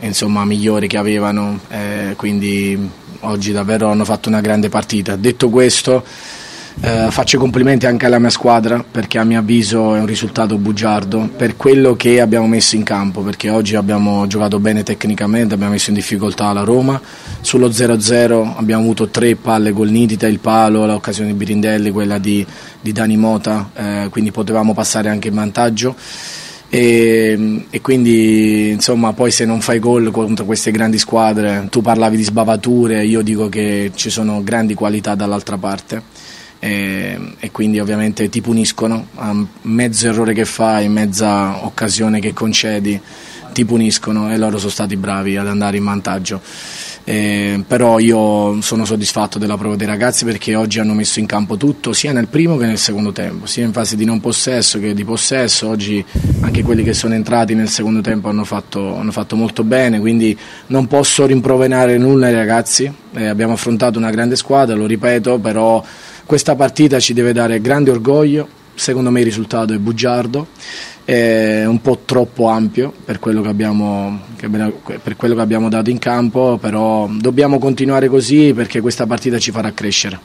insomma, 0.00 0.44
migliori 0.44 0.86
che 0.86 0.98
avevano, 0.98 1.58
eh, 1.68 2.14
quindi 2.16 2.78
oggi 3.20 3.50
davvero 3.50 3.90
hanno 3.90 4.04
fatto 4.04 4.28
una 4.28 4.40
grande 4.40 4.68
partita. 4.68 5.16
Detto 5.16 5.48
questo, 5.48 6.04
eh, 6.82 7.08
faccio 7.10 7.36
i 7.36 7.38
complimenti 7.38 7.86
anche 7.86 8.06
alla 8.06 8.18
mia 8.18 8.30
squadra 8.30 8.82
perché 8.88 9.18
a 9.18 9.24
mio 9.24 9.40
avviso 9.40 9.94
è 9.94 10.00
un 10.00 10.06
risultato 10.06 10.56
bugiardo 10.56 11.28
per 11.36 11.56
quello 11.56 11.94
che 11.94 12.20
abbiamo 12.20 12.46
messo 12.46 12.76
in 12.76 12.84
campo 12.84 13.20
perché 13.20 13.50
oggi 13.50 13.74
abbiamo 13.74 14.26
giocato 14.26 14.58
bene 14.60 14.82
tecnicamente, 14.82 15.54
abbiamo 15.54 15.72
messo 15.72 15.90
in 15.90 15.96
difficoltà 15.96 16.52
la 16.52 16.62
Roma. 16.62 17.00
Sullo 17.40 17.68
0-0 17.68 18.54
abbiamo 18.56 18.82
avuto 18.82 19.08
tre 19.08 19.36
palle 19.36 19.72
gol 19.72 19.90
nitida, 19.90 20.26
il 20.26 20.38
palo, 20.38 20.86
l'occasione 20.86 21.30
di 21.30 21.36
Birindelli, 21.36 21.90
quella 21.90 22.18
di, 22.18 22.46
di 22.80 22.92
Dani 22.92 23.16
Mota, 23.16 23.70
eh, 23.74 24.08
quindi 24.10 24.30
potevamo 24.30 24.72
passare 24.72 25.08
anche 25.08 25.28
in 25.28 25.34
vantaggio. 25.34 25.94
E, 26.72 27.66
e, 27.68 27.80
quindi 27.80 28.70
insomma 28.70 29.12
poi 29.12 29.32
se 29.32 29.44
non 29.44 29.60
fai 29.60 29.80
gol 29.80 30.12
contro 30.12 30.44
queste 30.44 30.70
grandi 30.70 30.98
squadre 30.98 31.66
tu 31.68 31.82
parlavi 31.82 32.16
di 32.16 32.22
sbavature 32.22 33.04
io 33.04 33.22
dico 33.22 33.48
che 33.48 33.90
ci 33.96 34.08
sono 34.08 34.40
grandi 34.44 34.74
qualità 34.74 35.16
dall'altra 35.16 35.58
parte 35.58 36.00
e, 36.60 37.18
e, 37.38 37.50
quindi 37.50 37.80
ovviamente 37.80 38.28
ti 38.28 38.42
puniscono. 38.42 39.08
A 39.16 39.34
mezzo 39.62 40.06
errore 40.06 40.34
che 40.34 40.44
fai, 40.44 40.88
mezza 40.88 41.64
occasione 41.64 42.20
che 42.20 42.32
concedi 42.34 43.00
ti 43.52 43.64
puniscono 43.64 44.30
e 44.30 44.36
loro 44.36 44.58
sono 44.58 44.70
stati 44.70 44.96
bravi 44.96 45.36
ad 45.36 45.48
andare 45.48 45.78
in 45.78 45.84
vantaggio. 45.84 46.40
Eh, 47.02 47.64
però 47.66 47.98
io 47.98 48.60
sono 48.60 48.84
soddisfatto 48.84 49.38
della 49.38 49.56
prova 49.56 49.74
dei 49.74 49.86
ragazzi 49.86 50.26
perché 50.26 50.54
oggi 50.54 50.78
hanno 50.78 50.92
messo 50.92 51.18
in 51.18 51.24
campo 51.24 51.56
tutto 51.56 51.94
sia 51.94 52.12
nel 52.12 52.28
primo 52.28 52.58
che 52.58 52.66
nel 52.66 52.76
secondo 52.76 53.10
tempo 53.10 53.46
sia 53.46 53.64
in 53.64 53.72
fase 53.72 53.96
di 53.96 54.04
non 54.04 54.20
possesso 54.20 54.78
che 54.78 54.92
di 54.92 55.04
possesso. 55.04 55.66
Oggi 55.66 56.04
anche 56.42 56.62
quelli 56.62 56.82
che 56.82 56.92
sono 56.92 57.14
entrati 57.14 57.54
nel 57.54 57.70
secondo 57.70 58.02
tempo 58.02 58.28
hanno 58.28 58.44
fatto, 58.44 58.96
hanno 58.96 59.12
fatto 59.12 59.34
molto 59.34 59.64
bene 59.64 59.98
quindi 59.98 60.38
non 60.66 60.86
posso 60.86 61.24
rimproverare 61.24 61.96
nulla 61.96 62.26
ai 62.26 62.34
ragazzi. 62.34 62.92
Eh, 63.14 63.26
abbiamo 63.26 63.54
affrontato 63.54 63.98
una 63.98 64.10
grande 64.10 64.36
squadra 64.36 64.76
lo 64.76 64.86
ripeto 64.86 65.38
però 65.38 65.82
questa 66.30 66.54
partita 66.54 67.00
ci 67.00 67.12
deve 67.12 67.32
dare 67.32 67.60
grande 67.60 67.90
orgoglio, 67.90 68.46
secondo 68.76 69.10
me 69.10 69.18
il 69.18 69.24
risultato 69.24 69.72
è 69.72 69.78
bugiardo, 69.78 70.46
è 71.04 71.64
un 71.64 71.80
po' 71.80 72.02
troppo 72.04 72.46
ampio 72.46 72.92
per 73.04 73.18
quello 73.18 73.42
che 73.42 73.48
abbiamo, 73.48 74.20
per 74.38 75.16
quello 75.16 75.34
che 75.34 75.40
abbiamo 75.40 75.68
dato 75.68 75.90
in 75.90 75.98
campo, 75.98 76.56
però 76.56 77.08
dobbiamo 77.10 77.58
continuare 77.58 78.06
così 78.06 78.52
perché 78.54 78.80
questa 78.80 79.06
partita 79.06 79.40
ci 79.40 79.50
farà 79.50 79.72
crescere. 79.72 80.20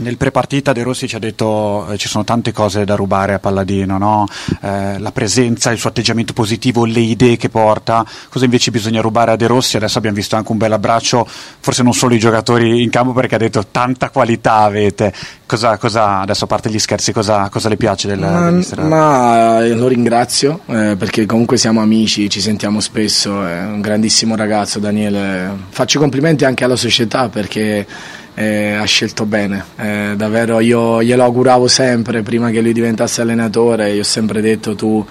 Nel 0.00 0.16
prepartita 0.16 0.72
De 0.72 0.82
Rossi 0.82 1.06
ci 1.06 1.16
ha 1.16 1.18
detto 1.18 1.86
eh, 1.90 1.98
ci 1.98 2.08
sono 2.08 2.24
tante 2.24 2.52
cose 2.52 2.86
da 2.86 2.94
rubare 2.94 3.34
a 3.34 3.38
Palladino, 3.38 3.98
no? 3.98 4.26
eh, 4.62 4.98
la 4.98 5.12
presenza, 5.12 5.70
il 5.72 5.78
suo 5.78 5.90
atteggiamento 5.90 6.32
positivo, 6.32 6.86
le 6.86 7.00
idee 7.00 7.36
che 7.36 7.50
porta, 7.50 8.04
cosa 8.30 8.46
invece 8.46 8.70
bisogna 8.70 9.02
rubare 9.02 9.32
a 9.32 9.36
De 9.36 9.46
Rossi? 9.46 9.76
Adesso 9.76 9.98
abbiamo 9.98 10.16
visto 10.16 10.36
anche 10.36 10.52
un 10.52 10.58
bel 10.58 10.72
abbraccio, 10.72 11.26
forse 11.26 11.82
non 11.82 11.92
solo 11.92 12.14
i 12.14 12.18
giocatori 12.18 12.82
in 12.82 12.88
campo 12.88 13.12
perché 13.12 13.34
ha 13.34 13.38
detto 13.38 13.66
tanta 13.70 14.08
qualità 14.08 14.60
avete, 14.62 15.12
cosa, 15.44 15.76
cosa 15.76 16.20
adesso 16.20 16.44
a 16.44 16.46
parte 16.46 16.70
gli 16.70 16.78
scherzi, 16.78 17.12
cosa, 17.12 17.50
cosa 17.50 17.68
le 17.68 17.76
piace 17.76 18.08
del, 18.08 18.18
ma, 18.20 18.50
ma 18.84 19.62
eh, 19.62 19.74
lo 19.74 19.86
ringrazio 19.86 20.60
eh, 20.66 20.96
perché 20.98 21.26
comunque 21.26 21.58
siamo 21.58 21.82
amici, 21.82 22.30
ci 22.30 22.40
sentiamo 22.40 22.80
spesso, 22.80 23.44
è 23.44 23.60
un 23.64 23.82
grandissimo 23.82 24.34
ragazzo 24.34 24.78
Daniele, 24.78 25.54
faccio 25.68 25.98
complimenti 25.98 26.46
anche 26.46 26.64
alla 26.64 26.76
società 26.76 27.28
perché 27.28 27.86
eh, 28.34 28.74
ha 28.74 28.84
scelto 28.84 29.26
bene, 29.26 29.64
eh, 29.76 30.14
davvero 30.16 30.60
io 30.60 31.02
glielo 31.02 31.24
auguravo 31.24 31.66
sempre 31.68 32.22
prima 32.22 32.50
che 32.50 32.60
lui 32.60 32.72
diventasse 32.72 33.20
allenatore, 33.20 33.92
io 33.92 34.00
ho 34.00 34.04
sempre 34.04 34.40
detto 34.40 34.74
tu 34.74 35.04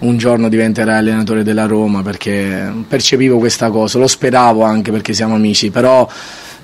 un 0.00 0.16
giorno 0.16 0.48
diventerai 0.48 0.98
allenatore 0.98 1.42
della 1.42 1.66
Roma 1.66 2.02
perché 2.02 2.72
percepivo 2.86 3.38
questa 3.38 3.70
cosa, 3.70 3.98
lo 3.98 4.06
speravo 4.06 4.62
anche 4.62 4.90
perché 4.90 5.12
siamo 5.12 5.34
amici, 5.34 5.70
però 5.70 6.08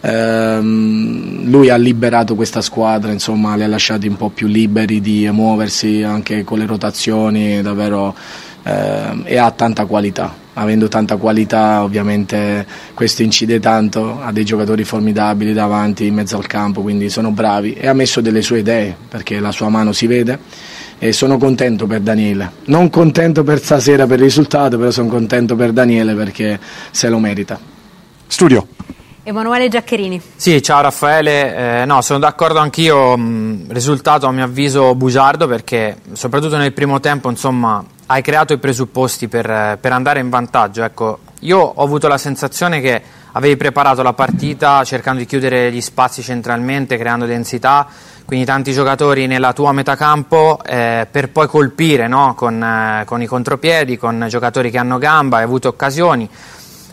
ehm, 0.01 1.51
lui 1.51 1.69
ha 1.69 1.77
liberato 1.77 2.35
questa 2.35 2.63
squadra, 2.63 3.13
insomma 3.13 3.57
li 3.57 3.65
ha 3.65 3.69
lasciati 3.69 4.07
un 4.07 4.17
po' 4.17 4.31
più 4.31 4.47
liberi 4.47 5.01
di 5.01 5.29
muoversi 5.31 6.03
anche 6.03 6.45
con 6.45 6.59
le 6.59 6.67
rotazioni, 6.67 7.61
davvero 7.61 8.15
eh, 8.63 9.23
e 9.25 9.37
ha 9.37 9.51
tanta 9.51 9.85
qualità 9.85 10.45
avendo 10.59 10.89
tanta 10.89 11.17
qualità 11.17 11.83
ovviamente 11.83 12.67
questo 12.95 13.23
incide 13.23 13.61
tanto, 13.61 14.21
ha 14.21 14.33
dei 14.33 14.45
giocatori 14.45 14.85
formidabili 14.85 15.53
davanti 15.53 16.07
in 16.07 16.15
mezzo 16.15 16.37
al 16.37 16.47
campo, 16.47 16.83
quindi 16.83 17.09
sono 17.11 17.31
bravi 17.31 17.75
e 17.75 17.87
ha 17.87 17.93
messo 17.93 18.21
delle 18.21 18.43
sue 18.43 18.61
idee 18.61 18.97
perché 19.09 19.39
la 19.39 19.53
sua 19.53 19.69
mano 19.69 19.93
si 19.93 20.07
vede 20.07 20.39
e 20.99 21.13
sono 21.13 21.37
contento 21.37 21.87
per 21.87 22.01
Daniele, 22.01 22.53
non 22.67 22.89
contento 22.89 23.45
per 23.45 23.63
stasera 23.63 24.07
per 24.07 24.19
il 24.19 24.25
risultato, 24.25 24.79
però 24.79 24.91
sono 24.91 25.09
contento 25.09 25.55
per 25.57 25.73
Daniele 25.73 26.15
perché 26.15 26.59
se 26.91 27.09
lo 27.09 27.19
merita. 27.19 27.59
Studio. 28.27 28.67
Emanuele 29.29 29.69
Giaccherini. 29.69 30.23
Sì, 30.37 30.63
ciao 30.63 30.83
Raffaele. 30.83 31.81
Eh, 31.81 31.85
no, 31.85 32.01
sono 32.01 32.21
d'accordo 32.21 32.61
anch'io. 32.61 33.17
Mh, 33.17 33.73
risultato 33.73 34.29
a 34.29 34.31
mio 34.31 34.45
avviso 34.45 34.95
bugiardo 34.95 35.49
perché 35.49 35.97
soprattutto 36.13 36.57
nel 36.57 36.73
primo 36.73 37.01
tempo, 37.01 37.29
insomma, 37.29 37.85
hai 38.07 38.23
creato 38.23 38.53
i 38.53 38.59
presupposti 38.59 39.27
per, 39.27 39.79
per 39.81 39.91
andare 39.91 40.21
in 40.21 40.31
vantaggio. 40.31 40.85
Ecco, 40.85 41.19
io 41.41 41.59
ho 41.59 41.83
avuto 41.83 42.07
la 42.07 42.19
sensazione 42.19 42.81
che 42.81 43.03
avevi 43.33 43.57
preparato 43.57 44.01
la 44.03 44.13
partita 44.13 44.85
cercando 44.85 45.19
di 45.19 45.27
chiudere 45.27 45.73
gli 45.73 45.81
spazi 45.81 46.23
centralmente, 46.23 46.97
creando 46.97 47.27
densità, 47.27 47.85
quindi 48.25 48.47
tanti 48.47 48.73
giocatori 48.73 49.27
nella 49.27 49.53
tua 49.53 49.73
metà 49.73 49.97
campo 49.97 50.61
eh, 50.65 51.07
per 51.11 51.31
poi 51.31 51.49
colpire 51.49 52.07
no? 52.07 52.35
con, 52.37 52.63
eh, 52.63 53.03
con, 53.05 53.21
i 53.23 53.27
contropiedi, 53.27 53.99
con 53.99 54.25
giocatori 54.29 54.71
che 54.71 54.79
hanno 54.79 54.99
gamba, 54.99 55.39
hai 55.39 55.43
avuto 55.43 55.67
occasioni. 55.67 56.31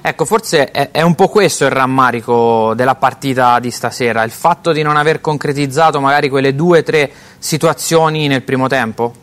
Ecco, 0.05 0.25
forse 0.25 0.69
è, 0.69 0.91
è, 0.91 1.01
un 1.01 1.15
po' 1.15 1.30
questo 1.30 1.63
il 1.63 1.71
rammarico 1.71 2.73
della 2.75 2.95
partita 2.95 3.57
di 3.59 3.71
stasera, 3.71 4.23
il 4.23 4.31
fatto 4.31 4.73
di 4.73 4.81
non 4.81 4.97
aver 4.97 5.21
concretizzato 5.21 6.01
magari 6.01 6.27
quelle 6.27 6.53
due 6.53 6.80
o 6.80 6.84
tre 6.84 7.09
situazioni 7.38 8.27
nel 8.27 8.41
primo 8.41 8.67
tempo? 8.67 9.13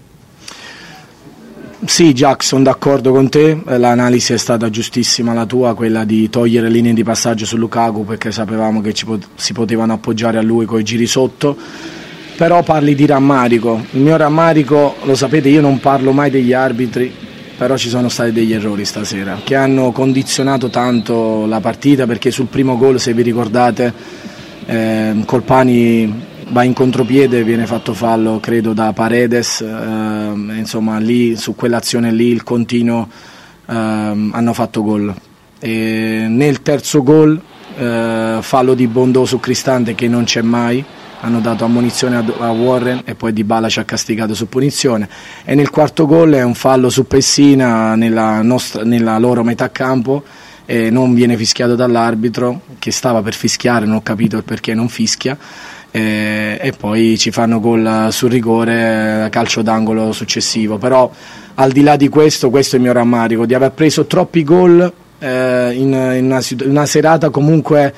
Sì, 1.85 2.15
Jack, 2.15 2.43
sono 2.43 2.63
d'accordo 2.63 3.13
con 3.13 3.29
te, 3.29 3.61
l'analisi 3.63 4.33
è 4.33 4.39
stata 4.39 4.71
giustissima 4.71 5.35
la 5.35 5.45
tua, 5.45 5.75
quella 5.75 6.05
di 6.05 6.31
togliere 6.31 6.71
linee 6.71 6.95
di 6.95 7.05
passaggio 7.05 7.45
su 7.45 7.59
Lukaku 7.59 8.07
perché 8.07 8.33
sapevamo 8.33 8.81
che 8.81 8.95
pot- 9.05 9.29
si 9.35 9.53
potevano 9.53 9.93
appoggiare 9.93 10.39
a 10.39 10.43
lui 10.43 10.65
con 10.65 10.81
i 10.81 10.83
giri 10.83 11.05
sotto, 11.07 11.59
però 12.39 12.63
parli 12.63 12.95
di 12.95 13.05
rammarico, 13.05 13.85
il 13.91 14.01
mio 14.01 14.17
rammarico, 14.17 14.97
lo 15.03 15.15
sapete, 15.15 15.51
io 15.51 15.61
non 15.61 15.79
parlo 15.79 16.13
mai 16.13 16.31
degli 16.31 16.55
arbitri, 16.55 17.29
però 17.61 17.77
ci 17.77 17.91
sono 17.91 18.09
stati 18.09 18.33
degli 18.33 18.55
errori 18.55 18.87
stasera 18.87 19.39
che 19.45 19.55
hanno 19.55 19.93
condizionato 19.93 20.71
tanto 20.71 21.45
la 21.45 21.61
partita 21.61 22.07
perché 22.07 22.31
sul 22.31 22.47
primo 22.47 22.79
gol, 22.79 22.99
se 22.99 23.13
vi 23.13 23.21
ricordate, 23.21 23.93
eh, 24.65 25.23
Colpani 25.27 26.25
va 26.49 26.63
in 26.63 26.73
contropiede, 26.73 27.45
viene 27.45 27.67
fatto 27.67 27.93
fallo 27.93 28.41
credo 28.41 28.73
da 28.73 28.95
Paredes, 28.95 29.61
eh, 29.61 29.67
insomma 30.57 30.97
lì 31.01 31.37
su 31.37 31.55
quell'azione 31.55 32.11
lì 32.11 32.29
il 32.29 32.45
continuo 32.45 33.07
eh, 33.67 33.75
hanno 33.75 34.53
fatto 34.55 34.83
gol. 34.83 35.15
E 35.59 36.25
nel 36.31 36.63
terzo 36.63 37.03
gol 37.03 37.39
eh, 37.77 38.39
fallo 38.41 38.73
di 38.73 38.87
Bondò 38.87 39.27
su 39.27 39.39
Cristante 39.39 39.95
che 39.95 40.09
non 40.09 40.25
c'è 40.25 40.41
mai, 40.41 40.83
hanno 41.21 41.41
dato 41.41 41.65
ammonizione 41.65 42.17
a, 42.17 42.51
Warren 42.51 43.03
e 43.05 43.15
poi 43.15 43.33
Di 43.33 43.45
Bala 43.45 43.69
ci 43.69 43.79
ha 43.79 43.85
castigato 43.85 44.35
su 44.35 44.49
punizione. 44.49 45.09
E 45.45 45.55
nel 45.55 45.71
quarto 45.71 46.07
gol 46.07 46.33
è 46.33 46.43
un 46.43 46.55
fallo 46.55 46.89
su 46.89 47.07
Pessina 47.07 47.95
nella, 47.95 48.43
nostra, 48.43 48.85
nella 48.85 49.19
loro 49.19 49.43
metà 49.45 49.71
campo 49.71 50.23
e 50.65 50.91
non 50.91 51.15
viene 51.15 51.37
fischiato 51.37 51.75
dall'arbitro 51.75 52.63
che 52.79 52.91
stava 52.91 53.23
per 53.23 53.35
fischiare, 53.35 53.87
non 53.87 53.97
ho 53.97 54.03
capito 54.03 54.37
il 54.37 54.45
perché 54.45 54.75
non 54.75 54.89
fischia. 54.89 55.37
E, 55.93 56.57
e 56.61 56.73
poi 56.73 57.19
ci 57.19 57.33
fanno 57.33 57.59
gol 57.59 58.09
sul 58.13 58.31
rigore, 58.31 59.29
calcio 59.31 59.63
d'angolo 59.63 60.13
successivo. 60.13 60.79
Però 60.79 61.11
al 61.55 61.73
di 61.73 61.83
là 61.83 61.97
di 61.97 62.09
questo, 62.09 62.51
questo 62.51 62.77
è 62.77 62.79
il 62.79 62.85
mio 62.85 62.93
rammarico, 62.93 63.45
di 63.45 63.55
aver 63.55 63.73
preso 63.73 64.07
troppi 64.07 64.45
gol 64.45 64.93
eh, 65.19 65.73
in, 65.75 65.93
in, 65.93 66.25
una, 66.25 66.41
una, 66.65 66.87
serata 66.87 67.31
comunque 67.31 67.93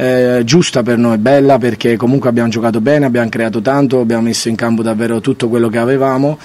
eh, 0.00 0.42
giusta 0.44 0.84
per 0.84 0.96
noi, 0.96 1.18
bella 1.18 1.58
perché 1.58 1.96
comunque 1.96 2.28
abbiamo 2.28 2.48
giocato 2.48 2.80
bene, 2.80 3.04
abbiamo 3.04 3.28
creato 3.28 3.60
tanto, 3.60 3.98
abbiamo 3.98 4.22
messo 4.22 4.48
in 4.48 4.54
campo 4.54 4.82
davvero 4.82 5.20
tutto 5.20 5.48
quello 5.48 5.68
che 5.68 5.78
avevamo 5.78 6.38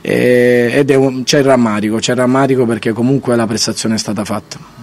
ed 0.00 0.90
è 0.90 0.94
un, 0.94 1.22
c'è 1.22 1.38
il 1.38 1.44
rammarico, 1.44 1.96
c'è 1.96 2.12
il 2.12 2.18
rammarico 2.18 2.64
perché 2.64 2.92
comunque 2.92 3.36
la 3.36 3.46
prestazione 3.46 3.96
è 3.96 3.98
stata 3.98 4.24
fatta. 4.24 4.77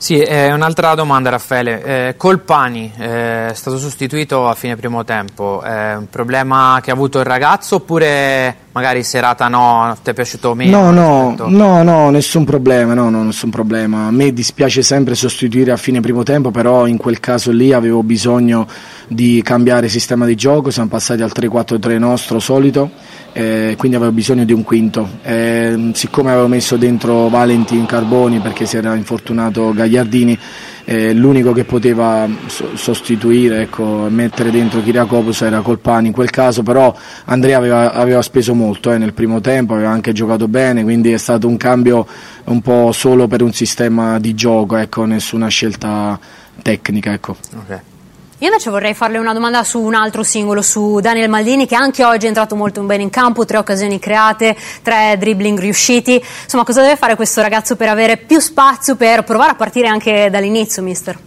Sì, 0.00 0.18
eh, 0.18 0.50
un'altra 0.50 0.94
domanda 0.94 1.28
Raffaele. 1.28 1.82
Eh, 2.08 2.16
Colpani 2.16 2.90
eh, 2.96 3.48
è 3.48 3.52
stato 3.52 3.76
sostituito 3.76 4.48
a 4.48 4.54
fine 4.54 4.74
primo 4.74 5.04
tempo, 5.04 5.60
è 5.60 5.94
un 5.94 6.08
problema 6.08 6.80
che 6.82 6.90
ha 6.90 6.94
avuto 6.94 7.18
il 7.18 7.26
ragazzo 7.26 7.76
oppure 7.76 8.56
magari 8.72 9.02
serata 9.02 9.48
no, 9.48 9.94
ti 10.02 10.08
è 10.08 10.14
piaciuto 10.14 10.54
meno? 10.54 10.90
No, 10.90 11.34
no, 11.36 11.48
no, 11.48 11.82
no, 11.82 12.08
nessun 12.08 12.46
problema, 12.46 12.94
no, 12.94 13.10
no, 13.10 13.24
nessun 13.24 13.50
problema. 13.50 14.06
A 14.06 14.10
me 14.10 14.32
dispiace 14.32 14.80
sempre 14.80 15.14
sostituire 15.14 15.70
a 15.70 15.76
fine 15.76 16.00
primo 16.00 16.22
tempo, 16.22 16.50
però 16.50 16.86
in 16.86 16.96
quel 16.96 17.20
caso 17.20 17.50
lì 17.50 17.74
avevo 17.74 18.02
bisogno 18.02 18.66
di 19.06 19.42
cambiare 19.44 19.90
sistema 19.90 20.24
di 20.24 20.34
gioco, 20.34 20.70
siamo 20.70 20.88
passati 20.88 21.20
al 21.20 21.32
3-4-3 21.34 21.98
nostro 21.98 22.38
solito 22.38 22.90
eh, 23.32 23.74
quindi 23.78 23.96
avevo 23.96 24.12
bisogno 24.12 24.44
di 24.44 24.52
un 24.52 24.62
quinto. 24.62 25.08
Eh, 25.22 25.90
siccome 25.94 26.30
avevo 26.30 26.48
messo 26.48 26.76
dentro 26.76 27.28
Valentin 27.28 27.86
Carboni 27.86 28.38
perché 28.38 28.66
si 28.66 28.76
era 28.76 28.94
infortunato 28.94 29.72
Gagliardini, 29.72 30.38
eh, 30.84 31.12
l'unico 31.12 31.52
che 31.52 31.64
poteva 31.64 32.28
so- 32.46 32.76
sostituire, 32.76 33.62
ecco, 33.62 34.06
mettere 34.08 34.50
dentro 34.50 34.82
Kiriakopoulos 34.82 35.42
era 35.42 35.60
Colpani 35.60 36.08
in 36.08 36.12
quel 36.12 36.30
caso, 36.30 36.62
però 36.62 36.94
Andrea 37.26 37.56
aveva, 37.56 37.92
aveva 37.92 38.22
speso 38.22 38.54
molto 38.54 38.90
eh, 38.90 38.98
nel 38.98 39.12
primo 39.12 39.40
tempo, 39.40 39.74
aveva 39.74 39.90
anche 39.90 40.12
giocato 40.12 40.48
bene, 40.48 40.82
quindi 40.82 41.12
è 41.12 41.18
stato 41.18 41.46
un 41.46 41.56
cambio 41.56 42.06
un 42.44 42.60
po' 42.60 42.90
solo 42.92 43.28
per 43.28 43.42
un 43.42 43.52
sistema 43.52 44.18
di 44.18 44.34
gioco, 44.34 44.76
ecco, 44.76 45.04
nessuna 45.04 45.48
scelta 45.48 46.18
tecnica. 46.62 47.12
Ecco. 47.12 47.36
Okay. 47.62 47.89
Io 48.42 48.46
invece 48.46 48.70
vorrei 48.70 48.94
farle 48.94 49.18
una 49.18 49.34
domanda 49.34 49.62
su 49.64 49.78
un 49.82 49.92
altro 49.92 50.22
singolo, 50.22 50.62
su 50.62 50.98
Daniel 51.00 51.28
Maldini, 51.28 51.66
che 51.66 51.74
anche 51.74 52.04
oggi 52.04 52.24
è 52.24 52.28
entrato 52.28 52.56
molto 52.56 52.80
bene 52.80 53.02
in 53.02 53.10
campo, 53.10 53.44
tre 53.44 53.58
occasioni 53.58 53.98
create, 53.98 54.56
tre 54.82 55.16
dribbling 55.18 55.58
riusciti. 55.58 56.18
Insomma, 56.44 56.64
cosa 56.64 56.80
deve 56.80 56.96
fare 56.96 57.16
questo 57.16 57.42
ragazzo 57.42 57.76
per 57.76 57.90
avere 57.90 58.16
più 58.16 58.40
spazio, 58.40 58.96
per 58.96 59.24
provare 59.24 59.50
a 59.50 59.54
partire 59.56 59.88
anche 59.88 60.30
dall'inizio, 60.30 60.82
mister? 60.82 61.18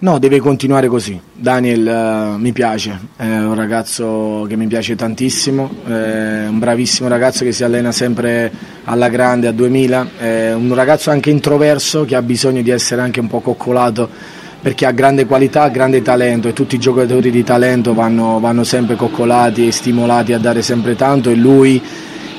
No, 0.00 0.18
deve 0.18 0.38
continuare 0.38 0.86
così. 0.86 1.18
Daniel 1.32 2.34
uh, 2.34 2.38
mi 2.38 2.52
piace, 2.52 2.98
è 3.16 3.24
un 3.24 3.54
ragazzo 3.54 4.44
che 4.46 4.56
mi 4.56 4.66
piace 4.66 4.94
tantissimo, 4.94 5.70
è 5.86 6.46
un 6.46 6.58
bravissimo 6.58 7.08
ragazzo 7.08 7.42
che 7.42 7.52
si 7.52 7.64
allena 7.64 7.90
sempre 7.90 8.52
alla 8.84 9.08
grande, 9.08 9.46
a 9.46 9.52
2000, 9.52 10.10
è 10.18 10.52
un 10.52 10.74
ragazzo 10.74 11.10
anche 11.10 11.30
introverso 11.30 12.04
che 12.04 12.16
ha 12.16 12.22
bisogno 12.22 12.60
di 12.60 12.70
essere 12.70 13.00
anche 13.00 13.20
un 13.20 13.28
po' 13.28 13.40
coccolato 13.40 14.40
perché 14.62 14.86
ha 14.86 14.92
grande 14.92 15.26
qualità, 15.26 15.66
grande 15.68 16.02
talento 16.02 16.46
e 16.46 16.52
tutti 16.52 16.76
i 16.76 16.78
giocatori 16.78 17.32
di 17.32 17.42
talento 17.42 17.94
vanno, 17.94 18.38
vanno 18.38 18.62
sempre 18.62 18.94
coccolati 18.94 19.66
e 19.66 19.72
stimolati 19.72 20.32
a 20.32 20.38
dare 20.38 20.62
sempre 20.62 20.94
tanto 20.94 21.30
e 21.30 21.34
lui 21.34 21.82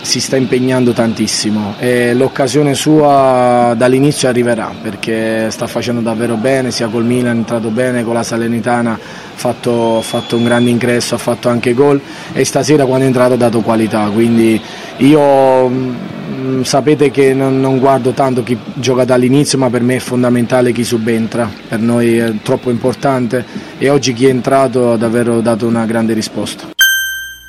si 0.03 0.19
sta 0.19 0.35
impegnando 0.35 0.91
tantissimo 0.91 1.75
e 1.79 2.13
l'occasione 2.13 2.75
sua 2.75 3.73
dall'inizio 3.75 4.29
arriverà 4.29 4.71
perché 4.79 5.49
sta 5.49 5.65
facendo 5.65 6.01
davvero 6.01 6.35
bene, 6.35 6.71
sia 6.71 6.87
col 6.87 7.05
Milan 7.05 7.35
è 7.35 7.39
entrato 7.39 7.69
bene, 7.69 8.03
con 8.03 8.13
la 8.13 8.23
Salernitana 8.23 8.93
ha 8.93 8.99
fatto, 9.33 10.01
fatto, 10.01 10.37
un 10.37 10.43
grande 10.43 10.69
ingresso, 10.69 11.15
ha 11.15 11.17
fatto 11.17 11.49
anche 11.49 11.73
gol 11.73 11.99
e 12.33 12.45
stasera 12.45 12.85
quando 12.85 13.05
è 13.05 13.07
entrato 13.07 13.33
ha 13.33 13.37
dato 13.37 13.61
qualità, 13.61 14.09
quindi 14.13 14.61
io 14.97 16.11
Mm, 16.43 16.63
sapete 16.63 17.09
che 17.09 17.33
non, 17.33 17.59
non, 17.61 17.79
guardo 17.79 18.11
tanto 18.11 18.43
chi 18.43 18.57
gioca 18.73 19.05
dall'inizio, 19.05 19.57
ma 19.57 19.69
per 19.69 19.81
me 19.81 19.95
è 19.95 19.99
fondamentale 19.99 20.73
chi 20.73 20.83
subentra, 20.83 21.49
per 21.67 21.79
noi 21.79 22.17
è 22.17 22.33
troppo 22.41 22.69
importante 22.69 23.45
e 23.77 23.89
oggi 23.89 24.13
chi 24.13 24.25
è 24.25 24.29
entrato 24.29 24.91
ha 24.91 24.97
davvero 24.97 25.39
dato 25.39 25.67
una 25.67 25.85
grande 25.85 26.13
risposta. 26.13 26.82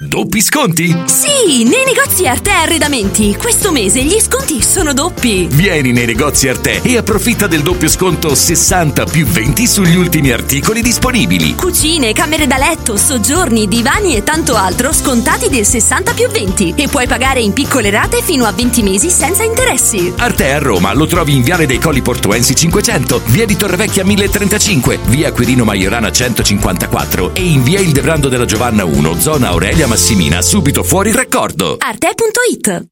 Doppi 0.06 0.42
sconti? 0.42 0.94
Sì, 1.06 1.64
nei 1.64 1.82
negozi 1.86 2.26
Arte 2.26 2.50
Arredamenti. 2.50 3.34
Questo 3.38 3.72
mese 3.72 4.04
gli 4.04 4.18
sconti 4.20 4.62
sono 4.62 4.92
doppi. 4.92 5.48
Vieni 5.50 5.92
nei 5.92 6.04
negozi 6.04 6.46
Arte 6.46 6.82
e 6.82 6.98
approfitta 6.98 7.46
del 7.46 7.62
doppio 7.62 7.88
sconto 7.88 8.34
60 8.34 9.06
più 9.06 9.24
20 9.24 9.66
sugli 9.66 9.96
ultimi 9.96 10.30
articoli 10.30 10.82
disponibili. 10.82 11.54
Cucine, 11.54 12.12
camere 12.12 12.46
da 12.46 12.58
letto, 12.58 12.98
soggiorni, 12.98 13.66
divani 13.66 14.14
e 14.14 14.22
tanto 14.22 14.56
altro 14.56 14.92
scontati 14.92 15.48
del 15.48 15.64
60 15.64 16.12
più 16.12 16.28
20. 16.28 16.74
E 16.76 16.88
puoi 16.88 17.06
pagare 17.06 17.40
in 17.40 17.54
piccole 17.54 17.88
rate 17.88 18.20
fino 18.22 18.44
a 18.44 18.52
20 18.52 18.82
mesi 18.82 19.08
senza 19.08 19.42
interessi. 19.42 20.12
Arte 20.16 20.52
a 20.52 20.58
Roma 20.58 20.92
lo 20.92 21.06
trovi 21.06 21.34
in 21.34 21.42
Viale 21.42 21.64
dei 21.64 21.78
Colli 21.78 22.02
Portuensi 22.02 22.54
500, 22.54 23.22
via 23.26 23.46
di 23.46 23.56
Torrevecchia 23.56 24.04
1035, 24.04 24.98
via 25.06 25.32
Quirino 25.32 25.64
Maiorana 25.64 26.12
154 26.12 27.34
e 27.34 27.42
in 27.42 27.62
via 27.62 27.80
Il 27.80 27.92
Debrando 27.92 28.28
della 28.28 28.44
Giovanna 28.44 28.84
1, 28.84 29.18
zona 29.18 29.48
Aurelia 29.48 29.92
Massimina, 29.94 30.42
subito 30.42 30.82
fuori 30.82 31.10
il 31.10 31.14
raccordo. 31.14 31.76
Arte.it 31.78 32.86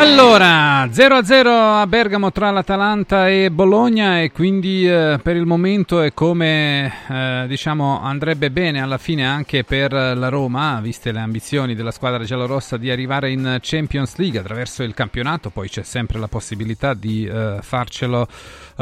allora, 0.00 0.86
0-0 0.86 1.46
a 1.46 1.86
Bergamo 1.86 2.32
tra 2.32 2.50
l'Atalanta 2.50 3.28
e 3.28 3.50
Bologna 3.50 4.22
e 4.22 4.32
quindi 4.32 4.88
eh, 4.88 5.18
per 5.22 5.36
il 5.36 5.44
momento 5.44 6.00
è 6.00 6.14
come 6.14 6.90
eh, 7.06 7.44
diciamo 7.46 8.00
andrebbe 8.00 8.50
bene 8.50 8.80
alla 8.80 8.96
fine 8.96 9.26
anche 9.26 9.62
per 9.62 9.92
la 9.92 10.28
Roma, 10.30 10.80
viste 10.80 11.12
le 11.12 11.20
ambizioni 11.20 11.74
della 11.74 11.90
squadra 11.90 12.24
giallorossa 12.24 12.78
di 12.78 12.90
arrivare 12.90 13.30
in 13.30 13.58
Champions 13.60 14.16
League 14.16 14.38
attraverso 14.38 14.82
il 14.82 14.94
campionato, 14.94 15.50
poi 15.50 15.68
c'è 15.68 15.82
sempre 15.82 16.18
la 16.18 16.28
possibilità 16.28 16.94
di 16.94 17.26
eh, 17.26 17.58
farcelo 17.60 18.26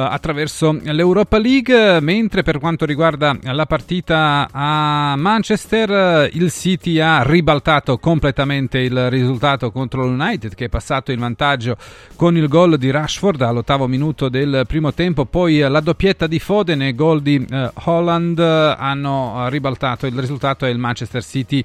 attraverso 0.02 0.78
l'Europa 0.82 1.38
League, 1.38 2.00
mentre 2.00 2.42
per 2.42 2.58
quanto 2.58 2.84
riguarda 2.84 3.36
la 3.42 3.66
partita 3.66 4.48
a 4.50 5.14
Manchester 5.16 6.30
il 6.32 6.50
City 6.50 6.98
ha 7.00 7.22
ribaltato 7.22 7.98
completamente 7.98 8.78
il 8.78 9.10
risultato 9.10 9.70
contro 9.70 10.06
l'United 10.06 10.54
che 10.54 10.66
è 10.66 10.68
passato 10.68 11.12
in 11.12 11.18
vantaggio 11.18 11.76
con 12.16 12.36
il 12.36 12.48
gol 12.48 12.78
di 12.78 12.90
Rashford 12.90 13.40
all'ottavo 13.42 13.86
minuto 13.86 14.28
del 14.28 14.64
primo 14.66 14.92
tempo, 14.92 15.24
poi 15.24 15.58
la 15.58 15.80
doppietta 15.80 16.26
di 16.26 16.38
Foden 16.38 16.82
e 16.82 16.94
gol 16.94 17.22
di 17.22 17.44
eh, 17.48 17.70
Holland 17.84 18.38
hanno 18.38 19.48
ribaltato 19.48 20.06
il 20.06 20.18
risultato 20.18 20.66
e 20.66 20.70
il 20.70 20.78
Manchester 20.78 21.22
City 21.22 21.64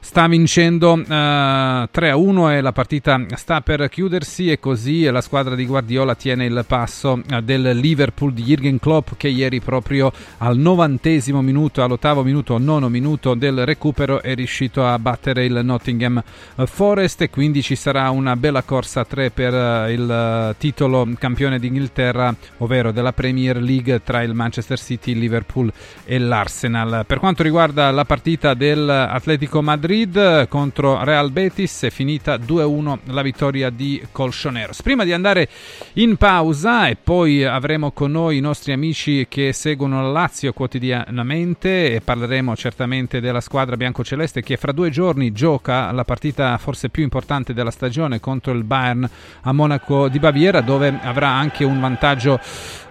sta 0.00 0.26
vincendo 0.28 0.98
eh, 0.98 1.88
3 1.90 2.10
a 2.10 2.16
1 2.16 2.50
e 2.50 2.60
la 2.60 2.72
partita 2.72 3.24
sta 3.34 3.60
per 3.60 3.88
chiudersi. 3.88 4.50
E 4.50 4.60
così 4.60 5.04
la 5.04 5.20
squadra 5.20 5.54
di 5.54 5.64
Guardiola 5.66 6.14
tiene 6.14 6.44
il 6.44 6.64
passo 6.66 7.20
eh, 7.30 7.42
del 7.42 7.73
Liverpool 7.76 8.32
di 8.32 8.42
Jürgen 8.42 8.78
Klopp 8.78 9.10
che 9.16 9.28
ieri 9.28 9.60
proprio 9.60 10.12
al 10.38 10.56
novantesimo 10.58 11.42
minuto, 11.42 11.82
all'ottavo 11.82 12.22
minuto, 12.22 12.58
nono 12.58 12.88
minuto 12.88 13.34
del 13.34 13.64
recupero 13.64 14.22
è 14.22 14.34
riuscito 14.34 14.86
a 14.86 14.98
battere 14.98 15.44
il 15.44 15.60
Nottingham 15.62 16.22
Forest 16.64 17.22
e 17.22 17.30
quindi 17.30 17.62
ci 17.62 17.76
sarà 17.76 18.10
una 18.10 18.36
bella 18.36 18.62
corsa 18.62 19.00
a 19.00 19.04
tre 19.04 19.30
per 19.30 19.54
eh, 19.54 19.92
il 19.92 20.54
titolo 20.58 21.08
campione 21.18 21.58
d'Inghilterra, 21.58 22.34
ovvero 22.58 22.92
della 22.92 23.12
Premier 23.12 23.60
League 23.60 24.02
tra 24.02 24.22
il 24.22 24.34
Manchester 24.34 24.78
City, 24.78 25.12
il 25.12 25.18
Liverpool 25.18 25.72
e 26.04 26.18
l'Arsenal. 26.18 27.04
Per 27.06 27.18
quanto 27.18 27.42
riguarda 27.42 27.90
la 27.90 28.04
partita 28.04 28.54
dell'Atletico 28.54 29.62
Madrid 29.62 30.48
contro 30.48 31.02
Real 31.04 31.30
Betis 31.30 31.82
è 31.82 31.90
finita 31.90 32.36
2-1 32.36 32.98
la 33.06 33.22
vittoria 33.22 33.70
di 33.70 34.02
Colchoneros. 34.10 34.82
Prima 34.82 35.04
di 35.04 35.12
andare 35.12 35.48
in 35.94 36.16
pausa 36.16 36.88
e 36.88 36.96
poi 36.96 37.44
avremo 37.64 37.92
con 37.92 38.10
noi 38.10 38.36
i 38.36 38.40
nostri 38.40 38.72
amici 38.72 39.24
che 39.26 39.54
seguono 39.54 40.02
la 40.02 40.10
Lazio 40.10 40.52
quotidianamente 40.52 41.94
e 41.94 42.02
parleremo 42.02 42.54
certamente 42.54 43.20
della 43.20 43.40
squadra 43.40 43.78
biancoceleste 43.78 44.42
che 44.42 44.58
fra 44.58 44.70
due 44.70 44.90
giorni 44.90 45.32
gioca 45.32 45.90
la 45.90 46.04
partita 46.04 46.58
forse 46.58 46.90
più 46.90 47.02
importante 47.02 47.54
della 47.54 47.70
stagione 47.70 48.20
contro 48.20 48.52
il 48.52 48.64
Bayern 48.64 49.08
a 49.40 49.52
Monaco 49.52 50.08
di 50.08 50.18
Baviera 50.18 50.60
dove 50.60 50.94
avrà 51.04 51.28
anche 51.28 51.64
un 51.64 51.80
vantaggio 51.80 52.38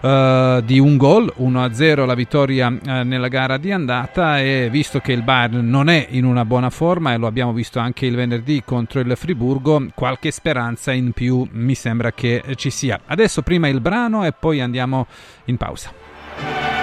uh, 0.00 0.60
di 0.62 0.80
un 0.80 0.96
gol 0.96 1.32
1-0 1.38 2.04
la 2.04 2.14
vittoria 2.14 2.66
uh, 2.66 2.78
nella 3.04 3.28
gara 3.28 3.58
di 3.58 3.70
andata 3.70 4.40
e 4.40 4.70
visto 4.72 4.98
che 4.98 5.12
il 5.12 5.22
Bayern 5.22 5.68
non 5.68 5.88
è 5.88 6.08
in 6.10 6.24
una 6.24 6.44
buona 6.44 6.70
forma 6.70 7.12
e 7.12 7.16
lo 7.16 7.28
abbiamo 7.28 7.52
visto 7.52 7.78
anche 7.78 8.06
il 8.06 8.16
venerdì 8.16 8.64
contro 8.64 8.98
il 8.98 9.16
Friburgo 9.16 9.86
qualche 9.94 10.32
speranza 10.32 10.90
in 10.90 11.12
più 11.12 11.46
mi 11.52 11.76
sembra 11.76 12.10
che 12.10 12.42
ci 12.56 12.70
sia. 12.70 12.98
Adesso 13.06 13.42
prima 13.42 13.68
il 13.68 13.80
brano 13.80 14.24
e 14.24 14.32
poi 14.32 14.62
andiamo 14.64 15.06
in 15.44 15.56
pausa 15.56 16.73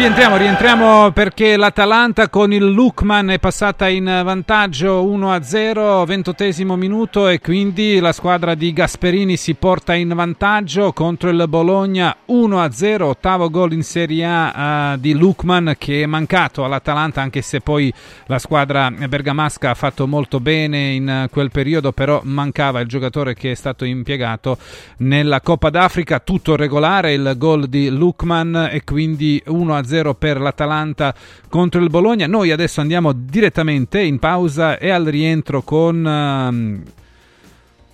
Rientriamo, 0.00 0.38
rientriamo 0.38 1.10
perché 1.10 1.58
l'Atalanta 1.58 2.30
con 2.30 2.54
il 2.54 2.64
Lukman 2.64 3.32
è 3.32 3.38
passata 3.38 3.86
in 3.86 4.06
vantaggio 4.06 5.04
1-0, 5.04 6.06
ventottesimo 6.06 6.74
minuto 6.74 7.28
e 7.28 7.38
quindi 7.38 7.98
la 7.98 8.12
squadra 8.12 8.54
di 8.54 8.72
Gasperini 8.72 9.36
si 9.36 9.52
porta 9.52 9.92
in 9.92 10.10
vantaggio 10.14 10.94
contro 10.94 11.28
il 11.28 11.44
Bologna 11.46 12.16
1-0, 12.28 13.02
ottavo 13.02 13.50
gol 13.50 13.74
in 13.74 13.82
Serie 13.82 14.24
A 14.24 14.94
uh, 14.94 14.98
di 14.98 15.12
Lukman 15.12 15.74
che 15.76 16.04
è 16.04 16.06
mancato 16.06 16.64
all'Atalanta 16.64 17.20
anche 17.20 17.42
se 17.42 17.60
poi 17.60 17.92
la 18.24 18.38
squadra 18.38 18.90
bergamasca 18.90 19.68
ha 19.68 19.74
fatto 19.74 20.06
molto 20.06 20.40
bene 20.40 20.92
in 20.92 21.26
quel 21.30 21.50
periodo, 21.50 21.92
però 21.92 22.22
mancava 22.24 22.80
il 22.80 22.88
giocatore 22.88 23.34
che 23.34 23.50
è 23.50 23.54
stato 23.54 23.84
impiegato 23.84 24.56
nella 24.98 25.42
Coppa 25.42 25.68
d'Africa, 25.68 26.20
tutto 26.20 26.56
regolare 26.56 27.12
il 27.12 27.34
gol 27.36 27.68
di 27.68 27.90
Lukman 27.90 28.70
e 28.72 28.82
quindi 28.82 29.42
1-0 29.46 29.89
1-0 29.90 30.14
per 30.16 30.40
l'Atalanta 30.40 31.14
contro 31.48 31.82
il 31.82 31.90
Bologna. 31.90 32.26
Noi 32.26 32.52
adesso 32.52 32.80
andiamo 32.80 33.12
direttamente 33.12 34.00
in 34.00 34.18
pausa 34.18 34.78
e 34.78 34.90
al 34.90 35.04
rientro 35.04 35.62
con 35.62 36.84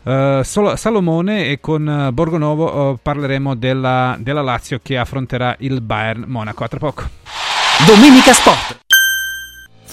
uh, 0.04 0.10
uh, 0.10 0.42
Salomone 0.42 1.48
e 1.48 1.60
con 1.60 1.86
uh, 1.86 2.12
Borgonovo 2.12 2.98
parleremo 3.00 3.54
della, 3.54 4.16
della 4.20 4.42
Lazio 4.42 4.80
che 4.82 4.98
affronterà 4.98 5.56
il 5.60 5.80
Bayern 5.80 6.24
Monaco. 6.26 6.64
A 6.64 6.68
tra 6.68 6.78
poco. 6.78 7.04
Domenica 7.86 8.32
Sport. 8.32 8.84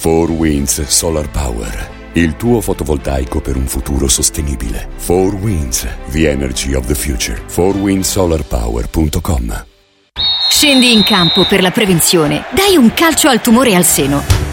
4 0.01 0.33
Winds 0.33 0.81
Solar 0.83 1.29
Power. 1.29 2.01
Il 2.15 2.35
tuo 2.35 2.61
fotovoltaico 2.61 3.41
per 3.41 3.55
un 3.55 3.65
futuro 3.65 4.07
sostenibile. 4.07 4.89
4 5.03 5.35
Winds, 5.37 5.87
the 6.11 6.29
energy 6.29 6.73
of 6.73 6.85
the 6.85 6.93
future. 6.93 7.41
4windsolarpower.com 7.47 9.72
Scendi 10.55 10.93
in 10.93 11.03
campo 11.03 11.45
per 11.45 11.63
la 11.63 11.71
prevenzione. 11.71 12.45
Dai 12.51 12.77
un 12.77 12.93
calcio 12.93 13.27
al 13.27 13.41
tumore 13.41 13.73
al 13.73 13.83
seno. 13.83 14.52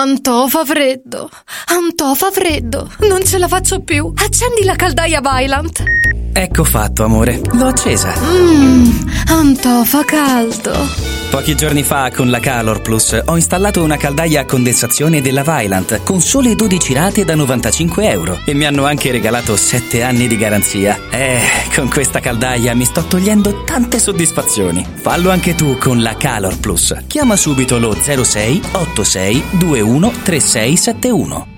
Antò 0.00 0.46
fa 0.46 0.64
freddo. 0.64 1.28
Antò 1.66 2.14
fa 2.14 2.30
freddo. 2.30 2.88
Non 3.08 3.24
ce 3.24 3.36
la 3.36 3.48
faccio 3.48 3.80
più. 3.80 4.12
Accendi 4.14 4.62
la 4.62 4.76
caldaia 4.76 5.20
Vylant. 5.20 5.82
Ecco 6.32 6.62
fatto, 6.62 7.02
amore. 7.02 7.40
L'ho 7.54 7.66
accesa. 7.66 8.14
Mmm, 8.16 9.10
Antò 9.26 9.82
fa 9.82 10.04
caldo. 10.04 11.16
Pochi 11.30 11.54
giorni 11.56 11.82
fa 11.82 12.10
con 12.10 12.30
la 12.30 12.40
Calor 12.40 12.80
Plus 12.80 13.20
ho 13.22 13.36
installato 13.36 13.82
una 13.82 13.98
caldaia 13.98 14.40
a 14.40 14.44
condensazione 14.46 15.20
della 15.20 15.42
Vylant 15.42 16.02
con 16.02 16.22
sole 16.22 16.54
12 16.54 16.94
rate 16.94 17.24
da 17.26 17.34
95 17.34 18.08
euro 18.08 18.40
e 18.46 18.54
mi 18.54 18.64
hanno 18.64 18.86
anche 18.86 19.10
regalato 19.10 19.54
7 19.54 20.02
anni 20.02 20.26
di 20.26 20.38
garanzia. 20.38 20.98
Eh, 21.10 21.40
con 21.74 21.90
questa 21.90 22.20
caldaia 22.20 22.74
mi 22.74 22.86
sto 22.86 23.04
togliendo 23.04 23.64
tante 23.64 23.98
soddisfazioni. 23.98 24.86
Fallo 24.94 25.28
anche 25.28 25.54
tu 25.54 25.76
con 25.76 26.00
la 26.00 26.16
Calor 26.16 26.58
Plus. 26.60 26.94
Chiama 27.06 27.36
subito 27.36 27.78
lo 27.78 27.94
06 27.94 28.62
86 28.72 29.42
21 29.52 29.87
3671. 29.88 31.57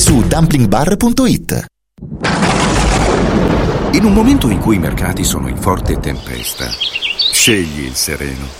su 0.00 0.22
dumplingbar.it. 0.22 1.66
In 3.92 4.04
un 4.04 4.12
momento 4.14 4.48
in 4.48 4.58
cui 4.58 4.76
i 4.76 4.78
mercati 4.78 5.24
sono 5.24 5.46
in 5.46 5.58
forte 5.58 6.00
tempesta, 6.00 6.64
scegli 7.32 7.84
il 7.84 7.94
sereno. 7.94 8.59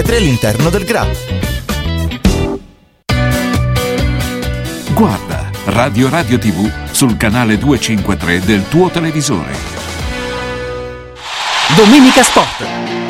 all'interno 0.17 0.69
del 0.69 0.83
GRA. 0.83 1.07
Guarda 4.93 5.49
Radio 5.65 6.09
Radio 6.09 6.37
TV 6.37 6.69
sul 6.91 7.17
canale 7.17 7.57
253 7.57 8.39
del 8.41 8.67
tuo 8.67 8.89
televisore. 8.89 9.53
Domenica 11.75 12.23
Sport. 12.23 13.00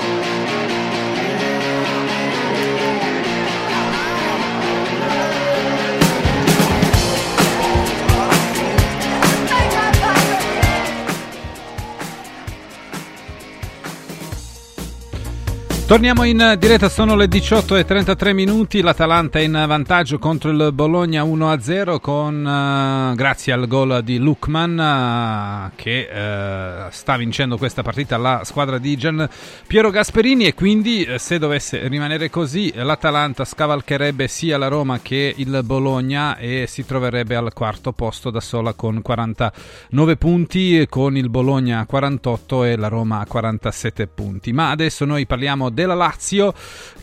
Torniamo 15.91 16.23
in 16.23 16.55
diretta, 16.57 16.88
sono 16.88 17.18
le 17.18 17.27
18 17.27 17.76
e 17.76 17.84
33 17.84 18.31
minuti, 18.31 18.80
l'Atalanta 18.80 19.41
in 19.41 19.51
vantaggio 19.51 20.19
contro 20.19 20.49
il 20.49 20.72
Bologna 20.72 21.22
1-0 21.23 21.99
con, 21.99 22.47
eh, 22.47 23.13
grazie 23.13 23.51
al 23.51 23.68
gol 23.68 24.01
di 24.01 24.18
Lukman 24.18 24.80
eh, 24.80 25.72
che 25.76 26.07
eh, 26.09 26.85
sta 26.91 27.18
vincendo 27.18 27.57
questa 27.57 27.81
partita 27.81 28.15
la 28.15 28.45
squadra 28.45 28.77
di 28.77 28.95
Gian 28.95 29.27
Piero 29.68 29.89
Gasperini 29.89 30.45
e 30.45 30.53
quindi 30.53 31.05
se 31.18 31.38
dovesse 31.38 31.85
rimanere 31.89 32.30
così 32.30 32.72
l'Atalanta 32.73 33.43
scavalcherebbe 33.43 34.30
sia 34.30 34.57
la 34.57 34.69
Roma 34.69 35.01
che 35.01 35.34
il 35.35 35.59
Bologna 35.65 36.38
e 36.38 36.68
si 36.69 36.85
troverebbe 36.85 37.35
al 37.35 37.51
quarto 37.51 37.91
posto 37.91 38.30
da 38.30 38.39
sola 38.39 38.72
con 38.72 39.01
49 39.01 40.15
punti, 40.15 40.85
con 40.88 41.18
il 41.18 41.30
Bologna 41.30 41.80
a 41.81 41.85
48 41.85 42.63
e 42.63 42.77
la 42.77 42.88
Roma 42.88 43.19
a 43.19 43.26
47 43.26 44.07
punti. 44.07 44.53
Ma 44.53 44.69
adesso 44.69 45.03
noi 45.03 45.26
parliamo 45.26 45.69
della 45.81 45.95
Lazio 45.95 46.53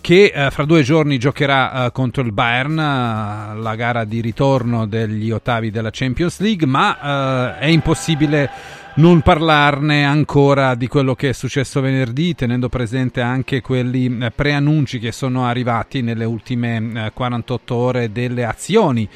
che 0.00 0.32
eh, 0.34 0.50
fra 0.50 0.64
due 0.64 0.82
giorni 0.82 1.18
giocherà 1.18 1.86
eh, 1.86 1.92
contro 1.92 2.22
il 2.22 2.32
Bayern, 2.32 2.78
eh, 2.78 3.60
la 3.60 3.74
gara 3.74 4.04
di 4.04 4.20
ritorno 4.20 4.86
degli 4.86 5.30
ottavi 5.30 5.70
della 5.70 5.90
Champions 5.92 6.40
League, 6.40 6.66
ma 6.66 7.56
eh, 7.58 7.64
è 7.64 7.66
impossibile 7.66 8.76
non 8.94 9.20
parlarne 9.20 10.04
ancora 10.04 10.74
di 10.74 10.88
quello 10.88 11.14
che 11.14 11.28
è 11.28 11.32
successo 11.32 11.80
venerdì, 11.80 12.34
tenendo 12.34 12.68
presente 12.68 13.20
anche 13.20 13.60
quelli 13.60 14.18
eh, 14.20 14.30
preannunci 14.30 14.98
che 14.98 15.12
sono 15.12 15.46
arrivati 15.46 16.02
nelle 16.02 16.24
ultime 16.24 17.06
eh, 17.06 17.12
48 17.12 17.74
ore 17.74 18.12
delle 18.12 18.44
azioni 18.44 19.08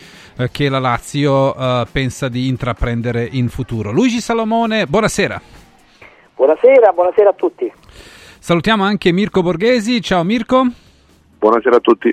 che 0.50 0.70
la 0.70 0.78
Lazio 0.78 1.54
pensa 1.92 2.28
di 2.28 2.48
intraprendere 2.48 3.28
in 3.30 3.48
futuro. 3.48 3.92
Luigi 3.92 4.18
Salomone, 4.18 4.86
buonasera. 4.86 5.40
Buonasera, 6.34 6.92
buonasera 6.92 7.28
a 7.28 7.34
tutti. 7.34 7.72
Salutiamo 8.42 8.82
anche 8.82 9.12
Mirko 9.12 9.40
Borghesi. 9.40 10.02
Ciao 10.02 10.24
Mirko. 10.24 10.66
Buonasera 11.38 11.76
a 11.76 11.78
tutti. 11.78 12.12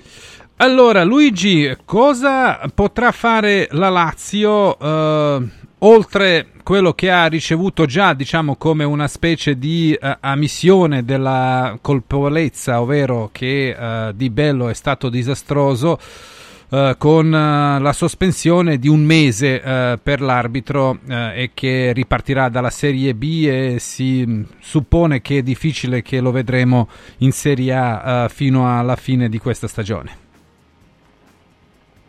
Allora, 0.58 1.04
Luigi, 1.04 1.76
cosa 1.86 2.70
potrà 2.72 3.12
fare 3.12 3.68
la 3.72 3.90
Lazio 3.90 4.78
eh, 4.78 5.50
oltre 5.80 6.48
quello 6.62 6.94
che 6.94 7.10
ha 7.10 7.26
ricevuto 7.26 7.88
già, 7.88 8.14
diciamo, 8.14 8.58
come 8.58 8.84
una 8.84 9.08
specie 9.08 9.58
di 9.58 9.98
eh, 10.00 10.18
ammissione 10.20 11.04
della 11.04 11.76
colpevolezza, 11.82 12.80
ovvero 12.80 13.30
che 13.32 13.70
eh, 13.70 14.12
Di 14.14 14.30
Bello 14.30 14.70
è 14.70 14.76
stato 14.76 15.10
disastroso? 15.10 15.98
Uh, 16.72 16.96
con 17.00 17.26
uh, 17.26 17.82
la 17.82 17.94
sospensione 17.94 18.78
di 18.78 18.88
un 18.88 19.00
mese 19.00 19.56
uh, 19.56 20.00
per 20.04 20.22
l'arbitro 20.22 21.00
e 21.34 21.50
che 21.56 21.92
ripartirà 21.94 22.48
dalla 22.48 22.70
Serie 22.70 23.16
B 23.16 23.48
e 23.50 23.80
si 23.80 24.46
suppone 24.60 25.20
che 25.20 25.40
è 25.40 25.42
difficile 25.42 26.04
che 26.04 26.20
lo 26.20 26.30
vedremo 26.30 26.88
in 27.20 27.32
Serie 27.32 27.74
A 27.74 28.28
fino 28.30 28.78
alla 28.78 28.96
fine 28.96 29.30
di 29.30 29.40
questa 29.40 29.68
stagione. 29.68 30.12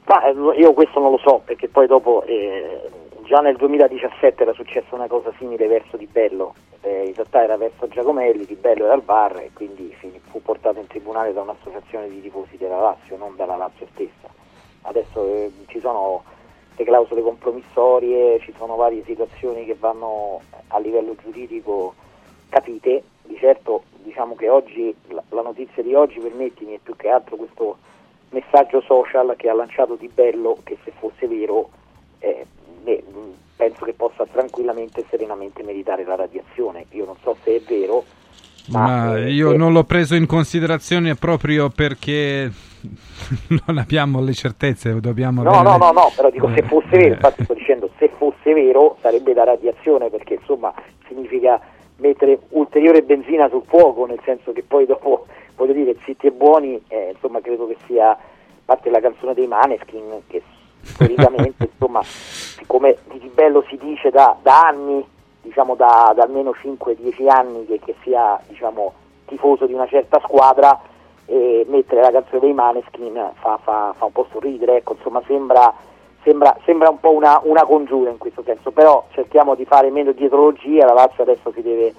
Ma 0.04 0.28
io 0.54 0.74
questo 0.74 1.00
non 1.00 1.12
lo 1.12 1.20
so 1.24 1.40
perché 1.42 1.68
poi 1.68 1.86
dopo 1.86 2.22
eh, 2.24 2.82
già 3.24 3.38
nel 3.38 3.56
2017 3.56 4.42
era 4.42 4.52
successa 4.52 4.94
una 4.94 5.06
cosa 5.06 5.32
simile 5.38 5.68
verso 5.68 5.96
Di 5.96 6.06
Bello, 6.06 6.52
eh, 6.82 7.04
in 7.06 7.14
realtà 7.14 7.42
era 7.42 7.56
verso 7.56 7.88
Giacomelli, 7.88 8.44
Di 8.44 8.56
Bello 8.56 8.84
era 8.84 8.92
al 8.92 9.02
bar 9.02 9.38
e 9.38 9.52
quindi 9.54 9.94
fu 10.30 10.42
portato 10.42 10.78
in 10.78 10.86
tribunale 10.86 11.32
da 11.32 11.40
un'associazione 11.40 12.10
di 12.10 12.20
tifosi 12.20 12.58
della 12.58 12.80
Lazio, 12.80 13.16
non 13.16 13.34
dalla 13.36 13.56
Lazio 13.56 13.86
stessa 13.94 14.39
adesso 14.82 15.26
eh, 15.26 15.50
ci 15.66 15.80
sono 15.80 16.22
le 16.76 16.84
clausole 16.84 17.22
compromissorie, 17.22 18.40
ci 18.40 18.54
sono 18.56 18.76
varie 18.76 19.02
situazioni 19.04 19.64
che 19.64 19.76
vanno 19.78 20.40
a 20.68 20.78
livello 20.78 21.14
giuridico 21.22 21.94
capite, 22.48 23.02
di 23.24 23.36
certo 23.38 23.84
diciamo 24.02 24.34
che 24.34 24.48
oggi 24.48 24.94
la, 25.08 25.22
la 25.30 25.42
notizia 25.42 25.82
di 25.82 25.94
oggi, 25.94 26.18
permettimi, 26.18 26.74
è 26.74 26.78
più 26.82 26.96
che 26.96 27.08
altro 27.08 27.36
questo 27.36 27.76
messaggio 28.30 28.80
social 28.80 29.34
che 29.36 29.48
ha 29.48 29.54
lanciato 29.54 29.96
Di 29.96 30.08
Bello 30.08 30.58
che 30.62 30.78
se 30.84 30.92
fosse 30.98 31.26
vero 31.26 31.70
eh, 32.20 32.46
beh, 32.82 33.04
penso 33.56 33.84
che 33.84 33.92
possa 33.92 34.24
tranquillamente 34.26 35.00
e 35.00 35.04
serenamente 35.10 35.62
meritare 35.62 36.04
la 36.04 36.14
radiazione. 36.14 36.86
Io 36.90 37.04
non 37.04 37.16
so 37.22 37.36
se 37.42 37.56
è 37.56 37.60
vero, 37.60 38.04
ma, 38.68 38.86
ma 38.86 39.18
eh, 39.18 39.32
io 39.32 39.52
eh, 39.52 39.56
non 39.56 39.72
l'ho 39.72 39.84
preso 39.84 40.14
in 40.14 40.26
considerazione 40.26 41.14
proprio 41.14 41.68
perché 41.68 42.50
non 43.66 43.78
abbiamo 43.78 44.20
le 44.20 44.32
certezze, 44.32 44.98
dobbiamo 45.00 45.42
No, 45.42 45.62
no, 45.62 45.76
no, 45.76 45.92
no, 45.92 46.12
però 46.14 46.30
dico 46.30 46.50
se 46.54 46.62
fosse 46.62 46.88
Eh. 46.90 46.98
vero, 46.98 47.14
infatti 47.14 47.44
sto 47.44 47.54
dicendo 47.54 47.90
se 47.98 48.08
fosse 48.16 48.52
vero 48.52 48.96
sarebbe 49.00 49.32
da 49.32 49.44
radiazione 49.44 50.08
perché 50.10 50.34
insomma 50.34 50.72
significa 51.06 51.60
mettere 52.00 52.38
ulteriore 52.50 53.02
benzina 53.02 53.48
sul 53.48 53.62
fuoco, 53.66 54.06
nel 54.06 54.20
senso 54.24 54.52
che 54.52 54.64
poi 54.66 54.86
dopo 54.86 55.26
voglio 55.56 55.72
dire, 55.72 55.96
zitti 56.04 56.26
e 56.26 56.32
buoni, 56.32 56.82
eh, 56.88 57.10
insomma, 57.12 57.40
credo 57.40 57.66
che 57.66 57.76
sia 57.86 58.16
parte 58.64 58.90
la 58.90 59.00
canzone 59.00 59.34
dei 59.34 59.46
Maneskin, 59.46 60.22
che 60.26 60.42
storicamente, 60.82 61.68
insomma, 61.72 62.00
come 62.66 62.96
di 63.12 63.30
bello 63.32 63.64
si 63.68 63.76
dice 63.76 64.10
da, 64.10 64.36
da 64.42 64.60
anni, 64.68 65.04
diciamo 65.42 65.74
da, 65.74 66.12
da 66.14 66.22
almeno 66.22 66.54
5-10 66.62 67.28
anni 67.28 67.66
che, 67.66 67.78
che 67.84 67.94
sia 68.02 68.40
diciamo, 68.48 68.92
tifoso 69.26 69.66
di 69.66 69.74
una 69.74 69.86
certa 69.86 70.18
squadra, 70.24 70.80
e 71.30 71.64
mettere 71.68 72.00
la 72.00 72.10
canzone 72.10 72.40
dei 72.40 72.52
Maneskin 72.52 73.30
fa, 73.34 73.56
fa, 73.62 73.94
fa 73.96 74.04
un 74.04 74.10
po' 74.10 74.26
sorridere, 74.32 74.78
ecco, 74.78 74.94
insomma 74.94 75.22
sembra, 75.28 75.72
sembra, 76.24 76.58
sembra 76.64 76.90
un 76.90 76.98
po' 76.98 77.12
una, 77.12 77.40
una, 77.44 77.62
congiura 77.62 78.10
in 78.10 78.18
questo 78.18 78.42
senso, 78.42 78.72
però 78.72 79.06
cerchiamo 79.12 79.54
di 79.54 79.64
fare 79.64 79.90
meno 79.90 80.10
dietrologia, 80.10 80.86
la 80.86 80.92
Lazio 80.92 81.22
adesso 81.22 81.52
deve, 81.54 81.94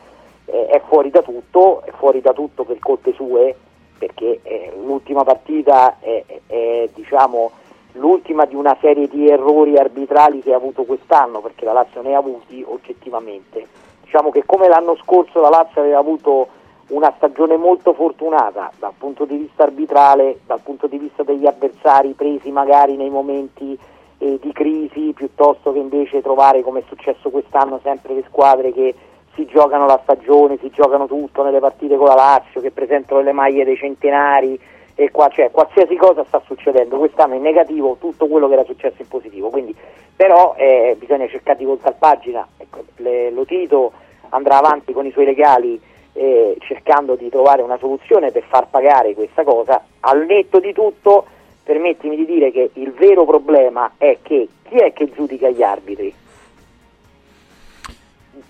eh, 0.47 0.65
è 0.65 0.81
fuori 0.85 1.11
da 1.11 1.21
tutto, 1.21 1.81
è 1.85 1.91
fuori 1.91 2.19
da 2.19 2.33
tutto 2.33 2.65
per 2.65 2.77
colpe 2.79 3.13
sue, 3.13 3.55
perché 3.97 4.41
eh, 4.43 4.73
l'ultima 4.83 5.23
partita 5.23 5.95
è, 6.01 6.25
è, 6.25 6.39
è 6.47 6.89
diciamo, 6.93 7.51
l'ultima 7.93 8.43
di 8.43 8.55
una 8.55 8.75
serie 8.81 9.07
di 9.07 9.29
errori 9.29 9.77
arbitrali 9.77 10.41
che 10.41 10.51
ha 10.51 10.57
avuto 10.57 10.83
quest'anno, 10.83 11.39
perché 11.39 11.63
la 11.63 11.71
Lazio 11.71 12.01
ne 12.01 12.15
ha 12.15 12.17
avuti 12.17 12.65
oggettivamente. 12.67 13.65
Diciamo 14.03 14.29
che 14.29 14.43
come 14.45 14.67
l'anno 14.67 14.97
scorso 14.97 15.39
la 15.39 15.47
Lazio 15.47 15.79
aveva 15.79 15.99
avuto 15.99 16.59
una 16.91 17.13
stagione 17.15 17.57
molto 17.57 17.93
fortunata 17.93 18.71
dal 18.77 18.93
punto 18.97 19.25
di 19.25 19.37
vista 19.37 19.63
arbitrale, 19.63 20.39
dal 20.45 20.59
punto 20.61 20.87
di 20.87 20.97
vista 20.97 21.23
degli 21.23 21.45
avversari 21.45 22.13
presi 22.13 22.51
magari 22.51 22.95
nei 22.95 23.09
momenti 23.09 23.77
eh, 24.17 24.37
di 24.41 24.51
crisi, 24.51 25.13
piuttosto 25.13 25.71
che 25.71 25.79
invece 25.79 26.21
trovare 26.21 26.61
come 26.61 26.79
è 26.79 26.83
successo 26.87 27.29
quest'anno 27.29 27.79
sempre 27.81 28.13
le 28.13 28.23
squadre 28.27 28.73
che 28.73 28.93
si 29.35 29.45
giocano 29.45 29.85
la 29.85 29.99
stagione, 30.03 30.57
si 30.57 30.69
giocano 30.69 31.07
tutto 31.07 31.43
nelle 31.43 31.59
partite 31.59 31.95
con 31.95 32.07
la 32.07 32.15
Lazio, 32.15 32.59
che 32.59 32.71
presentano 32.71 33.21
le 33.21 33.31
maglie 33.31 33.63
dei 33.63 33.77
centenari 33.77 34.59
e 34.93 35.09
qua 35.09 35.29
cioè, 35.29 35.49
qualsiasi 35.49 35.95
cosa 35.95 36.25
sta 36.25 36.41
succedendo, 36.45 36.97
quest'anno 36.97 37.35
in 37.35 37.41
negativo 37.41 37.95
tutto 37.99 38.27
quello 38.27 38.47
che 38.47 38.53
era 38.53 38.65
successo 38.65 39.01
in 39.01 39.07
positivo, 39.07 39.49
quindi 39.49 39.73
però 40.13 40.53
eh, 40.57 40.95
bisogna 40.99 41.27
cercare 41.29 41.57
di 41.57 41.65
voltare 41.65 41.95
pagina, 41.97 42.45
ecco, 42.57 42.83
le, 42.97 43.31
lo 43.31 43.45
Tito 43.45 43.93
andrà 44.29 44.57
avanti 44.57 44.91
con 44.91 45.05
i 45.05 45.11
suoi 45.11 45.25
legali 45.25 45.79
eh, 46.13 46.57
cercando 46.61 47.15
di 47.15 47.29
trovare 47.29 47.61
una 47.61 47.77
soluzione 47.77 48.31
per 48.31 48.43
far 48.47 48.67
pagare 48.69 49.13
questa 49.13 49.43
cosa, 49.43 49.83
al 50.01 50.25
netto 50.25 50.59
di 50.59 50.73
tutto 50.73 51.25
permettimi 51.63 52.15
di 52.15 52.25
dire 52.25 52.51
che 52.51 52.71
il 52.73 52.91
vero 52.91 53.25
problema 53.25 53.93
è 53.97 54.17
che 54.21 54.47
chi 54.67 54.75
è 54.75 54.91
che 54.93 55.09
giudica 55.13 55.49
gli 55.49 55.63
arbitri? 55.63 56.13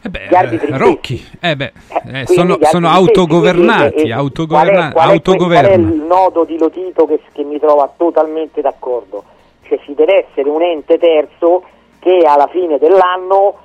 Eh 0.04 0.10
beh, 0.10 0.30
eh, 0.30 0.78
Rocchi, 0.78 1.24
eh 1.40 1.56
beh, 1.56 1.72
eh, 2.12 2.26
sono, 2.26 2.58
sono 2.62 2.90
autogovernati, 2.90 4.08
e, 4.08 4.12
autogoverna- 4.12 4.92
qual, 4.92 5.10
è, 5.10 5.12
autogoverno. 5.12 5.70
qual 5.70 5.80
è 5.80 5.94
il 5.94 6.02
nodo 6.02 6.44
di 6.44 6.58
Lotito 6.58 7.06
che, 7.06 7.20
che 7.32 7.44
mi 7.44 7.60
trova 7.60 7.92
totalmente 7.96 8.62
d'accordo? 8.62 9.24
Cioè 9.62 9.80
ci 9.84 9.94
deve 9.94 10.26
essere 10.28 10.50
un 10.50 10.64
ente 10.64 10.98
terzo 10.98 11.64
che 12.00 12.26
alla 12.26 12.48
fine 12.48 12.80
dell'anno 12.80 13.58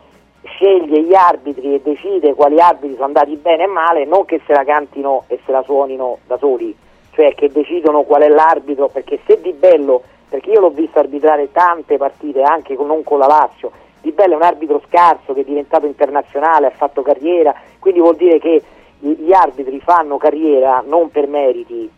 sceglie 0.47 1.03
gli 1.03 1.15
arbitri 1.15 1.75
e 1.75 1.81
decide 1.83 2.35
quali 2.35 2.61
arbitri 2.61 2.95
sono 2.95 3.07
andati 3.07 3.37
bene 3.37 3.65
e 3.65 3.67
male, 3.67 4.05
non 4.05 4.25
che 4.25 4.41
se 4.47 4.53
la 4.53 4.65
cantino 4.65 5.25
e 5.29 5.39
se 5.45 5.53
la 5.53 5.63
suonino 5.63 6.19
da 6.27 6.37
soli, 6.39 6.75
cioè 7.13 7.35
che 7.35 7.51
decidono 7.51 8.03
qual 8.03 8.23
è 8.23 8.29
l'arbitro, 8.29 8.89
perché 8.89 9.21
se 9.27 9.41
Di 9.41 9.53
Bello, 9.53 10.03
perché 10.29 10.51
io 10.51 10.61
l'ho 10.61 10.71
visto 10.71 10.99
arbitrare 10.99 11.53
tante 11.53 11.97
partite 11.97 12.43
anche 12.43 12.75
con, 12.75 12.87
non 12.87 13.03
con 13.03 13.19
la 13.19 13.27
Lazio, 13.27 13.71
Di 14.01 14.13
Bello 14.13 14.35
è 14.35 14.37
un 14.37 14.43
arbitro 14.43 14.83
scarso 14.87 15.35
che 15.35 15.41
è 15.41 15.45
diventato 15.45 15.87
internazionale, 15.87 16.67
ha 16.67 16.71
fatto 16.71 17.03
carriera, 17.03 17.55
quindi 17.79 18.01
vuol 18.01 18.17
dire 18.17 18.39
che 18.39 18.63
gli 18.99 19.33
arbitri 19.33 19.79
fanno 19.81 20.17
carriera 20.17 20.83
non 20.87 21.11
per 21.11 21.29
meriti, 21.29 21.91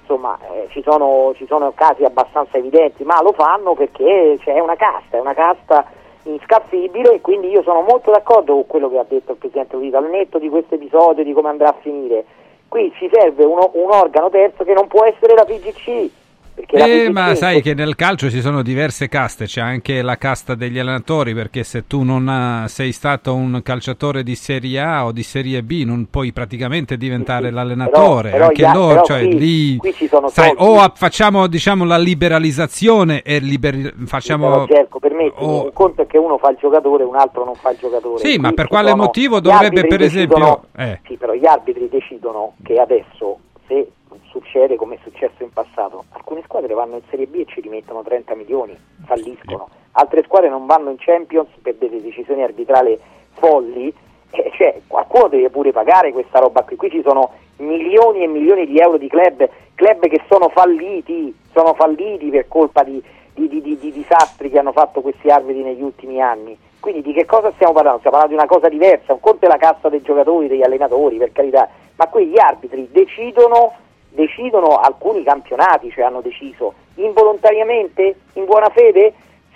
insomma 0.00 0.38
eh, 0.52 0.66
ci, 0.70 0.82
sono, 0.82 1.32
ci 1.36 1.46
sono 1.46 1.72
casi 1.74 2.04
abbastanza 2.04 2.58
evidenti, 2.58 3.04
ma 3.04 3.22
lo 3.22 3.32
fanno 3.32 3.74
perché 3.74 4.38
c'è 4.40 4.58
una 4.58 4.76
casta, 4.76 5.16
è 5.16 5.20
una 5.20 5.34
casta 5.34 5.86
inscaffibile 6.24 7.14
e 7.14 7.20
quindi 7.20 7.48
io 7.48 7.62
sono 7.62 7.82
molto 7.82 8.10
d'accordo 8.10 8.54
con 8.54 8.66
quello 8.66 8.90
che 8.90 8.98
ha 8.98 9.06
detto 9.08 9.32
il 9.32 9.38
Presidente 9.38 9.76
Udito, 9.76 9.96
al 9.96 10.08
netto 10.08 10.38
di 10.38 10.48
questo 10.48 10.74
episodio, 10.74 11.24
di 11.24 11.32
come 11.32 11.48
andrà 11.48 11.68
a 11.68 11.76
finire. 11.80 12.24
Qui 12.68 12.92
ci 12.96 13.08
serve 13.12 13.44
uno, 13.44 13.70
un 13.74 13.90
organo 13.90 14.30
terzo 14.30 14.64
che 14.64 14.72
non 14.72 14.86
può 14.86 15.04
essere 15.04 15.34
la 15.34 15.44
PGC, 15.44 16.10
eh, 16.54 17.10
ma 17.10 17.34
sai 17.34 17.60
che 17.60 17.74
nel 17.74 17.96
calcio 17.96 18.30
ci 18.30 18.40
sono 18.40 18.62
diverse 18.62 19.08
caste, 19.08 19.44
c'è 19.44 19.60
anche 19.60 20.02
la 20.02 20.16
casta 20.16 20.54
degli 20.54 20.78
allenatori, 20.78 21.34
perché 21.34 21.64
se 21.64 21.86
tu 21.86 22.02
non 22.02 22.28
ha, 22.28 22.66
sei 22.68 22.92
stato 22.92 23.34
un 23.34 23.60
calciatore 23.62 24.22
di 24.22 24.34
Serie 24.34 24.80
A 24.80 25.04
o 25.04 25.12
di 25.12 25.22
Serie 25.22 25.62
B 25.62 25.82
non 25.84 26.08
puoi 26.10 26.32
praticamente 26.32 26.96
diventare 26.96 27.48
sì, 27.48 27.54
l'allenatore, 27.54 28.30
però, 28.30 28.48
però 28.48 28.48
anche 28.48 28.62
gli, 28.62 28.72
loro, 28.72 29.02
cioè 29.02 29.20
qui, 29.20 29.38
lì 29.38 29.76
qui 29.76 29.94
sai, 30.28 30.54
o 30.56 30.80
a, 30.80 30.92
facciamo 30.94 31.46
diciamo 31.46 31.84
la 31.84 31.98
liberalizzazione 31.98 33.22
e 33.22 33.38
liber, 33.38 33.94
facciamo 34.06 34.66
sì, 34.66 34.86
permetti, 34.98 35.42
oh. 35.42 35.64
un 35.64 35.72
conto 35.72 36.02
è 36.02 36.06
che 36.06 36.18
uno 36.18 36.38
fa 36.38 36.50
il 36.50 36.56
giocatore 36.60 37.02
e 37.02 37.06
un 37.06 37.16
altro 37.16 37.44
non 37.44 37.54
fa 37.54 37.70
il 37.70 37.78
giocatore. 37.78 38.18
Sì, 38.18 38.38
ma 38.38 38.52
per 38.52 38.68
quale 38.68 38.94
motivo 38.94 39.40
dovrebbe 39.40 39.86
per 39.86 40.00
esempio 40.00 40.64
eh. 40.76 41.00
Sì, 41.06 41.16
però 41.16 41.32
gli 41.32 41.46
arbitri 41.46 41.88
decidono 41.88 42.54
che 42.62 42.78
adesso 42.78 43.38
se 43.66 43.88
succede 44.32 44.76
come 44.76 44.96
è 44.96 44.98
successo 45.02 45.42
in 45.42 45.52
passato. 45.52 46.04
Alcune 46.12 46.42
squadre 46.44 46.72
vanno 46.74 46.96
in 46.96 47.02
Serie 47.10 47.26
B 47.26 47.36
e 47.36 47.44
ci 47.46 47.60
rimettono 47.60 48.02
30 48.02 48.34
milioni, 48.34 48.76
falliscono. 49.04 49.68
Altre 49.92 50.22
squadre 50.24 50.48
non 50.48 50.66
vanno 50.66 50.90
in 50.90 50.96
Champions 50.98 51.48
per 51.60 51.74
delle 51.74 52.00
decisioni 52.00 52.42
arbitrali 52.42 52.98
folli. 53.34 53.94
Eh, 54.30 54.50
cioè, 54.56 54.80
qualcuno 54.86 55.28
deve 55.28 55.50
pure 55.50 55.70
pagare 55.70 56.12
questa 56.12 56.38
roba 56.38 56.62
qui. 56.62 56.76
Qui 56.76 56.90
ci 56.90 57.02
sono 57.04 57.30
milioni 57.58 58.22
e 58.22 58.26
milioni 58.26 58.66
di 58.66 58.78
euro 58.78 58.96
di 58.96 59.08
club, 59.08 59.48
club 59.74 60.06
che 60.08 60.22
sono 60.28 60.48
falliti, 60.48 61.36
sono 61.52 61.74
falliti 61.74 62.30
per 62.30 62.48
colpa 62.48 62.82
di, 62.82 63.02
di, 63.34 63.48
di, 63.48 63.60
di 63.60 63.92
disastri 63.92 64.50
che 64.50 64.58
hanno 64.58 64.72
fatto 64.72 65.02
questi 65.02 65.28
arbitri 65.28 65.62
negli 65.62 65.82
ultimi 65.82 66.20
anni. 66.22 66.56
Quindi 66.80 67.02
di 67.02 67.12
che 67.12 67.26
cosa 67.26 67.52
stiamo 67.54 67.74
parlando? 67.74 67.98
Stiamo 67.98 68.16
parlando 68.16 68.42
di 68.42 68.42
una 68.42 68.58
cosa 68.58 68.68
diversa, 68.68 69.12
un 69.12 69.20
conto 69.20 69.44
è 69.44 69.48
la 69.48 69.58
cassa 69.58 69.88
dei 69.88 70.02
giocatori, 70.02 70.48
degli 70.48 70.64
allenatori, 70.64 71.16
per 71.16 71.30
carità, 71.30 71.68
ma 71.94 72.08
qui 72.08 72.26
gli 72.26 72.40
arbitri 72.40 72.88
decidono 72.90 73.74
decidono 74.14 74.76
alcuni 74.76 75.22
campionati, 75.22 75.90
cioè 75.90 76.04
hanno 76.04 76.20
deciso 76.20 76.74
involontariamente, 76.96 78.14
in 78.34 78.44
buona 78.44 78.68
fede? 78.70 79.14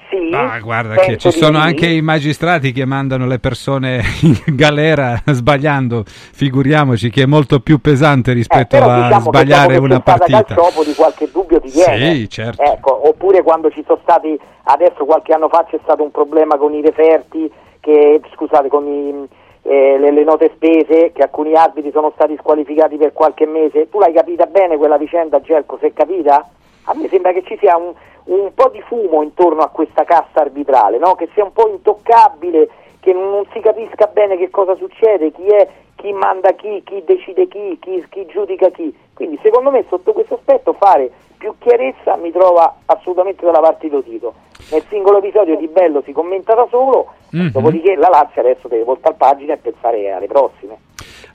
Sì, 0.08 0.30
ah, 0.32 0.60
guarda 0.60 0.94
che 0.94 1.16
ci 1.16 1.32
sono 1.32 1.60
sì. 1.60 1.66
anche 1.66 1.86
i 1.88 2.00
magistrati 2.00 2.70
che 2.70 2.84
mandano 2.84 3.26
le 3.26 3.40
persone 3.40 4.02
in 4.22 4.54
galera 4.54 5.20
sbagliando, 5.26 6.04
figuriamoci 6.06 7.10
che 7.10 7.22
è 7.22 7.26
molto 7.26 7.58
più 7.58 7.80
pesante 7.80 8.32
rispetto 8.32 8.76
eh, 8.76 8.78
a 8.78 9.02
diciamo 9.02 9.20
sbagliare 9.20 9.76
una 9.78 9.98
partita. 9.98 10.44
Calciopo 10.44 10.84
di 10.84 10.94
qualche 10.94 11.28
dubbio 11.32 11.60
ti 11.60 11.70
viene. 11.70 12.14
Sì, 12.14 12.30
certo. 12.30 12.62
Ecco, 12.62 13.08
oppure 13.08 13.42
quando 13.42 13.68
ci 13.70 13.82
sono 13.84 13.98
stati, 14.02 14.38
adesso 14.64 15.04
qualche 15.04 15.32
anno 15.32 15.48
fa 15.48 15.66
c'è 15.68 15.78
stato 15.82 16.04
un 16.04 16.12
problema 16.12 16.56
con 16.56 16.72
i 16.72 16.82
referti, 16.82 17.50
che, 17.80 18.20
scusate, 18.32 18.68
con 18.68 18.86
i 18.86 19.28
eh, 19.66 19.98
le, 19.98 20.12
le, 20.12 20.22
note 20.22 20.52
spese, 20.54 21.10
che 21.12 21.22
alcuni 21.22 21.54
arbitri 21.54 21.90
sono 21.90 22.12
stati 22.14 22.36
squalificati 22.38 22.96
per 22.96 23.12
qualche 23.12 23.46
mese. 23.46 23.88
Tu 23.88 23.98
l'hai 23.98 24.12
capita 24.12 24.46
bene 24.46 24.76
quella 24.76 24.96
vicenda, 24.96 25.40
Gelco? 25.40 25.78
È 25.78 25.92
capita? 25.92 26.48
A 26.84 26.94
me 26.94 27.08
sembra 27.08 27.32
che 27.32 27.42
ci 27.42 27.56
sia 27.58 27.76
un, 27.76 27.92
un 28.26 28.54
po' 28.54 28.68
di 28.68 28.80
fumo 28.82 29.22
intorno 29.22 29.62
a 29.62 29.68
questa 29.68 30.04
cassa 30.04 30.40
arbitrale, 30.40 30.98
no? 30.98 31.14
che 31.16 31.28
sia 31.34 31.42
un 31.42 31.52
po' 31.52 31.68
intoccabile, 31.68 32.68
che 33.00 33.12
non 33.12 33.44
si 33.52 33.60
capisca 33.60 34.06
bene 34.06 34.36
che 34.36 34.50
cosa 34.50 34.76
succede, 34.76 35.32
chi 35.32 35.46
è, 35.46 35.68
chi 35.96 36.12
manda 36.12 36.52
chi, 36.52 36.82
chi 36.84 37.02
decide 37.04 37.48
chi, 37.48 37.76
chi, 37.80 38.04
chi 38.08 38.26
giudica 38.26 38.70
chi. 38.70 38.94
Quindi 39.16 39.38
secondo 39.42 39.70
me 39.70 39.82
sotto 39.88 40.12
questo 40.12 40.34
aspetto 40.34 40.74
fare 40.74 41.10
più 41.38 41.54
chiarezza 41.58 42.16
mi 42.16 42.30
trova 42.30 42.80
assolutamente 42.84 43.46
dalla 43.46 43.60
parte 43.60 43.88
di 43.88 44.02
Tito. 44.04 44.34
Nel 44.70 44.84
singolo 44.90 45.18
episodio 45.18 45.56
di 45.56 45.68
Bello 45.68 46.02
si 46.04 46.12
commenta 46.12 46.54
da 46.54 46.66
solo, 46.68 47.14
mm-hmm. 47.34 47.48
dopodiché 47.48 47.94
la 47.94 48.10
Lazio 48.10 48.42
adesso 48.42 48.68
deve 48.68 48.84
voltare 48.84 49.14
pagina 49.16 49.54
e 49.54 49.56
pensare 49.56 50.12
alle 50.12 50.26
prossime. 50.26 50.76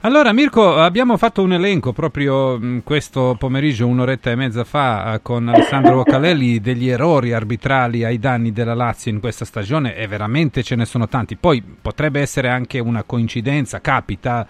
Allora 0.04 0.32
Mirko, 0.32 0.74
abbiamo 0.74 1.16
fatto 1.16 1.42
un 1.42 1.52
elenco 1.52 1.92
proprio 1.92 2.58
mm, 2.58 2.78
questo 2.84 3.36
pomeriggio, 3.36 3.86
un'oretta 3.86 4.30
e 4.30 4.34
mezza 4.36 4.62
fa, 4.64 5.14
eh, 5.14 5.22
con 5.22 5.48
Alessandro 5.48 5.94
Vocalelli 5.96 6.60
degli 6.60 6.88
errori 6.88 7.32
arbitrali 7.32 8.04
ai 8.04 8.18
danni 8.18 8.52
della 8.52 8.74
Lazio 8.74 9.10
in 9.10 9.20
questa 9.20 9.44
stagione 9.44 9.96
e 9.96 10.06
veramente 10.06 10.62
ce 10.62 10.76
ne 10.76 10.84
sono 10.84 11.08
tanti. 11.08 11.36
Poi 11.36 11.62
potrebbe 11.80 12.20
essere 12.20 12.48
anche 12.48 12.80
una 12.80 13.04
coincidenza, 13.04 13.80
capita 13.80 14.46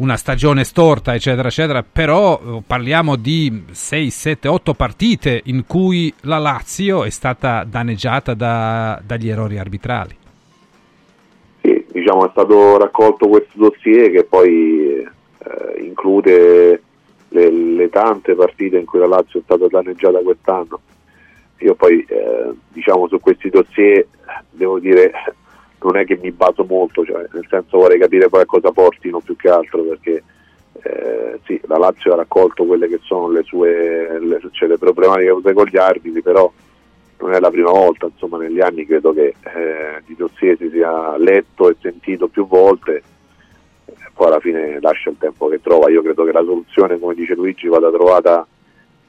una 0.00 0.16
stagione 0.16 0.64
storta, 0.64 1.14
eccetera, 1.14 1.48
eccetera, 1.48 1.82
però 1.82 2.40
eh, 2.40 2.62
parliamo 2.66 3.16
di 3.16 3.64
6, 3.70 4.10
7, 4.10 4.48
8 4.48 4.74
partite 4.74 5.40
in 5.44 5.66
cui 5.66 6.12
la 6.22 6.38
Lazio 6.38 7.04
è 7.04 7.10
stata 7.10 7.64
danneggiata 7.64 8.34
da, 8.34 9.00
dagli 9.04 9.28
errori 9.28 9.58
arbitrali. 9.58 10.16
Sì, 11.60 11.84
diciamo 11.92 12.26
è 12.26 12.30
stato 12.30 12.78
raccolto 12.78 13.28
questo 13.28 13.52
dossier 13.54 14.10
che 14.10 14.24
poi 14.24 15.02
eh, 15.02 15.82
include 15.82 16.82
le, 17.28 17.50
le, 17.50 17.88
tante 17.90 18.34
partite 18.34 18.78
in 18.78 18.86
cui 18.86 18.98
la 18.98 19.06
Lazio 19.06 19.40
è 19.40 19.42
stata 19.42 19.66
danneggiata 19.68 20.18
quest'anno. 20.20 20.80
Io 21.58 21.74
poi 21.74 22.02
eh, 22.08 22.50
diciamo 22.70 23.06
su 23.06 23.20
questi 23.20 23.50
dossier 23.50 24.06
devo 24.50 24.78
dire 24.78 25.12
non 25.82 25.96
è 25.96 26.04
che 26.04 26.18
mi 26.20 26.30
baso 26.30 26.64
molto, 26.64 27.04
cioè, 27.04 27.26
nel 27.32 27.46
senso 27.48 27.78
vorrei 27.78 27.98
capire 27.98 28.28
poi 28.28 28.42
a 28.42 28.46
cosa 28.46 28.70
portino 28.70 29.20
più 29.20 29.36
che 29.36 29.48
altro 29.48 29.82
perché 29.82 30.22
eh, 30.82 31.40
sì, 31.44 31.60
la 31.64 31.78
Lazio 31.78 32.12
ha 32.12 32.16
raccolto 32.16 32.64
quelle 32.64 32.88
che 32.88 33.00
sono 33.02 33.28
le 33.30 33.42
sue 33.42 34.18
le, 34.20 34.40
cioè 34.52 34.68
le 34.68 34.78
problematiche 34.78 35.30
avute 35.30 35.52
con 35.52 35.66
gli 35.66 35.76
arbitri, 35.76 36.22
però 36.22 36.50
non 37.18 37.32
è 37.32 37.40
la 37.40 37.50
prima 37.50 37.70
volta, 37.70 38.06
insomma 38.06 38.38
negli 38.38 38.60
anni 38.60 38.86
credo 38.86 39.12
che 39.12 39.34
eh, 39.40 40.02
di 40.06 40.16
dossier 40.16 40.56
si 40.56 40.70
sia 40.70 41.16
letto 41.18 41.68
e 41.68 41.76
sentito 41.80 42.28
più 42.28 42.46
volte, 42.46 43.02
poi 44.14 44.26
alla 44.26 44.40
fine 44.40 44.78
lascia 44.80 45.10
il 45.10 45.16
tempo 45.18 45.48
che 45.48 45.60
trova, 45.60 45.90
io 45.90 46.02
credo 46.02 46.24
che 46.24 46.32
la 46.32 46.42
soluzione, 46.42 46.98
come 46.98 47.14
dice 47.14 47.34
Luigi, 47.34 47.68
vada 47.68 47.90
trovata 47.90 48.46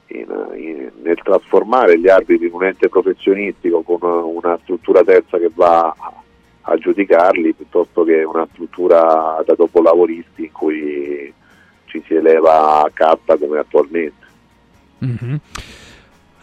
in, 0.08 0.26
in, 0.56 0.90
nel 1.02 1.20
trasformare 1.22 1.98
gli 1.98 2.08
arbitri 2.08 2.46
in 2.46 2.52
un 2.52 2.64
ente 2.64 2.88
professionistico 2.88 3.82
con 3.82 4.00
una 4.02 4.58
struttura 4.62 5.02
terza 5.02 5.38
che 5.38 5.50
va 5.54 5.94
a 6.62 6.76
giudicarli 6.76 7.54
piuttosto 7.54 8.04
che 8.04 8.22
una 8.22 8.46
struttura 8.52 9.42
da 9.44 9.54
dopolavoristi 9.54 10.44
in 10.44 10.52
cui 10.52 11.32
ci 11.86 12.02
si 12.06 12.14
eleva 12.14 12.82
a 12.82 12.90
cappa 12.92 13.36
come 13.36 13.58
attualmente. 13.58 14.26
Mm-hmm. 15.04 15.36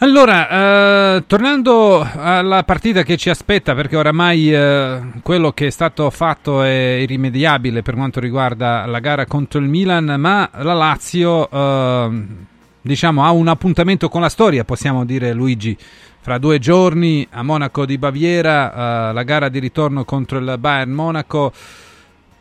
Allora, 0.01 1.17
eh, 1.17 1.23
tornando 1.27 2.07
alla 2.15 2.63
partita 2.63 3.03
che 3.03 3.17
ci 3.17 3.29
aspetta, 3.29 3.75
perché 3.75 3.97
oramai 3.97 4.53
eh, 4.53 5.01
quello 5.21 5.51
che 5.51 5.67
è 5.67 5.69
stato 5.69 6.09
fatto 6.09 6.63
è 6.63 6.99
irrimediabile 7.01 7.81
per 7.81 7.95
quanto 7.95 8.21
riguarda 8.21 8.85
la 8.85 8.99
gara 8.99 9.25
contro 9.25 9.59
il 9.59 9.67
Milan, 9.67 10.15
ma 10.17 10.49
la 10.53 10.73
Lazio 10.73 11.49
eh, 11.49 12.23
diciamo, 12.81 13.25
ha 13.25 13.31
un 13.31 13.49
appuntamento 13.49 14.07
con 14.07 14.21
la 14.21 14.29
storia, 14.29 14.63
possiamo 14.63 15.03
dire 15.03 15.33
Luigi, 15.33 15.77
fra 16.19 16.37
due 16.37 16.59
giorni 16.59 17.27
a 17.31 17.43
Monaco 17.43 17.85
di 17.85 17.97
Baviera, 17.97 19.09
eh, 19.09 19.13
la 19.13 19.23
gara 19.23 19.49
di 19.49 19.59
ritorno 19.59 20.03
contro 20.05 20.37
il 20.37 20.55
Bayern 20.59 20.91
Monaco. 20.91 21.51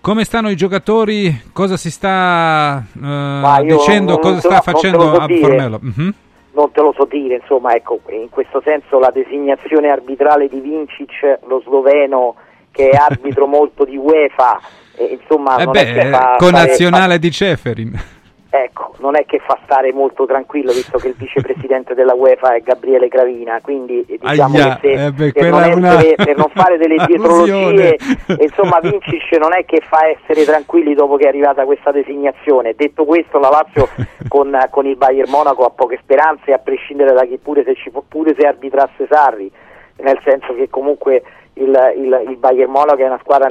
Come 0.00 0.24
stanno 0.24 0.50
i 0.50 0.56
giocatori? 0.56 1.42
Cosa 1.52 1.76
si 1.76 1.90
sta 1.90 2.84
eh, 2.94 3.64
dicendo? 3.64 4.18
Cosa 4.18 4.40
sta 4.40 4.60
facendo 4.60 5.12
a 5.12 5.26
Formello? 5.26 5.80
Mm-hmm 5.84 6.08
non 6.58 6.72
te 6.72 6.80
lo 6.80 6.92
so 6.96 7.04
dire, 7.04 7.36
insomma, 7.36 7.72
ecco, 7.74 8.00
in 8.08 8.28
questo 8.30 8.60
senso 8.64 8.98
la 8.98 9.12
designazione 9.12 9.90
arbitrale 9.90 10.48
di 10.48 10.58
Vincic, 10.58 11.38
lo 11.46 11.62
sloveno, 11.64 12.34
che 12.72 12.90
è 12.90 12.96
arbitro 12.96 13.46
molto 13.46 13.84
di 13.84 13.96
UEFA, 13.96 14.60
eh, 14.96 15.18
insomma, 15.20 15.58
eh 15.58 15.66
beh, 15.66 16.10
fa, 16.10 16.34
con 16.36 16.50
nazionale 16.50 17.14
fa... 17.14 17.18
di 17.18 17.30
Ceferin. 17.30 18.00
Ecco, 18.50 18.94
non 19.00 19.14
è 19.14 19.26
che 19.26 19.40
fa 19.40 19.58
stare 19.64 19.92
molto 19.92 20.24
tranquillo 20.24 20.72
visto 20.72 20.96
che 20.96 21.08
il 21.08 21.14
vicepresidente 21.18 21.92
della 21.92 22.14
UEFA 22.14 22.54
è 22.54 22.62
Gabriele 22.62 23.08
Gravina, 23.08 23.60
quindi 23.60 24.06
diciamo 24.06 24.56
Aia, 24.56 24.78
che 24.80 24.96
se, 24.96 25.04
eh 25.04 25.12
beh, 25.12 25.32
per, 25.32 25.50
non 25.50 25.84
essere, 25.84 26.14
per, 26.14 26.36
non 26.38 26.50
fare 26.54 26.78
delle 26.78 26.96
dietrologie, 27.04 27.98
insomma 28.40 28.80
Vincic 28.80 29.36
non 29.38 29.54
è 29.54 29.66
che 29.66 29.82
fa 29.86 30.08
essere 30.08 30.44
tranquilli 30.44 30.94
dopo 30.94 31.16
che 31.16 31.24
è 31.24 31.28
arrivata 31.28 31.66
questa 31.66 31.90
designazione. 31.92 32.72
Detto 32.74 33.04
questo 33.04 33.38
la 33.38 33.50
Lazio 33.50 33.86
con, 34.28 34.58
con 34.70 34.86
il 34.86 34.96
Bayern 34.96 35.30
Monaco 35.30 35.66
ha 35.66 35.70
poche 35.70 35.98
speranze 36.00 36.54
a 36.54 36.58
prescindere 36.58 37.12
da 37.12 37.26
chi 37.26 37.36
pure 37.36 37.64
se, 37.64 37.74
ci, 37.74 37.92
pure 38.08 38.34
se 38.34 38.46
arbitrasse 38.46 39.06
Sarri, 39.10 39.52
nel 39.96 40.18
senso 40.24 40.54
che 40.54 40.70
comunque 40.70 41.22
il, 41.58 41.94
il, 41.96 42.24
il 42.28 42.36
Bayern 42.36 42.70
Monaco 42.70 43.02
è 43.02 43.06
una 43.06 43.18
squadra 43.20 43.48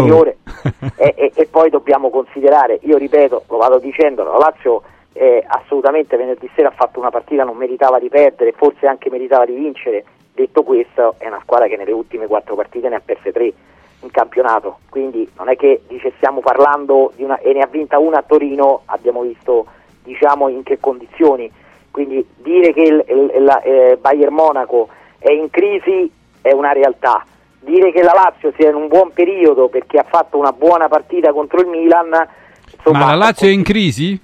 superiore 0.00 0.38
e, 0.96 1.14
e, 1.16 1.32
e, 1.34 1.46
poi 1.46 1.70
dobbiamo 1.70 2.10
considerare, 2.10 2.78
io 2.82 2.96
ripeto, 2.96 3.44
lo 3.48 3.56
vado 3.56 3.78
dicendo, 3.78 4.24
la 4.24 4.38
Lazio 4.38 4.82
eh, 5.12 5.44
assolutamente 5.46 6.16
venerdì 6.16 6.48
sera 6.54 6.68
ha 6.68 6.72
fatto 6.72 6.98
una 6.98 7.10
partita, 7.10 7.44
non 7.44 7.56
meritava 7.56 7.98
di 7.98 8.08
perdere, 8.08 8.52
forse 8.52 8.86
anche 8.86 9.10
meritava 9.10 9.44
di 9.44 9.54
vincere, 9.54 10.04
detto 10.32 10.62
questo 10.62 11.14
è 11.18 11.26
una 11.26 11.40
squadra 11.42 11.66
che 11.66 11.76
nelle 11.76 11.92
ultime 11.92 12.26
quattro 12.26 12.54
partite 12.54 12.88
ne 12.88 12.96
ha 12.96 13.02
perse 13.04 13.32
tre 13.32 13.52
in 14.00 14.10
campionato, 14.10 14.78
quindi 14.88 15.28
non 15.36 15.48
è 15.48 15.56
che 15.56 15.82
dice 15.88 16.12
stiamo 16.16 16.40
parlando 16.40 17.12
di 17.16 17.24
una, 17.24 17.38
e 17.38 17.52
ne 17.52 17.60
ha 17.60 17.66
vinta 17.66 17.98
una 17.98 18.18
a 18.18 18.22
Torino, 18.22 18.82
abbiamo 18.86 19.22
visto 19.22 19.66
diciamo 20.04 20.48
in 20.48 20.62
che 20.62 20.78
condizioni, 20.78 21.50
quindi 21.90 22.24
dire 22.36 22.72
che 22.72 22.82
il, 22.82 23.04
il, 23.08 23.32
il 23.34 23.60
eh, 23.64 23.98
Bayern 24.00 24.32
Monaco 24.32 24.88
è 25.18 25.32
in 25.32 25.50
crisi 25.50 26.10
è 26.48 26.52
una 26.52 26.72
realtà. 26.72 27.24
Dire 27.60 27.92
che 27.92 28.02
la 28.02 28.12
Lazio 28.14 28.52
sia 28.56 28.68
in 28.68 28.76
un 28.76 28.88
buon 28.88 29.12
periodo 29.12 29.68
perché 29.68 29.98
ha 29.98 30.06
fatto 30.08 30.38
una 30.38 30.52
buona 30.52 30.88
partita 30.88 31.32
contro 31.32 31.60
il 31.60 31.66
Milan. 31.66 32.28
Insomma, 32.76 32.98
Ma 32.98 33.06
la 33.06 33.16
Lazio 33.16 33.48
è 33.48 33.50
in 33.50 33.62
crisi? 33.62 34.20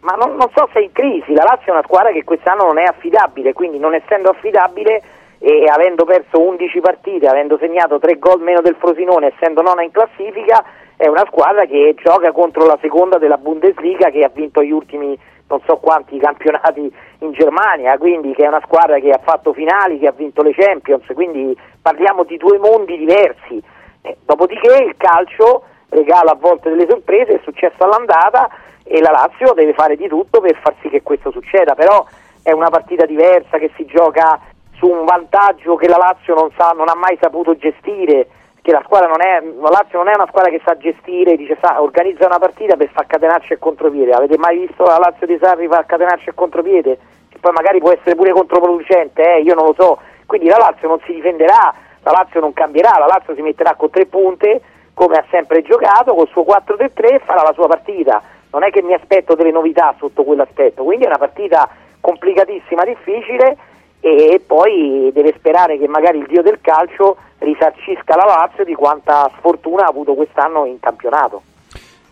Ma 0.00 0.12
non, 0.14 0.36
non, 0.36 0.50
so 0.54 0.68
se 0.72 0.80
è 0.80 0.82
in 0.82 0.92
crisi, 0.92 1.32
la 1.32 1.44
Lazio 1.44 1.72
è 1.72 1.76
una 1.76 1.84
squadra 1.84 2.12
che 2.12 2.24
quest'anno 2.24 2.64
non 2.64 2.78
è 2.78 2.82
affidabile, 2.82 3.54
quindi 3.54 3.78
non 3.78 3.94
essendo 3.94 4.28
affidabile 4.28 5.02
e 5.38 5.64
avendo 5.66 6.04
perso 6.04 6.40
11 6.40 6.80
partite, 6.80 7.26
avendo 7.26 7.56
segnato 7.58 7.98
3 7.98 8.18
gol 8.18 8.42
meno 8.42 8.60
del 8.60 8.76
Frosinone, 8.78 9.32
essendo 9.34 9.62
nona 9.62 9.82
in 9.82 9.90
classifica, 9.90 10.62
è 10.96 11.06
una 11.06 11.24
squadra 11.26 11.64
che 11.64 11.94
gioca 12.02 12.32
contro 12.32 12.66
la 12.66 12.78
seconda 12.80 13.18
della 13.18 13.38
Bundesliga 13.38 14.10
che 14.10 14.24
ha 14.24 14.30
vinto 14.32 14.62
gli 14.62 14.70
ultimi 14.70 15.18
non 15.48 15.60
so 15.66 15.76
quanti 15.76 16.18
campionati 16.18 16.92
in 17.18 17.32
Germania, 17.32 17.98
quindi 17.98 18.34
che 18.34 18.44
è 18.44 18.48
una 18.48 18.62
squadra 18.64 18.98
che 18.98 19.10
ha 19.10 19.20
fatto 19.22 19.52
finali, 19.52 19.98
che 19.98 20.08
ha 20.08 20.12
vinto 20.12 20.42
le 20.42 20.54
Champions, 20.54 21.04
quindi 21.14 21.56
parliamo 21.80 22.24
di 22.24 22.36
due 22.36 22.58
mondi 22.58 22.96
diversi. 22.96 23.62
Eh, 24.02 24.16
dopodiché 24.24 24.84
il 24.84 24.94
calcio 24.96 25.64
regala 25.88 26.32
a 26.32 26.36
volte 26.38 26.70
delle 26.70 26.86
sorprese, 26.88 27.34
è 27.34 27.40
successo 27.42 27.84
all'andata 27.84 28.48
e 28.84 29.00
la 29.00 29.10
Lazio 29.10 29.52
deve 29.54 29.72
fare 29.72 29.96
di 29.96 30.08
tutto 30.08 30.40
per 30.40 30.58
far 30.62 30.74
sì 30.82 30.88
che 30.88 31.02
questo 31.02 31.30
succeda, 31.30 31.74
però 31.74 32.04
è 32.42 32.52
una 32.52 32.68
partita 32.68 33.06
diversa 33.06 33.58
che 33.58 33.70
si 33.76 33.86
gioca 33.86 34.40
su 34.76 34.86
un 34.86 35.04
vantaggio 35.04 35.76
che 35.76 35.88
la 35.88 35.96
Lazio 35.96 36.34
non, 36.34 36.50
sa, 36.56 36.72
non 36.76 36.88
ha 36.88 36.94
mai 36.94 37.16
saputo 37.20 37.56
gestire 37.56 38.28
che 38.64 38.72
la 38.72 38.80
squadra 38.82 39.08
non 39.08 39.20
è, 39.20 39.42
la 39.60 39.68
Lazio 39.68 39.98
non 39.98 40.08
è 40.08 40.14
una 40.14 40.26
squadra 40.26 40.50
che 40.50 40.58
sa 40.64 40.74
gestire, 40.78 41.36
dice, 41.36 41.58
sa, 41.60 41.82
organizza 41.82 42.24
una 42.24 42.38
partita 42.38 42.76
per 42.76 42.88
far 42.88 43.06
catenarci 43.06 43.52
il 43.52 43.58
contropiede. 43.58 44.14
Avete 44.14 44.38
mai 44.38 44.56
visto 44.56 44.84
la 44.84 44.96
Lazio 44.96 45.26
di 45.26 45.36
Sarri 45.38 45.68
far 45.68 45.84
catenarci 45.84 46.30
il 46.30 46.34
contropiede? 46.34 46.96
Che 47.28 47.36
poi 47.38 47.52
magari 47.52 47.78
può 47.78 47.92
essere 47.92 48.14
pure 48.14 48.32
controproducente, 48.32 49.34
eh? 49.34 49.42
io 49.42 49.52
non 49.52 49.66
lo 49.66 49.74
so. 49.76 49.98
Quindi 50.24 50.48
la 50.48 50.56
Lazio 50.56 50.88
non 50.88 50.98
si 51.04 51.12
difenderà, 51.12 51.74
la 52.00 52.10
Lazio 52.10 52.40
non 52.40 52.54
cambierà, 52.54 52.96
la 52.98 53.04
Lazio 53.04 53.34
si 53.34 53.42
metterà 53.42 53.74
con 53.74 53.90
tre 53.90 54.06
punte 54.06 54.62
come 54.94 55.16
ha 55.16 55.24
sempre 55.28 55.60
giocato, 55.60 56.14
col 56.14 56.28
suo 56.28 56.44
4-3-3 56.44 57.14
e 57.16 57.18
farà 57.18 57.42
la 57.42 57.52
sua 57.52 57.66
partita. 57.66 58.22
Non 58.50 58.64
è 58.64 58.70
che 58.70 58.80
mi 58.80 58.94
aspetto 58.94 59.34
delle 59.34 59.50
novità 59.50 59.94
sotto 59.98 60.24
quell'aspetto, 60.24 60.84
quindi 60.84 61.04
è 61.04 61.08
una 61.08 61.18
partita 61.18 61.68
complicatissima, 62.00 62.82
difficile 62.84 63.58
e 64.04 64.38
poi 64.46 65.10
deve 65.14 65.32
sperare 65.38 65.78
che 65.78 65.88
magari 65.88 66.18
il 66.18 66.26
dio 66.26 66.42
del 66.42 66.58
calcio 66.60 67.16
risarcisca 67.38 68.14
la 68.14 68.26
Lazio 68.26 68.62
di 68.62 68.74
quanta 68.74 69.30
sfortuna 69.38 69.84
ha 69.84 69.88
avuto 69.88 70.12
quest'anno 70.12 70.66
in 70.66 70.78
campionato. 70.78 71.40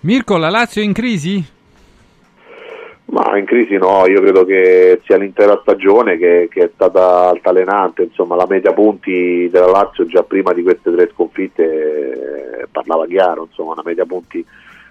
Mirko, 0.01 0.39
la 0.39 0.49
Lazio 0.49 0.81
è 0.81 0.87
in 0.87 0.95
crisi? 0.95 1.45
Ma 3.05 3.37
in 3.37 3.45
crisi 3.45 3.77
no, 3.77 4.07
io 4.07 4.23
credo 4.23 4.47
che 4.47 5.03
sia 5.05 5.19
l'intera 5.19 5.59
stagione 5.61 6.17
che, 6.17 6.49
che, 6.51 6.65
è 6.65 6.71
stata 6.73 7.29
altalenante, 7.29 8.05
insomma 8.05 8.37
la 8.37 8.47
media 8.49 8.73
punti 8.73 9.51
della 9.51 9.71
Lazio 9.71 10.07
già 10.07 10.23
prima 10.23 10.55
di 10.55 10.63
queste 10.63 10.91
tre 10.91 11.11
sconfitte 11.13 12.63
eh, 12.63 12.67
parlava 12.73 13.05
chiaro, 13.05 13.49
insomma 13.51 13.73
una 13.73 13.83
media 13.85 14.07
punti 14.07 14.43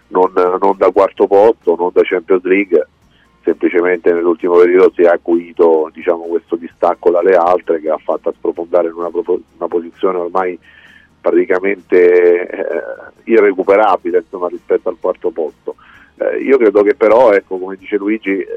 non, 0.10 0.32
non 0.36 0.76
da 0.78 0.92
quarto 0.92 1.26
posto, 1.26 1.76
non 1.76 1.90
da 1.92 2.02
Champions 2.04 2.44
League, 2.44 2.88
semplicemente 3.44 4.12
nell'ultimo 4.14 4.58
periodo 4.58 4.92
si 4.96 5.02
è 5.02 5.08
acuito 5.08 5.90
diciamo, 5.94 6.24
questo 6.24 6.56
distacco 6.56 7.10
dalle 7.10 7.36
altre 7.36 7.80
che 7.80 7.90
ha 7.90 7.98
fatto 7.98 8.32
sprofondare 8.32 8.88
in 8.88 8.94
una, 8.94 9.10
una 9.14 9.68
posizione 9.68 10.18
ormai 10.18 10.58
praticamente 11.20 12.48
eh, 12.48 12.84
irrecuperabile 13.26 14.20
insomma, 14.20 14.48
rispetto 14.48 14.90
al 14.90 14.98
quarto 15.00 15.30
posto. 15.30 15.76
Eh, 16.18 16.44
io 16.44 16.58
credo 16.58 16.84
che 16.84 16.96
però, 16.96 17.32
ecco, 17.32 17.58
come 17.58 17.76
dice 17.78 17.98
Luigi, 17.98 18.32
eh, 18.32 18.48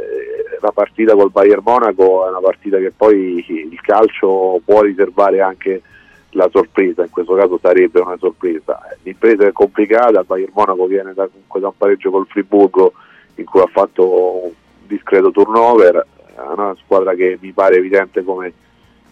la 0.61 0.73
partita 0.73 1.15
col 1.15 1.31
Bayern 1.31 1.63
Monaco 1.63 2.27
è 2.27 2.31
una 2.31 2.41
partita 2.41 2.79
che 2.79 2.91
poi 2.91 3.45
il 3.49 3.81
calcio 3.81 4.61
può 4.65 4.81
riservare 4.81 5.41
anche 5.41 5.83
la 6.31 6.49
sorpresa, 6.51 7.03
in 7.03 7.11
questo 7.11 7.35
caso 7.35 7.59
sarebbe 7.61 8.01
una 8.01 8.17
sorpresa. 8.19 8.81
L'impresa 9.03 9.47
è 9.47 9.53
complicata, 9.53 10.21
il 10.21 10.27
Bayern 10.27 10.53
Monaco 10.55 10.87
viene 10.87 11.13
da, 11.15 11.29
comunque 11.29 11.61
da 11.61 11.69
un 11.69 11.77
pareggio 11.77 12.11
col 12.11 12.27
Friburgo 12.27 12.93
in 13.37 13.45
cui 13.45 13.61
ha 13.61 13.69
fatto 13.71 14.53
discreto 14.87 15.31
turnover, 15.31 16.07
è 16.35 16.41
una 16.41 16.77
squadra 16.83 17.15
che 17.15 17.39
mi 17.41 17.53
pare 17.53 17.77
evidente 17.77 18.23
come 18.25 18.53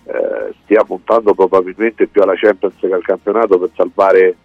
eh, 0.05 0.55
stia 0.63 0.83
puntando 0.85 1.35
probabilmente 1.35 2.07
più 2.07 2.23
alla 2.23 2.35
Champions 2.35 2.75
che 2.79 2.93
al 2.93 3.03
campionato 3.03 3.59
per 3.59 3.71
salvare 3.75 4.37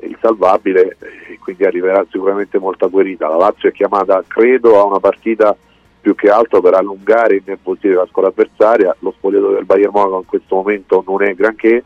il 0.00 0.16
salvabile 0.20 0.96
e 1.28 1.38
quindi 1.38 1.64
arriverà 1.64 2.04
sicuramente 2.10 2.58
molta 2.58 2.86
guerita. 2.86 3.28
La 3.28 3.36
Lazio 3.36 3.68
è 3.68 3.72
chiamata, 3.72 4.22
credo, 4.26 4.80
a 4.80 4.84
una 4.84 5.00
partita 5.00 5.56
più 6.00 6.14
che 6.14 6.28
altro 6.30 6.60
per 6.60 6.74
allungare 6.74 7.34
e 7.34 7.42
innervosire 7.44 7.94
la 7.94 8.06
squadra 8.06 8.30
avversaria. 8.30 8.94
Lo 9.00 9.12
spogliato 9.16 9.50
del 9.50 9.64
Bayern 9.64 9.90
Monaco 9.92 10.18
in 10.18 10.26
questo 10.26 10.54
momento 10.54 11.02
non 11.06 11.22
è 11.22 11.34
granché. 11.34 11.84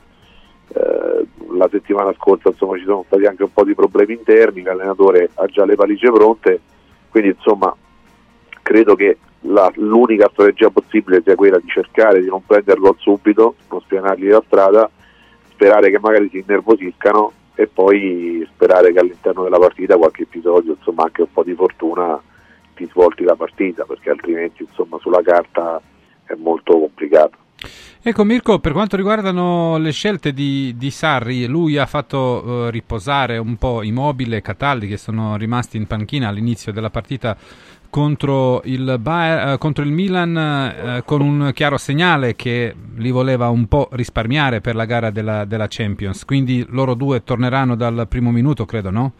Eh, 0.74 1.26
la 1.56 1.68
settimana 1.70 2.12
scorsa 2.14 2.48
insomma, 2.48 2.76
ci 2.76 2.84
sono 2.84 3.04
stati 3.06 3.24
anche 3.24 3.42
un 3.42 3.52
po' 3.52 3.64
di 3.64 3.74
problemi 3.74 4.14
interni, 4.14 4.62
l'allenatore 4.62 5.30
ha 5.34 5.46
già 5.46 5.64
le 5.64 5.74
valigie 5.74 6.10
pronte, 6.10 6.60
quindi 7.10 7.30
insomma 7.30 7.74
credo 8.62 8.94
che 8.94 9.18
la, 9.42 9.70
l'unica 9.74 10.28
strategia 10.32 10.70
possibile 10.70 11.22
sia 11.22 11.34
quella 11.34 11.58
di 11.58 11.68
cercare 11.68 12.20
di 12.20 12.28
non 12.28 12.44
prenderlo 12.44 12.94
subito, 12.98 13.56
non 13.70 13.80
spianargli 13.80 14.28
la 14.28 14.42
strada, 14.46 14.90
sperare 15.50 15.90
che 15.90 15.98
magari 15.98 16.28
si 16.30 16.38
innervosiscano 16.38 17.32
e 17.54 17.66
poi 17.66 18.46
sperare 18.54 18.92
che 18.92 18.98
all'interno 18.98 19.42
della 19.42 19.58
partita 19.58 19.96
qualche 19.96 20.22
episodio, 20.22 20.74
insomma 20.76 21.04
anche 21.04 21.22
un 21.22 21.32
po' 21.32 21.42
di 21.42 21.54
fortuna 21.54 22.20
ti 22.74 22.88
svolti 22.90 23.24
la 23.24 23.36
partita 23.36 23.84
perché 23.84 24.10
altrimenti 24.10 24.62
insomma 24.62 24.98
sulla 24.98 25.22
carta 25.22 25.80
è 26.24 26.34
molto 26.34 26.78
complicato. 26.78 27.36
Ecco 28.04 28.24
Mirko, 28.24 28.58
per 28.58 28.72
quanto 28.72 28.96
riguardano 28.96 29.78
le 29.78 29.92
scelte 29.92 30.32
di, 30.32 30.74
di 30.76 30.90
Sarri, 30.90 31.46
lui 31.46 31.76
ha 31.76 31.86
fatto 31.86 32.42
uh, 32.44 32.68
riposare 32.68 33.38
un 33.38 33.56
po' 33.56 33.84
Immobile 33.84 34.38
e 34.38 34.42
Cataldi 34.42 34.88
che 34.88 34.96
sono 34.96 35.36
rimasti 35.36 35.76
in 35.76 35.86
panchina 35.86 36.26
all'inizio 36.26 36.72
della 36.72 36.90
partita 36.90 37.36
contro 37.92 38.62
il, 38.64 38.96
Bayer, 38.98 39.52
uh, 39.52 39.58
contro 39.58 39.84
il 39.84 39.90
Milan 39.90 40.96
uh, 40.96 41.04
con 41.04 41.20
un 41.20 41.50
chiaro 41.52 41.76
segnale 41.76 42.34
che 42.34 42.74
li 42.96 43.10
voleva 43.10 43.50
un 43.50 43.66
po' 43.66 43.90
risparmiare 43.92 44.62
per 44.62 44.74
la 44.74 44.86
gara 44.86 45.10
della, 45.10 45.44
della 45.44 45.66
Champions, 45.68 46.24
quindi 46.24 46.64
loro 46.70 46.94
due 46.94 47.22
torneranno 47.22 47.76
dal 47.76 48.06
primo 48.08 48.30
minuto, 48.30 48.64
credo, 48.64 48.88
no? 48.88 49.12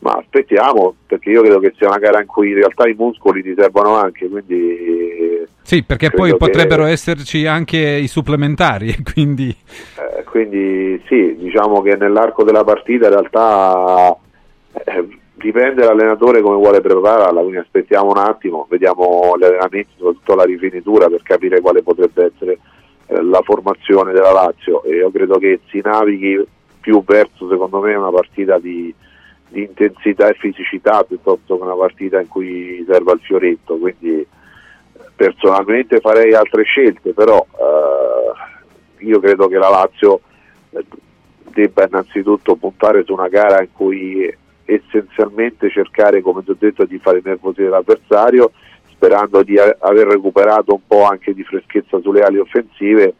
Ma 0.00 0.14
aspettiamo, 0.14 0.96
perché 1.06 1.30
io 1.30 1.42
credo 1.42 1.60
che 1.60 1.72
sia 1.78 1.86
una 1.86 1.98
gara 1.98 2.20
in 2.20 2.26
cui 2.26 2.48
in 2.48 2.56
realtà 2.56 2.88
i 2.88 2.94
muscoli 2.98 3.40
ti 3.40 3.54
servono 3.56 3.94
anche, 3.94 4.28
quindi... 4.28 5.46
Sì, 5.62 5.84
perché 5.84 6.10
poi 6.10 6.36
potrebbero 6.36 6.86
esserci 6.86 7.46
anche 7.46 7.78
i 7.78 8.08
supplementari, 8.08 8.96
quindi... 9.14 9.48
Eh, 9.48 10.24
quindi 10.24 11.00
sì, 11.06 11.36
diciamo 11.38 11.82
che 11.82 11.94
nell'arco 11.94 12.42
della 12.42 12.64
partita 12.64 13.06
in 13.06 13.12
realtà 13.12 14.16
eh, 14.72 15.20
dipende 15.42 15.82
dall'allenatore 15.82 16.40
come 16.40 16.56
vuole 16.56 16.80
prepararla, 16.80 17.40
quindi 17.40 17.58
aspettiamo 17.58 18.10
un 18.10 18.18
attimo, 18.18 18.66
vediamo 18.70 19.34
gli 19.36 19.44
allenamenti, 19.44 19.90
soprattutto 19.96 20.34
la 20.36 20.44
rifinitura 20.44 21.08
per 21.08 21.22
capire 21.22 21.60
quale 21.60 21.82
potrebbe 21.82 22.30
essere 22.32 22.58
eh, 23.08 23.22
la 23.22 23.42
formazione 23.42 24.12
della 24.12 24.32
Lazio. 24.32 24.82
E 24.84 24.96
io 24.96 25.10
credo 25.10 25.38
che 25.38 25.60
si 25.68 25.80
navighi 25.82 26.42
più 26.80 27.02
verso, 27.04 27.48
secondo 27.48 27.80
me, 27.80 27.94
una 27.94 28.10
partita 28.10 28.58
di 28.58 28.94
di 29.52 29.64
intensità 29.64 30.28
e 30.28 30.34
fisicità 30.34 31.04
piuttosto 31.04 31.56
che 31.56 31.62
una 31.62 31.74
partita 31.74 32.18
in 32.18 32.26
cui 32.26 32.82
serva 32.88 33.12
il 33.12 33.20
fioretto, 33.20 33.76
quindi 33.76 34.26
personalmente 35.14 36.00
farei 36.00 36.32
altre 36.32 36.62
scelte, 36.64 37.12
però 37.12 37.46
eh, 37.52 39.04
io 39.04 39.20
credo 39.20 39.48
che 39.48 39.58
la 39.58 39.68
Lazio 39.68 40.20
eh, 40.70 40.84
debba 41.52 41.86
innanzitutto 41.86 42.56
puntare 42.56 43.04
su 43.04 43.12
una 43.12 43.28
gara 43.28 43.60
in 43.60 43.68
cui 43.72 44.34
essenzialmente 44.64 45.70
cercare, 45.70 46.20
come 46.20 46.42
ti 46.44 46.50
ho 46.50 46.56
detto, 46.58 46.84
di 46.84 46.98
fare 46.98 47.20
nervosire 47.22 47.68
l'avversario, 47.68 48.52
sperando 48.90 49.42
di 49.42 49.58
aver 49.58 50.06
recuperato 50.06 50.74
un 50.74 50.86
po' 50.86 51.04
anche 51.04 51.34
di 51.34 51.42
freschezza 51.42 52.00
sulle 52.00 52.22
ali 52.22 52.38
offensive 52.38 53.14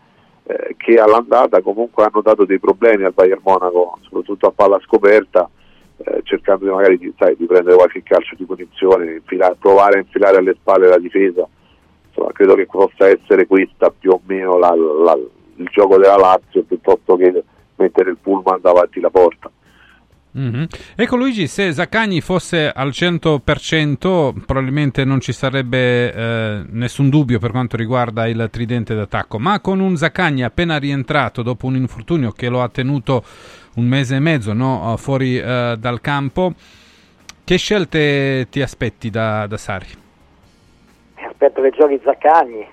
eh, 0.44 0.74
che 0.76 0.98
all'andata 0.98 1.60
comunque 1.60 2.04
hanno 2.04 2.20
dato 2.20 2.44
dei 2.44 2.58
problemi 2.58 3.04
al 3.04 3.12
Bayern 3.12 3.40
Monaco, 3.42 3.98
soprattutto 4.02 4.46
a 4.46 4.52
palla 4.52 4.80
scoperta 4.80 5.48
eh, 6.04 6.20
cercando 6.24 6.74
magari 6.74 6.98
di, 6.98 7.12
sai, 7.16 7.36
di, 7.36 7.46
prendere 7.46 7.76
qualche 7.76 8.02
calcio 8.02 8.34
di 8.36 8.44
punizione, 8.44 9.12
infilare, 9.12 9.56
provare 9.58 9.98
a 9.98 10.00
infilare 10.00 10.38
alle 10.38 10.54
spalle 10.54 10.88
la 10.88 10.98
difesa. 10.98 11.46
Insomma, 12.08 12.32
credo 12.32 12.54
che 12.54 12.66
possa 12.66 13.08
essere 13.08 13.46
questa 13.46 13.90
più 13.90 14.10
o 14.10 14.20
meno 14.26 14.58
la, 14.58 14.74
la, 14.74 15.16
il 15.56 15.68
gioco 15.70 15.98
della 15.98 16.16
Lazio 16.16 16.62
piuttosto 16.62 17.16
che 17.16 17.42
mettere 17.76 18.10
il 18.10 18.18
pullman 18.20 18.60
davanti 18.60 19.00
la 19.00 19.10
porta. 19.10 19.50
Mm-hmm. 20.38 20.64
Ecco 20.96 21.16
Luigi, 21.16 21.46
se 21.46 21.72
Zaccagni 21.72 22.22
fosse 22.22 22.70
al 22.70 22.88
100% 22.88 24.32
probabilmente 24.46 25.04
non 25.04 25.20
ci 25.20 25.32
sarebbe 25.32 26.12
eh, 26.12 26.62
nessun 26.70 27.10
dubbio 27.10 27.38
per 27.38 27.50
quanto 27.50 27.76
riguarda 27.76 28.26
il 28.26 28.48
tridente 28.50 28.94
d'attacco, 28.94 29.38
ma 29.38 29.60
con 29.60 29.80
un 29.80 29.96
Zaccagni 29.96 30.42
appena 30.42 30.78
rientrato 30.78 31.42
dopo 31.42 31.66
un 31.66 31.76
infortunio 31.76 32.30
che 32.30 32.48
lo 32.48 32.62
ha 32.62 32.68
tenuto 32.70 33.22
un 33.74 33.84
mese 33.84 34.16
e 34.16 34.20
mezzo 34.20 34.54
no, 34.54 34.94
fuori 34.96 35.38
uh, 35.38 35.76
dal 35.76 36.00
campo. 36.00 36.52
Che 37.44 37.56
scelte 37.56 38.46
ti 38.50 38.62
aspetti 38.62 39.10
da, 39.10 39.46
da 39.46 39.56
Sari? 39.56 39.86
Aspetto 41.26 41.60
che 41.60 41.70
giochi 41.70 42.00
Zaccagni, 42.02 42.66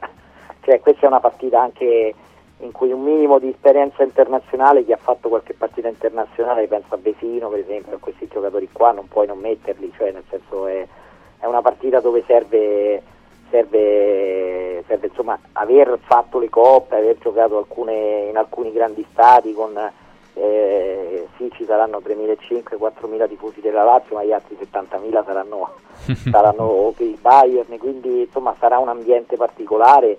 cioè, 0.64 0.80
questa 0.80 1.04
è 1.04 1.06
una 1.06 1.20
partita 1.20 1.60
anche 1.60 2.14
in 2.58 2.72
cui 2.72 2.90
un 2.90 3.02
minimo 3.02 3.38
di 3.38 3.48
esperienza 3.48 4.02
internazionale, 4.02 4.84
chi 4.84 4.92
ha 4.92 4.98
fatto 4.98 5.28
qualche 5.28 5.54
partita 5.54 5.88
internazionale, 5.88 6.66
penso 6.66 6.94
a 6.94 6.98
Vesino 7.00 7.48
per 7.48 7.58
esempio, 7.58 7.96
a 7.96 8.00
questi 8.00 8.28
giocatori 8.28 8.68
qua 8.72 8.92
non 8.92 9.08
puoi 9.08 9.26
non 9.26 9.38
metterli, 9.38 9.92
cioè 9.96 10.12
nel 10.12 10.24
senso 10.30 10.66
è, 10.66 10.86
è 11.38 11.46
una 11.46 11.60
partita 11.60 12.00
dove 12.00 12.24
serve, 12.26 13.02
serve, 13.50 14.82
serve 14.86 15.06
insomma, 15.06 15.38
aver 15.52 15.98
fatto 16.02 16.38
le 16.38 16.48
coppe, 16.48 16.96
aver 16.96 17.18
giocato 17.18 17.58
alcune, 17.58 18.28
in 18.30 18.36
alcuni 18.36 18.72
grandi 18.72 19.06
stati 19.12 19.52
con 19.52 19.78
eh, 20.38 21.26
sì 21.36 21.50
ci 21.54 21.64
saranno 21.64 21.98
3.500-4.000 21.98 23.28
tifosi 23.28 23.60
della 23.60 23.84
Lazio 23.84 24.16
ma 24.16 24.24
gli 24.24 24.32
altri 24.32 24.56
70.000 24.60 25.24
saranno, 25.24 25.74
saranno 26.30 26.92
per 26.94 27.06
il 27.06 27.18
Bayern 27.18 27.78
quindi 27.78 28.20
insomma 28.20 28.54
sarà 28.58 28.78
un 28.78 28.88
ambiente 28.88 29.36
particolare 29.36 30.18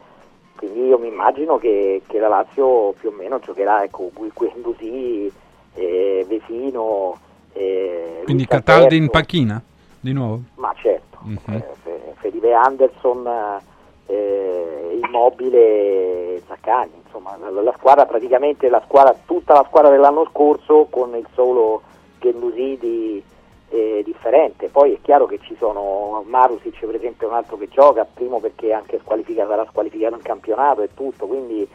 quindi 0.58 0.88
io 0.88 0.98
mi 0.98 1.08
immagino 1.08 1.58
che, 1.58 2.02
che 2.06 2.20
la 2.20 2.28
Lazio 2.28 2.94
più 3.00 3.10
o 3.10 3.12
meno 3.12 3.40
giocherà 3.40 3.84
ecco 3.84 4.12
Guendouzi 4.14 5.32
eh, 5.76 6.26
Vesino 6.28 7.18
eh, 7.54 8.22
quindi 8.26 8.46
Cataldi 8.46 8.98
in 8.98 9.10
panchina 9.10 9.62
di 10.00 10.14
nuovo? 10.14 10.42
ma 10.56 10.74
certo 10.76 11.20
uh-huh. 11.24 11.54
eh, 11.54 12.14
Felipe 12.16 12.54
Anderson 12.54 13.62
eh, 14.08 15.00
Immobile 15.04 16.42
Zaccagni, 16.48 17.02
insomma 17.04 17.38
la, 17.38 17.50
la, 17.62 17.74
squadra 17.78 18.06
praticamente 18.06 18.70
la 18.70 18.82
squadra, 18.86 19.16
tutta 19.26 19.54
la 19.54 19.66
squadra 19.68 19.92
dell'anno 19.92 20.28
scorso 20.32 20.88
con 20.90 21.16
il 21.16 21.28
solo 21.34 21.82
Gendusidi 22.20 23.24
eh, 23.70 24.02
differente, 24.06 24.70
poi 24.70 24.94
è 24.94 24.98
chiaro 25.02 25.26
che 25.26 25.40
ci 25.42 25.56
sono 25.58 26.24
Marusic 26.26 26.86
per 26.86 26.96
esempio 26.96 27.28
un 27.28 27.34
altro 27.34 27.58
che 27.58 27.68
gioca, 27.68 28.06
primo 28.06 28.40
perché 28.40 28.72
anche 28.72 29.00
squalificato, 29.00 29.50
sarà 29.50 29.66
squalificato 29.70 30.16
in 30.16 30.22
campionato 30.22 30.82
e 30.82 30.90
tutto, 30.94 31.28
quindi 31.28 31.68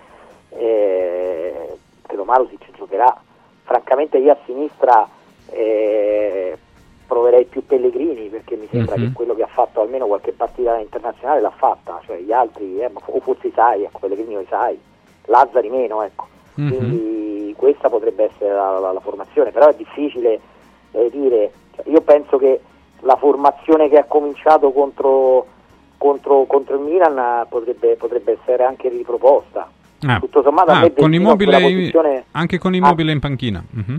eh, 0.50 1.76
credo 2.02 2.24
Marusic 2.24 2.70
giocherà, 2.76 3.14
francamente 3.64 4.18
io 4.18 4.32
a 4.32 4.38
sinistra 4.44 5.08
eh, 5.50 6.56
proverei 7.06 7.44
più 7.44 7.66
Pellegrini 7.66 8.28
perché 8.28 8.56
mi 8.56 8.66
sembra 8.70 8.96
mm-hmm. 8.96 9.08
che 9.08 9.12
quello 9.12 9.34
che 9.34 9.42
ha 9.42 9.48
fatto 9.48 9.82
almeno 9.82 10.06
qualche 10.06 10.32
partita 10.32 10.78
internazionale 10.78 11.42
l'ha 11.42 11.50
fatta, 11.50 12.00
cioè 12.06 12.18
gli 12.18 12.32
altri, 12.32 12.80
eh, 12.80 12.90
o 12.92 13.20
forse 13.20 13.50
Sai, 13.54 13.84
ecco, 13.84 13.98
Pellegrini 13.98 14.36
o 14.36 14.44
Sai, 14.48 14.80
Lazzari 15.26 15.68
meno, 15.68 16.02
ecco. 16.02 16.26
Mm-hmm. 16.58 16.70
Quindi 16.70 17.54
questa 17.56 17.90
potrebbe 17.90 18.24
essere 18.24 18.52
la, 18.54 18.78
la, 18.78 18.92
la 18.92 19.00
formazione, 19.00 19.50
però 19.50 19.68
è 19.68 19.74
difficile 19.74 20.40
eh, 20.92 21.10
dire, 21.10 21.52
cioè, 21.74 21.88
io 21.88 22.00
penso 22.00 22.36
che 22.38 22.60
la 23.00 23.16
formazione 23.16 23.88
che 23.88 23.98
ha 23.98 24.04
cominciato 24.04 24.70
contro, 24.72 25.46
contro, 25.98 26.44
contro 26.44 26.76
il 26.76 26.82
Milan 26.82 27.46
potrebbe, 27.48 27.96
potrebbe, 27.96 28.38
essere 28.40 28.64
anche 28.64 28.88
riproposta. 28.88 29.68
Ah. 30.04 30.18
Tutto 30.18 30.42
sommato 30.42 30.72
ah, 30.72 30.90
con 30.96 31.14
immobile, 31.14 31.60
posizione... 31.60 32.24
anche 32.32 32.58
con 32.58 32.74
immobile 32.74 33.10
ah. 33.10 33.14
in 33.14 33.20
panchina. 33.20 33.64
Mm-hmm. 33.76 33.96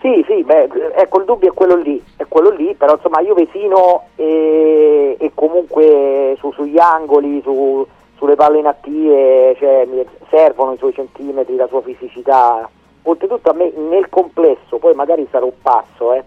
Sì, 0.00 0.24
sì, 0.28 0.44
beh, 0.44 0.68
ecco 0.94 1.18
il 1.18 1.24
dubbio 1.24 1.50
è 1.50 1.54
quello 1.54 1.74
lì, 1.74 2.00
è 2.16 2.24
quello 2.28 2.50
lì, 2.50 2.72
però 2.74 2.94
insomma 2.94 3.18
io 3.18 3.34
Vesino 3.34 4.04
e, 4.14 5.16
e 5.18 5.32
comunque 5.34 6.36
su, 6.38 6.52
sugli 6.52 6.78
angoli, 6.78 7.40
su, 7.42 7.84
sulle 8.16 8.36
palle 8.36 8.60
inattive, 8.60 9.56
cioè, 9.58 9.88
servono 10.30 10.74
i 10.74 10.78
suoi 10.78 10.92
centimetri, 10.92 11.56
la 11.56 11.66
sua 11.66 11.82
fisicità. 11.82 12.70
Oltretutto 13.02 13.50
a 13.50 13.54
me 13.54 13.72
nel 13.74 14.08
complesso, 14.08 14.78
poi 14.78 14.94
magari 14.94 15.26
sarà 15.32 15.44
un 15.44 15.60
passo, 15.60 16.12
eh, 16.12 16.22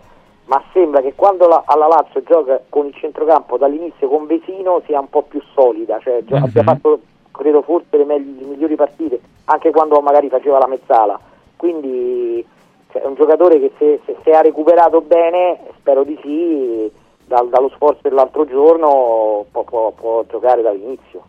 ma 0.51 0.61
sembra 0.73 0.99
che 0.99 1.13
quando 1.15 1.47
la, 1.47 1.63
alla 1.65 1.87
Lazio 1.87 2.21
gioca 2.23 2.59
con 2.67 2.85
il 2.85 2.93
centrocampo 2.95 3.57
dall'inizio 3.57 4.09
con 4.09 4.25
Vesino 4.25 4.81
sia 4.85 4.99
un 4.99 5.09
po' 5.09 5.21
più 5.21 5.41
solida, 5.53 5.97
cioè 6.01 6.21
mm-hmm. 6.21 6.43
abbia 6.43 6.63
fatto 6.63 6.99
credo 7.31 7.61
forse 7.61 7.95
le, 7.95 8.03
me- 8.03 8.19
le 8.19 8.45
migliori 8.45 8.75
partite, 8.75 9.21
anche 9.45 9.71
quando 9.71 10.01
magari 10.01 10.27
faceva 10.27 10.59
la 10.59 10.67
mezzala. 10.67 11.17
Quindi 11.55 12.45
cioè, 12.91 13.01
è 13.01 13.05
un 13.05 13.15
giocatore 13.15 13.61
che 13.61 13.71
se, 13.77 14.01
se, 14.05 14.17
se, 14.21 14.31
ha 14.31 14.41
recuperato 14.41 14.99
bene, 14.99 15.59
spero 15.77 16.03
di 16.03 16.19
sì, 16.21 16.91
dal, 17.25 17.47
dallo 17.47 17.69
sforzo 17.69 18.01
dell'altro 18.01 18.43
giorno 18.43 19.45
può, 19.51 19.63
può, 19.63 19.91
può 19.91 20.25
giocare 20.29 20.61
dall'inizio. 20.61 21.23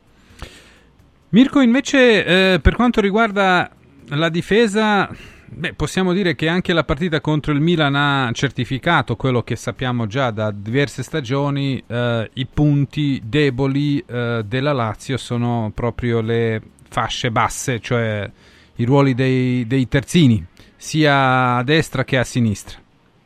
Mirko, 1.28 1.60
invece, 1.60 2.24
eh, 2.24 2.60
per 2.60 2.74
quanto 2.74 3.00
riguarda 3.00 3.70
la 4.08 4.28
difesa, 4.28 5.08
beh, 5.54 5.74
possiamo 5.74 6.12
dire 6.12 6.34
che 6.34 6.48
anche 6.48 6.72
la 6.72 6.84
partita 6.84 7.20
contro 7.20 7.52
il 7.52 7.60
Milan 7.60 7.94
ha 7.94 8.30
certificato 8.32 9.16
quello 9.16 9.42
che 9.42 9.56
sappiamo 9.56 10.06
già 10.06 10.30
da 10.30 10.50
diverse 10.50 11.02
stagioni, 11.02 11.82
eh, 11.86 12.30
i 12.32 12.46
punti 12.46 13.20
deboli 13.24 14.02
eh, 14.06 14.42
della 14.46 14.72
Lazio 14.72 15.16
sono 15.16 15.70
proprio 15.74 16.20
le 16.20 16.60
fasce 16.88 17.30
basse, 17.30 17.80
cioè 17.80 18.30
i 18.76 18.84
ruoli 18.84 19.14
dei, 19.14 19.66
dei 19.66 19.86
terzini 19.88 20.44
sia 20.76 21.56
a 21.56 21.62
destra 21.62 22.04
che 22.04 22.18
a 22.18 22.24
sinistra. 22.24 22.78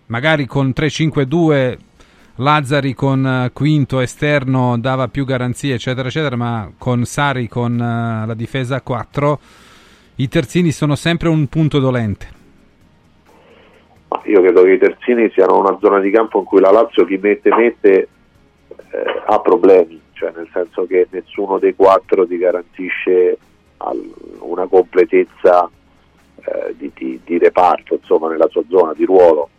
Magari 0.06 0.46
con 0.46 0.72
3-5-2 0.74 1.78
Lazzari 2.36 2.94
con 2.94 3.24
uh, 3.24 3.52
quinto 3.52 4.00
esterno 4.00 4.78
dava 4.78 5.08
più 5.08 5.24
garanzie, 5.24 5.74
eccetera, 5.74 6.08
eccetera, 6.08 6.36
ma 6.36 6.70
con 6.76 7.06
Sari 7.06 7.48
con 7.48 7.72
uh, 7.72 8.26
la 8.26 8.34
difesa 8.34 8.76
a 8.76 8.80
4 8.82 9.40
i 10.16 10.28
terzini 10.28 10.70
sono 10.70 10.94
sempre 10.94 11.28
un 11.28 11.46
punto 11.48 11.78
dolente. 11.78 12.34
Io 14.24 14.40
credo 14.40 14.62
che 14.62 14.72
i 14.72 14.78
terzini 14.78 15.30
siano 15.30 15.58
una 15.58 15.76
zona 15.80 16.00
di 16.00 16.10
campo 16.10 16.38
in 16.38 16.44
cui 16.44 16.60
la 16.60 16.70
Lazio 16.70 17.04
chi 17.04 17.16
mette 17.16 17.54
mette 17.54 18.08
eh, 18.68 19.22
ha 19.26 19.38
problemi, 19.40 20.00
cioè 20.12 20.32
nel 20.34 20.48
senso 20.52 20.86
che 20.86 21.06
nessuno 21.10 21.58
dei 21.58 21.74
quattro 21.74 22.26
ti 22.26 22.36
garantisce 22.38 23.38
al- 23.78 24.12
una 24.40 24.66
completezza 24.66 25.68
eh, 26.36 26.74
di, 26.76 26.90
di- 26.94 27.20
di 27.24 27.38
reparto 27.38 27.94
insomma, 27.94 28.28
nella 28.28 28.48
sua 28.48 28.62
zona 28.68 28.94
di 28.94 29.04
ruolo. 29.04 29.50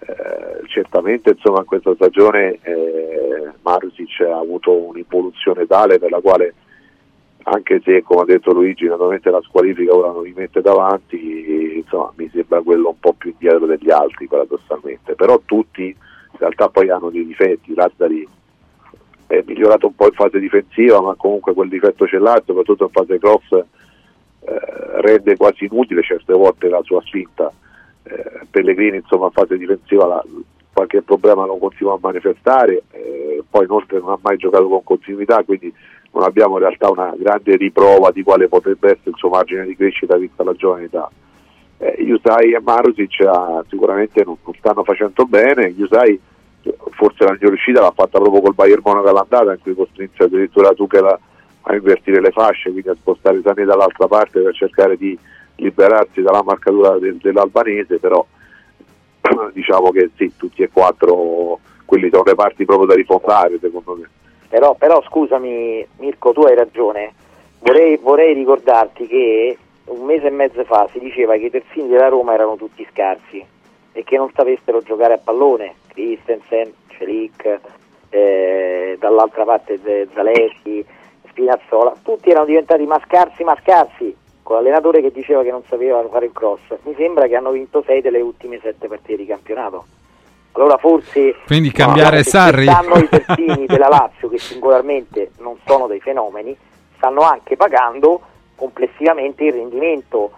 Eh, 0.00 0.66
certamente 0.68 1.30
insomma, 1.30 1.58
in 1.60 1.66
questa 1.66 1.94
stagione 1.94 2.58
eh, 2.62 3.52
Marsic 3.62 4.20
ha 4.20 4.38
avuto 4.38 4.72
un'involuzione 4.72 5.66
tale 5.66 5.98
per 5.98 6.10
la 6.10 6.20
quale 6.20 6.54
anche 7.50 7.80
se 7.82 8.02
come 8.02 8.22
ha 8.22 8.24
detto 8.24 8.52
Luigi 8.52 8.86
naturalmente 8.86 9.30
la 9.30 9.40
squalifica 9.42 9.94
ora 9.94 10.12
non 10.12 10.22
li 10.22 10.32
mette 10.36 10.60
davanti 10.60 11.76
insomma 11.76 12.12
mi 12.16 12.28
sembra 12.32 12.60
quello 12.60 12.88
un 12.88 12.98
po' 13.00 13.14
più 13.14 13.30
indietro 13.30 13.66
degli 13.66 13.90
altri 13.90 14.26
paradossalmente. 14.26 15.14
Però 15.14 15.40
tutti 15.44 15.84
in 15.84 16.38
realtà 16.38 16.68
poi 16.68 16.90
hanno 16.90 17.10
dei 17.10 17.26
difetti. 17.26 17.74
Lazzari 17.74 18.28
è 19.26 19.42
migliorato 19.46 19.86
un 19.86 19.94
po' 19.94 20.06
in 20.06 20.12
fase 20.12 20.38
difensiva 20.38 21.00
ma 21.00 21.14
comunque 21.14 21.54
quel 21.54 21.68
difetto 21.68 22.06
ce 22.06 22.18
l'ha 22.18 22.40
soprattutto 22.44 22.84
in 22.84 22.90
fase 22.90 23.18
cross 23.18 23.52
eh, 23.52 23.64
rende 25.00 25.36
quasi 25.36 25.66
inutile 25.66 26.02
certe 26.02 26.32
volte 26.32 26.68
la 26.68 26.82
sua 26.82 27.00
spinta. 27.04 27.52
Eh, 28.04 28.46
Pellegrini 28.50 28.98
insomma 28.98 29.26
in 29.26 29.32
fase 29.32 29.56
difensiva 29.56 30.06
la- 30.06 30.24
qualche 30.72 31.02
problema 31.02 31.44
lo 31.44 31.56
continua 31.56 31.94
a 31.94 31.98
manifestare 32.00 32.82
eh, 32.92 33.42
poi 33.50 33.64
inoltre 33.64 33.98
non 33.98 34.10
ha 34.10 34.18
mai 34.22 34.36
giocato 34.36 34.68
con 34.68 34.84
continuità 34.84 35.42
quindi 35.42 35.74
non 36.12 36.22
abbiamo 36.22 36.54
in 36.54 36.60
realtà 36.60 36.90
una 36.90 37.14
grande 37.16 37.56
riprova 37.56 38.10
di 38.10 38.22
quale 38.22 38.48
potrebbe 38.48 38.90
essere 38.92 39.10
il 39.10 39.16
suo 39.16 39.28
margine 39.28 39.66
di 39.66 39.76
crescita 39.76 40.16
vista 40.16 40.42
la 40.42 40.54
giovane 40.54 40.84
età. 40.84 41.10
Eh, 41.78 41.96
Yusai 42.02 42.52
e 42.52 42.60
Marusic 42.60 43.20
ah, 43.20 43.64
sicuramente 43.68 44.24
non, 44.24 44.36
non 44.42 44.54
stanno 44.58 44.82
facendo 44.82 45.24
bene. 45.24 45.66
Yusai 45.66 46.20
forse 46.90 47.24
la 47.24 47.32
miglior 47.32 47.52
uscita 47.52 47.80
l'ha 47.80 47.92
fatta 47.92 48.18
proprio 48.18 48.40
col 48.42 48.54
Bayern 48.54 48.80
Monaco 48.84 49.08
all'andata 49.08 49.52
in 49.52 49.60
cui 49.60 49.74
costrinse 49.74 50.24
addirittura 50.24 50.72
Tuchel 50.72 51.04
a, 51.04 51.18
a 51.62 51.74
invertire 51.74 52.20
le 52.20 52.30
fasce 52.30 52.70
quindi 52.70 52.88
a 52.88 52.94
spostare 52.94 53.40
Sani 53.42 53.64
dall'altra 53.64 54.06
parte 54.06 54.40
per 54.40 54.54
cercare 54.54 54.96
di 54.96 55.16
liberarsi 55.56 56.20
dalla 56.22 56.42
marcatura 56.42 56.98
del- 56.98 57.16
dell'albanese 57.16 57.98
però 57.98 58.24
diciamo 59.52 59.90
che 59.90 60.10
sì, 60.16 60.32
tutti 60.36 60.62
e 60.62 60.70
quattro 60.70 61.60
quelli 61.84 62.10
sono 62.10 62.24
le 62.24 62.34
parti 62.34 62.64
proprio 62.64 62.88
da 62.88 62.94
rifondare 62.94 63.58
secondo 63.60 63.94
me 63.94 64.08
Però, 64.48 64.74
però 64.74 65.02
scusami 65.02 65.86
Mirko, 65.98 66.32
tu 66.32 66.40
hai 66.42 66.54
ragione. 66.54 67.12
Vorrei, 67.60 67.96
vorrei 67.96 68.34
ricordarti 68.34 69.06
che 69.06 69.58
un 69.86 70.04
mese 70.04 70.28
e 70.28 70.30
mezzo 70.30 70.62
fa 70.64 70.88
si 70.92 70.98
diceva 70.98 71.34
che 71.34 71.46
i 71.46 71.50
terzini 71.50 71.88
della 71.88 72.08
Roma 72.08 72.34
erano 72.34 72.56
tutti 72.56 72.86
scarsi 72.90 73.44
e 73.92 74.04
che 74.04 74.16
non 74.16 74.30
sapessero 74.34 74.82
giocare 74.82 75.14
a 75.14 75.20
pallone. 75.22 75.74
Christensen, 75.88 76.72
Celic, 76.88 77.60
eh, 78.10 78.96
dall'altra 78.98 79.44
parte 79.44 79.78
Zaleschi, 80.14 80.84
Spinazzola, 81.28 81.94
tutti 82.02 82.30
erano 82.30 82.46
diventati 82.46 82.84
ma 82.86 83.00
scarsi, 83.04 83.44
ma 83.44 83.56
scarsi, 83.60 84.14
con 84.42 84.56
l'allenatore 84.56 85.00
che 85.00 85.10
diceva 85.10 85.42
che 85.42 85.50
non 85.50 85.62
sapeva 85.64 86.06
fare 86.08 86.26
il 86.26 86.32
cross. 86.32 86.60
Mi 86.82 86.94
sembra 86.96 87.26
che 87.26 87.36
hanno 87.36 87.50
vinto 87.50 87.82
sei 87.82 88.00
delle 88.00 88.20
ultime 88.20 88.60
sette 88.60 88.88
partite 88.88 89.16
di 89.16 89.26
campionato. 89.26 89.84
Allora 90.58 90.76
forse 90.76 91.36
Quindi 91.46 91.70
cambiare 91.70 92.24
se 92.24 92.30
Sarri? 92.30 92.66
stanno 92.66 92.96
i 92.96 93.08
terzini 93.08 93.66
della 93.70 93.88
Lazio 93.88 94.28
che 94.28 94.38
singolarmente 94.38 95.30
non 95.38 95.56
sono 95.64 95.86
dei 95.86 96.00
fenomeni, 96.00 96.56
stanno 96.96 97.20
anche 97.20 97.56
pagando 97.56 98.20
complessivamente 98.56 99.44
il 99.44 99.52
rendimento 99.52 100.32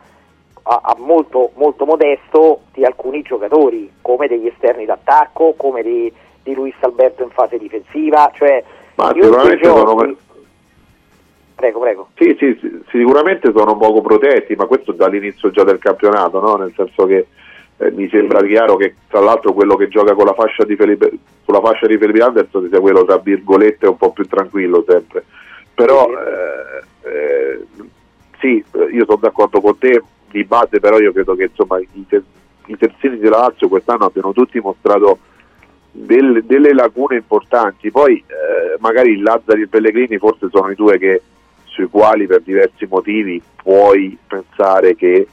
a, 0.65 0.81
a 0.83 0.97
molto, 0.99 1.53
molto 1.55 1.87
modesto 1.87 2.65
di 2.73 2.85
alcuni 2.85 3.23
giocatori, 3.23 3.91
come 4.03 4.29
degli 4.29 4.47
esterni 4.47 4.85
d'attacco, 4.85 5.55
come 5.57 5.83
di, 5.83 6.13
di 6.43 6.55
Luis 6.55 6.75
Alberto 6.81 7.23
in 7.23 7.31
fase 7.31 7.57
difensiva, 7.57 8.31
cioè 8.35 8.63
ma 8.97 9.13
sicuramente 9.15 9.63
giochi- 9.63 9.79
sono 9.79 10.17
Prego, 11.55 11.79
prego. 11.81 12.09
Sì, 12.17 12.35
sì, 12.39 12.57
sì, 12.59 12.83
sicuramente 12.91 13.53
sono 13.55 13.77
poco 13.77 14.01
protetti, 14.01 14.55
ma 14.55 14.65
questo 14.65 14.93
dall'inizio 14.93 15.51
già 15.51 15.63
del 15.63 15.79
campionato, 15.79 16.41
no? 16.41 16.55
nel 16.55 16.73
senso 16.75 17.05
che 17.05 17.27
eh, 17.81 17.91
mi 17.93 18.09
sembra 18.11 18.43
chiaro 18.43 18.77
che 18.77 18.95
tra 19.09 19.21
l'altro 19.21 19.55
quello 19.55 19.75
che 19.75 19.89
gioca 19.89 20.13
con 20.13 20.27
la 20.27 20.35
fascia 20.35 20.65
di 20.65 20.77
Felipe, 20.77 21.11
con 21.45 21.55
la 21.55 21.63
fascia 21.63 21.87
di 21.87 21.97
Felipe 21.97 22.23
Anderson 22.23 22.69
sia 22.69 22.79
quello 22.79 23.05
tra 23.07 23.17
virgolette 23.17 23.87
un 23.87 23.97
po' 23.97 24.13
più 24.13 24.27
tranquillo 24.27 24.85
sempre. 24.87 25.25
Però 25.75 26.09
eh, 26.11 27.09
eh, 27.09 27.65
sì, 28.39 28.63
io 28.93 29.05
sono 29.07 29.19
d'accordo 29.19 29.63
con 29.63 29.79
te 29.79 30.03
di 30.31 30.45
base, 30.45 30.79
però 30.79 30.99
io 30.99 31.13
credo 31.13 31.35
che 31.35 31.45
insomma 31.45 31.79
i, 31.79 32.05
ter- 32.07 32.23
i 32.67 32.77
terzini 32.77 33.19
della 33.19 33.39
Lazio 33.39 33.69
quest'anno 33.69 34.05
abbiano 34.05 34.33
tutti 34.33 34.61
mostrato 34.61 35.19
del- 35.91 36.45
delle 36.45 36.75
lacune 36.75 37.17
importanti. 37.17 37.91
Poi 37.91 38.23
eh, 38.27 38.77
magari 38.81 39.13
il 39.13 39.23
Lazzari 39.23 39.61
e 39.61 39.63
il 39.63 39.69
Pellegrini 39.71 40.19
forse 40.19 40.49
sono 40.51 40.71
i 40.71 40.75
due 40.75 40.99
che 40.99 41.23
sui 41.65 41.87
quali 41.87 42.27
per 42.27 42.43
diversi 42.43 42.87
motivi 42.91 43.41
puoi 43.57 44.19
pensare 44.27 44.95
che 44.97 45.27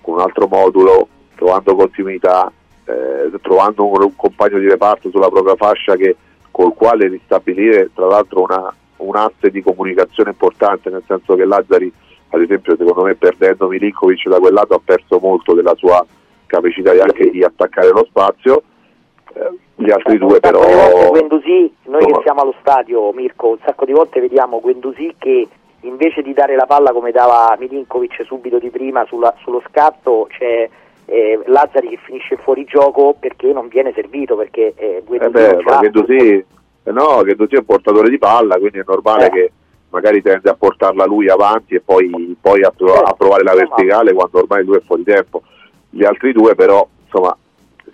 con 0.00 0.14
un 0.14 0.20
altro 0.20 0.46
modulo, 0.46 1.08
trovando 1.40 1.74
continuità, 1.74 2.52
eh, 2.84 3.30
trovando 3.40 3.86
un, 3.86 4.02
un 4.02 4.14
compagno 4.14 4.58
di 4.58 4.68
reparto 4.68 5.08
sulla 5.08 5.30
propria 5.30 5.56
fascia 5.56 5.96
che, 5.96 6.14
col 6.50 6.74
quale 6.74 7.08
ristabilire 7.08 7.88
tra 7.94 8.06
l'altro 8.06 8.42
una, 8.42 8.74
un 8.98 9.16
asse 9.16 9.50
di 9.50 9.62
comunicazione 9.62 10.30
importante, 10.30 10.90
nel 10.90 11.02
senso 11.06 11.34
che 11.36 11.46
Lazzari 11.46 11.90
ad 12.32 12.42
esempio 12.42 12.76
secondo 12.76 13.02
me 13.02 13.14
perdendo 13.14 13.68
Milinkovic 13.68 14.28
da 14.28 14.38
quel 14.38 14.52
lato 14.52 14.74
ha 14.74 14.80
perso 14.84 15.18
molto 15.18 15.54
della 15.54 15.74
sua 15.76 16.04
capacità 16.46 16.90
anche 16.90 17.30
di 17.30 17.42
attaccare 17.42 17.88
lo 17.88 18.04
spazio, 18.06 18.62
Eh, 19.32 19.50
gli 19.76 19.90
altri 19.90 20.18
due 20.18 20.34
Un 20.34 20.40
però... 20.40 20.60
Guendouzi, 21.08 21.72
noi 21.84 22.04
che 22.04 22.20
siamo 22.22 22.42
allo 22.42 22.54
stadio, 22.60 23.12
Mirko, 23.12 23.50
un 23.50 23.58
sacco 23.64 23.86
di 23.86 23.92
volte 23.92 24.20
vediamo 24.20 24.60
Guendouzi 24.60 25.14
che 25.16 25.48
invece 25.82 26.20
di 26.20 26.34
dare 26.34 26.54
la 26.56 26.66
palla 26.66 26.92
come 26.92 27.12
dava 27.12 27.56
Milinkovic 27.58 28.24
subito 28.26 28.58
di 28.58 28.68
prima 28.68 29.06
sulla- 29.06 29.34
sullo 29.42 29.62
scatto, 29.68 30.26
c'è 30.28 30.68
eh, 31.10 31.40
Lazzari 31.46 31.88
che 31.88 31.98
finisce 32.04 32.36
fuori 32.36 32.64
gioco 32.64 33.14
perché 33.18 33.52
non 33.52 33.68
viene 33.68 33.92
servito, 33.94 34.36
perché 34.36 34.72
eh, 34.76 34.96
Eh 34.96 35.02
Guendouzi 35.04 35.32
beh, 35.56 35.62
ma. 35.62 35.78
Guendouzi, 35.78 36.44
eh 36.84 36.92
no, 36.92 37.20
Guendouzi 37.22 37.54
è 37.56 37.58
un 37.58 37.64
portatore 37.64 38.08
di 38.08 38.18
palla, 38.18 38.56
quindi 38.58 38.78
è 38.78 38.84
normale 38.86 39.26
Eh. 39.26 39.30
che 39.30 39.52
magari 39.90 40.22
tende 40.22 40.48
a 40.48 40.54
portarla 40.54 41.04
lui 41.04 41.28
avanti 41.28 41.74
e 41.74 41.80
poi, 41.80 42.36
poi 42.40 42.62
a, 42.62 42.70
prov- 42.70 43.02
a 43.04 43.12
provare 43.14 43.42
la 43.42 43.54
verticale 43.54 44.12
quando 44.12 44.38
ormai 44.38 44.64
lui 44.64 44.76
è 44.76 44.82
fuori 44.86 45.02
tempo. 45.02 45.42
Gli 45.90 46.04
altri 46.04 46.32
due 46.32 46.54
però, 46.54 46.86
insomma, 47.04 47.36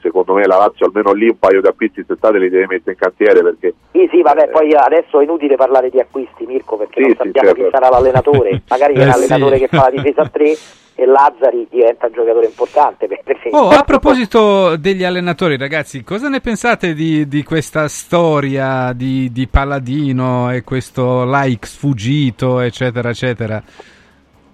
secondo 0.03 0.35
me 0.35 0.47
la 0.47 0.59
Lazio 0.59 0.85
almeno 0.85 1.13
lì 1.15 1.27
un 1.29 1.39
paio 1.39 1.63
di 1.63 1.67
acquisti 1.67 2.05
quest'estate 2.05 2.39
li 2.39 2.51
deve 2.51 2.67
mettere 2.69 2.93
in 2.93 2.99
cantiere 2.99 3.43
perché 3.43 3.75
Sì, 3.93 4.07
sì, 4.13 4.21
vabbè, 4.21 4.51
poi 4.51 4.75
adesso 4.75 5.19
è 5.21 5.23
inutile 5.23 5.57
parlare 5.57 5.89
di 5.89 5.99
acquisti, 5.99 6.45
Mirko, 6.45 6.77
perché 6.77 7.01
Sì, 7.01 7.07
non 7.07 7.11
sì, 7.13 7.17
sappiamo 7.25 7.49
certo. 7.49 7.65
chi 7.65 7.71
sarà 7.73 7.89
l'allenatore. 7.89 8.63
Magari 8.69 8.93
è 8.95 8.99
Eh, 9.01 9.05
un 9.07 9.13
sì. 9.13 9.17
allenatore 9.17 9.59
che 9.59 9.69
fa 9.69 9.83
la 9.85 9.91
difesa 9.91 10.21
a 10.21 10.29
tre 10.29 10.53
e 10.99 11.05
Lazzari 11.05 11.67
diventa 11.71 12.07
un 12.07 12.13
giocatore 12.15 12.47
importante. 12.47 13.07
Oh, 13.51 13.69
a 13.69 13.83
proposito 13.83 14.77
degli 14.81 15.05
allenatori, 15.05 15.59
ragazzi, 15.59 16.03
cosa 16.03 16.29
ne 16.29 16.41
pensate 16.41 16.95
di, 16.95 17.29
di 17.29 17.45
questa 17.45 17.87
storia 17.87 18.93
di, 18.95 19.31
di 19.31 19.47
Palladino 19.47 20.51
e 20.51 20.65
questo 20.65 21.25
like 21.27 21.67
sfuggito, 21.67 22.61
eccetera, 22.61 23.11
eccetera, 23.11 23.63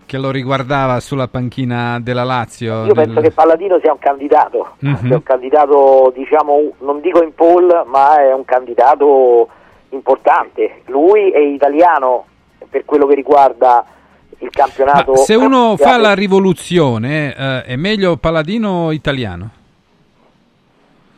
che 0.05 0.19
lo 0.19 0.31
riguardava 0.32 0.98
sulla 0.98 1.28
panchina 1.28 2.01
della 2.01 2.24
Lazio? 2.24 2.86
Io 2.86 2.93
penso 2.93 3.12
nel- 3.14 3.23
che 3.23 3.31
Palladino 3.31 3.78
sia 3.81 3.93
un 3.93 3.98
candidato, 4.01 4.73
Mhm. 4.81 5.06
sia 5.06 5.14
un 5.16 5.23
candidato, 5.23 6.12
diciamo, 6.14 6.73
non 6.81 7.01
dico 7.01 7.23
in 7.23 7.32
poll, 7.35 7.85
ma 7.86 8.19
è 8.20 8.32
un 8.35 8.44
candidato 8.44 9.48
importante. 9.90 10.82
Lui 10.86 11.31
è 11.31 11.39
italiano 11.39 12.24
per 12.69 12.85
quello 12.85 13.06
che 13.06 13.14
riguarda 13.14 13.85
il 14.43 14.51
campionato. 14.51 15.12
Ma 15.12 15.16
se 15.19 15.35
uno 15.35 15.77
fa 15.77 15.97
la 15.98 16.14
rivoluzione, 16.14 17.35
eh, 17.35 17.62
è 17.64 17.77
meglio 17.77 18.16
Palladino 18.16 18.86
o 18.86 18.93
italiano? 18.93 19.51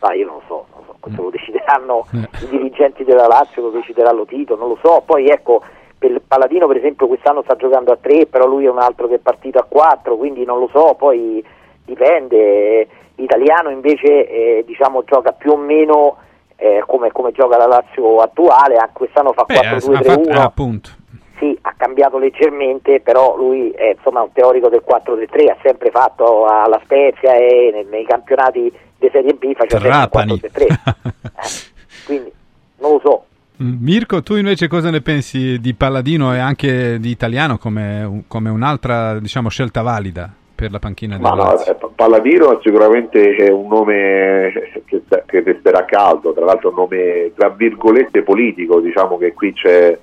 Ah, 0.01 0.15
io 0.15 0.27
non 0.27 0.35
lo 0.37 0.43
so, 0.47 0.67
non 0.75 0.85
so, 0.87 0.97
questo 1.01 1.23
lo 1.23 1.31
decideranno 1.31 2.07
Eh. 2.13 2.45
i 2.45 2.49
dirigenti 2.51 3.05
della 3.05 3.27
Lazio, 3.27 3.63
lo 3.63 3.71
deciderà 3.71 4.13
lo 4.13 4.27
Tito, 4.27 4.55
non 4.57 4.69
lo 4.69 4.79
so. 4.83 5.03
Poi 5.05 5.29
ecco, 5.29 5.63
per 5.99 6.21
Paladino 6.27 6.67
per 6.67 6.77
esempio 6.77 7.07
quest'anno 7.07 7.43
sta 7.43 7.57
giocando 7.57 7.93
a 7.93 7.99
3, 8.01 8.27
però 8.27 8.47
lui 8.47 8.67
è 8.67 8.71
un 8.71 8.79
altro 8.81 9.09
che 9.09 9.15
è 9.15 9.19
partito 9.19 9.59
a 9.59 9.65
4, 9.67 10.17
quindi 10.17 10.45
non 10.45 10.59
lo 10.59 10.69
so, 10.73 10.95
poi 10.99 11.43
dipende. 11.85 12.89
Italiano 13.17 13.71
invece 13.71 14.29
eh, 14.29 14.65
diciamo 14.67 15.05
gioca 15.05 15.31
più 15.31 15.53
o 15.53 15.57
meno 15.57 16.17
eh, 16.57 16.83
come, 16.85 17.13
come 17.13 17.31
gioca 17.31 17.57
la 17.57 17.67
Lazio 17.69 18.19
attuale, 18.19 18.75
anche 18.75 18.93
quest'anno 18.93 19.33
fa 19.33 19.45
Beh, 19.45 19.55
ha- 19.55 19.71
ha 19.71 19.79
fatto- 19.81 19.93
4-2-3-1. 19.93 20.91
Sì, 21.39 21.57
ha 21.63 21.75
cambiato 21.77 22.19
leggermente, 22.19 23.01
però 23.01 23.37
lui 23.37 23.71
è 23.71 23.95
insomma 23.97 24.23
un 24.23 24.33
teorico 24.33 24.69
del 24.69 24.83
4-3-3, 24.87 25.51
ha 25.51 25.57
sempre 25.63 25.91
fatto 25.91 26.47
alla 26.47 26.81
Spezia 26.85 27.35
e 27.35 27.71
nei, 27.73 27.85
nei 27.91 28.05
campionati 28.07 28.73
di 28.99 29.09
Serie 29.11 29.35
B 29.35 29.53
faceva 29.55 29.81
Trapani. 29.81 30.39
sempre 30.39 30.67
4-3-3. 30.67 31.13
Eh, 31.35 32.07
quindi 32.07 32.33
non 32.79 32.93
lo 32.93 33.01
so. 33.03 33.25
Mm, 33.63 33.83
Mirko, 33.83 34.23
tu 34.23 34.37
invece 34.37 34.69
cosa 34.69 34.91
ne 34.91 35.01
pensi 35.01 35.59
di 35.61 35.75
Palladino 35.75 36.35
e 36.35 36.39
anche 36.39 36.99
di 36.99 37.11
Italiano 37.11 37.57
come, 37.59 38.25
come 38.29 38.51
un'altra 38.51 39.19
diciamo, 39.19 39.49
scelta 39.49 39.83
valida 39.83 40.29
per 40.55 40.71
la 40.71 40.79
panchina 40.79 41.19
Ma 41.19 41.31
no, 41.31 41.37
Lazio. 41.37 41.73
eh, 41.73 41.89
Palladino 41.95 42.61
sicuramente 42.63 43.35
è 43.35 43.51
un 43.51 43.67
nome 43.69 44.53
che, 44.87 45.03
che 45.27 45.41
resterà 45.45 45.85
caldo, 45.85 46.33
tra 46.33 46.45
l'altro 46.45 46.69
un 46.71 46.77
nome 46.77 47.33
tra 47.35 47.49
virgolette 47.49 48.23
politico, 48.23 48.81
diciamo 48.81 49.19
che 49.19 49.33
qui 49.33 49.53
c'è 49.53 49.99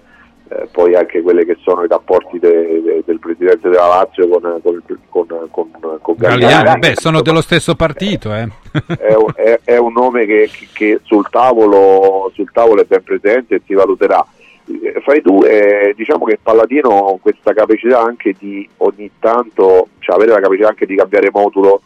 eh, 0.52 0.68
poi 0.70 0.96
anche 0.96 1.22
quelle 1.22 1.46
che 1.46 1.56
sono 1.62 1.84
i 1.86 1.88
rapporti 1.88 2.38
de- 2.38 2.82
de- 2.82 3.04
del 3.06 3.20
presidente 3.20 3.70
della 3.70 3.88
Lazio 3.88 4.28
con, 4.28 4.42
con, 4.62 4.84
con, 5.10 5.48
con, 5.50 6.00
con 6.02 6.16
Galliani, 6.18 6.78
beh, 6.78 6.96
sono 6.96 7.22
dello 7.22 7.40
stesso 7.40 7.74
partito, 7.76 8.34
eh. 8.34 8.50
è, 9.00 9.14
un, 9.14 9.32
è- 9.34 9.62
è 9.64 9.78
un 9.78 9.94
nome 9.94 10.26
che, 10.26 10.50
che 10.74 11.00
sul, 11.04 11.26
tavolo, 11.30 12.30
sul 12.34 12.52
tavolo 12.52 12.82
è 12.82 12.86
ben 12.86 13.02
presente 13.02 13.56
e 13.56 13.62
si 13.66 13.74
valuterà. 13.74 14.26
Eh, 14.66 15.00
Fra 15.02 15.16
i 15.16 15.22
due, 15.22 15.94
diciamo 15.96 16.26
che 16.26 16.38
Palladino 16.42 17.08
ha 17.08 17.20
questa 17.22 17.54
capacità 17.54 18.02
anche 18.02 18.36
di 18.38 18.68
ogni 18.78 19.10
tanto, 19.20 19.88
cioè 20.00 20.18
avere 20.18 20.32
la 20.32 20.42
capacità 20.42 20.68
anche 20.68 20.86
di 20.86 20.96
cambiare 20.96 21.30
modulo 21.32 21.82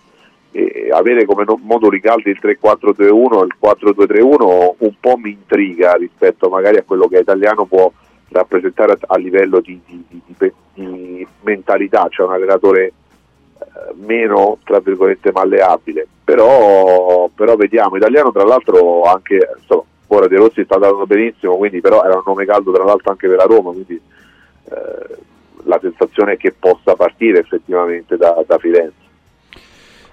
avere 0.94 1.26
come 1.26 1.44
moduli 1.64 2.00
caldi 2.00 2.30
il 2.30 2.40
3-4-2-1 2.42 3.02
e 3.02 3.46
il 3.46 3.56
4-2-3-1 3.62 4.76
un 4.78 4.94
po' 5.02 5.18
mi 5.18 5.32
intriga 5.32 5.96
rispetto 5.96 6.48
magari 6.48 6.78
a 6.78 6.84
quello 6.84 7.10
che 7.10 7.18
Italiano 7.20 7.66
può 7.66 7.92
rappresentare 8.30 8.98
a, 9.08 9.18
livello 9.18 9.60
di, 9.60 9.80
di- 9.86 10.06
di- 10.10 10.52
di 10.74 11.28
mentalità, 11.42 12.08
cioè 12.10 12.26
un 12.28 12.34
allenatore 12.34 12.86
eh, 12.86 13.94
meno 13.96 14.58
tra 14.64 14.80
virgolette 14.80 15.32
malleabile 15.32 16.08
però, 16.24 17.30
però 17.34 17.56
vediamo 17.56 17.96
Italiano 17.96 18.32
tra 18.32 18.44
l'altro 18.44 19.04
anche 19.04 19.40
insomma, 19.58 19.84
ora 20.08 20.28
De 20.28 20.36
Rossi 20.38 20.64
sta 20.64 20.76
andando 20.76 21.06
benissimo 21.06 21.56
quindi 21.56 21.80
però 21.82 22.04
era 22.04 22.16
un 22.16 22.24
nome 22.26 22.46
caldo 22.46 22.72
tra 22.74 22.84
l'altro 22.84 23.12
anche 23.12 23.28
per 23.28 23.38
la 23.38 23.46
Roma 23.46 23.72
quindi 23.72 23.94
eh, 24.70 25.16
la 25.64 25.80
sensazione 25.82 26.34
è 26.34 26.38
che 26.38 26.52
possa 26.52 26.96
partire 26.96 27.40
effettivamente 27.40 28.18
da, 28.18 28.44
da 28.46 28.58
Firenze 28.58 29.04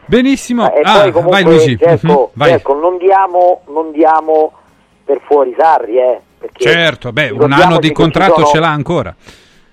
Benissimo. 0.04 0.70
E 0.74 0.80
Ah, 0.84 1.00
poi 1.02 1.12
comunque, 1.12 1.42
vai 1.42 1.52
Luigi. 1.54 1.76
Gerco, 1.76 2.32
Mhm, 2.34 2.38
vai. 2.38 2.60
Non, 2.80 2.98
diamo, 2.98 3.62
non 3.68 3.92
diamo 3.92 4.52
per 5.04 5.20
fuori 5.24 5.54
Sarri, 5.56 5.96
eh, 5.96 6.20
Certo, 6.52 7.12
beh, 7.12 7.30
un 7.30 7.52
anno 7.52 7.78
di 7.78 7.92
contratto 7.92 8.34
sono- 8.34 8.46
ce 8.46 8.58
l'ha 8.60 8.68
ancora. 8.70 9.14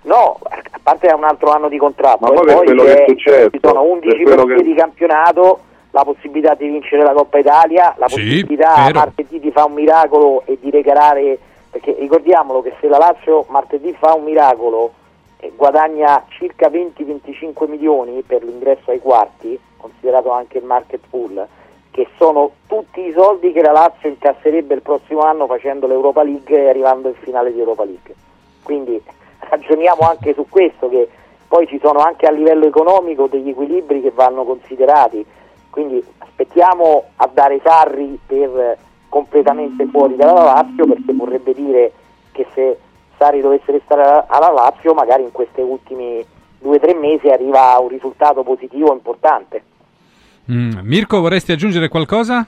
No, 0.03 0.39
a 0.41 0.79
parte 0.81 1.07
è 1.07 1.13
un 1.13 1.23
altro 1.23 1.51
anno 1.51 1.67
di 1.69 1.77
contratto, 1.77 2.25
Ma 2.25 2.31
poi 2.31 2.53
quello 2.65 2.83
che 2.83 3.03
è 3.03 3.05
successo, 3.07 3.49
ci 3.49 3.59
sono 3.61 3.81
per 3.81 3.91
11 3.91 4.23
quello 4.23 4.35
partite 4.43 4.55
che- 4.63 4.63
di 4.63 4.73
campionato, 4.75 5.59
la 5.91 6.03
possibilità 6.03 6.53
di 6.55 6.67
vincere 6.67 7.03
la 7.03 7.13
Coppa 7.13 7.37
Italia, 7.39 7.93
la 7.97 8.07
Sì, 8.07 8.15
possibilità 8.15 8.73
vero. 8.85 8.99
martedì 8.99 9.39
di 9.39 9.51
fare 9.51 9.67
un 9.67 9.73
miracolo 9.73 10.43
e 10.45 10.57
di 10.61 10.69
regalare, 10.69 11.37
perché 11.71 11.95
ricordiamolo 11.99 12.61
che 12.61 12.73
se 12.79 12.87
la 12.87 12.97
Lazio 12.97 13.45
martedì 13.49 13.95
fa 13.99 14.13
un 14.13 14.23
miracolo 14.23 14.93
e 15.39 15.51
guadagna 15.55 16.23
circa 16.29 16.69
20-25 16.69 17.67
milioni 17.67 18.23
per 18.25 18.43
l'ingresso 18.43 18.91
ai 18.91 18.99
quarti, 18.99 19.59
considerato 19.77 20.31
anche 20.31 20.57
il 20.59 20.63
market 20.65 21.01
pool, 21.09 21.45
che 21.91 22.07
sono 22.17 22.51
tutti 22.67 23.01
i 23.01 23.11
soldi 23.11 23.51
che 23.51 23.61
la 23.61 23.71
Lazio 23.71 24.09
incasserebbe 24.09 24.73
il 24.75 24.81
prossimo 24.81 25.21
anno 25.21 25.47
facendo 25.47 25.87
l'Europa 25.87 26.23
League 26.23 26.55
e 26.55 26.69
arrivando 26.69 27.09
in 27.09 27.15
finale 27.15 27.51
di 27.51 27.59
Europa 27.59 27.83
League. 27.83 28.15
Quindi 28.63 29.01
ragioniamo 29.39 30.07
anche 30.07 30.33
su 30.33 30.45
questo, 30.47 30.89
che 30.89 31.09
poi 31.47 31.65
ci 31.67 31.79
sono 31.81 31.99
anche 31.99 32.27
a 32.27 32.31
livello 32.31 32.67
economico 32.67 33.27
degli 33.27 33.49
equilibri 33.49 34.01
che 34.01 34.11
vanno 34.11 34.43
considerati. 34.43 35.25
Quindi 35.69 36.03
aspettiamo 36.19 37.05
a 37.15 37.29
dare 37.31 37.59
Sarri 37.63 38.19
per 38.25 38.77
completamente 39.09 39.85
fuori 39.87 40.15
dalla 40.15 40.43
Lazio, 40.43 40.85
perché 40.85 41.13
vorrebbe 41.13 41.53
dire 41.53 41.91
che 42.31 42.45
se 42.53 42.77
Sarri 43.17 43.41
dovesse 43.41 43.71
restare 43.71 44.03
alla- 44.03 44.25
alla 44.27 44.51
Lazio, 44.51 44.93
magari 44.93 45.23
in 45.23 45.31
questi 45.31 45.61
ultimi 45.61 46.23
due 46.59 46.75
o 46.75 46.79
tre 46.79 46.93
mesi 46.93 47.29
arriva 47.29 47.73
a 47.73 47.79
un 47.79 47.87
risultato 47.87 48.43
positivo 48.43 48.93
importante. 48.93 49.63
Mm, 50.51 50.79
Mirko, 50.81 51.19
vorresti 51.19 51.51
aggiungere 51.51 51.89
qualcosa? 51.89 52.47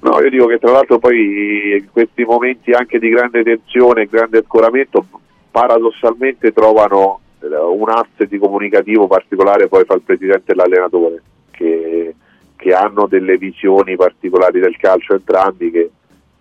No, 0.00 0.20
io 0.20 0.28
dico 0.28 0.46
che 0.46 0.58
tra 0.58 0.72
l'altro 0.72 0.98
poi 0.98 1.78
in 1.78 1.90
questi 1.90 2.24
momenti 2.24 2.72
anche 2.72 2.98
di 2.98 3.08
grande 3.08 3.42
tensione 3.42 4.02
e 4.02 4.08
grande 4.10 4.42
scoramento 4.44 5.06
paradossalmente 5.50 6.52
trovano 6.52 7.20
eh, 7.40 7.46
un 7.46 7.88
asse 7.88 8.26
di 8.28 8.36
comunicativo 8.36 9.06
particolare 9.06 9.68
poi 9.68 9.84
fra 9.84 9.94
il 9.94 10.02
presidente 10.02 10.52
e 10.52 10.54
l'allenatore 10.54 11.22
che, 11.50 12.14
che 12.56 12.74
hanno 12.74 13.06
delle 13.06 13.38
visioni 13.38 13.96
particolari 13.96 14.60
del 14.60 14.76
calcio 14.76 15.14
entrambi 15.14 15.70
che 15.70 15.90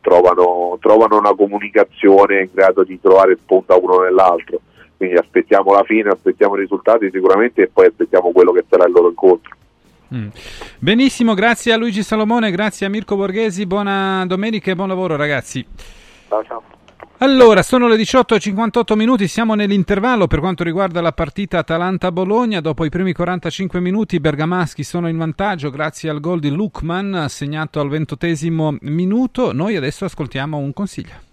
trovano, 0.02 0.78
trovano 0.82 1.18
una 1.18 1.34
comunicazione 1.34 2.42
in 2.42 2.50
grado 2.52 2.84
di 2.84 3.00
trovare 3.00 3.38
spunta 3.38 3.78
uno 3.78 4.00
nell'altro. 4.02 4.60
Quindi 4.98 5.16
aspettiamo 5.16 5.72
la 5.72 5.84
fine, 5.84 6.10
aspettiamo 6.10 6.58
i 6.58 6.62
risultati 6.62 7.10
sicuramente 7.10 7.62
e 7.62 7.70
poi 7.72 7.86
aspettiamo 7.86 8.32
quello 8.32 8.52
che 8.52 8.66
sarà 8.68 8.86
il 8.86 8.92
loro 8.92 9.08
incontro 9.08 9.56
Mm. 10.14 10.28
Benissimo, 10.80 11.34
grazie 11.34 11.74
a 11.74 11.78
Luigi 11.78 12.04
Salomone, 12.04 12.52
grazie 12.52 12.86
a 12.86 12.90
Mirko 12.90 13.16
Borghesi, 13.16 13.66
buona 13.66 14.24
domenica 14.28 14.70
e 14.70 14.76
buon 14.76 14.90
lavoro 14.90 15.16
ragazzi. 15.16 15.66
Ciao 16.28 16.44
ciao. 16.44 16.64
Allora, 17.18 17.64
sono 17.64 17.88
le 17.88 17.96
18.58 17.96 18.96
minuti, 18.96 19.28
siamo 19.28 19.56
nell'intervallo 19.56 20.28
per 20.28 20.40
quanto 20.40 20.64
riguarda 20.64 21.00
la 21.00 21.14
partita 21.14 21.60
Atalanta-Bologna. 21.60 22.60
Dopo 22.60 22.84
i 22.84 22.90
primi 22.90 23.14
45 23.14 23.80
minuti 23.80 24.16
i 24.16 24.20
bergamaschi 24.20 24.84
sono 24.84 25.08
in 25.08 25.18
vantaggio 25.18 25.70
grazie 25.70 26.10
al 26.10 26.20
gol 26.20 26.40
di 26.40 26.50
Lukman 26.50 27.28
segnato 27.30 27.80
al 27.80 27.88
ventottesimo 27.88 28.78
minuto. 28.82 29.54
Noi 29.54 29.78
adesso 29.78 30.04
ascoltiamo 30.04 30.58
un 30.58 30.74
consiglio. 30.74 31.33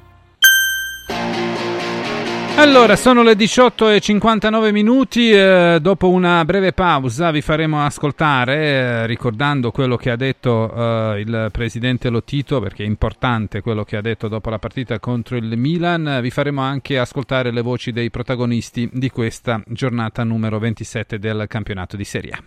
Allora, 2.55 2.95
sono 2.95 3.23
le 3.23 3.33
18.59 3.33 4.71
minuti, 4.71 5.31
eh, 5.31 5.79
dopo 5.81 6.09
una 6.09 6.45
breve 6.45 6.73
pausa 6.73 7.31
vi 7.31 7.41
faremo 7.41 7.83
ascoltare, 7.83 8.55
eh, 8.55 9.07
ricordando 9.07 9.71
quello 9.71 9.97
che 9.97 10.11
ha 10.11 10.15
detto 10.15 10.71
eh, 10.71 11.21
il 11.21 11.49
presidente 11.51 12.09
Lotito, 12.09 12.59
perché 12.59 12.83
è 12.83 12.85
importante 12.85 13.61
quello 13.61 13.83
che 13.83 13.97
ha 13.97 14.01
detto 14.01 14.27
dopo 14.27 14.49
la 14.49 14.59
partita 14.59 14.99
contro 14.99 15.37
il 15.37 15.57
Milan, 15.57 16.19
vi 16.21 16.29
faremo 16.29 16.61
anche 16.61 16.99
ascoltare 16.99 17.51
le 17.51 17.61
voci 17.61 17.91
dei 17.91 18.11
protagonisti 18.11 18.87
di 18.91 19.09
questa 19.09 19.61
giornata 19.65 20.23
numero 20.23 20.59
27 20.59 21.17
del 21.17 21.45
campionato 21.47 21.95
di 21.95 22.03
Serie 22.03 22.31
A. 22.31 22.43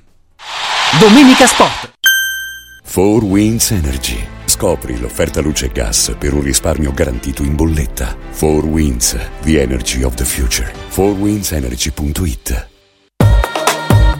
Domenica 1.00 1.46
Sport. 1.46 1.92
4 2.84 3.26
Winds 3.26 3.70
Energy. 3.72 4.43
Scopri 4.54 5.00
l'offerta 5.00 5.40
luce 5.40 5.66
e 5.66 5.72
gas 5.72 6.14
per 6.16 6.32
un 6.32 6.40
risparmio 6.40 6.92
garantito 6.92 7.42
in 7.42 7.56
bolletta. 7.56 8.16
4 8.38 8.64
Winds, 8.68 9.18
the 9.42 9.60
energy 9.60 10.04
of 10.04 10.14
the 10.14 10.24
future. 10.24 10.72
4windsenergy.it 10.90 12.73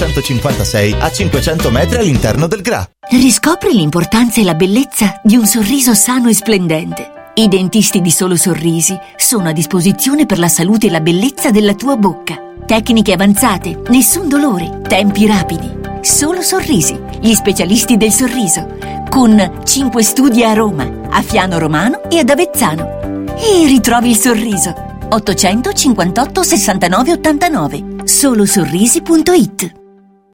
956 0.00 0.96
a 0.98 1.10
500 1.10 1.70
metri 1.70 1.98
all'interno 1.98 2.46
del 2.46 2.62
GRA. 2.62 2.88
Riscopri 3.10 3.74
l'importanza 3.74 4.40
e 4.40 4.44
la 4.44 4.54
bellezza 4.54 5.20
di 5.22 5.36
un 5.36 5.46
sorriso 5.46 5.94
sano 5.94 6.28
e 6.28 6.34
splendente. 6.34 7.32
I 7.34 7.48
dentisti 7.48 8.00
di 8.00 8.10
Solo 8.10 8.36
Sorrisi 8.36 8.98
sono 9.16 9.48
a 9.48 9.52
disposizione 9.52 10.26
per 10.26 10.38
la 10.38 10.48
salute 10.48 10.86
e 10.86 10.90
la 10.90 11.00
bellezza 11.00 11.50
della 11.50 11.74
tua 11.74 11.96
bocca. 11.96 12.36
Tecniche 12.64 13.12
avanzate, 13.12 13.82
nessun 13.88 14.28
dolore, 14.28 14.80
tempi 14.88 15.26
rapidi. 15.26 15.78
Solo 16.00 16.40
Sorrisi, 16.40 16.98
gli 17.20 17.34
specialisti 17.34 17.96
del 17.96 18.12
sorriso, 18.12 18.76
con 19.10 19.60
5 19.64 20.02
studi 20.02 20.42
a 20.44 20.54
Roma, 20.54 21.08
a 21.10 21.20
Fiano 21.20 21.58
Romano 21.58 22.08
e 22.08 22.20
ad 22.20 22.30
Avezzano. 22.30 23.26
E 23.36 23.66
ritrovi 23.66 24.10
il 24.10 24.16
sorriso. 24.16 24.88
858 25.10 26.42
69 26.42 27.12
89 27.12 27.84
solosorrisi.it 28.04 29.79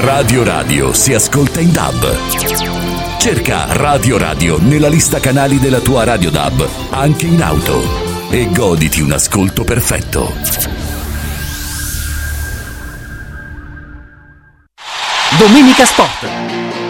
Radio 0.00 0.42
Radio 0.42 0.92
si 0.92 1.14
ascolta 1.14 1.60
in 1.60 1.70
DAB. 1.70 3.18
Cerca 3.18 3.66
Radio 3.72 4.18
Radio 4.18 4.58
nella 4.58 4.88
lista 4.88 5.20
canali 5.20 5.60
della 5.60 5.78
tua 5.78 6.02
Radio 6.02 6.30
DAB, 6.30 6.66
anche 6.90 7.26
in 7.26 7.40
auto. 7.40 8.28
E 8.30 8.48
goditi 8.50 9.00
un 9.00 9.12
ascolto 9.12 9.62
perfetto. 9.62 10.32
Domenica 15.38 15.86
Sport. 15.86 16.83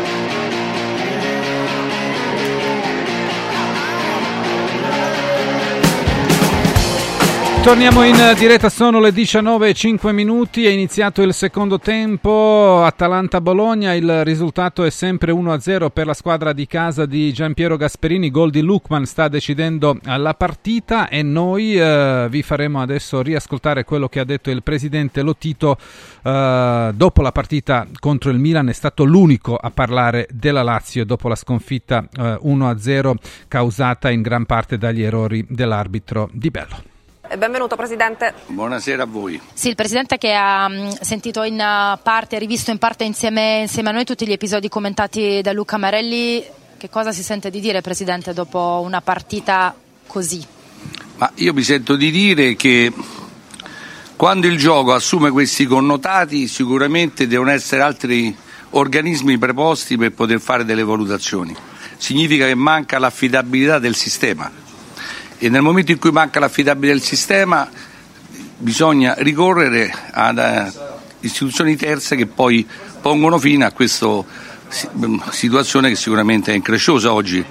Torniamo 7.65 8.05
in 8.05 8.35
diretta, 8.37 8.69
sono 8.69 9.01
le 9.01 9.09
19.05 9.09 10.13
minuti, 10.13 10.67
è 10.67 10.69
iniziato 10.69 11.23
il 11.23 11.33
secondo 11.33 11.79
tempo, 11.79 12.85
Atalanta-Bologna, 12.85 13.95
il 13.95 14.23
risultato 14.23 14.85
è 14.85 14.91
sempre 14.91 15.33
1-0 15.33 15.89
per 15.91 16.05
la 16.05 16.13
squadra 16.13 16.53
di 16.53 16.67
casa 16.67 17.07
di 17.07 17.33
Giampiero 17.33 17.79
Gasperini, 17.79 18.31
gol 18.31 18.51
di 18.51 18.61
Lukman 18.61 19.07
sta 19.07 19.29
decidendo 19.29 19.99
la 20.03 20.35
partita 20.35 21.09
e 21.09 21.23
noi 21.23 21.75
eh, 21.75 22.27
vi 22.29 22.43
faremo 22.43 22.83
adesso 22.83 23.23
riascoltare 23.23 23.85
quello 23.85 24.09
che 24.09 24.21
ha 24.21 24.25
detto 24.25 24.51
il 24.51 24.63
presidente 24.63 25.23
Lotito 25.23 25.79
eh, 26.23 26.91
dopo 26.95 27.23
la 27.23 27.33
partita 27.33 27.87
contro 27.99 28.31
il 28.31 28.39
Milan, 28.39 28.69
è 28.69 28.75
stato 28.75 29.05
l'unico 29.05 29.57
a 29.57 29.71
parlare 29.71 30.29
della 30.31 30.63
Lazio 30.63 31.07
dopo 31.07 31.29
la 31.29 31.35
sconfitta 31.35 32.07
eh, 32.15 32.39
1-0 32.45 33.15
causata 33.49 34.11
in 34.11 34.21
gran 34.21 34.45
parte 34.45 34.77
dagli 34.77 35.03
errori 35.03 35.47
dell'arbitro 35.49 36.29
Di 36.31 36.51
Bello. 36.51 36.94
Benvenuto 37.27 37.75
Presidente. 37.75 38.33
Buonasera 38.47 39.03
a 39.03 39.07
voi. 39.07 39.41
Sì, 39.55 39.69
il 39.69 39.75
Presidente 39.75 40.19
che 40.19 40.35
ha 40.35 40.71
sentito 41.01 41.43
in 41.43 41.55
uh, 41.55 41.99
parte, 42.01 42.37
ha 42.37 42.39
rivisto 42.39 42.71
in 42.71 42.79
parte 42.79 43.03
insieme, 43.05 43.61
insieme 43.63 43.89
a 43.89 43.93
noi 43.93 44.05
tutti 44.05 44.27
gli 44.27 44.33
episodi 44.33 44.69
commentati 44.69 45.41
da 45.43 45.53
Luca 45.53 45.77
Marelli. 45.79 46.45
Che 46.77 46.91
cosa 46.91 47.13
si 47.13 47.23
sente 47.25 47.51
di 47.51 47.61
dire 47.61 47.81
Presidente 47.81 48.35
dopo 48.35 48.83
una 48.85 49.01
partita 49.01 49.75
così? 50.07 50.47
Ma 51.17 51.33
io 51.37 51.55
mi 51.55 51.63
sento 51.63 51.97
di 51.97 52.11
dire 52.11 52.55
che 52.55 52.93
quando 54.15 54.47
il 54.47 54.59
gioco 54.59 54.93
assume 54.93 55.31
questi 55.31 55.65
connotati 55.65 56.47
sicuramente 56.47 57.27
devono 57.27 57.51
essere 57.51 57.83
altri 57.83 58.37
organismi 58.71 59.39
preposti 59.39 59.97
per 59.97 60.13
poter 60.13 60.41
fare 60.41 60.65
delle 60.65 60.85
valutazioni. 60.85 61.57
Significa 61.97 62.47
che 62.47 62.55
manca 62.55 62.99
l'affidabilità 62.99 63.79
del 63.79 63.97
sistema 63.97 64.63
e 65.45 65.51
nel 65.51 65.61
momento 65.61 65.93
in 65.93 65.99
cui 65.99 66.11
manca 66.11 66.41
l'affidabilità 66.41 66.95
del 66.95 67.03
sistema 67.03 67.69
bisogna 68.57 69.15
ricorrere 69.19 69.93
ad 70.11 70.39
eh, 70.39 70.73
istituzioni 71.21 71.77
terze 71.77 72.17
che 72.17 72.25
poi 72.25 72.67
pongono 73.03 73.39
fine 73.39 73.67
a 73.67 73.73
questa 73.73 74.25
situazione 75.29 75.91
che 75.91 75.97
sicuramente 75.97 76.51
è 76.51 76.55
incresciosa 76.55 77.13
oggi, 77.13 77.45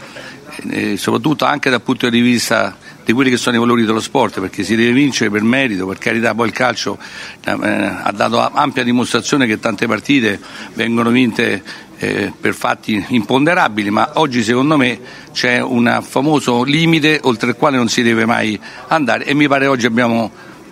eh, 0.71 0.97
soprattutto 0.97 1.45
anche 1.45 1.69
dal 1.69 1.83
punto 1.83 2.09
di 2.09 2.19
vista 2.19 2.75
di 3.05 3.13
quelli 3.13 3.29
che 3.29 3.37
sono 3.37 3.57
i 3.57 3.59
valori 3.59 3.85
dello 3.85 3.99
sport, 3.99 4.39
perché 4.39 4.63
si 4.63 4.75
deve 4.75 4.91
vincere 4.91 5.29
per 5.29 5.43
merito, 5.43 5.85
per 5.85 5.99
carità, 5.99 6.33
poi 6.33 6.47
il 6.47 6.53
calcio 6.53 6.97
eh, 7.45 7.51
ha 7.51 8.11
dato 8.11 8.39
ampia 8.39 8.83
dimostrazione 8.83 9.45
che 9.45 9.59
tante 9.59 9.85
partite 9.85 10.39
vengono 10.73 11.11
vinte 11.11 11.61
eh, 12.03 12.33
per 12.37 12.53
fatti 12.53 13.05
imponderabili, 13.09 13.89
ma 13.89 14.11
oggi 14.15 14.43
secondo 14.43 14.75
me 14.75 14.99
c'è 15.31 15.61
un 15.61 15.99
famoso 16.05 16.63
limite 16.63 17.19
oltre 17.23 17.51
il 17.51 17.55
quale 17.55 17.77
non 17.77 17.87
si 17.87 18.03
deve 18.03 18.25
mai 18.25 18.59
andare 18.87 19.23
e 19.23 19.33
mi 19.33 19.47
pare 19.47 19.67
oggi 19.67 19.85
abbiamo 19.85 20.29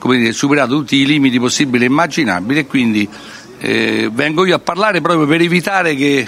dire, 0.07 0.33
superato 0.33 0.75
tutti 0.75 0.97
i 0.97 1.05
limiti 1.05 1.39
possibili 1.39 1.85
e 1.85 1.87
immaginabili 1.87 2.59
e 2.59 2.65
quindi 2.65 3.07
eh, 3.59 4.09
vengo 4.11 4.45
io 4.45 4.55
a 4.55 4.59
parlare 4.59 4.99
proprio 4.99 5.25
per 5.25 5.39
evitare 5.39 5.95
che 5.95 6.27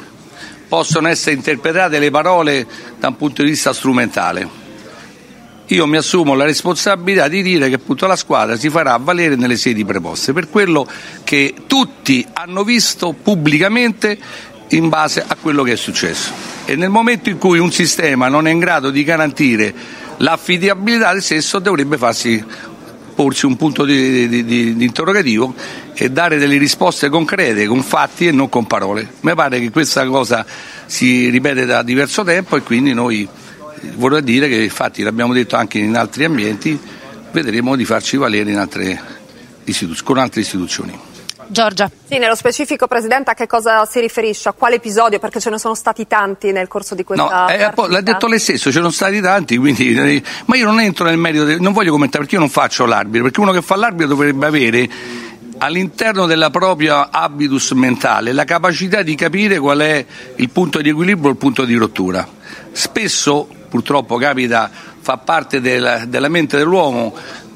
possano 0.70 1.10
essere 1.10 1.36
interpretate 1.36 2.00
le 2.00 2.10
parole 2.10 2.66
da 2.98 3.10
un 3.10 3.18
punto 3.18 3.44
di 3.44 3.50
vista 3.50 3.74
strumentale. 3.74 4.62
Io 5.68 5.88
mi 5.88 5.98
assumo 5.98 6.34
la 6.34 6.44
responsabilità 6.44 7.28
di 7.28 7.42
dire 7.42 7.68
che 7.68 7.76
appunto 7.76 8.06
la 8.06 8.16
squadra 8.16 8.58
si 8.58 8.70
farà 8.70 8.98
valere 8.98 9.36
nelle 9.36 9.56
sedi 9.56 9.84
preposte. 9.84 10.34
Per 10.34 10.50
quello 10.50 10.88
che 11.24 11.54
tutti 11.68 12.26
hanno 12.34 12.64
visto 12.64 13.14
pubblicamente 13.14 14.18
in 14.76 14.90
base 14.90 15.24
a 15.26 15.36
quello 15.40 15.64
che 15.64 15.74
è 15.74 15.76
successo. 15.76 16.32
E 16.66 16.76
nel 16.76 16.90
momento 16.90 17.30
in 17.30 17.38
cui 17.38 17.60
un 17.60 17.72
sistema 17.72 18.28
non 18.28 18.48
è 18.48 18.52
in 18.52 18.60
grado 18.60 18.90
di 18.90 19.04
garantire 19.04 19.74
l'affidabilità 20.18 21.12
del 21.12 21.22
stesso 21.22 21.60
dovrebbe 21.60 21.98
farsi 21.98 22.44
porsi 23.14 23.46
un 23.46 23.56
punto 23.56 23.86
di, 23.86 24.28
di, 24.28 24.44
di, 24.44 24.76
di, 24.76 24.84
interrogativo 24.84 25.54
e 25.94 26.10
dare 26.10 26.38
delle 26.38 26.58
risposte 26.58 27.10
concrete, 27.10 27.68
con 27.68 27.84
fatti 27.84 28.28
e 28.28 28.32
non 28.32 28.50
con 28.50 28.66
parole. 28.66 29.08
Mi 29.22 29.36
pare 29.36 29.60
che 29.60 29.70
questa 29.70 30.06
cosa 30.08 30.46
si 30.88 31.30
ripete 31.30 31.66
da 31.66 31.84
diverso 31.84 32.24
tempo 32.24 32.56
e 32.56 32.62
quindi 32.62 32.94
noi 32.94 33.28
vorrei 33.96 34.24
dire 34.24 34.48
che 34.48 34.64
infatti 34.64 35.04
l'abbiamo 35.04 35.34
detto 35.34 35.56
anche 35.56 35.78
in 35.78 35.96
altri 35.96 36.24
ambienti, 36.24 36.80
vedremo 37.32 37.76
di 37.76 37.86
farci 37.86 38.18
valere 38.18 38.56
altre 38.56 39.02
con 40.04 40.18
altre 40.18 40.42
istituzioni. 40.42 41.13
Giorgia. 41.48 41.90
Sì, 42.08 42.18
nello 42.18 42.36
specifico 42.36 42.88
Presidente 42.88 43.32
a 43.32 43.34
che 43.34 43.48
cosa 43.48 43.86
si 43.86 44.00
riferisce? 44.00 44.50
A 44.50 44.54
quale 44.54 44.76
episodio? 44.76 45.20
Perché 45.20 45.40
ce 45.40 45.50
ne 45.50 45.58
sono 45.58 45.76
stati 45.76 46.08
tanti 46.08 46.52
nel 46.52 46.68
corso 46.68 46.96
di 46.96 47.04
questa 47.04 47.46
no, 47.46 47.50
eh, 47.50 47.72
L'ha 47.90 48.02
detto 48.02 48.28
lei 48.28 48.40
stesso, 48.40 48.72
ce 48.72 48.78
ne 48.78 48.84
sono 48.84 48.92
stati 48.92 49.22
tanti, 49.22 49.58
quindi, 49.58 49.94
eh, 49.94 50.24
ma 50.46 50.56
io 50.56 50.66
non 50.66 50.80
entro 50.80 51.06
nel 51.06 51.18
merito, 51.18 51.46
de, 51.46 51.58
non 51.60 51.74
voglio 51.74 51.92
commentare 51.92 52.24
perché 52.24 52.36
io 52.36 52.42
non 52.42 52.50
faccio 52.50 52.86
l'arbitro, 52.86 53.24
perché 53.24 53.40
uno 53.40 53.52
che 53.52 53.62
fa 53.62 53.76
l'arbitro 53.76 54.08
dovrebbe 54.08 54.46
avere 54.46 54.90
all'interno 55.58 56.26
della 56.26 56.50
propria 56.50 57.10
habitus 57.12 57.72
mentale 57.72 58.34
la 58.34 58.44
capacità 58.44 59.02
di 59.02 59.16
capire 59.16 59.60
qual 59.60 59.80
è 59.80 60.06
il 60.36 60.50
punto 60.50 60.82
di 60.82 60.90
equilibrio 60.90 61.30
o 61.30 61.32
il 61.32 61.38
punto 61.38 61.64
di 61.64 61.76
rottura. 61.76 62.28
Spesso 62.72 63.48
purtroppo 63.70 64.18
capita, 64.18 64.70
fa 65.04 65.18
parte 65.18 65.60
della, 65.60 66.06
della 66.06 66.30
mente 66.30 66.56
dell'uomo, 66.56 67.14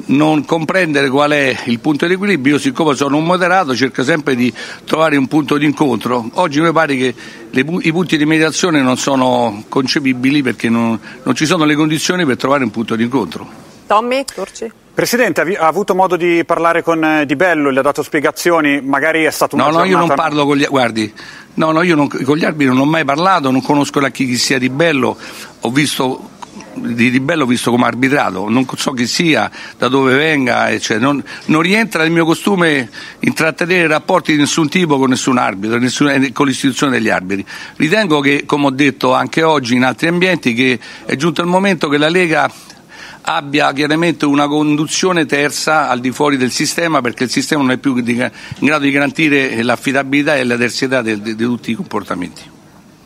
non 0.08 0.44
comprendere 0.44 1.08
qual 1.08 1.32
è 1.32 1.58
il 1.68 1.80
punto 1.80 2.06
di 2.06 2.14
equilibrio, 2.14 2.56
io 2.56 2.60
siccome 2.60 2.94
sono 2.94 3.16
un 3.16 3.24
moderato 3.24 3.74
cerco 3.74 4.04
sempre 4.04 4.36
di 4.36 4.54
trovare 4.84 5.16
un 5.16 5.28
punto 5.28 5.58
di 5.58 5.66
incontro. 5.66 6.30
Oggi 6.34 6.60
mi 6.60 6.74
pare 6.74 6.98
che 6.98 7.16
le, 7.50 7.66
i 7.84 7.92
punti 7.94 8.18
di 8.18 8.26
mediazione 8.26 8.82
non 8.82 8.98
sono 8.98 9.64
concepibili 9.70 10.42
perché 10.42 10.68
non, 10.68 11.00
non 11.24 11.36
ci 11.36 11.46
sono 11.46 11.64
le 11.64 11.76
condizioni 11.76 12.26
per 12.26 12.36
trovare 12.36 12.66
un 12.66 12.70
punto 12.70 12.98
di 12.98 13.04
incontro. 13.04 13.50
Tommy, 13.88 14.26
Turci. 14.26 14.70
Presidente, 14.94 15.42
ha 15.42 15.68
avuto 15.68 15.96
modo 15.96 16.18
di 16.18 16.44
parlare 16.44 16.84
con 16.84 17.02
eh, 17.02 17.26
Di 17.26 17.38
Bello, 17.38 17.70
le 17.70 17.80
ha 17.80 17.84
dato 17.84 18.04
spiegazioni, 18.04 18.82
magari 18.82 19.24
è 19.24 19.32
stato 19.32 19.56
un 19.56 19.62
No, 19.62 19.70
no, 19.70 19.86
io 19.86 19.98
non 19.98 20.12
parlo 20.14 20.46
con 20.46 20.58
gli 20.58 20.66
guardi, 20.66 21.14
no, 21.54 21.72
no, 21.72 21.82
io 21.84 21.96
non, 21.96 22.10
con 22.10 22.36
gli 22.36 22.44
arbitri 22.44 22.74
non 22.74 22.80
ho 22.80 22.86
mai 22.86 23.06
parlato, 23.06 23.52
non 23.52 23.62
conosco 23.62 24.02
la 24.02 24.10
chi, 24.10 24.26
chi 24.26 24.36
sia 24.36 24.60
Di 24.60 24.70
Bello, 24.70 25.16
ho 25.62 25.70
visto 25.70 26.32
di, 26.80 27.12
di 27.12 27.20
Bello 27.20 27.46
visto 27.46 27.72
come 27.72 27.86
arbitrato, 27.86 28.50
non 28.50 28.66
so 28.76 28.92
chi 28.92 29.08
sia, 29.08 29.50
da 29.78 29.88
dove 29.88 30.16
venga, 30.16 30.70
non, 31.00 31.24
non, 31.46 31.62
rientra 31.62 32.04
nel 32.04 32.12
mio 32.12 32.26
costume 32.26 32.90
intrattenere 33.20 33.88
rapporti 33.88 34.34
di 34.34 34.40
nessun 34.40 34.70
tipo 34.70 34.98
con 34.98 35.10
nessun 35.10 35.38
arbitro, 35.38 35.78
nessun, 35.78 36.10
eh, 36.10 36.32
con 36.32 36.48
l'istituzione 36.48 36.94
degli 36.94 37.10
arbitri. 37.10 37.46
Ritengo 37.76 38.20
che, 38.20 38.44
come 38.46 38.68
ho 38.68 38.72
detto 38.72 39.14
anche 39.14 39.44
oggi 39.44 39.76
in 39.76 39.84
altri 39.84 40.08
ambienti, 40.08 40.54
che 40.54 40.80
è 41.06 41.16
giunto 41.16 41.42
il 41.42 41.48
momento 41.48 41.88
che 41.90 41.98
la 41.98 42.10
Lega 42.10 42.52
abbia 43.30 43.74
chiaramente 43.74 44.26
una 44.26 44.48
conduzione 44.48 45.26
terza 45.26 45.90
al 45.90 46.00
di 46.00 46.12
fuori 46.12 46.38
del 46.38 46.52
sistema 46.52 47.02
perché 47.02 47.26
il 47.26 47.30
sistema 47.30 47.62
non 47.62 47.72
è 47.72 47.78
più 47.78 47.96
in 47.98 48.32
grado 48.60 48.84
di 48.86 48.92
garantire 48.92 49.62
l'affidabilità 49.64 50.36
e 50.36 50.46
la 50.46 50.56
terzietà 50.56 51.02
di, 51.02 51.22
di, 51.22 51.36
di 51.36 51.44
tutti 51.44 51.72
i 51.72 51.74
comportamenti. 51.74 52.42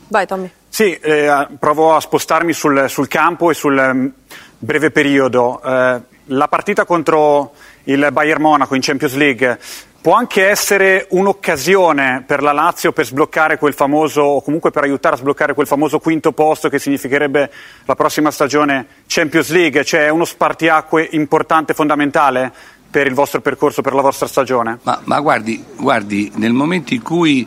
Vai 0.10 0.28
Tommy. 0.28 0.52
Sì, 0.74 0.94
eh, 0.94 1.48
provo 1.60 1.94
a 1.94 2.00
spostarmi 2.00 2.54
sul, 2.54 2.86
sul 2.88 3.10
campo 3.10 3.52
e 3.52 3.54
sul 3.54 3.78
um, 3.78 4.10
breve 4.58 4.90
periodo. 4.90 5.62
Eh, 5.62 6.02
la 6.28 6.48
partita 6.48 6.86
contro 6.86 7.52
il 7.84 8.08
Bayern 8.14 8.42
Monaco 8.42 8.74
in 8.74 8.80
Champions 8.82 9.16
League 9.16 9.60
può 10.00 10.14
anche 10.14 10.48
essere 10.48 11.08
un'occasione 11.10 12.24
per 12.26 12.42
la 12.42 12.54
Lazio 12.54 12.94
per 12.94 13.06
sbloccare 13.06 13.58
quel 13.58 13.74
famoso, 13.74 14.22
o 14.22 14.42
comunque 14.42 14.72
per 14.72 14.84
aiutare 14.84 15.16
a 15.16 15.18
sbloccare 15.18 15.54
quel 15.54 15.68
famoso 15.68 16.00
quinto 16.00 16.32
posto 16.32 16.70
che 16.70 16.80
significherebbe 16.80 17.52
la 17.84 17.96
prossima 17.96 18.32
stagione 18.32 18.88
Champions 19.08 19.50
League, 19.50 19.84
cioè 19.84 20.08
uno 20.08 20.24
spartiacque 20.24 21.06
importante, 21.12 21.74
fondamentale 21.74 22.50
per 22.90 23.08
il 23.08 23.14
vostro 23.14 23.42
percorso, 23.42 23.82
per 23.82 23.94
la 23.94 24.02
vostra 24.02 24.26
stagione? 24.26 24.80
Ma, 24.84 25.02
ma 25.04 25.20
guardi, 25.20 25.62
guardi, 25.76 26.32
nel 26.36 26.54
momento 26.54 26.94
in 26.94 27.02
cui 27.02 27.46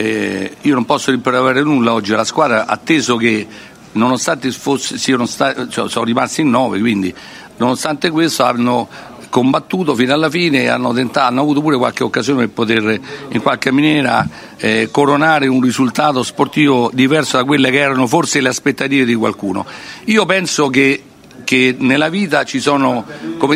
eh, 0.00 0.56
io 0.62 0.72
non 0.72 0.86
posso 0.86 1.10
rimproverare 1.10 1.62
nulla 1.62 1.92
oggi 1.92 2.14
alla 2.14 2.24
squadra, 2.24 2.64
atteso 2.64 3.16
che 3.16 3.46
nonostante 3.92 4.50
fosse, 4.50 4.96
siano 4.96 5.26
stati, 5.26 5.68
cioè, 5.68 5.90
sono 5.90 6.04
rimasti 6.06 6.40
in 6.40 6.48
nove, 6.48 6.80
quindi 6.80 7.14
nonostante 7.58 8.08
questo 8.08 8.44
hanno 8.44 8.88
combattuto 9.28 9.94
fino 9.94 10.14
alla 10.14 10.30
fine 10.30 10.62
e 10.62 10.68
hanno, 10.68 10.94
tentato, 10.94 11.26
hanno 11.26 11.42
avuto 11.42 11.60
pure 11.60 11.76
qualche 11.76 12.02
occasione 12.02 12.46
per 12.46 12.48
poter 12.48 13.00
in 13.28 13.42
qualche 13.42 13.70
maniera 13.70 14.26
eh, 14.56 14.88
coronare 14.90 15.46
un 15.48 15.60
risultato 15.60 16.22
sportivo 16.22 16.90
diverso 16.94 17.36
da 17.36 17.44
quelle 17.44 17.70
che 17.70 17.78
erano 17.78 18.06
forse 18.06 18.40
le 18.40 18.48
aspettative 18.48 19.04
di 19.04 19.14
qualcuno. 19.14 19.66
Io 20.06 20.24
penso 20.24 20.70
che 20.70 21.02
che 21.44 21.76
nella 21.78 22.08
vita 22.08 22.44
ci 22.44 22.60
sono 22.60 23.04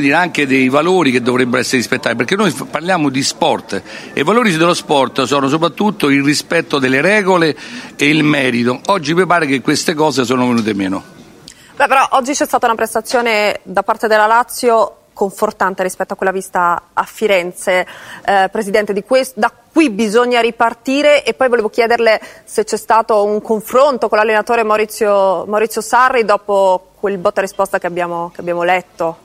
dire, 0.00 0.14
anche 0.14 0.46
dei 0.46 0.68
valori 0.68 1.10
che 1.10 1.22
dovrebbero 1.22 1.60
essere 1.60 1.78
rispettati, 1.78 2.16
perché 2.16 2.36
noi 2.36 2.52
parliamo 2.52 3.08
di 3.08 3.22
sport 3.22 3.82
e 4.12 4.20
i 4.20 4.24
valori 4.24 4.56
dello 4.56 4.74
sport 4.74 5.22
sono 5.22 5.48
soprattutto 5.48 6.08
il 6.08 6.22
rispetto 6.22 6.78
delle 6.78 7.00
regole 7.00 7.56
e 7.96 8.08
il 8.08 8.24
merito. 8.24 8.80
Oggi 8.86 9.14
mi 9.14 9.26
pare 9.26 9.46
che 9.46 9.60
queste 9.60 9.94
cose 9.94 10.24
sono 10.24 10.46
venute 10.46 10.74
meno. 10.74 11.02
Beh, 11.76 11.86
però 11.86 12.06
oggi 12.10 12.32
c'è 12.32 12.46
stata 12.46 12.66
una 12.66 12.76
prestazione 12.76 13.60
da 13.64 13.82
parte 13.82 14.06
della 14.06 14.26
Lazio 14.26 14.98
confortante 15.14 15.82
rispetto 15.82 16.12
a 16.12 16.16
quella 16.16 16.32
vista 16.32 16.90
a 16.92 17.04
Firenze. 17.04 17.86
Eh, 18.26 18.48
Presidente, 18.50 19.02
questo, 19.04 19.40
da 19.40 19.50
qui 19.72 19.88
bisogna 19.90 20.40
ripartire 20.40 21.24
e 21.24 21.32
poi 21.32 21.48
volevo 21.48 21.70
chiederle 21.70 22.20
se 22.44 22.64
c'è 22.64 22.76
stato 22.76 23.24
un 23.24 23.40
confronto 23.40 24.08
con 24.08 24.18
l'allenatore 24.18 24.62
Maurizio, 24.62 25.46
Maurizio 25.46 25.80
Sarri 25.80 26.24
dopo 26.24 26.93
quel 27.04 27.18
botta 27.18 27.42
risposta 27.42 27.78
che 27.78 27.86
abbiamo, 27.86 28.30
che 28.34 28.40
abbiamo 28.40 28.62
letto. 28.62 29.18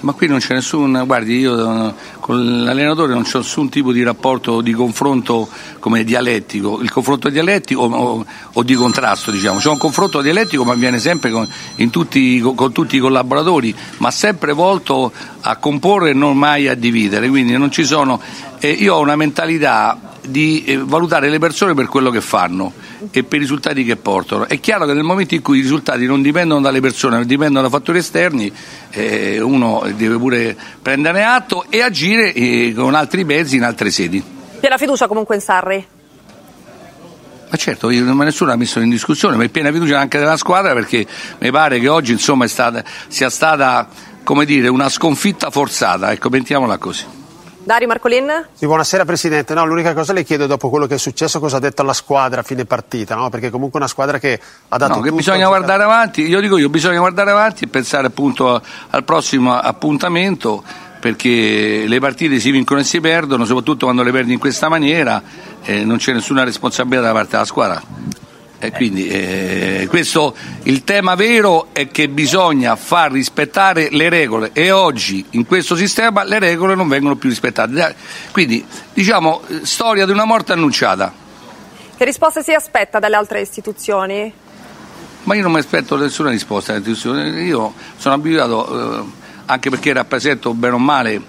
Ma 0.00 0.12
qui 0.12 0.28
non 0.28 0.38
c'è 0.38 0.54
nessun, 0.54 1.02
guardi, 1.04 1.36
io 1.36 1.94
con 2.20 2.62
l'allenatore 2.62 3.12
non 3.12 3.24
c'è 3.24 3.36
nessun 3.36 3.68
tipo 3.68 3.92
di 3.92 4.02
rapporto 4.02 4.62
di 4.62 4.72
confronto 4.72 5.46
come 5.78 6.04
dialettico, 6.04 6.80
il 6.80 6.90
confronto 6.90 7.28
dialettico 7.28 7.82
o, 7.82 7.94
o, 7.94 8.26
o 8.54 8.62
di 8.62 8.72
contrasto, 8.72 9.30
diciamo. 9.30 9.58
C'è 9.58 9.68
un 9.68 9.76
confronto 9.76 10.22
dialettico 10.22 10.64
ma 10.64 10.72
avviene 10.72 10.98
sempre 10.98 11.30
con, 11.30 11.46
tutti, 11.90 12.40
con, 12.40 12.72
tutti, 12.72 12.96
i 12.96 12.98
collaboratori, 12.98 13.74
ma 13.98 14.10
sempre 14.10 14.54
volto 14.54 15.12
a 15.42 15.56
comporre 15.56 16.10
e 16.10 16.14
non 16.14 16.34
mai 16.34 16.68
a 16.68 16.74
dividere, 16.74 17.28
quindi 17.28 17.58
non 17.58 17.70
ci 17.70 17.84
sono. 17.84 18.18
Eh, 18.58 18.70
io 18.70 18.94
ho 18.94 19.00
una 19.00 19.16
mentalità 19.16 19.98
di 20.26 20.64
eh, 20.64 20.78
valutare 20.78 21.28
le 21.28 21.38
persone 21.38 21.74
per 21.74 21.88
quello 21.88 22.08
che 22.08 22.22
fanno 22.22 22.72
e 23.10 23.22
per 23.24 23.38
i 23.38 23.42
risultati 23.42 23.84
che 23.84 23.96
portano. 23.96 24.46
È 24.46 24.58
chiaro 24.60 24.86
che 24.86 24.92
nel 24.92 25.02
momento 25.02 25.34
in 25.34 25.42
cui 25.42 25.58
i 25.58 25.62
risultati 25.62 26.06
non 26.06 26.22
dipendono 26.22 26.60
dalle 26.60 26.80
persone, 26.80 27.18
ma 27.18 27.24
dipendono 27.24 27.62
da 27.62 27.68
fattori 27.68 27.98
esterni, 27.98 28.52
eh, 28.90 29.40
uno 29.40 29.82
deve 29.94 30.16
pure 30.16 30.56
prendere 30.80 31.24
atto 31.24 31.64
e 31.68 31.82
agire 31.82 32.32
eh, 32.32 32.72
con 32.74 32.94
altri 32.94 33.24
mezzi 33.24 33.56
in 33.56 33.62
altre 33.62 33.90
sedi. 33.90 34.22
Piena 34.60 34.76
fiducia 34.78 35.06
comunque 35.06 35.34
in 35.34 35.40
Sarri? 35.40 35.86
Ma 37.50 37.56
certo, 37.56 37.90
io, 37.90 38.12
nessuno 38.12 38.50
ha 38.50 38.56
messo 38.56 38.80
in 38.80 38.90
discussione, 38.90 39.36
ma 39.36 39.44
è 39.44 39.48
piena 39.48 39.70
fiducia 39.70 39.98
anche 39.98 40.18
della 40.18 40.36
squadra 40.36 40.72
perché 40.72 41.06
mi 41.38 41.50
pare 41.50 41.78
che 41.78 41.88
oggi 41.88 42.12
insomma, 42.12 42.48
stata, 42.48 42.82
sia 43.06 43.30
stata 43.30 43.88
dire, 44.44 44.68
una 44.68 44.88
sconfitta 44.88 45.50
forzata, 45.50 46.10
ecco, 46.10 46.30
mettiamola 46.30 46.78
così. 46.78 47.04
Dario 47.64 47.88
Marcolin? 47.88 48.48
Sì, 48.52 48.66
buonasera 48.66 49.06
Presidente. 49.06 49.54
No, 49.54 49.64
l'unica 49.64 49.94
cosa 49.94 50.12
le 50.12 50.22
chiedo 50.22 50.46
dopo 50.46 50.68
quello 50.68 50.86
che 50.86 50.96
è 50.96 50.98
successo 50.98 51.40
cosa 51.40 51.56
ha 51.56 51.60
detto 51.60 51.80
alla 51.80 51.94
squadra 51.94 52.40
a 52.40 52.42
fine 52.42 52.66
partita, 52.66 53.14
no? 53.14 53.30
perché 53.30 53.48
comunque 53.48 53.78
è 53.78 53.82
una 53.82 53.90
squadra 53.90 54.18
che 54.18 54.38
ha 54.68 54.76
dato... 54.76 54.96
No, 54.96 55.00
che 55.00 55.10
bisogna 55.10 55.46
guardare 55.46 55.82
avanti, 55.82 56.26
io 56.26 56.40
dico 56.40 56.58
io, 56.58 56.68
bisogna 56.68 56.98
guardare 56.98 57.30
avanti 57.30 57.64
e 57.64 57.68
pensare 57.68 58.08
appunto 58.08 58.60
al 58.90 59.04
prossimo 59.04 59.54
appuntamento 59.54 60.62
perché 61.00 61.84
le 61.86 61.98
partite 62.00 62.38
si 62.38 62.50
vincono 62.50 62.80
e 62.80 62.84
si 62.84 63.00
perdono, 63.00 63.46
soprattutto 63.46 63.86
quando 63.86 64.02
le 64.02 64.10
perdi 64.10 64.34
in 64.34 64.38
questa 64.38 64.68
maniera, 64.68 65.22
eh, 65.62 65.84
non 65.84 65.96
c'è 65.96 66.12
nessuna 66.12 66.44
responsabilità 66.44 67.06
da 67.06 67.12
parte 67.12 67.30
della 67.30 67.44
squadra. 67.44 67.82
E 68.64 68.70
quindi 68.72 69.06
eh, 69.06 69.86
questo, 69.90 70.34
il 70.62 70.84
tema 70.84 71.14
vero 71.16 71.68
è 71.72 71.88
che 71.88 72.08
bisogna 72.08 72.76
far 72.76 73.12
rispettare 73.12 73.88
le 73.90 74.08
regole 74.08 74.50
e 74.54 74.70
oggi 74.70 75.22
in 75.30 75.44
questo 75.44 75.76
sistema 75.76 76.24
le 76.24 76.38
regole 76.38 76.74
non 76.74 76.88
vengono 76.88 77.16
più 77.16 77.28
rispettate. 77.28 77.94
Quindi 78.32 78.64
diciamo 78.94 79.42
storia 79.62 80.06
di 80.06 80.12
una 80.12 80.24
morte 80.24 80.52
annunciata. 80.52 81.12
Che 81.96 82.04
risposte 82.04 82.42
si 82.42 82.52
aspetta 82.52 82.98
dalle 82.98 83.16
altre 83.16 83.42
istituzioni? 83.42 84.32
Ma 85.24 85.34
io 85.34 85.42
non 85.42 85.52
mi 85.52 85.58
aspetto 85.58 85.96
nessuna 85.96 86.30
risposta 86.30 86.72
dalle 86.72 86.90
istituzioni, 86.90 87.42
io 87.44 87.74
sono 87.96 88.14
abituato, 88.14 89.00
eh, 89.00 89.04
anche 89.44 89.68
perché 89.68 89.92
rappresento 89.92 90.54
bene 90.54 90.74
o 90.74 90.78
male 90.78 91.22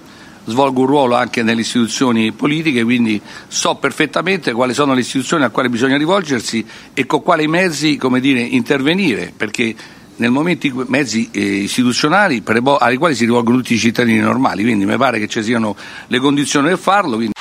svolgo 0.45 0.81
un 0.81 0.87
ruolo 0.87 1.15
anche 1.15 1.43
nelle 1.43 1.61
istituzioni 1.61 2.31
politiche, 2.31 2.83
quindi 2.83 3.19
so 3.47 3.75
perfettamente 3.75 4.51
quali 4.53 4.73
sono 4.73 4.93
le 4.93 5.01
istituzioni 5.01 5.43
a 5.43 5.49
quali 5.49 5.69
bisogna 5.69 5.97
rivolgersi 5.97 6.65
e 6.93 7.05
con 7.05 7.21
quali 7.21 7.47
mezzi 7.47 7.99
dire, 8.19 8.41
intervenire, 8.41 9.33
perché 9.35 9.75
nel 10.17 10.31
momento 10.31 10.67
in 10.67 10.73
cui 10.73 10.85
mezzi 10.87 11.29
eh, 11.31 11.41
istituzionali 11.41 12.41
ai 12.79 12.97
quali 12.97 13.15
si 13.15 13.25
rivolgono 13.25 13.57
tutti 13.57 13.73
i 13.73 13.79
cittadini 13.79 14.19
normali, 14.19 14.63
quindi 14.63 14.85
mi 14.85 14.97
pare 14.97 15.19
che 15.19 15.27
ci 15.27 15.43
siano 15.43 15.75
le 16.07 16.19
condizioni 16.19 16.69
per 16.69 16.77
farlo. 16.77 17.15
Quindi... 17.15 17.33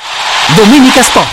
Domenica 0.57 1.03
Sport. 1.03 1.29